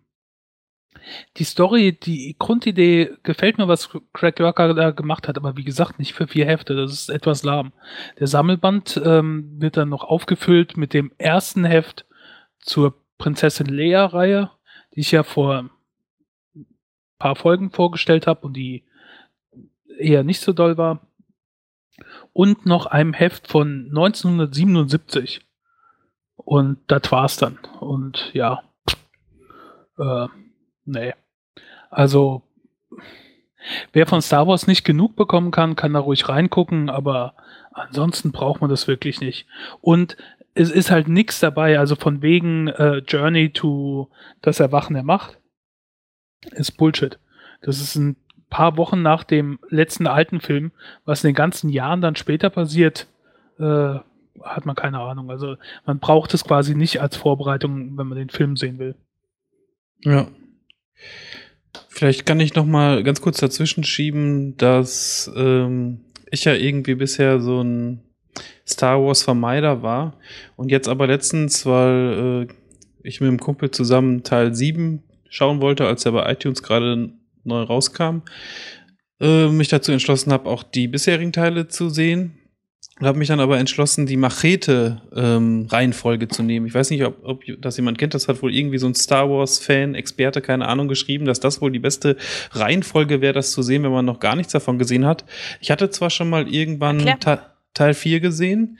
Die 1.37 1.45
Story, 1.45 1.93
die 1.99 2.37
Grundidee 2.39 3.13
gefällt 3.23 3.57
mir, 3.59 3.69
was 3.69 3.89
Craig 4.13 4.39
Rucker 4.41 4.75
da 4.75 4.91
gemacht 4.91 5.29
hat, 5.29 5.37
aber 5.39 5.57
wie 5.57 5.65
gesagt, 5.65 5.99
nicht 5.99 6.13
für 6.13 6.27
vier 6.27 6.45
Hefte. 6.47 6.75
Das 6.75 6.93
ist 6.93 7.09
etwas 7.09 7.43
lahm. 7.45 7.73
Der 8.19 8.27
Sammelband 8.27 9.01
ähm, 9.05 9.57
wird 9.61 9.77
dann 9.77 9.89
noch 9.89 10.05
aufgefüllt 10.05 10.77
mit 10.77 10.93
dem 10.93 11.13
ersten 11.19 11.65
Heft 11.65 12.05
zur 12.61 12.95
Prinzessin 13.19 13.67
Leia-Reihe, 13.67 14.51
die 14.95 15.01
ich 15.01 15.11
ja 15.13 15.23
vor 15.23 15.71
ein 16.55 16.67
paar 17.19 17.37
Folgen 17.37 17.71
vorgestellt 17.71 18.27
habe 18.27 18.47
und 18.47 18.55
die 18.55 18.85
eher 19.99 20.25
nicht 20.25 20.41
so 20.41 20.53
doll 20.53 20.77
war. 20.77 21.01
Und 22.33 22.67
noch 22.67 22.87
einem 22.87 23.13
Heft 23.13 23.49
von 23.49 23.87
1977. 23.89 25.41
Und 26.37 26.79
das 26.87 27.11
war's 27.11 27.37
dann. 27.37 27.59
Und 27.81 28.31
ja, 28.33 28.63
äh, 29.99 30.29
nee. 30.85 31.15
Also, 31.91 32.43
wer 33.93 34.07
von 34.07 34.23
Star 34.23 34.47
Wars 34.47 34.67
nicht 34.67 34.85
genug 34.85 35.17
bekommen 35.17 35.51
kann, 35.51 35.77
kann 35.77 35.93
da 35.93 36.01
ruhig 36.01 36.29
reingucken, 36.29 36.91
aber 36.91 37.35
ansonsten 37.73 38.33
braucht 38.33 38.61
man 38.61 38.71
das 38.71 38.87
wirklich 38.87 39.21
nicht. 39.21 39.47
Und 39.81 40.17
es 40.55 40.71
ist 40.71 40.91
halt 40.91 41.09
nichts 41.09 41.41
dabei, 41.41 41.79
also 41.79 41.95
von 41.95 42.23
wegen 42.23 42.69
äh, 42.69 42.99
Journey 42.99 43.53
to 43.53 44.11
das 44.43 44.61
Erwachen 44.61 44.95
der 44.95 45.05
Macht 45.05 45.39
ist 46.53 46.73
Bullshit. 46.73 47.19
Das 47.63 47.81
ist 47.81 47.97
ein 47.97 48.17
paar 48.51 48.77
Wochen 48.77 49.03
nach 49.03 49.25
dem 49.25 49.59
letzten 49.69 50.07
alten 50.07 50.41
Film, 50.41 50.73
was 51.05 51.23
in 51.23 51.29
den 51.29 51.35
ganzen 51.35 51.69
Jahren 51.69 52.01
dann 52.01 52.17
später 52.17 52.51
passiert, 52.51 53.07
äh, 53.59 53.97
hat 54.43 54.67
man 54.67 54.77
keine 54.77 55.01
Ahnung. 55.01 55.31
Also 55.31 55.57
man 55.85 55.99
braucht 55.99 56.33
es 56.35 56.45
quasi 56.45 56.75
nicht 56.75 57.01
als 57.01 57.17
Vorbereitung, 57.17 57.99
wenn 57.99 58.07
man 58.07 58.19
den 58.19 58.31
Film 58.31 58.57
sehen 58.57 58.79
will. 58.79 58.95
Ja. 60.03 60.29
Vielleicht 61.89 62.27
kann 62.27 62.41
ich 62.41 62.55
noch 62.55 62.67
mal 62.67 63.03
ganz 63.03 63.21
kurz 63.21 63.39
dazwischen 63.39 63.85
schieben, 63.85 64.57
dass 64.57 65.31
ähm, 65.37 66.05
ich 66.31 66.45
ja 66.45 66.55
irgendwie 66.55 66.95
bisher 66.95 67.41
so 67.41 67.63
ein 67.63 68.03
Star 68.67 69.03
Wars 69.03 69.23
Vermeider 69.23 69.83
war 69.83 70.15
und 70.57 70.71
jetzt 70.71 70.89
aber 70.89 71.07
letztens, 71.07 71.67
weil 71.67 72.49
äh, 72.49 72.53
ich 73.03 73.21
mit 73.21 73.29
dem 73.29 73.41
Kumpel 73.41 73.71
zusammen 73.71 74.23
Teil 74.23 74.55
7 74.55 75.03
schauen 75.29 75.61
wollte, 75.61 75.87
als 75.87 76.05
er 76.05 76.13
bei 76.13 76.31
iTunes 76.31 76.63
gerade 76.63 77.13
neu 77.45 77.63
rauskam, 77.63 78.23
äh, 79.21 79.49
mich 79.49 79.69
dazu 79.69 79.93
entschlossen 79.93 80.33
habe, 80.33 80.49
auch 80.49 80.63
die 80.63 80.89
bisherigen 80.89 81.33
Teile 81.33 81.69
zu 81.69 81.89
sehen 81.89 82.39
und 83.01 83.07
habe 83.07 83.19
mich 83.19 83.29
dann 83.29 83.41
aber 83.41 83.59
entschlossen, 83.59 84.07
die 84.07 84.17
Machete-Reihenfolge 84.17 86.25
ähm, 86.25 86.31
zu 86.31 86.43
nehmen. 86.43 86.67
Ich 86.67 86.75
weiß 86.75 86.91
nicht, 86.91 87.05
ob, 87.05 87.19
ob 87.23 87.45
das 87.61 87.77
jemand 87.77 87.99
kennt. 87.99 88.15
Das 88.15 88.27
hat 88.27 88.43
wohl 88.43 88.53
irgendwie 88.53 88.79
so 88.79 88.89
ein 88.89 88.95
Star 88.95 89.31
Wars-Fan, 89.31 89.95
Experte, 89.95 90.41
keine 90.41 90.67
Ahnung, 90.67 90.89
geschrieben, 90.89 91.25
dass 91.25 91.39
das 91.39 91.61
wohl 91.61 91.71
die 91.71 91.79
beste 91.79 92.17
Reihenfolge 92.53 93.21
wäre, 93.21 93.35
das 93.35 93.53
zu 93.53 93.63
sehen, 93.63 93.85
wenn 93.85 93.93
man 93.93 94.05
noch 94.05 94.19
gar 94.19 94.35
nichts 94.35 94.53
davon 94.53 94.79
gesehen 94.79 95.07
hat. 95.07 95.25
Ich 95.61 95.71
hatte 95.71 95.91
zwar 95.91 96.11
schon 96.11 96.29
mal 96.29 96.53
irgendwann 96.53 96.99
Te 97.21 97.39
Teil 97.75 97.95
4 97.95 98.21
gesehen, 98.21 98.79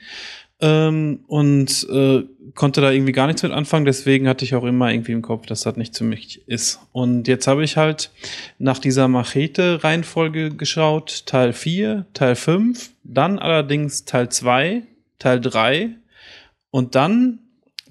ähm, 0.61 1.23
und 1.27 1.87
äh, 1.89 2.23
konnte 2.53 2.81
da 2.81 2.91
irgendwie 2.91 3.13
gar 3.13 3.27
nichts 3.27 3.43
mit 3.43 3.51
anfangen. 3.51 3.85
Deswegen 3.85 4.27
hatte 4.27 4.43
ich 4.43 4.55
auch 4.55 4.65
immer 4.65 4.91
irgendwie 4.91 5.13
im 5.13 5.21
Kopf, 5.21 5.45
dass 5.45 5.61
das 5.61 5.77
nicht 5.77 5.97
für 5.97 6.03
mich 6.03 6.47
ist. 6.47 6.79
Und 6.91 7.27
jetzt 7.27 7.47
habe 7.47 7.63
ich 7.63 7.77
halt 7.77 8.11
nach 8.57 8.79
dieser 8.79 9.07
Machete-Reihenfolge 9.07 10.51
geschaut. 10.51 11.25
Teil 11.25 11.53
4, 11.53 12.05
Teil 12.13 12.35
5, 12.35 12.91
dann 13.03 13.39
allerdings 13.39 14.05
Teil 14.05 14.29
2, 14.29 14.83
Teil 15.17 15.39
3 15.39 15.91
und 16.71 16.95
dann 16.95 17.39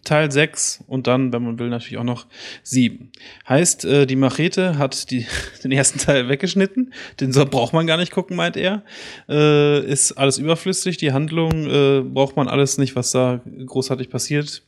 Teil 0.04 0.30
6 0.30 0.84
und 0.86 1.06
dann, 1.06 1.32
wenn 1.32 1.42
man 1.42 1.58
will, 1.58 1.68
natürlich 1.68 1.98
auch 1.98 2.04
noch 2.04 2.26
7. 2.62 3.10
Heißt, 3.48 3.84
äh, 3.84 4.06
die 4.06 4.16
Machete 4.16 4.78
hat 4.78 5.10
die, 5.10 5.26
den 5.64 5.72
ersten 5.72 5.98
Teil 5.98 6.28
weggeschnitten. 6.28 6.92
Den 7.20 7.32
so 7.32 7.44
braucht 7.44 7.72
man 7.72 7.86
gar 7.86 7.96
nicht 7.96 8.12
gucken, 8.12 8.36
meint 8.36 8.56
er. 8.56 8.84
Äh, 9.28 9.84
ist 9.84 10.12
alles 10.12 10.38
überflüssig. 10.38 10.96
Die 10.96 11.12
Handlung 11.12 11.66
äh, 11.66 12.02
braucht 12.02 12.36
man 12.36 12.48
alles 12.48 12.78
nicht, 12.78 12.96
was 12.96 13.10
da 13.10 13.40
großartig 13.66 14.10
passiert. 14.10 14.62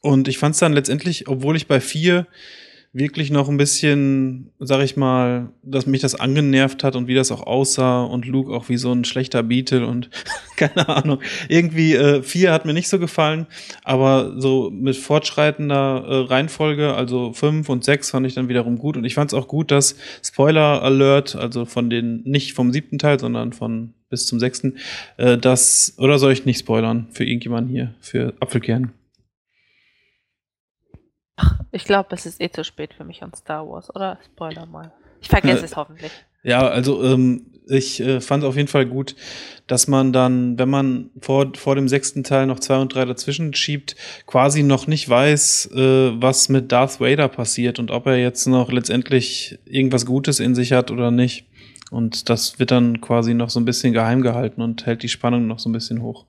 Und 0.00 0.28
ich 0.28 0.38
fand 0.38 0.54
es 0.54 0.60
dann 0.60 0.74
letztendlich, 0.74 1.28
obwohl 1.28 1.56
ich 1.56 1.66
bei 1.66 1.80
4 1.80 2.26
wirklich 2.94 3.32
noch 3.32 3.48
ein 3.48 3.56
bisschen, 3.56 4.52
sag 4.60 4.82
ich 4.82 4.96
mal, 4.96 5.50
dass 5.64 5.86
mich 5.86 6.00
das 6.00 6.14
angenervt 6.14 6.84
hat 6.84 6.94
und 6.94 7.08
wie 7.08 7.14
das 7.14 7.32
auch 7.32 7.44
aussah 7.44 8.04
und 8.04 8.24
Luke 8.24 8.52
auch 8.52 8.68
wie 8.68 8.76
so 8.76 8.92
ein 8.92 9.04
schlechter 9.04 9.42
Beetle 9.42 9.84
und 9.84 10.10
keine 10.56 10.88
Ahnung. 10.88 11.20
Irgendwie 11.48 11.94
äh, 11.94 12.22
vier 12.22 12.52
hat 12.52 12.64
mir 12.64 12.72
nicht 12.72 12.88
so 12.88 13.00
gefallen, 13.00 13.46
aber 13.82 14.40
so 14.40 14.70
mit 14.70 14.96
fortschreitender 14.96 16.04
äh, 16.06 16.14
Reihenfolge, 16.32 16.94
also 16.94 17.32
fünf 17.32 17.68
und 17.68 17.82
sechs 17.82 18.10
fand 18.10 18.28
ich 18.28 18.34
dann 18.34 18.48
wiederum 18.48 18.78
gut 18.78 18.96
und 18.96 19.04
ich 19.04 19.14
fand 19.14 19.32
es 19.32 19.34
auch 19.34 19.48
gut, 19.48 19.72
dass 19.72 19.96
Spoiler 20.22 20.80
Alert, 20.82 21.34
also 21.34 21.64
von 21.64 21.90
den 21.90 22.22
nicht 22.22 22.52
vom 22.52 22.72
siebten 22.72 22.98
Teil, 22.98 23.18
sondern 23.18 23.52
von 23.52 23.94
bis 24.08 24.26
zum 24.26 24.38
sechsten, 24.38 24.76
äh, 25.16 25.36
das 25.36 25.94
oder 25.98 26.20
soll 26.20 26.32
ich 26.32 26.44
nicht 26.44 26.60
spoilern 26.60 27.08
für 27.10 27.24
irgendjemanden 27.24 27.72
hier 27.72 27.94
für 28.00 28.34
Apfelkern? 28.38 28.92
Ach, 31.36 31.60
ich 31.72 31.84
glaube, 31.84 32.14
es 32.14 32.26
ist 32.26 32.40
eh 32.40 32.50
zu 32.50 32.64
spät 32.64 32.94
für 32.94 33.04
mich 33.04 33.22
an 33.22 33.32
Star 33.34 33.68
Wars, 33.68 33.94
oder? 33.94 34.18
Spoiler 34.24 34.66
mal. 34.66 34.92
Ich 35.20 35.28
vergesse 35.28 35.62
äh, 35.62 35.64
es 35.64 35.76
hoffentlich. 35.76 36.12
Ja, 36.42 36.68
also 36.68 37.02
ähm, 37.02 37.46
ich 37.66 38.00
äh, 38.00 38.20
fand 38.20 38.44
auf 38.44 38.56
jeden 38.56 38.68
Fall 38.68 38.86
gut, 38.86 39.16
dass 39.66 39.88
man 39.88 40.12
dann, 40.12 40.58
wenn 40.58 40.68
man 40.68 41.10
vor, 41.20 41.52
vor 41.56 41.74
dem 41.74 41.88
sechsten 41.88 42.22
Teil 42.22 42.46
noch 42.46 42.60
zwei 42.60 42.78
und 42.78 42.94
drei 42.94 43.04
dazwischen 43.04 43.54
schiebt, 43.54 43.96
quasi 44.26 44.62
noch 44.62 44.86
nicht 44.86 45.08
weiß, 45.08 45.70
äh, 45.74 46.12
was 46.20 46.48
mit 46.48 46.70
Darth 46.70 47.00
Vader 47.00 47.28
passiert 47.28 47.78
und 47.78 47.90
ob 47.90 48.06
er 48.06 48.16
jetzt 48.16 48.46
noch 48.46 48.70
letztendlich 48.70 49.58
irgendwas 49.64 50.04
Gutes 50.04 50.40
in 50.40 50.54
sich 50.54 50.72
hat 50.72 50.90
oder 50.90 51.10
nicht. 51.10 51.46
Und 51.90 52.28
das 52.28 52.58
wird 52.58 52.70
dann 52.70 53.00
quasi 53.00 53.34
noch 53.34 53.50
so 53.50 53.60
ein 53.60 53.64
bisschen 53.64 53.92
geheim 53.92 54.20
gehalten 54.20 54.60
und 54.60 54.84
hält 54.84 55.02
die 55.02 55.08
Spannung 55.08 55.46
noch 55.46 55.58
so 55.58 55.68
ein 55.68 55.72
bisschen 55.72 56.02
hoch. 56.02 56.26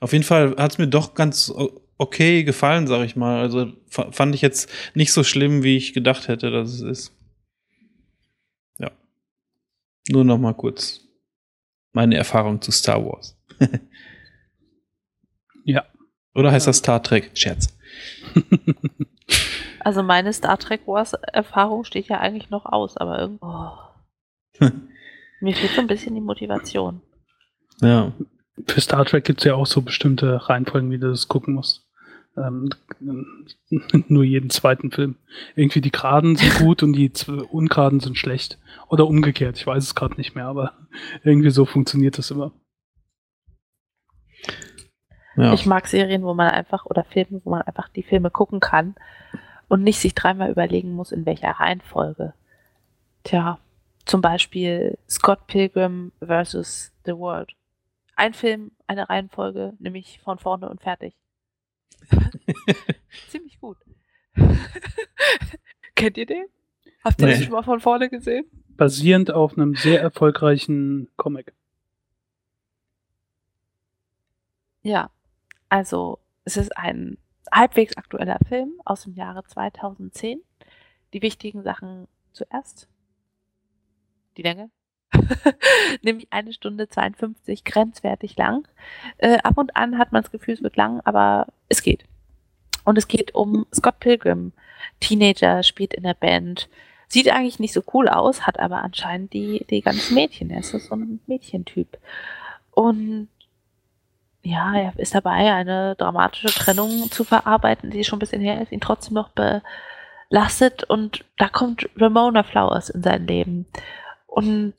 Auf 0.00 0.12
jeden 0.12 0.24
Fall 0.24 0.54
hat 0.56 0.72
es 0.72 0.78
mir 0.78 0.88
doch 0.88 1.14
ganz 1.14 1.52
okay 1.98 2.44
gefallen, 2.44 2.86
sag 2.86 3.04
ich 3.04 3.16
mal. 3.16 3.40
Also 3.40 3.72
fand 3.88 4.34
ich 4.34 4.42
jetzt 4.42 4.70
nicht 4.94 5.12
so 5.12 5.24
schlimm, 5.24 5.62
wie 5.62 5.76
ich 5.76 5.92
gedacht 5.92 6.28
hätte, 6.28 6.50
dass 6.50 6.72
es 6.72 6.80
ist. 6.82 7.12
Ja. 8.78 8.90
Nur 10.08 10.24
noch 10.24 10.38
mal 10.38 10.54
kurz 10.54 11.00
meine 11.92 12.16
Erfahrung 12.16 12.60
zu 12.60 12.72
Star 12.72 13.04
Wars. 13.04 13.36
ja. 15.64 15.84
Oder 16.34 16.50
heißt 16.50 16.66
das 16.66 16.78
Star 16.78 17.02
Trek? 17.02 17.30
Scherz. 17.34 17.76
Also 19.84 20.02
meine 20.02 20.32
Star 20.32 20.58
Trek 20.58 20.86
Wars 20.86 21.12
Erfahrung 21.12 21.84
steht 21.84 22.06
ja 22.06 22.20
eigentlich 22.20 22.50
noch 22.50 22.66
aus, 22.66 22.96
aber 22.96 23.18
irgendwo. 23.18 23.46
Oh. 23.46 24.66
Mir 25.40 25.56
fehlt 25.56 25.72
so 25.72 25.80
ein 25.80 25.88
bisschen 25.88 26.14
die 26.14 26.20
Motivation. 26.20 27.00
Ja. 27.80 28.12
Für 28.66 28.80
Star 28.80 29.04
Trek 29.04 29.24
gibt 29.24 29.40
es 29.40 29.44
ja 29.44 29.54
auch 29.54 29.66
so 29.66 29.82
bestimmte 29.82 30.48
Reihenfolgen, 30.48 30.90
wie 30.90 30.98
du 30.98 31.10
das 31.10 31.28
gucken 31.28 31.54
musst. 31.54 31.86
Ähm, 32.36 32.70
nur 34.08 34.24
jeden 34.24 34.50
zweiten 34.50 34.90
Film. 34.90 35.16
Irgendwie 35.54 35.80
die 35.80 35.92
Geraden 35.92 36.36
sind 36.36 36.54
gut 36.58 36.82
und 36.82 36.92
die 36.92 37.10
Ungeraden 37.50 38.00
sind 38.00 38.18
schlecht. 38.18 38.58
Oder 38.88 39.06
umgekehrt, 39.06 39.56
ich 39.56 39.66
weiß 39.66 39.82
es 39.82 39.94
gerade 39.94 40.16
nicht 40.16 40.34
mehr, 40.34 40.46
aber 40.46 40.72
irgendwie 41.24 41.50
so 41.50 41.64
funktioniert 41.64 42.18
das 42.18 42.30
immer. 42.30 42.52
Ja. 45.36 45.54
Ich 45.54 45.64
mag 45.64 45.86
Serien, 45.86 46.22
wo 46.24 46.34
man 46.34 46.50
einfach, 46.50 46.84
oder 46.84 47.04
Filme, 47.04 47.40
wo 47.44 47.50
man 47.50 47.62
einfach 47.62 47.88
die 47.88 48.02
Filme 48.02 48.30
gucken 48.30 48.60
kann 48.60 48.94
und 49.68 49.82
nicht 49.82 49.98
sich 49.98 50.14
dreimal 50.14 50.50
überlegen 50.50 50.92
muss, 50.92 51.10
in 51.10 51.24
welcher 51.24 51.52
Reihenfolge. 51.52 52.34
Tja, 53.24 53.58
zum 54.04 54.20
Beispiel 54.20 54.98
Scott 55.08 55.46
Pilgrim 55.46 56.12
versus 56.20 56.92
The 57.06 57.16
World. 57.16 57.54
Ein 58.14 58.34
Film, 58.34 58.72
eine 58.86 59.08
Reihenfolge, 59.08 59.74
nämlich 59.78 60.20
von 60.20 60.38
vorne 60.38 60.68
und 60.68 60.80
fertig. 60.82 61.14
Ziemlich 63.28 63.58
gut. 63.60 63.78
Kennt 65.94 66.16
ihr 66.16 66.26
den? 66.26 66.46
Habt 67.04 67.20
ihr 67.20 67.26
nee. 67.26 67.32
das 67.32 67.42
schon 67.42 67.52
mal 67.52 67.62
von 67.62 67.80
vorne 67.80 68.08
gesehen? 68.08 68.44
Basierend 68.76 69.30
auf 69.32 69.56
einem 69.56 69.74
sehr 69.74 70.00
erfolgreichen 70.00 71.08
Comic. 71.16 71.52
Ja, 74.82 75.10
also 75.68 76.18
es 76.44 76.56
ist 76.56 76.76
ein 76.76 77.18
halbwegs 77.50 77.96
aktueller 77.96 78.38
Film 78.48 78.80
aus 78.84 79.04
dem 79.04 79.14
Jahre 79.14 79.44
2010. 79.44 80.42
Die 81.12 81.22
wichtigen 81.22 81.62
Sachen 81.62 82.08
zuerst. 82.32 82.88
Die 84.36 84.42
Länge. 84.42 84.70
Nämlich 86.02 86.28
eine 86.30 86.52
Stunde 86.52 86.88
52, 86.88 87.64
grenzwertig 87.64 88.36
lang. 88.36 88.66
Äh, 89.18 89.38
ab 89.38 89.58
und 89.58 89.76
an 89.76 89.98
hat 89.98 90.12
man 90.12 90.22
das 90.22 90.32
Gefühl, 90.32 90.54
es 90.54 90.62
wird 90.62 90.76
lang, 90.76 91.00
aber 91.04 91.46
es 91.68 91.82
geht. 91.82 92.04
Und 92.84 92.98
es 92.98 93.08
geht 93.08 93.34
um 93.34 93.66
Scott 93.74 94.00
Pilgrim. 94.00 94.52
Teenager, 95.00 95.62
spielt 95.62 95.94
in 95.94 96.02
der 96.02 96.14
Band. 96.14 96.68
Sieht 97.08 97.30
eigentlich 97.30 97.60
nicht 97.60 97.74
so 97.74 97.82
cool 97.92 98.08
aus, 98.08 98.46
hat 98.46 98.58
aber 98.58 98.82
anscheinend 98.82 99.32
die, 99.32 99.64
die 99.68 99.82
ganzen 99.82 100.14
Mädchen. 100.14 100.50
Er 100.50 100.60
ist 100.60 100.70
so 100.70 100.94
ein 100.94 101.20
Mädchentyp. 101.26 101.98
Und 102.70 103.28
ja, 104.42 104.74
er 104.74 104.98
ist 104.98 105.14
dabei, 105.14 105.52
eine 105.52 105.94
dramatische 105.96 106.48
Trennung 106.48 107.10
zu 107.10 107.22
verarbeiten, 107.22 107.90
die 107.90 108.02
schon 108.02 108.16
ein 108.16 108.20
bisschen 108.20 108.42
her 108.42 108.60
ist, 108.60 108.72
ihn 108.72 108.80
trotzdem 108.80 109.14
noch 109.14 109.28
be, 109.28 109.62
lastet 110.30 110.84
und 110.84 111.24
da 111.36 111.48
kommt 111.48 111.88
Ramona 111.96 112.42
Flowers 112.42 112.88
in 112.90 113.02
sein 113.02 113.26
Leben. 113.26 113.66
Und 114.26 114.74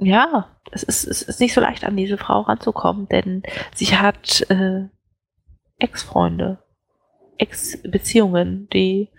ja, 0.00 0.48
es 0.72 0.82
ist, 0.82 1.06
es 1.06 1.22
ist 1.22 1.40
nicht 1.40 1.54
so 1.54 1.60
leicht 1.60 1.84
an 1.84 1.96
diese 1.96 2.16
Frau 2.16 2.40
ranzukommen, 2.40 3.08
denn 3.08 3.42
sie 3.74 3.96
hat 3.96 4.48
äh, 4.50 4.88
Ex-Freunde, 5.78 6.58
Ex-Beziehungen, 7.38 8.68
die, 8.70 9.10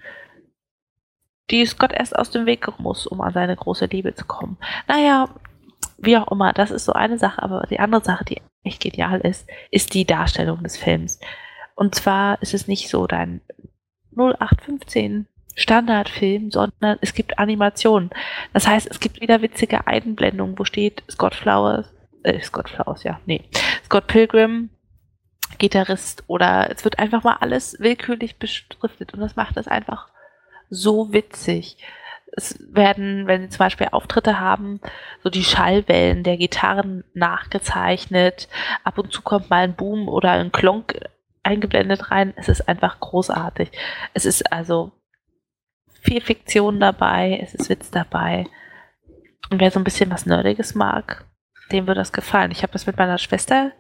die 1.50 1.66
Scott 1.66 1.94
erst 1.94 2.16
aus 2.18 2.32
dem 2.32 2.46
Weg 2.46 2.68
muss, 2.80 3.06
um 3.06 3.22
an 3.22 3.34
seine 3.34 3.56
große 3.56 3.86
Liebe 3.86 4.16
zu 4.16 4.26
kommen. 4.26 4.58
Naja, 4.88 5.30
wie 5.98 6.18
auch 6.18 6.32
immer, 6.32 6.52
das 6.52 6.72
ist 6.72 6.86
so 6.86 6.94
eine 6.94 7.20
Sache, 7.20 7.44
aber 7.44 7.68
die 7.70 7.80
andere 7.80 8.04
Sache, 8.04 8.26
die 8.26 8.42
echt 8.64 8.82
genial 8.82 9.22
ist, 9.22 9.48
ist 9.70 9.94
die 9.94 10.06
Darstellung 10.06 10.64
des 10.64 10.78
Films. 10.78 11.20
Und 11.76 11.94
zwar 11.96 12.42
ist 12.42 12.54
es 12.54 12.68
nicht 12.68 12.90
so 12.90 13.06
dein 13.06 13.42
0815 14.16 15.28
Standardfilm, 15.56 16.52
sondern 16.52 16.98
es 17.02 17.14
gibt 17.14 17.40
Animationen. 17.40 18.10
Das 18.54 18.68
heißt, 18.68 18.88
es 18.90 19.00
gibt 19.00 19.22
wieder 19.22 19.42
witzige 19.42 19.88
Einblendungen, 19.88 20.58
wo 20.58 20.64
steht 20.64 21.04
Scott 21.10 21.36
Flowers, 21.36 21.94
äh, 22.24 22.40
Scott 22.42 22.70
Flowers, 22.70 23.04
ja, 23.04 23.20
nee, 23.26 23.44
Scott 23.86 24.08
Pilgrim, 24.08 24.70
Gitarrist 25.58 26.24
oder 26.28 26.72
es 26.72 26.84
wird 26.84 27.00
einfach 27.00 27.24
mal 27.24 27.38
alles 27.40 27.78
willkürlich 27.80 28.38
beschriftet 28.38 29.14
und 29.14 29.20
das 29.20 29.36
macht 29.36 29.58
es 29.58 29.68
einfach 29.68 30.08
so 30.70 31.14
witzig. 31.14 31.78
Es 32.34 32.58
werden, 32.74 33.28
wenn 33.28 33.42
sie 33.42 33.50
zum 33.50 33.60
Beispiel 33.60 33.90
Auftritte 33.92 34.40
haben, 34.40 34.80
so 35.22 35.30
die 35.30 35.44
Schallwellen 35.44 36.24
der 36.24 36.38
Gitarren 36.38 37.04
nachgezeichnet. 37.14 38.48
Ab 38.86 38.98
und 38.98 39.12
zu 39.12 39.22
kommt 39.22 39.50
mal 39.50 39.64
ein 39.64 39.76
Boom 39.76 40.08
oder 40.08 40.32
ein 40.32 40.54
Klonk 40.54 40.98
eingeblendet 41.44 42.10
rein. 42.10 42.34
Es 42.38 42.48
ist 42.48 42.70
einfach 42.70 43.02
großartig. 43.02 43.72
Es 44.14 44.26
ist 44.26 44.52
also 44.52 44.94
viel 46.02 46.22
Fiktion 46.22 46.80
dabei, 46.80 47.40
es 47.42 47.54
ist 47.54 47.70
Witz 47.70 47.92
dabei. 47.92 48.46
Und 49.50 49.60
wer 49.60 49.72
so 49.72 49.80
ein 49.80 49.84
bisschen 49.84 50.12
was 50.12 50.26
Nerdiges 50.26 50.76
mag, 50.76 51.26
dem 51.72 51.88
wird 51.88 51.98
das 51.98 52.12
gefallen. 52.12 52.52
Ich 52.52 52.64
habe 52.64 52.74
das 52.74 52.86
mit 52.86 52.98
meiner 52.98 53.18
Schwester 53.18 53.72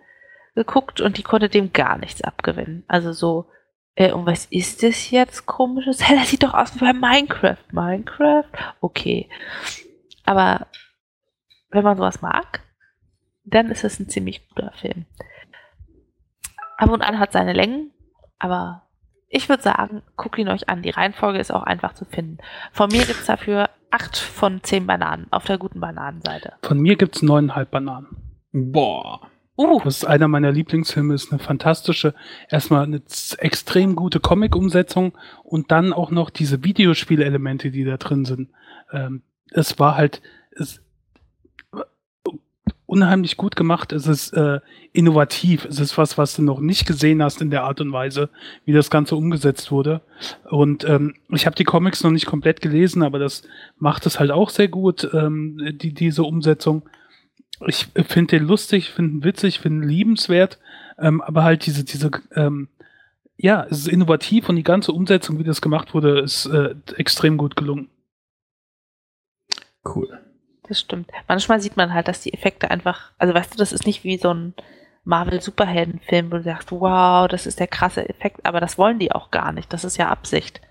geguckt 0.55 1.01
und 1.01 1.17
die 1.17 1.23
konnte 1.23 1.49
dem 1.49 1.73
gar 1.73 1.97
nichts 1.97 2.21
abgewinnen. 2.23 2.83
Also 2.87 3.13
so, 3.13 3.49
äh, 3.95 4.11
und 4.11 4.25
was 4.25 4.45
ist 4.45 4.83
das 4.83 5.11
jetzt 5.11 5.45
komisches? 5.45 6.07
Hä, 6.07 6.15
das 6.15 6.29
sieht 6.29 6.43
doch 6.43 6.53
aus 6.53 6.75
wie 6.75 6.79
bei 6.79 6.93
Minecraft. 6.93 7.71
Minecraft? 7.71 8.49
Okay. 8.81 9.29
Aber 10.25 10.67
wenn 11.69 11.83
man 11.83 11.97
sowas 11.97 12.21
mag, 12.21 12.61
dann 13.43 13.71
ist 13.71 13.83
es 13.83 13.99
ein 13.99 14.09
ziemlich 14.09 14.47
guter 14.49 14.71
Film. 14.73 15.05
Ab 16.77 16.89
und 16.89 17.01
an 17.01 17.19
hat 17.19 17.31
seine 17.31 17.53
Längen, 17.53 17.91
aber 18.39 18.87
ich 19.31 19.47
würde 19.47 19.63
sagen, 19.63 20.01
guckt 20.17 20.37
ihn 20.37 20.49
euch 20.49 20.69
an. 20.69 20.81
Die 20.81 20.89
Reihenfolge 20.89 21.39
ist 21.39 21.51
auch 21.51 21.63
einfach 21.63 21.93
zu 21.93 22.05
finden. 22.05 22.37
Von 22.73 22.89
mir 22.89 23.05
gibt 23.05 23.21
es 23.21 23.25
dafür 23.25 23.69
acht 23.89 24.17
von 24.17 24.61
zehn 24.61 24.85
Bananen 24.85 25.27
auf 25.31 25.45
der 25.45 25.57
guten 25.57 25.79
Bananenseite. 25.79 26.53
Von 26.61 26.79
mir 26.79 26.97
gibt 26.97 27.15
es 27.15 27.21
neuneinhalb 27.21 27.71
Bananen. 27.71 28.17
Boah. 28.51 29.21
Uh. 29.57 29.79
Das 29.83 29.97
ist 29.97 30.05
einer 30.05 30.27
meiner 30.27 30.51
Lieblingsfilme, 30.51 31.13
ist 31.13 31.31
eine 31.31 31.39
fantastische, 31.39 32.13
erstmal 32.49 32.83
eine 32.83 33.01
extrem 33.37 33.95
gute 33.95 34.19
Comic-Umsetzung 34.19 35.17
und 35.43 35.71
dann 35.71 35.93
auch 35.93 36.11
noch 36.11 36.29
diese 36.29 36.63
Videospielelemente, 36.63 37.71
die 37.71 37.85
da 37.85 37.97
drin 37.97 38.25
sind. 38.25 38.49
Ähm, 38.91 39.23
es 39.51 39.79
war 39.79 39.95
halt, 39.95 40.21
es, 40.51 40.80
unheimlich 42.91 43.37
gut 43.37 43.55
gemacht. 43.55 43.93
Es 43.93 44.05
ist 44.05 44.33
äh, 44.33 44.59
innovativ. 44.91 45.63
Es 45.63 45.79
ist 45.79 45.97
was, 45.97 46.17
was 46.17 46.35
du 46.35 46.41
noch 46.41 46.59
nicht 46.59 46.85
gesehen 46.85 47.23
hast 47.23 47.41
in 47.41 47.49
der 47.49 47.63
Art 47.63 47.79
und 47.79 47.93
Weise, 47.93 48.29
wie 48.65 48.73
das 48.73 48.89
Ganze 48.89 49.15
umgesetzt 49.15 49.71
wurde. 49.71 50.01
Und 50.49 50.83
ähm, 50.83 51.15
ich 51.29 51.45
habe 51.45 51.55
die 51.55 51.63
Comics 51.63 52.03
noch 52.03 52.11
nicht 52.11 52.25
komplett 52.25 52.59
gelesen, 52.59 53.01
aber 53.01 53.17
das 53.17 53.43
macht 53.77 54.05
es 54.05 54.19
halt 54.19 54.29
auch 54.29 54.49
sehr 54.49 54.67
gut, 54.67 55.09
ähm, 55.13 55.57
die, 55.81 55.93
diese 55.93 56.23
Umsetzung. 56.23 56.83
Ich 57.65 57.87
finde 57.95 58.37
den 58.37 58.47
lustig, 58.47 58.89
finde 58.89 59.13
ihn 59.13 59.23
witzig, 59.23 59.59
finde 59.59 59.85
ihn 59.85 59.89
liebenswert, 59.89 60.59
ähm, 60.99 61.21
aber 61.21 61.43
halt 61.43 61.65
diese, 61.65 61.85
diese, 61.85 62.11
ähm, 62.35 62.67
ja, 63.37 63.65
es 63.69 63.79
ist 63.79 63.87
innovativ 63.87 64.49
und 64.49 64.57
die 64.57 64.63
ganze 64.63 64.91
Umsetzung, 64.91 65.39
wie 65.39 65.43
das 65.45 65.61
gemacht 65.61 65.93
wurde, 65.93 66.19
ist 66.19 66.45
äh, 66.47 66.75
extrem 66.97 67.37
gut 67.37 67.55
gelungen. 67.55 67.89
Cool 69.85 70.19
das 70.71 70.79
stimmt. 70.79 71.11
Manchmal 71.27 71.61
sieht 71.61 71.77
man 71.77 71.93
halt, 71.93 72.07
dass 72.07 72.21
die 72.21 72.33
Effekte 72.33 72.71
einfach, 72.71 73.11
also 73.17 73.33
weißt 73.33 73.53
du, 73.53 73.57
das 73.57 73.73
ist 73.73 73.85
nicht 73.85 74.03
wie 74.03 74.17
so 74.17 74.33
ein 74.33 74.53
Marvel-Superhelden-Film, 75.03 76.31
wo 76.31 76.37
du 76.37 76.43
sagst, 76.43 76.71
wow, 76.71 77.27
das 77.27 77.45
ist 77.45 77.59
der 77.59 77.67
krasse 77.67 78.07
Effekt, 78.07 78.45
aber 78.45 78.59
das 78.59 78.77
wollen 78.77 78.99
die 78.99 79.11
auch 79.11 79.31
gar 79.31 79.51
nicht. 79.51 79.71
Das 79.73 79.83
ist 79.83 79.97
ja 79.97 80.09
Absicht. 80.09 80.61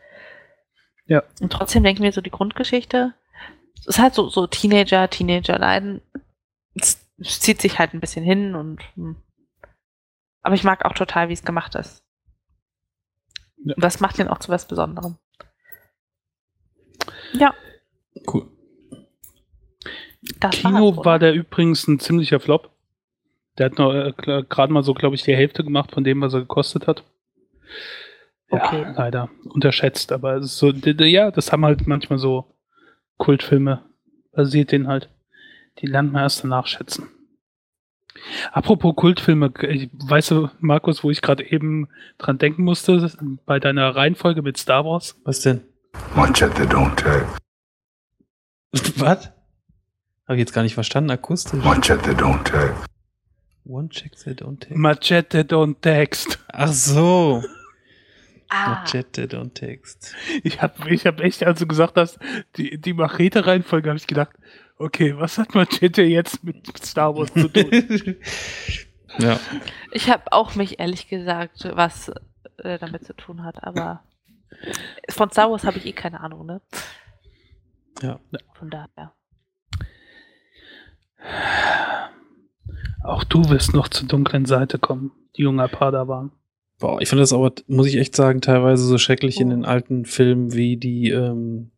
Ja. 1.06 1.22
Und 1.40 1.52
trotzdem 1.52 1.82
denken 1.82 2.02
wir 2.02 2.12
so, 2.12 2.20
die 2.20 2.30
Grundgeschichte 2.30 3.14
es 3.80 3.86
ist 3.86 3.98
halt 3.98 4.14
so, 4.14 4.28
so 4.28 4.46
Teenager, 4.46 5.08
Teenager-Leiden. 5.08 6.02
Es, 6.74 7.06
es 7.18 7.40
zieht 7.40 7.60
sich 7.60 7.78
halt 7.78 7.94
ein 7.94 8.00
bisschen 8.00 8.24
hin 8.24 8.54
und. 8.54 8.82
Hm. 8.94 9.16
Aber 10.42 10.54
ich 10.54 10.64
mag 10.64 10.84
auch 10.84 10.92
total, 10.92 11.28
wie 11.28 11.34
es 11.34 11.44
gemacht 11.44 11.74
ist. 11.74 12.04
Ja. 13.64 13.74
Und 13.74 13.82
das 13.82 14.00
macht 14.00 14.18
ihn 14.18 14.28
auch 14.28 14.38
zu 14.38 14.50
was 14.50 14.66
Besonderem. 14.66 15.18
Ja. 17.32 17.54
Cool. 18.26 18.50
Das 20.40 20.50
Kino 20.50 20.96
war, 20.96 21.04
war 21.04 21.18
der 21.18 21.34
übrigens 21.34 21.86
ein 21.86 22.00
ziemlicher 22.00 22.40
Flop. 22.40 22.70
Der 23.58 23.66
hat 23.66 23.78
noch 23.78 23.92
äh, 23.92 24.12
gerade 24.48 24.72
mal 24.72 24.82
so, 24.82 24.94
glaube 24.94 25.14
ich, 25.14 25.22
die 25.22 25.36
Hälfte 25.36 25.64
gemacht 25.64 25.92
von 25.92 26.04
dem, 26.04 26.20
was 26.20 26.34
er 26.34 26.40
gekostet 26.40 26.86
hat. 26.86 27.04
Okay. 28.50 28.82
Ja, 28.82 28.92
leider 28.92 29.30
unterschätzt, 29.44 30.12
aber 30.12 30.42
so, 30.42 30.70
ja, 30.70 31.30
das 31.30 31.52
haben 31.52 31.64
halt 31.64 31.86
manchmal 31.86 32.18
so 32.18 32.52
Kultfilme. 33.16 33.82
Basiert 34.32 34.72
den 34.72 34.88
halt. 34.88 35.10
Die 35.78 35.86
lernt 35.86 36.12
man 36.12 36.22
erst 36.22 36.42
danach 36.42 36.66
schätzen. 36.66 37.08
Apropos 38.52 38.96
Kultfilme, 38.96 39.50
weißt 39.50 40.32
du, 40.32 40.50
Markus, 40.58 41.04
wo 41.04 41.10
ich 41.10 41.22
gerade 41.22 41.48
eben 41.48 41.88
dran 42.18 42.38
denken 42.38 42.64
musste, 42.64 43.10
bei 43.46 43.60
deiner 43.60 43.94
Reihenfolge 43.94 44.42
mit 44.42 44.56
Star 44.56 44.84
Wars? 44.84 45.20
Was 45.24 45.40
denn? 45.40 45.62
Manchette 46.14 46.64
don't 46.64 46.96
take. 46.96 47.26
Was? 48.96 49.32
Habe 50.30 50.36
ich 50.36 50.42
jetzt 50.42 50.52
gar 50.52 50.62
nicht 50.62 50.74
verstanden, 50.74 51.10
akustisch. 51.10 51.60
They 51.60 52.14
don't 52.14 52.44
take. 52.44 52.72
One 53.64 53.88
check 53.88 54.16
they 54.16 54.32
don't 54.32 54.60
take. 54.60 54.78
Machete 54.78 55.40
don't 55.40 55.80
text. 55.80 56.38
Ach 56.52 56.72
so. 56.72 57.42
Ah. 58.48 58.84
Machete 58.84 59.26
don't 59.26 59.54
text. 59.54 60.14
Ich 60.44 60.62
habe 60.62 60.88
ich 60.88 61.04
hab 61.04 61.18
echt, 61.18 61.44
als 61.44 61.58
du 61.58 61.66
gesagt 61.66 61.96
hast, 61.96 62.20
die, 62.56 62.80
die 62.80 62.92
Machete-Reihenfolge, 62.92 63.88
habe 63.88 63.96
ich 63.96 64.06
gedacht, 64.06 64.30
okay, 64.78 65.18
was 65.18 65.36
hat 65.36 65.56
Machete 65.56 66.02
jetzt 66.02 66.44
mit 66.44 66.78
Star 66.78 67.16
Wars 67.16 67.32
zu 67.32 67.48
tun? 67.48 67.68
ja. 69.18 69.40
Ich 69.90 70.08
habe 70.10 70.30
auch 70.30 70.54
mich 70.54 70.78
ehrlich 70.78 71.08
gesagt, 71.08 71.68
was 71.74 72.12
äh, 72.58 72.78
damit 72.78 73.04
zu 73.04 73.16
tun 73.16 73.42
hat, 73.42 73.64
aber 73.64 74.04
von 75.08 75.28
Star 75.32 75.50
Wars 75.50 75.64
habe 75.64 75.78
ich 75.78 75.86
eh 75.86 75.92
keine 75.92 76.20
Ahnung, 76.20 76.46
ne? 76.46 76.60
Ja. 78.00 78.20
Von 78.54 78.70
daher. 78.70 79.12
Auch 83.02 83.24
du 83.24 83.48
wirst 83.48 83.74
noch 83.74 83.88
zur 83.88 84.08
dunklen 84.08 84.46
Seite 84.46 84.78
kommen, 84.78 85.12
junger 85.34 85.68
Padawan. 85.68 86.32
Boah, 86.78 87.00
ich 87.00 87.08
finde 87.08 87.22
das 87.22 87.32
aber, 87.32 87.52
muss 87.66 87.86
ich 87.86 87.96
echt 87.96 88.16
sagen, 88.16 88.40
teilweise 88.40 88.84
so 88.84 88.98
schrecklich 88.98 89.36
oh. 89.38 89.42
in 89.42 89.50
den 89.50 89.64
alten 89.64 90.06
Filmen 90.06 90.54
wie 90.54 90.76
die 90.76 91.10
ähm, 91.10 91.70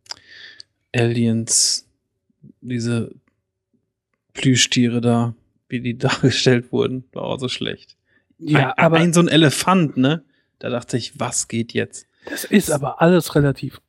Aliens, 0.94 1.89
diese 2.60 3.10
Plüschtiere 4.32 5.01
da, 5.01 5.35
wie 5.69 5.81
die 5.81 5.98
dargestellt 5.98 6.70
wurden, 6.73 7.05
war 7.12 7.24
auch 7.24 7.39
so 7.39 7.48
schlecht. 7.48 7.97
Ja, 8.39 8.70
ein, 8.70 8.85
aber 8.85 8.97
ein 8.98 9.12
so 9.12 9.20
ein 9.20 9.28
Elefant, 9.28 9.97
ne? 9.97 10.23
Da 10.59 10.70
dachte 10.70 10.97
ich, 10.97 11.19
was 11.19 11.48
geht 11.48 11.73
jetzt? 11.73 12.06
Das 12.28 12.44
ist 12.44 12.70
aber 12.70 13.02
alles 13.02 13.35
relativ 13.35 13.81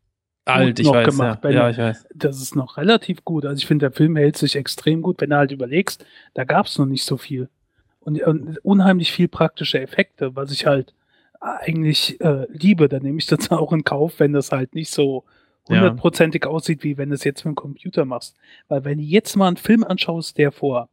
alt, 0.46 0.80
ich 0.80 0.88
weiß, 0.88 1.08
gemacht. 1.08 1.44
Ja. 1.44 1.50
ja. 1.50 1.70
ich 1.70 1.78
weiß. 1.78 2.08
Das 2.14 2.42
ist 2.42 2.56
noch 2.56 2.78
relativ 2.78 3.24
gut. 3.24 3.46
Also 3.46 3.58
ich 3.58 3.68
finde, 3.68 3.86
der 3.86 3.92
Film 3.92 4.16
hält 4.16 4.38
sich 4.38 4.56
extrem 4.56 5.02
gut, 5.02 5.22
wenn 5.22 5.30
du 5.30 5.38
halt 5.38 5.52
überlegst, 5.52 6.06
da 6.34 6.44
gab 6.44 6.66
es 6.66 6.78
noch 6.78 6.86
nicht 6.86 7.06
so 7.06 7.18
viel. 7.18 7.50
Und, 8.00 8.22
und, 8.24 8.58
unheimlich 8.66 9.12
viel 9.12 9.28
praktische 9.28 9.80
Effekte, 9.80 10.36
was 10.36 10.52
ich 10.52 10.66
halt 10.66 10.94
eigentlich 11.40 12.20
äh, 12.22 12.48
liebe. 12.50 12.90
Da 12.90 13.00
nehme 13.00 13.18
ich 13.18 13.26
das 13.26 13.52
auch 13.52 13.72
in 13.74 13.84
Kauf, 13.84 14.20
wenn 14.20 14.34
das 14.34 14.52
halt 14.52 14.76
nicht 14.76 14.92
so 14.92 15.24
hundertprozentig 15.68 16.44
ja. 16.44 16.50
aussieht, 16.50 16.84
wie 16.84 16.98
wenn 16.98 17.10
du 17.10 17.16
es 17.16 17.24
jetzt 17.24 17.46
mit 17.46 17.54
dem 17.54 17.56
Computer 17.56 18.06
machst. 18.06 18.36
Weil 18.68 18.84
wenn 18.84 18.98
du 18.98 19.04
jetzt 19.04 19.36
mal 19.36 19.48
einen 19.48 19.58
Film 19.58 19.84
anschaust, 19.84 20.38
der 20.38 20.52
vor 20.52 20.90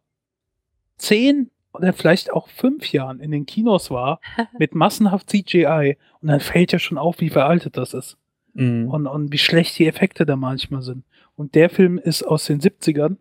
zehn 0.96 1.50
oder 1.72 1.92
vielleicht 1.92 2.32
auch 2.32 2.48
fünf 2.48 2.92
Jahren 2.92 3.20
in 3.20 3.30
den 3.30 3.46
Kinos 3.46 3.90
war, 3.90 4.20
mit 4.58 4.74
massenhaft 4.74 5.30
CGI, 5.30 5.96
und 6.20 6.28
dann 6.28 6.40
fällt 6.40 6.72
ja 6.72 6.78
schon 6.78 6.98
auf, 6.98 7.20
wie 7.20 7.30
veraltet 7.30 7.76
das 7.76 7.94
ist. 7.94 8.16
Mhm. 8.54 8.88
Und, 8.88 9.06
und 9.06 9.32
wie 9.32 9.38
schlecht 9.38 9.78
die 9.78 9.86
Effekte 9.86 10.26
da 10.26 10.36
manchmal 10.36 10.82
sind. 10.82 11.04
Und 11.36 11.54
der 11.54 11.70
Film 11.70 11.98
ist 11.98 12.22
aus 12.22 12.44
den 12.44 12.60
70ern 12.60 13.16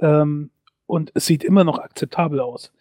ähm, 0.00 0.50
und 0.86 1.12
es 1.14 1.26
sieht 1.26 1.44
immer 1.44 1.64
noch 1.64 1.78
akzeptabel 1.78 2.40
aus. 2.40 2.72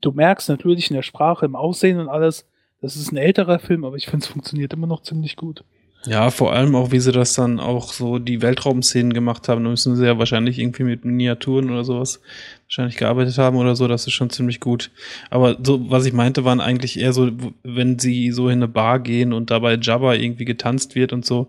Du 0.00 0.12
merkst 0.12 0.48
natürlich 0.48 0.90
in 0.90 0.96
der 0.96 1.02
Sprache, 1.02 1.44
im 1.44 1.56
Aussehen 1.56 2.00
und 2.00 2.08
alles, 2.08 2.46
das 2.80 2.96
ist 2.96 3.12
ein 3.12 3.18
älterer 3.18 3.58
Film, 3.58 3.84
aber 3.84 3.96
ich 3.96 4.06
finde, 4.06 4.24
es 4.24 4.32
funktioniert 4.32 4.72
immer 4.72 4.86
noch 4.86 5.02
ziemlich 5.02 5.36
gut. 5.36 5.64
Ja, 6.06 6.30
vor 6.30 6.52
allem 6.52 6.74
auch, 6.74 6.92
wie 6.92 7.00
sie 7.00 7.12
das 7.12 7.34
dann 7.34 7.60
auch 7.60 7.92
so 7.92 8.18
die 8.18 8.40
Weltraumszenen 8.40 9.12
gemacht 9.12 9.48
haben. 9.48 9.64
Da 9.64 9.70
müssen 9.70 9.96
sie 9.96 10.06
ja 10.06 10.18
wahrscheinlich 10.18 10.58
irgendwie 10.58 10.84
mit 10.84 11.04
Miniaturen 11.04 11.70
oder 11.70 11.84
sowas 11.84 12.22
wahrscheinlich 12.70 12.96
gearbeitet 12.96 13.36
haben 13.36 13.56
oder 13.56 13.74
so. 13.74 13.88
Das 13.88 14.06
ist 14.06 14.12
schon 14.12 14.30
ziemlich 14.30 14.60
gut. 14.60 14.92
Aber 15.28 15.58
so, 15.60 15.90
was 15.90 16.06
ich 16.06 16.12
meinte, 16.12 16.44
waren 16.44 16.60
eigentlich 16.60 17.00
eher 17.00 17.12
so, 17.12 17.30
wenn 17.64 17.98
sie 17.98 18.30
so 18.30 18.48
in 18.48 18.58
eine 18.58 18.68
Bar 18.68 19.00
gehen 19.00 19.32
und 19.32 19.50
dabei 19.50 19.74
Jabba 19.74 20.14
irgendwie 20.14 20.44
getanzt 20.44 20.94
wird 20.94 21.12
und 21.12 21.26
so. 21.26 21.48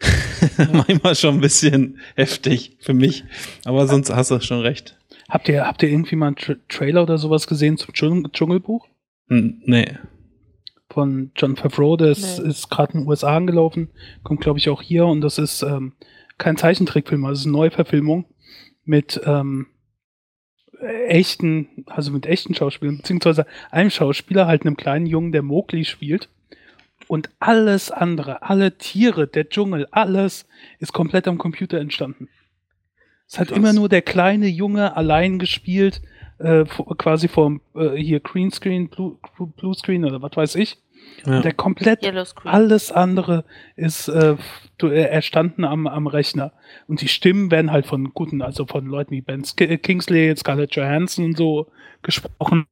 Manchmal 0.72 1.16
schon 1.16 1.36
ein 1.36 1.40
bisschen 1.40 1.98
heftig 2.14 2.76
für 2.78 2.94
mich. 2.94 3.24
Aber 3.64 3.88
sonst 3.88 4.10
hast 4.14 4.30
du 4.30 4.40
schon 4.40 4.60
recht. 4.60 4.96
Habt 5.28 5.48
ihr, 5.48 5.66
habt 5.66 5.82
ihr 5.82 5.88
irgendwie 5.90 6.16
mal 6.16 6.28
einen 6.28 6.36
Tra 6.36 6.54
Trailer 6.68 7.02
oder 7.02 7.18
sowas 7.18 7.46
gesehen 7.48 7.76
zum 7.76 7.92
Dschung 7.92 8.30
Dschungelbuch? 8.32 8.86
Hm, 9.28 9.60
nee. 9.66 9.98
Von 10.90 11.32
John 11.36 11.56
Favreau, 11.56 11.96
das 11.96 12.38
Nee. 12.38 12.48
ist 12.48 12.70
gerade 12.70 12.94
in 12.94 13.00
den 13.00 13.08
USA 13.08 13.36
angelaufen, 13.36 13.90
kommt 14.22 14.40
glaube 14.40 14.58
ich 14.58 14.70
auch 14.70 14.80
hier 14.80 15.04
und 15.04 15.20
das 15.20 15.36
ist 15.36 15.62
ähm, 15.62 15.92
kein 16.38 16.56
Zeichentrickfilm, 16.56 17.24
also 17.26 17.46
eine 17.48 17.52
Neuverfilmung 17.58 18.24
mit 18.84 19.20
ähm, 19.26 19.66
echten, 20.80 21.68
also 21.86 22.12
mit 22.12 22.26
echten 22.26 22.54
Schauspielern, 22.54 22.98
beziehungsweise 22.98 23.46
einem 23.70 23.90
Schauspieler, 23.90 24.46
halt 24.46 24.62
einem 24.64 24.76
kleinen 24.76 25.06
Jungen, 25.06 25.32
der 25.32 25.42
Mowgli 25.42 25.84
spielt. 25.84 26.28
Und 27.06 27.30
alles 27.38 27.90
andere, 27.90 28.42
alle 28.42 28.76
Tiere, 28.76 29.26
der 29.26 29.48
Dschungel, 29.48 29.86
alles 29.90 30.46
ist 30.78 30.92
komplett 30.92 31.26
am 31.26 31.38
Computer 31.38 31.78
entstanden. 31.78 32.28
Es 33.26 33.38
hat 33.38 33.48
Krass. 33.48 33.58
immer 33.58 33.72
nur 33.72 33.88
der 33.88 34.02
kleine 34.02 34.46
Junge 34.46 34.96
allein 34.96 35.38
gespielt, 35.38 36.02
äh, 36.38 36.64
vor- 36.66 36.96
quasi 36.96 37.28
vom 37.28 37.60
äh, 37.74 37.96
hier 37.96 38.20
Greenscreen, 38.20 38.88
Blue, 38.88 39.18
Blue 39.56 39.74
Screen 39.74 40.04
oder 40.04 40.22
was 40.22 40.36
weiß 40.36 40.54
ich. 40.56 40.78
Ja. 41.24 41.40
Der 41.40 41.52
komplett 41.52 42.04
alles 42.44 42.92
andere 42.92 43.44
ist 43.76 44.08
äh, 44.08 44.36
äh, 44.82 45.02
erstanden 45.02 45.64
am, 45.64 45.86
am 45.86 46.06
Rechner. 46.06 46.52
Und 46.86 47.00
die 47.00 47.08
Stimmen 47.08 47.50
werden 47.50 47.70
halt 47.70 47.86
von 47.86 48.12
guten, 48.14 48.42
also 48.42 48.66
von 48.66 48.86
Leuten 48.86 49.12
wie 49.12 49.20
Ben 49.20 49.44
Sk 49.44 49.62
äh, 49.62 49.78
Kingsley, 49.78 50.34
Scarlett 50.36 50.74
Johansson 50.76 51.24
und 51.26 51.36
so 51.36 51.66
gesprochen. 52.02 52.66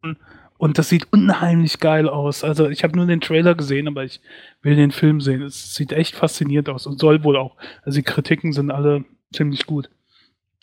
Und 0.58 0.78
das 0.78 0.88
sieht 0.88 1.12
unheimlich 1.12 1.80
geil 1.80 2.08
aus. 2.08 2.44
Also 2.44 2.68
ich 2.68 2.82
habe 2.82 2.96
nur 2.96 3.06
den 3.06 3.20
Trailer 3.20 3.54
gesehen, 3.54 3.88
aber 3.88 4.04
ich 4.04 4.20
will 4.62 4.76
den 4.76 4.90
Film 4.90 5.20
sehen. 5.20 5.42
Es 5.42 5.74
sieht 5.74 5.92
echt 5.92 6.14
faszinierend 6.14 6.68
aus 6.68 6.86
und 6.86 6.98
soll 6.98 7.24
wohl 7.24 7.36
auch. 7.36 7.56
Also 7.82 7.98
die 7.98 8.04
Kritiken 8.04 8.52
sind 8.52 8.70
alle 8.70 9.04
ziemlich 9.32 9.66
gut. 9.66 9.90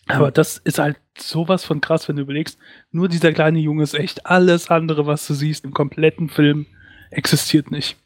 Aber 0.07 0.31
das 0.31 0.57
ist 0.57 0.79
halt 0.79 0.97
sowas 1.17 1.63
von 1.63 1.79
krass, 1.79 2.09
wenn 2.09 2.17
du 2.17 2.23
überlegst, 2.23 2.59
nur 2.91 3.07
dieser 3.07 3.31
kleine 3.31 3.59
Junge 3.59 3.83
ist 3.83 3.93
echt. 3.93 4.25
Alles 4.25 4.69
andere, 4.69 5.05
was 5.05 5.25
du 5.27 5.33
siehst 5.33 5.63
im 5.63 5.73
kompletten 5.73 6.27
Film, 6.27 6.65
existiert 7.17 7.71
nicht. 7.71 7.97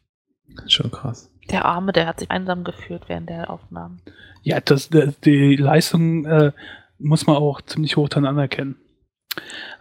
Schon 0.68 0.92
krass. 0.92 1.30
Der 1.50 1.66
Arme, 1.66 1.94
der 1.94 2.08
hat 2.08 2.20
sich 2.20 2.30
einsam 2.32 2.64
geführt 2.64 3.04
während 3.08 3.30
der 3.30 3.50
Aufnahmen. 3.50 4.02
Ja, 4.44 4.60
das, 4.60 4.90
die, 4.90 5.14
die 5.24 5.56
Leistung 5.56 6.26
äh, 6.26 6.52
muss 7.00 7.28
man 7.28 7.36
auch 7.38 7.62
ziemlich 7.62 7.96
hoch 7.96 8.10
dann 8.10 8.26
anerkennen. 8.26 8.76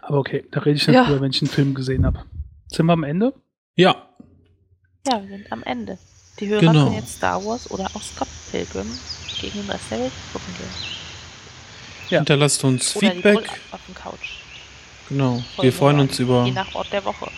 Aber 0.03 0.19
okay, 0.19 0.45
da 0.51 0.61
rede 0.61 0.77
ich 0.77 0.87
nicht 0.87 0.95
Ja. 0.97 1.05
drüber, 1.07 1.21
wenn 1.23 1.31
ich 1.31 1.41
einen 1.43 1.51
Film 1.51 1.75
gesehen 1.75 2.05
habe. 2.05 2.25
Sind 2.69 2.87
wir 2.87 2.93
am 2.93 3.05
Ende? 3.05 3.33
Ja, 3.75 4.09
Ja, 5.07 5.21
wir 5.23 5.29
sind 5.39 5.51
am 5.53 5.63
Ende. 5.63 5.99
Die 6.41 6.49
Hörer 6.49 6.61
Genau. 6.61 6.85
können 6.85 6.97
jetzt 6.97 7.17
Star 7.17 7.43
Wars 7.45 7.71
oder 7.71 7.85
auch 7.95 8.03
Scott 8.03 8.29
Pilgrim 8.51 8.87
gegen 9.41 9.61
den 9.63 9.71
Rest 9.71 9.91
der 9.91 10.01
Welt 10.01 10.13
gucken 10.33 10.55
gehen. 10.59 10.69
Ja. 12.11 12.19
hinterlasst 12.19 12.63
uns 12.65 12.95
Oder 12.97 13.11
Feedback. 13.13 13.49
Auf 13.73 13.81
dem 13.87 13.95
Couch. 13.95 14.39
Genau. 15.09 15.43
Voll 15.57 15.65
Wir 15.65 15.73
freuen 15.73 16.01
uns 16.01 16.19
über 16.19 16.45
Je 16.45 16.53
nach 16.53 16.75
Ort 16.75 16.93
der 16.93 17.05
Woche. 17.05 17.31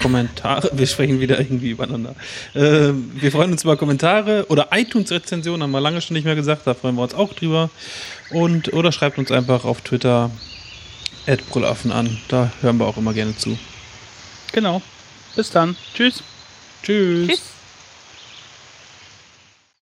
Kommentare. 0.00 0.70
Wir 0.72 0.86
sprechen 0.86 1.20
wieder 1.20 1.38
irgendwie 1.38 1.70
übereinander. 1.70 2.14
Äh, 2.54 2.92
wir 2.92 3.32
freuen 3.32 3.52
uns 3.52 3.64
über 3.64 3.76
Kommentare 3.76 4.46
oder 4.48 4.68
iTunes-Rezensionen, 4.72 5.62
haben 5.62 5.70
wir 5.70 5.80
lange 5.80 6.00
schon 6.00 6.14
nicht 6.14 6.24
mehr 6.24 6.36
gesagt. 6.36 6.66
Da 6.66 6.74
freuen 6.74 6.94
wir 6.94 7.02
uns 7.02 7.14
auch 7.14 7.32
drüber. 7.32 7.70
Und 8.30 8.72
oder 8.72 8.92
schreibt 8.92 9.18
uns 9.18 9.30
einfach 9.32 9.64
auf 9.64 9.80
Twitter 9.80 10.30
Brüllaffen 11.50 11.92
an. 11.92 12.18
Da 12.28 12.52
hören 12.60 12.78
wir 12.78 12.86
auch 12.86 12.96
immer 12.96 13.12
gerne 13.12 13.36
zu. 13.36 13.58
Genau. 14.52 14.82
Bis 15.36 15.50
dann. 15.50 15.76
Tschüss. 15.94 16.22
Tschüss. 16.82 17.28
Tschüss. 17.28 17.57